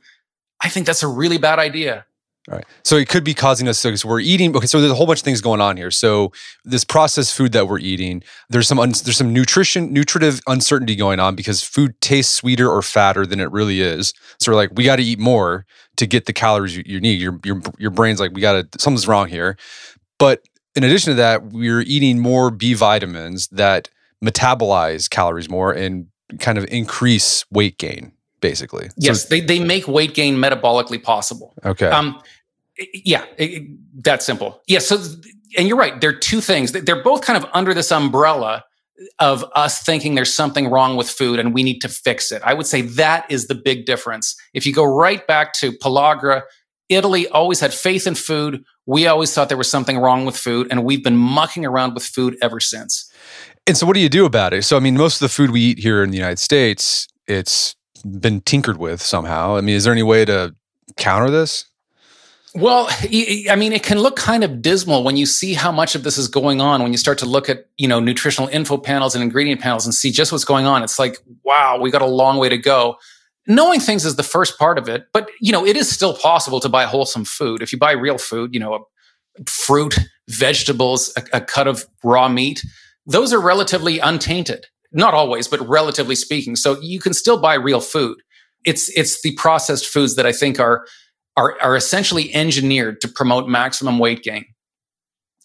I 0.60 0.68
think 0.68 0.86
that's 0.86 1.02
a 1.02 1.08
really 1.08 1.38
bad 1.38 1.58
idea. 1.58 2.04
All 2.50 2.56
right. 2.56 2.64
So 2.82 2.96
it 2.96 3.08
could 3.08 3.22
be 3.22 3.34
causing 3.34 3.68
us 3.68 3.82
because 3.82 4.04
we're 4.04 4.18
eating. 4.18 4.56
Okay. 4.56 4.66
So 4.66 4.80
there's 4.80 4.90
a 4.90 4.96
whole 4.96 5.06
bunch 5.06 5.20
of 5.20 5.24
things 5.24 5.40
going 5.40 5.60
on 5.60 5.76
here. 5.76 5.92
So 5.92 6.32
this 6.64 6.82
processed 6.82 7.36
food 7.36 7.52
that 7.52 7.68
we're 7.68 7.78
eating, 7.78 8.24
there's 8.48 8.66
some 8.66 8.80
un, 8.80 8.90
there's 9.04 9.16
some 9.16 9.32
nutrition 9.32 9.92
nutritive 9.92 10.40
uncertainty 10.48 10.96
going 10.96 11.20
on 11.20 11.36
because 11.36 11.62
food 11.62 12.00
tastes 12.00 12.34
sweeter 12.34 12.68
or 12.68 12.82
fatter 12.82 13.24
than 13.26 13.38
it 13.38 13.50
really 13.52 13.80
is. 13.80 14.12
So 14.40 14.50
we're 14.50 14.56
like, 14.56 14.70
we 14.74 14.82
got 14.82 14.96
to 14.96 15.04
eat 15.04 15.20
more 15.20 15.66
to 15.98 16.06
get 16.06 16.26
the 16.26 16.32
calories 16.32 16.76
you, 16.76 16.82
you 16.84 17.00
need. 17.00 17.20
Your 17.20 17.38
your 17.44 17.62
your 17.78 17.90
brain's 17.90 18.18
like, 18.18 18.32
we 18.32 18.40
got 18.40 18.72
to 18.72 18.78
something's 18.80 19.06
wrong 19.06 19.28
here. 19.28 19.56
But 20.18 20.42
in 20.74 20.84
addition 20.84 21.10
to 21.10 21.14
that, 21.16 21.46
we're 21.46 21.82
eating 21.82 22.18
more 22.18 22.50
B 22.50 22.74
vitamins 22.74 23.48
that 23.48 23.88
metabolize 24.24 25.10
calories 25.10 25.48
more 25.50 25.72
and 25.72 26.06
kind 26.38 26.56
of 26.56 26.64
increase 26.70 27.44
weight 27.50 27.78
gain 27.78 28.12
basically. 28.42 28.90
Yes, 28.98 29.22
so, 29.22 29.28
they, 29.30 29.40
they 29.40 29.60
make 29.60 29.88
weight 29.88 30.12
gain 30.12 30.36
metabolically 30.36 31.02
possible. 31.02 31.54
Okay. 31.64 31.86
Um, 31.86 32.20
yeah, 32.92 33.24
it, 33.38 33.62
that's 34.02 34.26
simple. 34.26 34.60
Yeah. 34.66 34.80
So, 34.80 35.02
and 35.56 35.66
you're 35.66 35.78
right. 35.78 35.98
There 35.98 36.10
are 36.10 36.14
two 36.14 36.42
things. 36.42 36.72
They're 36.72 37.02
both 37.02 37.22
kind 37.22 37.42
of 37.42 37.48
under 37.54 37.72
this 37.72 37.90
umbrella 37.90 38.64
of 39.18 39.44
us 39.54 39.82
thinking 39.82 40.14
there's 40.14 40.34
something 40.34 40.68
wrong 40.68 40.96
with 40.96 41.08
food 41.08 41.38
and 41.38 41.54
we 41.54 41.62
need 41.62 41.80
to 41.80 41.88
fix 41.88 42.30
it. 42.30 42.42
I 42.44 42.52
would 42.52 42.66
say 42.66 42.82
that 42.82 43.30
is 43.30 43.46
the 43.46 43.54
big 43.54 43.86
difference. 43.86 44.36
If 44.52 44.66
you 44.66 44.74
go 44.74 44.84
right 44.84 45.26
back 45.26 45.54
to 45.54 45.72
pellagra, 45.72 46.42
Italy 46.88 47.26
always 47.28 47.60
had 47.60 47.72
faith 47.72 48.06
in 48.06 48.14
food. 48.14 48.64
We 48.86 49.06
always 49.06 49.32
thought 49.32 49.48
there 49.48 49.58
was 49.58 49.70
something 49.70 49.98
wrong 49.98 50.24
with 50.26 50.36
food, 50.36 50.68
and 50.70 50.84
we've 50.84 51.04
been 51.04 51.16
mucking 51.16 51.64
around 51.64 51.94
with 51.94 52.04
food 52.04 52.36
ever 52.42 52.58
since. 52.58 53.10
And 53.66 53.76
so, 53.76 53.86
what 53.86 53.94
do 53.94 54.00
you 54.00 54.08
do 54.08 54.24
about 54.24 54.52
it? 54.52 54.62
So, 54.62 54.76
I 54.76 54.80
mean, 54.80 54.96
most 54.96 55.16
of 55.16 55.20
the 55.20 55.28
food 55.28 55.50
we 55.50 55.60
eat 55.60 55.78
here 55.78 56.02
in 56.02 56.10
the 56.10 56.16
United 56.16 56.40
States, 56.40 57.06
it's 57.28 57.76
been 58.04 58.40
tinkered 58.40 58.78
with 58.78 59.00
somehow. 59.00 59.56
I 59.56 59.60
mean, 59.60 59.76
is 59.76 59.84
there 59.84 59.92
any 59.92 60.02
way 60.02 60.24
to 60.24 60.54
counter 60.96 61.30
this? 61.30 61.66
Well, 62.54 62.86
I 62.90 63.56
mean, 63.56 63.72
it 63.72 63.82
can 63.82 63.98
look 63.98 64.16
kind 64.16 64.44
of 64.44 64.60
dismal 64.60 65.04
when 65.04 65.16
you 65.16 65.24
see 65.24 65.54
how 65.54 65.72
much 65.72 65.94
of 65.94 66.02
this 66.02 66.18
is 66.18 66.28
going 66.28 66.60
on. 66.60 66.82
When 66.82 66.92
you 66.92 66.98
start 66.98 67.18
to 67.18 67.26
look 67.26 67.48
at, 67.48 67.66
you 67.78 67.88
know, 67.88 67.98
nutritional 67.98 68.48
info 68.50 68.76
panels 68.76 69.14
and 69.14 69.24
ingredient 69.24 69.62
panels 69.62 69.86
and 69.86 69.94
see 69.94 70.10
just 70.10 70.32
what's 70.32 70.44
going 70.44 70.66
on, 70.66 70.82
it's 70.82 70.98
like, 70.98 71.16
wow, 71.44 71.78
we 71.80 71.90
got 71.90 72.02
a 72.02 72.06
long 72.06 72.36
way 72.36 72.50
to 72.50 72.58
go 72.58 72.98
knowing 73.46 73.80
things 73.80 74.04
is 74.04 74.16
the 74.16 74.22
first 74.22 74.58
part 74.58 74.78
of 74.78 74.88
it, 74.88 75.06
but 75.12 75.28
you 75.40 75.52
know, 75.52 75.66
it 75.66 75.76
is 75.76 75.90
still 75.90 76.14
possible 76.16 76.60
to 76.60 76.68
buy 76.68 76.84
wholesome 76.84 77.24
food. 77.24 77.62
If 77.62 77.72
you 77.72 77.78
buy 77.78 77.92
real 77.92 78.18
food, 78.18 78.54
you 78.54 78.60
know, 78.60 78.86
fruit, 79.46 79.98
vegetables, 80.28 81.12
a, 81.16 81.38
a 81.38 81.40
cut 81.40 81.66
of 81.66 81.86
raw 82.04 82.28
meat, 82.28 82.64
those 83.06 83.32
are 83.32 83.40
relatively 83.40 83.98
untainted. 83.98 84.66
Not 84.92 85.14
always, 85.14 85.48
but 85.48 85.66
relatively 85.66 86.14
speaking. 86.14 86.54
So 86.54 86.78
you 86.80 87.00
can 87.00 87.14
still 87.14 87.40
buy 87.40 87.54
real 87.54 87.80
food. 87.80 88.18
It's 88.64 88.88
it's 88.90 89.22
the 89.22 89.34
processed 89.34 89.86
foods 89.86 90.16
that 90.16 90.26
I 90.26 90.32
think 90.32 90.60
are 90.60 90.86
are, 91.36 91.56
are 91.62 91.74
essentially 91.74 92.32
engineered 92.34 93.00
to 93.00 93.08
promote 93.08 93.48
maximum 93.48 93.98
weight 93.98 94.22
gain. 94.22 94.44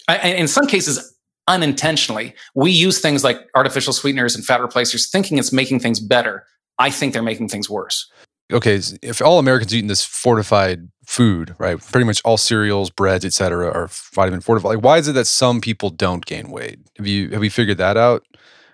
I, 0.07 0.29
in 0.29 0.47
some 0.47 0.67
cases, 0.67 1.15
unintentionally, 1.47 2.35
we 2.55 2.71
use 2.71 2.99
things 2.99 3.23
like 3.23 3.39
artificial 3.55 3.93
sweeteners 3.93 4.35
and 4.35 4.45
fat 4.45 4.61
replacers 4.61 5.09
thinking 5.09 5.37
it's 5.37 5.53
making 5.53 5.79
things 5.79 5.99
better. 5.99 6.45
I 6.79 6.89
think 6.89 7.13
they're 7.13 7.23
making 7.23 7.49
things 7.49 7.69
worse. 7.69 8.09
Okay, 8.51 8.79
if 9.01 9.21
all 9.21 9.39
Americans 9.39 9.75
eating 9.75 9.89
this 9.89 10.05
fortified 10.05 10.87
food, 11.05 11.53
right? 11.57 11.77
Pretty 11.79 12.05
much 12.05 12.21
all 12.23 12.37
cereals, 12.37 12.89
breads, 12.89 13.25
etc., 13.25 13.69
are 13.69 13.89
vitamin 14.13 14.39
fortified. 14.39 14.75
Like, 14.75 14.83
why 14.83 14.97
is 14.97 15.07
it 15.09 15.13
that 15.13 15.27
some 15.27 15.59
people 15.59 15.89
don't 15.89 16.25
gain 16.25 16.49
weight? 16.49 16.79
Have 16.97 17.07
you 17.07 17.29
have 17.31 17.43
you 17.43 17.49
figured 17.49 17.77
that 17.79 17.97
out? 17.97 18.23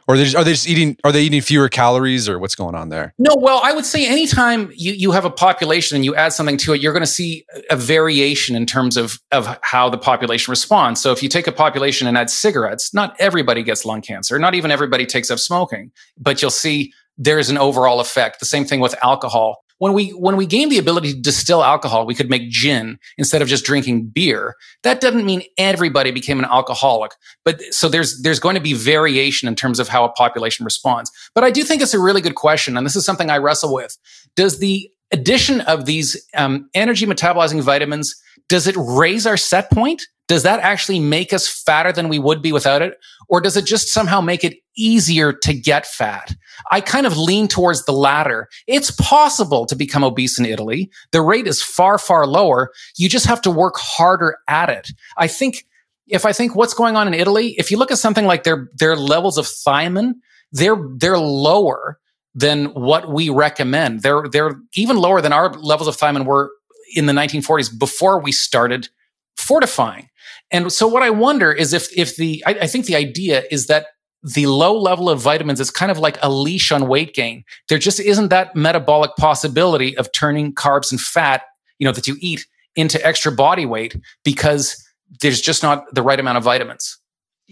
Or 0.05 0.15
are 0.15 0.17
they, 0.17 0.25
just, 0.25 0.35
are 0.35 0.43
they 0.43 0.51
just 0.51 0.67
eating? 0.67 0.97
Are 1.05 1.13
they 1.13 1.23
eating 1.23 1.41
fewer 1.41 1.69
calories, 1.69 2.27
or 2.27 2.37
what's 2.37 2.55
going 2.55 2.75
on 2.75 2.89
there? 2.89 3.13
No, 3.17 3.35
well, 3.37 3.61
I 3.63 3.71
would 3.71 3.85
say 3.85 4.05
anytime 4.05 4.69
you 4.75 4.91
you 4.91 5.11
have 5.11 5.23
a 5.23 5.29
population 5.29 5.95
and 5.95 6.03
you 6.03 6.13
add 6.13 6.33
something 6.33 6.57
to 6.57 6.73
it, 6.73 6.81
you're 6.81 6.91
going 6.91 7.03
to 7.03 7.07
see 7.07 7.45
a 7.69 7.77
variation 7.77 8.55
in 8.55 8.65
terms 8.65 8.97
of 8.97 9.19
of 9.31 9.57
how 9.61 9.89
the 9.89 9.97
population 9.97 10.51
responds. 10.51 11.01
So 11.01 11.13
if 11.13 11.23
you 11.23 11.29
take 11.29 11.47
a 11.47 11.53
population 11.53 12.05
and 12.05 12.17
add 12.17 12.29
cigarettes, 12.29 12.93
not 12.93 13.15
everybody 13.17 13.63
gets 13.63 13.85
lung 13.85 14.01
cancer, 14.01 14.37
not 14.37 14.55
even 14.55 14.71
everybody 14.71 15.05
takes 15.05 15.31
up 15.31 15.39
smoking, 15.39 15.91
but 16.17 16.41
you'll 16.41 16.51
see 16.51 16.91
there's 17.17 17.49
an 17.49 17.57
overall 17.57 17.99
effect. 17.99 18.39
The 18.39 18.45
same 18.45 18.65
thing 18.65 18.79
with 18.79 18.95
alcohol 19.03 19.63
when 19.83 19.91
we 19.91 20.11
when 20.11 20.37
we 20.37 20.45
gained 20.45 20.71
the 20.71 20.77
ability 20.77 21.13
to 21.13 21.19
distill 21.19 21.61
alcohol, 21.61 22.05
we 22.05 22.15
could 22.15 22.29
make 22.29 22.49
gin 22.49 22.97
instead 23.17 23.41
of 23.41 23.49
just 23.49 23.65
drinking 23.65 24.05
beer. 24.05 24.55
That 24.83 25.01
doesn't 25.01 25.25
mean 25.25 25.43
everybody 25.57 26.11
became 26.11 26.39
an 26.39 26.45
alcoholic, 26.45 27.11
but 27.43 27.61
so 27.73 27.89
there's 27.89 28.21
there's 28.21 28.39
going 28.39 28.55
to 28.55 28.61
be 28.61 28.71
variation 28.71 29.45
in 29.45 29.55
terms 29.55 29.79
of 29.79 29.89
how 29.89 30.05
a 30.05 30.09
population 30.13 30.63
responds. 30.63 31.11
But 31.35 31.43
I 31.43 31.51
do 31.51 31.65
think 31.65 31.81
it's 31.81 31.93
a 31.93 31.99
really 31.99 32.21
good 32.21 32.35
question, 32.35 32.77
and 32.77 32.85
this 32.85 32.95
is 32.95 33.05
something 33.05 33.29
I 33.29 33.39
wrestle 33.39 33.73
with. 33.73 33.97
Does 34.37 34.59
the 34.59 34.89
addition 35.11 35.59
of 35.61 35.85
these 35.85 36.25
um, 36.33 36.69
energy 36.73 37.05
metabolizing 37.05 37.61
vitamins 37.61 38.15
does 38.49 38.67
it 38.67 38.75
raise 38.77 39.25
our 39.25 39.37
set 39.37 39.71
point? 39.71 40.03
Does 40.27 40.43
that 40.43 40.59
actually 40.59 40.99
make 40.99 41.33
us 41.33 41.47
fatter 41.47 41.91
than 41.91 42.09
we 42.09 42.19
would 42.19 42.41
be 42.41 42.51
without 42.51 42.81
it? 42.81 42.97
Or 43.29 43.41
does 43.41 43.57
it 43.57 43.65
just 43.65 43.89
somehow 43.89 44.21
make 44.21 44.43
it 44.43 44.57
easier 44.75 45.33
to 45.33 45.53
get 45.53 45.85
fat? 45.85 46.35
I 46.71 46.81
kind 46.81 47.05
of 47.05 47.17
lean 47.17 47.47
towards 47.47 47.85
the 47.85 47.91
latter. 47.91 48.47
It's 48.67 48.91
possible 48.91 49.65
to 49.65 49.75
become 49.75 50.03
obese 50.03 50.39
in 50.39 50.45
Italy. 50.45 50.89
The 51.11 51.21
rate 51.21 51.47
is 51.47 51.61
far, 51.61 51.97
far 51.97 52.25
lower. 52.25 52.71
You 52.97 53.09
just 53.09 53.25
have 53.25 53.41
to 53.41 53.51
work 53.51 53.75
harder 53.77 54.37
at 54.47 54.69
it. 54.69 54.91
I 55.17 55.27
think 55.27 55.65
if 56.07 56.25
I 56.25 56.33
think 56.33 56.55
what's 56.55 56.73
going 56.73 56.95
on 56.95 57.07
in 57.07 57.13
Italy, 57.13 57.55
if 57.57 57.71
you 57.71 57.77
look 57.77 57.91
at 57.91 57.97
something 57.97 58.25
like 58.25 58.43
their, 58.43 58.69
their 58.75 58.95
levels 58.95 59.37
of 59.37 59.45
thiamine, 59.45 60.13
they're, 60.51 60.77
they're 60.97 61.17
lower 61.17 61.99
than 62.35 62.65
what 62.73 63.09
we 63.09 63.29
recommend. 63.29 64.01
They're, 64.01 64.27
they're 64.31 64.59
even 64.75 64.97
lower 64.97 65.21
than 65.21 65.33
our 65.33 65.53
levels 65.53 65.87
of 65.87 65.97
thiamine 65.97 66.25
were 66.25 66.51
in 66.95 67.05
the 67.05 67.13
1940s 67.13 67.77
before 67.77 68.19
we 68.19 68.31
started 68.31 68.89
fortifying. 69.35 70.09
And 70.53 70.71
so 70.71 70.87
what 70.87 71.03
I 71.03 71.09
wonder 71.09 71.51
is 71.51 71.73
if 71.73 71.95
if 71.97 72.15
the 72.15 72.43
I, 72.45 72.51
I, 72.61 72.67
think 72.67 72.85
the 72.85 72.95
idea 72.95 73.43
is 73.51 73.67
that 73.67 73.87
the 74.21 74.45
low 74.45 74.79
level 74.79 75.09
of 75.09 75.19
vitamins 75.19 75.59
is 75.59 75.71
kind 75.71 75.91
of 75.91 75.97
like 75.97 76.17
a 76.21 76.29
leash 76.29 76.71
on 76.71 76.87
weight 76.87 77.13
gain. 77.13 77.43
There 77.67 77.79
just 77.79 77.99
isn't 77.99 78.29
that 78.29 78.55
metabolic 78.55 79.11
possibility 79.17 79.97
of 79.97 80.11
turning 80.13 80.53
carbs 80.53 80.91
and 80.91 81.01
fat, 81.01 81.41
you 81.79 81.85
know, 81.85 81.91
that 81.91 82.07
you 82.07 82.15
eat 82.21 82.45
into 82.75 83.05
extra 83.05 83.31
body 83.31 83.65
weight 83.65 83.97
because 84.23 84.81
there's 85.21 85.41
just 85.41 85.63
not 85.63 85.83
the 85.93 86.01
right 86.01 86.19
amount 86.19 86.37
of 86.37 86.43
vitamins. 86.43 86.99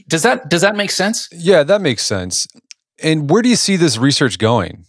Does 0.08 0.24
that 0.24 0.50
does 0.50 0.62
that 0.62 0.76
make 0.76 0.92
sense? 0.92 1.28
Yeah, 1.32 1.64
that 1.64 1.82
makes 1.82 2.04
sense. 2.04 2.48
And 3.04 3.30
where 3.30 3.42
do 3.42 3.50
you 3.50 3.56
see 3.56 3.76
this 3.76 3.98
research 3.98 4.38
going? 4.38 4.86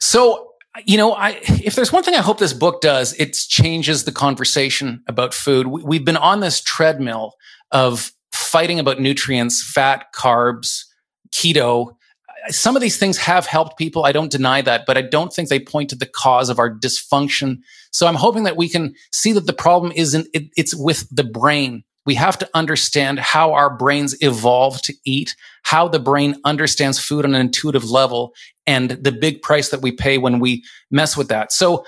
So 0.00 0.53
you 0.84 0.96
know, 0.96 1.12
I, 1.12 1.40
if 1.62 1.76
there's 1.76 1.92
one 1.92 2.02
thing 2.02 2.14
I 2.14 2.20
hope 2.20 2.38
this 2.38 2.52
book 2.52 2.80
does, 2.80 3.12
it 3.14 3.34
changes 3.34 4.04
the 4.04 4.12
conversation 4.12 5.02
about 5.06 5.32
food. 5.32 5.68
We, 5.68 5.96
have 5.96 6.04
been 6.04 6.16
on 6.16 6.40
this 6.40 6.60
treadmill 6.60 7.34
of 7.70 8.12
fighting 8.32 8.80
about 8.80 9.00
nutrients, 9.00 9.62
fat, 9.62 10.06
carbs, 10.14 10.84
keto. 11.32 11.94
Some 12.48 12.74
of 12.74 12.82
these 12.82 12.98
things 12.98 13.18
have 13.18 13.46
helped 13.46 13.78
people. 13.78 14.04
I 14.04 14.12
don't 14.12 14.30
deny 14.30 14.62
that, 14.62 14.84
but 14.86 14.98
I 14.98 15.02
don't 15.02 15.32
think 15.32 15.48
they 15.48 15.60
point 15.60 15.90
to 15.90 15.96
the 15.96 16.06
cause 16.06 16.48
of 16.48 16.58
our 16.58 16.74
dysfunction. 16.74 17.58
So 17.92 18.06
I'm 18.06 18.16
hoping 18.16 18.42
that 18.42 18.56
we 18.56 18.68
can 18.68 18.94
see 19.12 19.32
that 19.32 19.46
the 19.46 19.52
problem 19.52 19.92
isn't, 19.94 20.26
it, 20.34 20.50
it's 20.56 20.74
with 20.74 21.06
the 21.10 21.24
brain 21.24 21.84
we 22.06 22.14
have 22.14 22.38
to 22.38 22.48
understand 22.54 23.18
how 23.18 23.52
our 23.52 23.74
brains 23.76 24.14
evolve 24.20 24.80
to 24.82 24.94
eat, 25.04 25.34
how 25.62 25.88
the 25.88 25.98
brain 25.98 26.36
understands 26.44 26.98
food 26.98 27.24
on 27.24 27.34
an 27.34 27.40
intuitive 27.40 27.90
level, 27.90 28.34
and 28.66 28.90
the 28.90 29.12
big 29.12 29.42
price 29.42 29.70
that 29.70 29.80
we 29.80 29.92
pay 29.92 30.18
when 30.18 30.38
we 30.38 30.64
mess 30.90 31.16
with 31.16 31.28
that. 31.28 31.52
So 31.52 31.84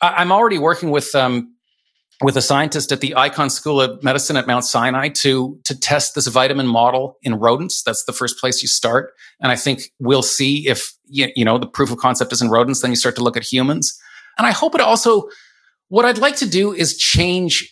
I'm 0.00 0.32
already 0.32 0.58
working 0.58 0.90
with 0.90 1.14
um, 1.14 1.54
with 2.22 2.36
a 2.36 2.42
scientist 2.42 2.92
at 2.92 3.00
the 3.00 3.14
Icahn 3.16 3.50
School 3.50 3.80
of 3.80 4.02
Medicine 4.02 4.36
at 4.36 4.46
Mount 4.46 4.64
Sinai 4.64 5.08
to 5.08 5.58
to 5.64 5.78
test 5.78 6.14
this 6.14 6.26
vitamin 6.26 6.66
model 6.66 7.18
in 7.22 7.34
rodents. 7.36 7.82
That's 7.82 8.04
the 8.04 8.12
first 8.12 8.38
place 8.38 8.62
you 8.62 8.68
start, 8.68 9.12
and 9.40 9.52
I 9.52 9.56
think 9.56 9.92
we'll 10.00 10.22
see 10.22 10.68
if 10.68 10.92
you 11.06 11.44
know 11.44 11.58
the 11.58 11.66
proof 11.66 11.90
of 11.92 11.98
concept 11.98 12.32
is 12.32 12.42
in 12.42 12.48
rodents. 12.48 12.80
Then 12.82 12.90
you 12.90 12.96
start 12.96 13.16
to 13.16 13.24
look 13.24 13.36
at 13.36 13.44
humans, 13.44 13.96
and 14.38 14.46
I 14.46 14.50
hope 14.50 14.74
it 14.74 14.80
also. 14.80 15.28
What 15.88 16.06
I'd 16.06 16.16
like 16.16 16.36
to 16.36 16.48
do 16.48 16.72
is 16.72 16.96
change 16.96 17.70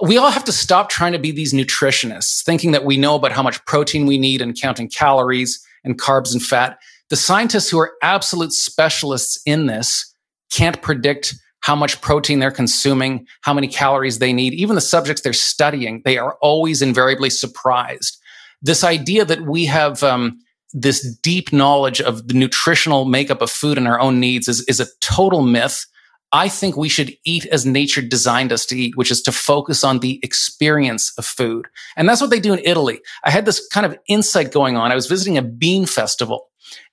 we 0.00 0.16
all 0.16 0.30
have 0.30 0.44
to 0.44 0.52
stop 0.52 0.88
trying 0.88 1.12
to 1.12 1.18
be 1.18 1.32
these 1.32 1.52
nutritionists, 1.52 2.44
thinking 2.44 2.70
that 2.72 2.84
we 2.84 2.96
know 2.96 3.14
about 3.14 3.32
how 3.32 3.42
much 3.42 3.64
protein 3.64 4.06
we 4.06 4.18
need 4.18 4.40
and 4.40 4.58
counting 4.60 4.88
calories 4.88 5.64
and 5.84 6.00
carbs 6.00 6.32
and 6.32 6.42
fat. 6.42 6.78
The 7.10 7.16
scientists 7.16 7.70
who 7.70 7.78
are 7.78 7.94
absolute 8.02 8.52
specialists 8.52 9.40
in 9.44 9.66
this 9.66 10.14
can't 10.52 10.80
predict 10.82 11.34
how 11.60 11.74
much 11.74 12.00
protein 12.00 12.38
they're 12.38 12.50
consuming, 12.50 13.26
how 13.42 13.52
many 13.52 13.66
calories 13.66 14.18
they 14.18 14.32
need. 14.32 14.54
Even 14.54 14.74
the 14.74 14.80
subjects 14.80 15.22
they're 15.22 15.32
studying, 15.32 16.02
they 16.04 16.16
are 16.16 16.36
always 16.40 16.80
invariably 16.82 17.30
surprised. 17.30 18.18
This 18.62 18.84
idea 18.84 19.24
that 19.24 19.42
we 19.42 19.66
have 19.66 20.02
um, 20.02 20.38
this 20.72 21.16
deep 21.22 21.52
knowledge 21.52 22.00
of 22.00 22.28
the 22.28 22.34
nutritional 22.34 23.04
makeup 23.04 23.42
of 23.42 23.50
food 23.50 23.78
and 23.78 23.88
our 23.88 23.98
own 23.98 24.20
needs 24.20 24.48
is, 24.48 24.60
is 24.68 24.80
a 24.80 24.86
total 25.00 25.42
myth. 25.42 25.86
I 26.32 26.48
think 26.48 26.76
we 26.76 26.88
should 26.88 27.16
eat 27.24 27.46
as 27.46 27.64
nature 27.64 28.02
designed 28.02 28.52
us 28.52 28.66
to 28.66 28.76
eat, 28.78 28.96
which 28.96 29.10
is 29.10 29.22
to 29.22 29.32
focus 29.32 29.82
on 29.82 30.00
the 30.00 30.20
experience 30.22 31.12
of 31.16 31.24
food. 31.24 31.68
And 31.96 32.08
that's 32.08 32.20
what 32.20 32.30
they 32.30 32.40
do 32.40 32.52
in 32.52 32.60
Italy. 32.64 33.00
I 33.24 33.30
had 33.30 33.46
this 33.46 33.66
kind 33.68 33.86
of 33.86 33.98
insight 34.08 34.52
going 34.52 34.76
on. 34.76 34.92
I 34.92 34.94
was 34.94 35.06
visiting 35.06 35.38
a 35.38 35.42
bean 35.42 35.86
festival 35.86 36.48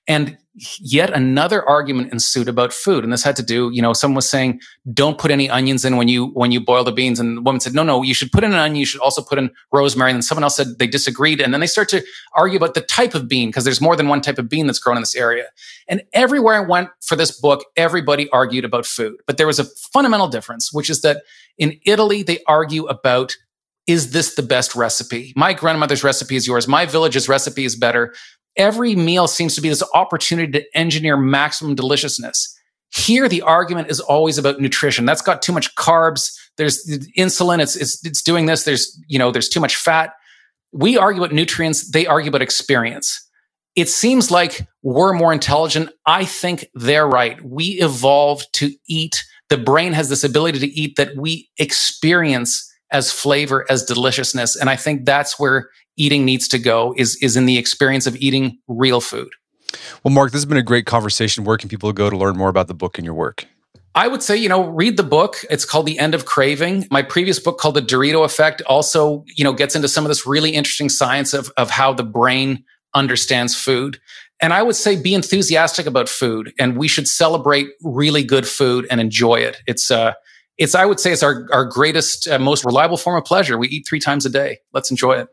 and 0.08 0.38
yet 0.80 1.10
another 1.10 1.68
argument 1.68 2.12
ensued 2.12 2.48
about 2.48 2.72
food. 2.72 3.04
And 3.04 3.12
this 3.12 3.22
had 3.22 3.36
to 3.36 3.42
do, 3.42 3.70
you 3.72 3.82
know, 3.82 3.92
someone 3.92 4.16
was 4.16 4.30
saying, 4.30 4.60
don't 4.94 5.18
put 5.18 5.30
any 5.30 5.50
onions 5.50 5.84
in 5.84 5.96
when 5.96 6.08
you, 6.08 6.28
when 6.28 6.52
you 6.52 6.60
boil 6.60 6.84
the 6.84 6.92
beans. 6.92 7.20
And 7.20 7.38
the 7.38 7.42
woman 7.42 7.60
said, 7.60 7.74
no, 7.74 7.82
no, 7.82 8.02
you 8.02 8.14
should 8.14 8.32
put 8.32 8.44
in 8.44 8.52
an 8.52 8.58
onion. 8.58 8.76
You 8.76 8.86
should 8.86 9.00
also 9.00 9.20
put 9.20 9.38
in 9.38 9.50
rosemary. 9.72 10.12
And 10.12 10.16
then 10.16 10.22
someone 10.22 10.44
else 10.44 10.56
said 10.56 10.78
they 10.78 10.86
disagreed. 10.86 11.40
And 11.40 11.52
then 11.52 11.60
they 11.60 11.66
start 11.66 11.88
to 11.90 12.02
argue 12.34 12.56
about 12.56 12.74
the 12.74 12.80
type 12.80 13.14
of 13.14 13.28
bean 13.28 13.48
because 13.48 13.64
there's 13.64 13.80
more 13.80 13.96
than 13.96 14.08
one 14.08 14.20
type 14.20 14.38
of 14.38 14.48
bean 14.48 14.66
that's 14.66 14.78
grown 14.78 14.96
in 14.96 15.02
this 15.02 15.16
area. 15.16 15.46
And 15.88 16.02
everywhere 16.12 16.54
I 16.54 16.60
went 16.60 16.88
for 17.02 17.16
this 17.16 17.38
book, 17.38 17.64
everybody 17.76 18.30
argued 18.30 18.64
about 18.64 18.86
food. 18.86 19.16
But 19.26 19.36
there 19.36 19.46
was 19.46 19.58
a 19.58 19.64
fundamental 19.92 20.28
difference, 20.28 20.72
which 20.72 20.88
is 20.88 21.02
that 21.02 21.22
in 21.58 21.78
Italy, 21.84 22.22
they 22.22 22.38
argue 22.46 22.86
about 22.86 23.36
is 23.86 24.10
this 24.10 24.34
the 24.34 24.42
best 24.42 24.74
recipe? 24.74 25.32
My 25.36 25.52
grandmother's 25.52 26.02
recipe 26.02 26.34
is 26.34 26.46
yours. 26.46 26.66
My 26.66 26.86
village's 26.86 27.28
recipe 27.28 27.64
is 27.64 27.76
better 27.76 28.14
every 28.56 28.96
meal 28.96 29.28
seems 29.28 29.54
to 29.54 29.60
be 29.60 29.68
this 29.68 29.82
opportunity 29.94 30.52
to 30.52 30.76
engineer 30.76 31.16
maximum 31.16 31.74
deliciousness. 31.74 32.52
Here, 32.94 33.28
the 33.28 33.42
argument 33.42 33.90
is 33.90 34.00
always 34.00 34.38
about 34.38 34.60
nutrition. 34.60 35.04
That's 35.04 35.22
got 35.22 35.42
too 35.42 35.52
much 35.52 35.74
carbs. 35.74 36.36
There's 36.56 36.86
insulin. 37.18 37.60
It's, 37.60 37.76
it's, 37.76 38.04
it's 38.06 38.22
doing 38.22 38.46
this. 38.46 38.64
There's, 38.64 38.98
you 39.06 39.18
know, 39.18 39.30
there's 39.30 39.48
too 39.48 39.60
much 39.60 39.76
fat. 39.76 40.12
We 40.72 40.96
argue 40.96 41.22
about 41.22 41.34
nutrients. 41.34 41.90
They 41.90 42.06
argue 42.06 42.28
about 42.28 42.42
experience. 42.42 43.22
It 43.74 43.90
seems 43.90 44.30
like 44.30 44.66
we're 44.82 45.12
more 45.12 45.32
intelligent. 45.32 45.90
I 46.06 46.24
think 46.24 46.66
they're 46.74 47.06
right. 47.06 47.42
We 47.44 47.80
evolved 47.82 48.46
to 48.54 48.70
eat. 48.88 49.22
The 49.50 49.58
brain 49.58 49.92
has 49.92 50.08
this 50.08 50.24
ability 50.24 50.60
to 50.60 50.68
eat 50.68 50.96
that 50.96 51.14
we 51.16 51.50
experience 51.58 52.72
as 52.90 53.12
flavor, 53.12 53.66
as 53.68 53.84
deliciousness. 53.84 54.56
And 54.56 54.70
I 54.70 54.76
think 54.76 55.04
that's 55.04 55.38
where 55.38 55.70
eating 55.96 56.24
needs 56.24 56.48
to 56.48 56.58
go 56.58 56.94
is 56.96 57.16
is 57.22 57.36
in 57.36 57.46
the 57.46 57.58
experience 57.58 58.06
of 58.06 58.16
eating 58.16 58.58
real 58.68 59.00
food. 59.00 59.28
Well, 60.04 60.12
Mark, 60.14 60.32
this 60.32 60.38
has 60.38 60.46
been 60.46 60.56
a 60.56 60.62
great 60.62 60.86
conversation. 60.86 61.44
Where 61.44 61.56
can 61.56 61.68
people 61.68 61.92
go 61.92 62.10
to 62.10 62.16
learn 62.16 62.36
more 62.36 62.48
about 62.48 62.68
the 62.68 62.74
book 62.74 62.98
and 62.98 63.04
your 63.04 63.14
work? 63.14 63.46
I 63.94 64.08
would 64.08 64.22
say, 64.22 64.36
you 64.36 64.48
know, 64.50 64.68
read 64.68 64.98
the 64.98 65.02
book. 65.02 65.42
It's 65.48 65.64
called 65.64 65.86
The 65.86 65.98
End 65.98 66.14
of 66.14 66.26
Craving. 66.26 66.86
My 66.90 67.00
previous 67.00 67.38
book 67.38 67.58
called 67.58 67.76
The 67.76 67.82
Dorito 67.82 68.24
Effect 68.26 68.60
also, 68.66 69.24
you 69.34 69.42
know, 69.42 69.54
gets 69.54 69.74
into 69.74 69.88
some 69.88 70.04
of 70.04 70.08
this 70.08 70.26
really 70.26 70.50
interesting 70.50 70.90
science 70.90 71.32
of, 71.32 71.50
of 71.56 71.70
how 71.70 71.94
the 71.94 72.04
brain 72.04 72.62
understands 72.94 73.54
food. 73.54 73.98
And 74.40 74.52
I 74.52 74.62
would 74.62 74.76
say 74.76 75.00
be 75.00 75.14
enthusiastic 75.14 75.86
about 75.86 76.10
food 76.10 76.52
and 76.58 76.76
we 76.76 76.88
should 76.88 77.08
celebrate 77.08 77.68
really 77.82 78.22
good 78.22 78.46
food 78.46 78.86
and 78.90 79.00
enjoy 79.00 79.36
it. 79.36 79.62
It's, 79.66 79.90
uh, 79.90 80.12
it's, 80.58 80.74
I 80.74 80.84
would 80.84 81.00
say 81.00 81.12
it's 81.12 81.22
our, 81.22 81.46
our 81.52 81.64
greatest, 81.64 82.28
uh, 82.28 82.38
most 82.38 82.64
reliable 82.64 82.96
form 82.96 83.16
of 83.16 83.24
pleasure. 83.24 83.58
We 83.58 83.68
eat 83.68 83.86
three 83.88 84.00
times 84.00 84.26
a 84.26 84.30
day. 84.30 84.58
Let's 84.72 84.90
enjoy 84.90 85.12
it. 85.14 85.28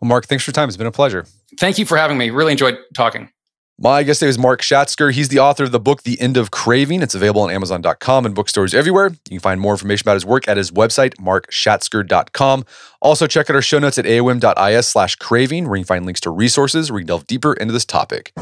Well, 0.00 0.08
Mark, 0.08 0.26
thanks 0.26 0.44
for 0.44 0.50
your 0.50 0.54
time. 0.54 0.68
It's 0.68 0.76
been 0.76 0.86
a 0.86 0.92
pleasure. 0.92 1.26
Thank 1.58 1.78
you 1.78 1.86
for 1.86 1.96
having 1.96 2.18
me. 2.18 2.30
Really 2.30 2.52
enjoyed 2.52 2.78
talking. 2.94 3.30
My 3.78 4.04
guest 4.04 4.20
today 4.20 4.30
is 4.30 4.38
Mark 4.38 4.62
Schatzker. 4.62 5.12
He's 5.12 5.28
the 5.28 5.38
author 5.38 5.64
of 5.64 5.70
the 5.70 5.78
book, 5.78 6.02
The 6.02 6.18
End 6.18 6.38
of 6.38 6.50
Craving. 6.50 7.02
It's 7.02 7.14
available 7.14 7.42
on 7.42 7.50
Amazon.com 7.50 8.24
and 8.24 8.34
bookstores 8.34 8.72
everywhere. 8.72 9.08
You 9.08 9.36
can 9.36 9.40
find 9.40 9.60
more 9.60 9.74
information 9.74 10.04
about 10.06 10.14
his 10.14 10.24
work 10.24 10.48
at 10.48 10.56
his 10.56 10.70
website, 10.70 11.14
markschatzker.com. 11.16 12.64
Also, 13.02 13.26
check 13.26 13.50
out 13.50 13.56
our 13.56 13.60
show 13.60 13.78
notes 13.78 13.98
at 13.98 14.06
aom.is 14.06 14.86
slash 14.86 15.16
craving, 15.16 15.68
where 15.68 15.76
you 15.76 15.84
can 15.84 15.88
find 15.88 16.06
links 16.06 16.20
to 16.22 16.30
resources 16.30 16.90
where 16.90 17.00
you 17.00 17.04
can 17.04 17.08
delve 17.08 17.26
deeper 17.26 17.52
into 17.52 17.74
this 17.74 17.84
topic. 17.84 18.32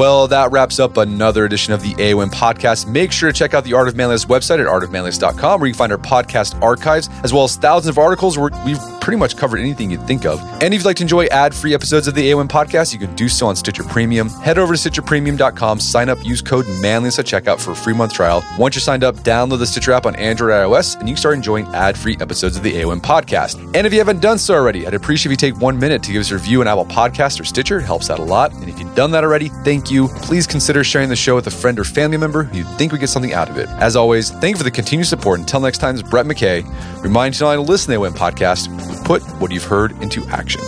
Well, 0.00 0.28
that 0.28 0.50
wraps 0.50 0.80
up 0.80 0.96
another 0.96 1.44
edition 1.44 1.74
of 1.74 1.82
the 1.82 1.92
AOM 1.96 2.30
podcast. 2.30 2.86
Make 2.86 3.12
sure 3.12 3.30
to 3.30 3.38
check 3.38 3.52
out 3.52 3.64
the 3.64 3.74
Art 3.74 3.86
of 3.86 3.96
Manliness 3.96 4.24
website 4.24 4.58
at 4.58 4.66
artofmanliness.com 4.66 5.60
where 5.60 5.66
you 5.66 5.74
can 5.74 5.78
find 5.78 5.92
our 5.92 5.98
podcast 5.98 6.58
archives 6.62 7.10
as 7.22 7.34
well 7.34 7.44
as 7.44 7.56
thousands 7.56 7.90
of 7.90 7.98
articles 7.98 8.38
where 8.38 8.48
we've 8.64 8.80
pretty 9.00 9.18
much 9.18 9.36
covered 9.36 9.60
anything 9.60 9.90
you'd 9.90 10.06
think 10.06 10.24
of. 10.24 10.40
And 10.62 10.74
if 10.74 10.80
you'd 10.80 10.84
like 10.84 10.96
to 10.96 11.02
enjoy 11.02 11.26
ad-free 11.26 11.74
episodes 11.74 12.06
of 12.06 12.14
the 12.14 12.30
AOM 12.30 12.48
podcast, 12.48 12.92
you 12.92 12.98
can 12.98 13.14
do 13.14 13.28
so 13.28 13.46
on 13.46 13.56
Stitcher 13.56 13.82
Premium. 13.84 14.28
Head 14.28 14.58
over 14.58 14.74
to 14.74 14.90
stitcherpremium.com, 14.90 15.80
sign 15.80 16.08
up, 16.08 16.24
use 16.24 16.42
code 16.42 16.66
manliness 16.80 17.18
at 17.18 17.26
checkout 17.26 17.60
for 17.60 17.72
a 17.72 17.76
free 17.76 17.94
month 17.94 18.12
trial. 18.12 18.44
Once 18.58 18.74
you're 18.74 18.80
signed 18.80 19.04
up, 19.04 19.16
download 19.16 19.58
the 19.58 19.66
Stitcher 19.66 19.92
app 19.92 20.06
on 20.06 20.14
Android 20.16 20.50
iOS 20.50 20.98
and 20.98 21.08
you 21.08 21.14
can 21.14 21.20
start 21.20 21.34
enjoying 21.34 21.66
ad-free 21.74 22.16
episodes 22.20 22.56
of 22.56 22.62
the 22.62 22.72
AOM 22.72 23.00
podcast. 23.00 23.58
And 23.74 23.86
if 23.86 23.92
you 23.92 23.98
haven't 23.98 24.20
done 24.20 24.38
so 24.38 24.54
already, 24.54 24.86
I'd 24.86 24.94
appreciate 24.94 25.32
if 25.32 25.42
you 25.42 25.52
take 25.52 25.60
one 25.60 25.78
minute 25.78 26.02
to 26.04 26.12
give 26.12 26.20
us 26.20 26.30
a 26.30 26.34
review 26.34 26.60
on 26.60 26.68
Apple 26.68 26.86
Podcast 26.86 27.40
or 27.40 27.44
Stitcher. 27.44 27.78
It 27.78 27.84
helps 27.84 28.10
out 28.10 28.18
a 28.18 28.24
lot. 28.24 28.52
And 28.52 28.68
if 28.68 28.78
you've 28.78 28.94
done 28.94 29.10
that 29.12 29.24
already, 29.24 29.48
thank 29.64 29.90
you. 29.90 30.08
Please 30.22 30.46
consider 30.46 30.84
sharing 30.84 31.08
the 31.08 31.16
show 31.16 31.34
with 31.34 31.46
a 31.46 31.50
friend 31.50 31.78
or 31.78 31.84
family 31.84 32.16
member 32.16 32.42
who 32.44 32.58
you 32.58 32.64
think 32.64 32.92
would 32.92 33.00
get 33.00 33.08
something 33.08 33.32
out 33.32 33.48
of 33.48 33.56
it. 33.56 33.68
As 33.70 33.96
always, 33.96 34.30
thank 34.30 34.54
you 34.54 34.58
for 34.58 34.64
the 34.64 34.70
continued 34.70 35.06
support. 35.06 35.40
Until 35.40 35.60
next 35.60 35.78
time, 35.78 35.94
it's 35.94 36.08
Brett 36.08 36.26
McKay. 36.26 36.64
Remind 37.02 37.34
you 37.34 37.40
to 37.40 37.60
listen 37.60 37.92
to 37.92 37.98
the 37.98 38.04
AOM 38.04 38.12
podcast, 38.12 38.68
put 39.04 39.22
what 39.40 39.50
you've 39.50 39.64
heard 39.64 39.92
into 40.02 40.24
action. 40.26 40.60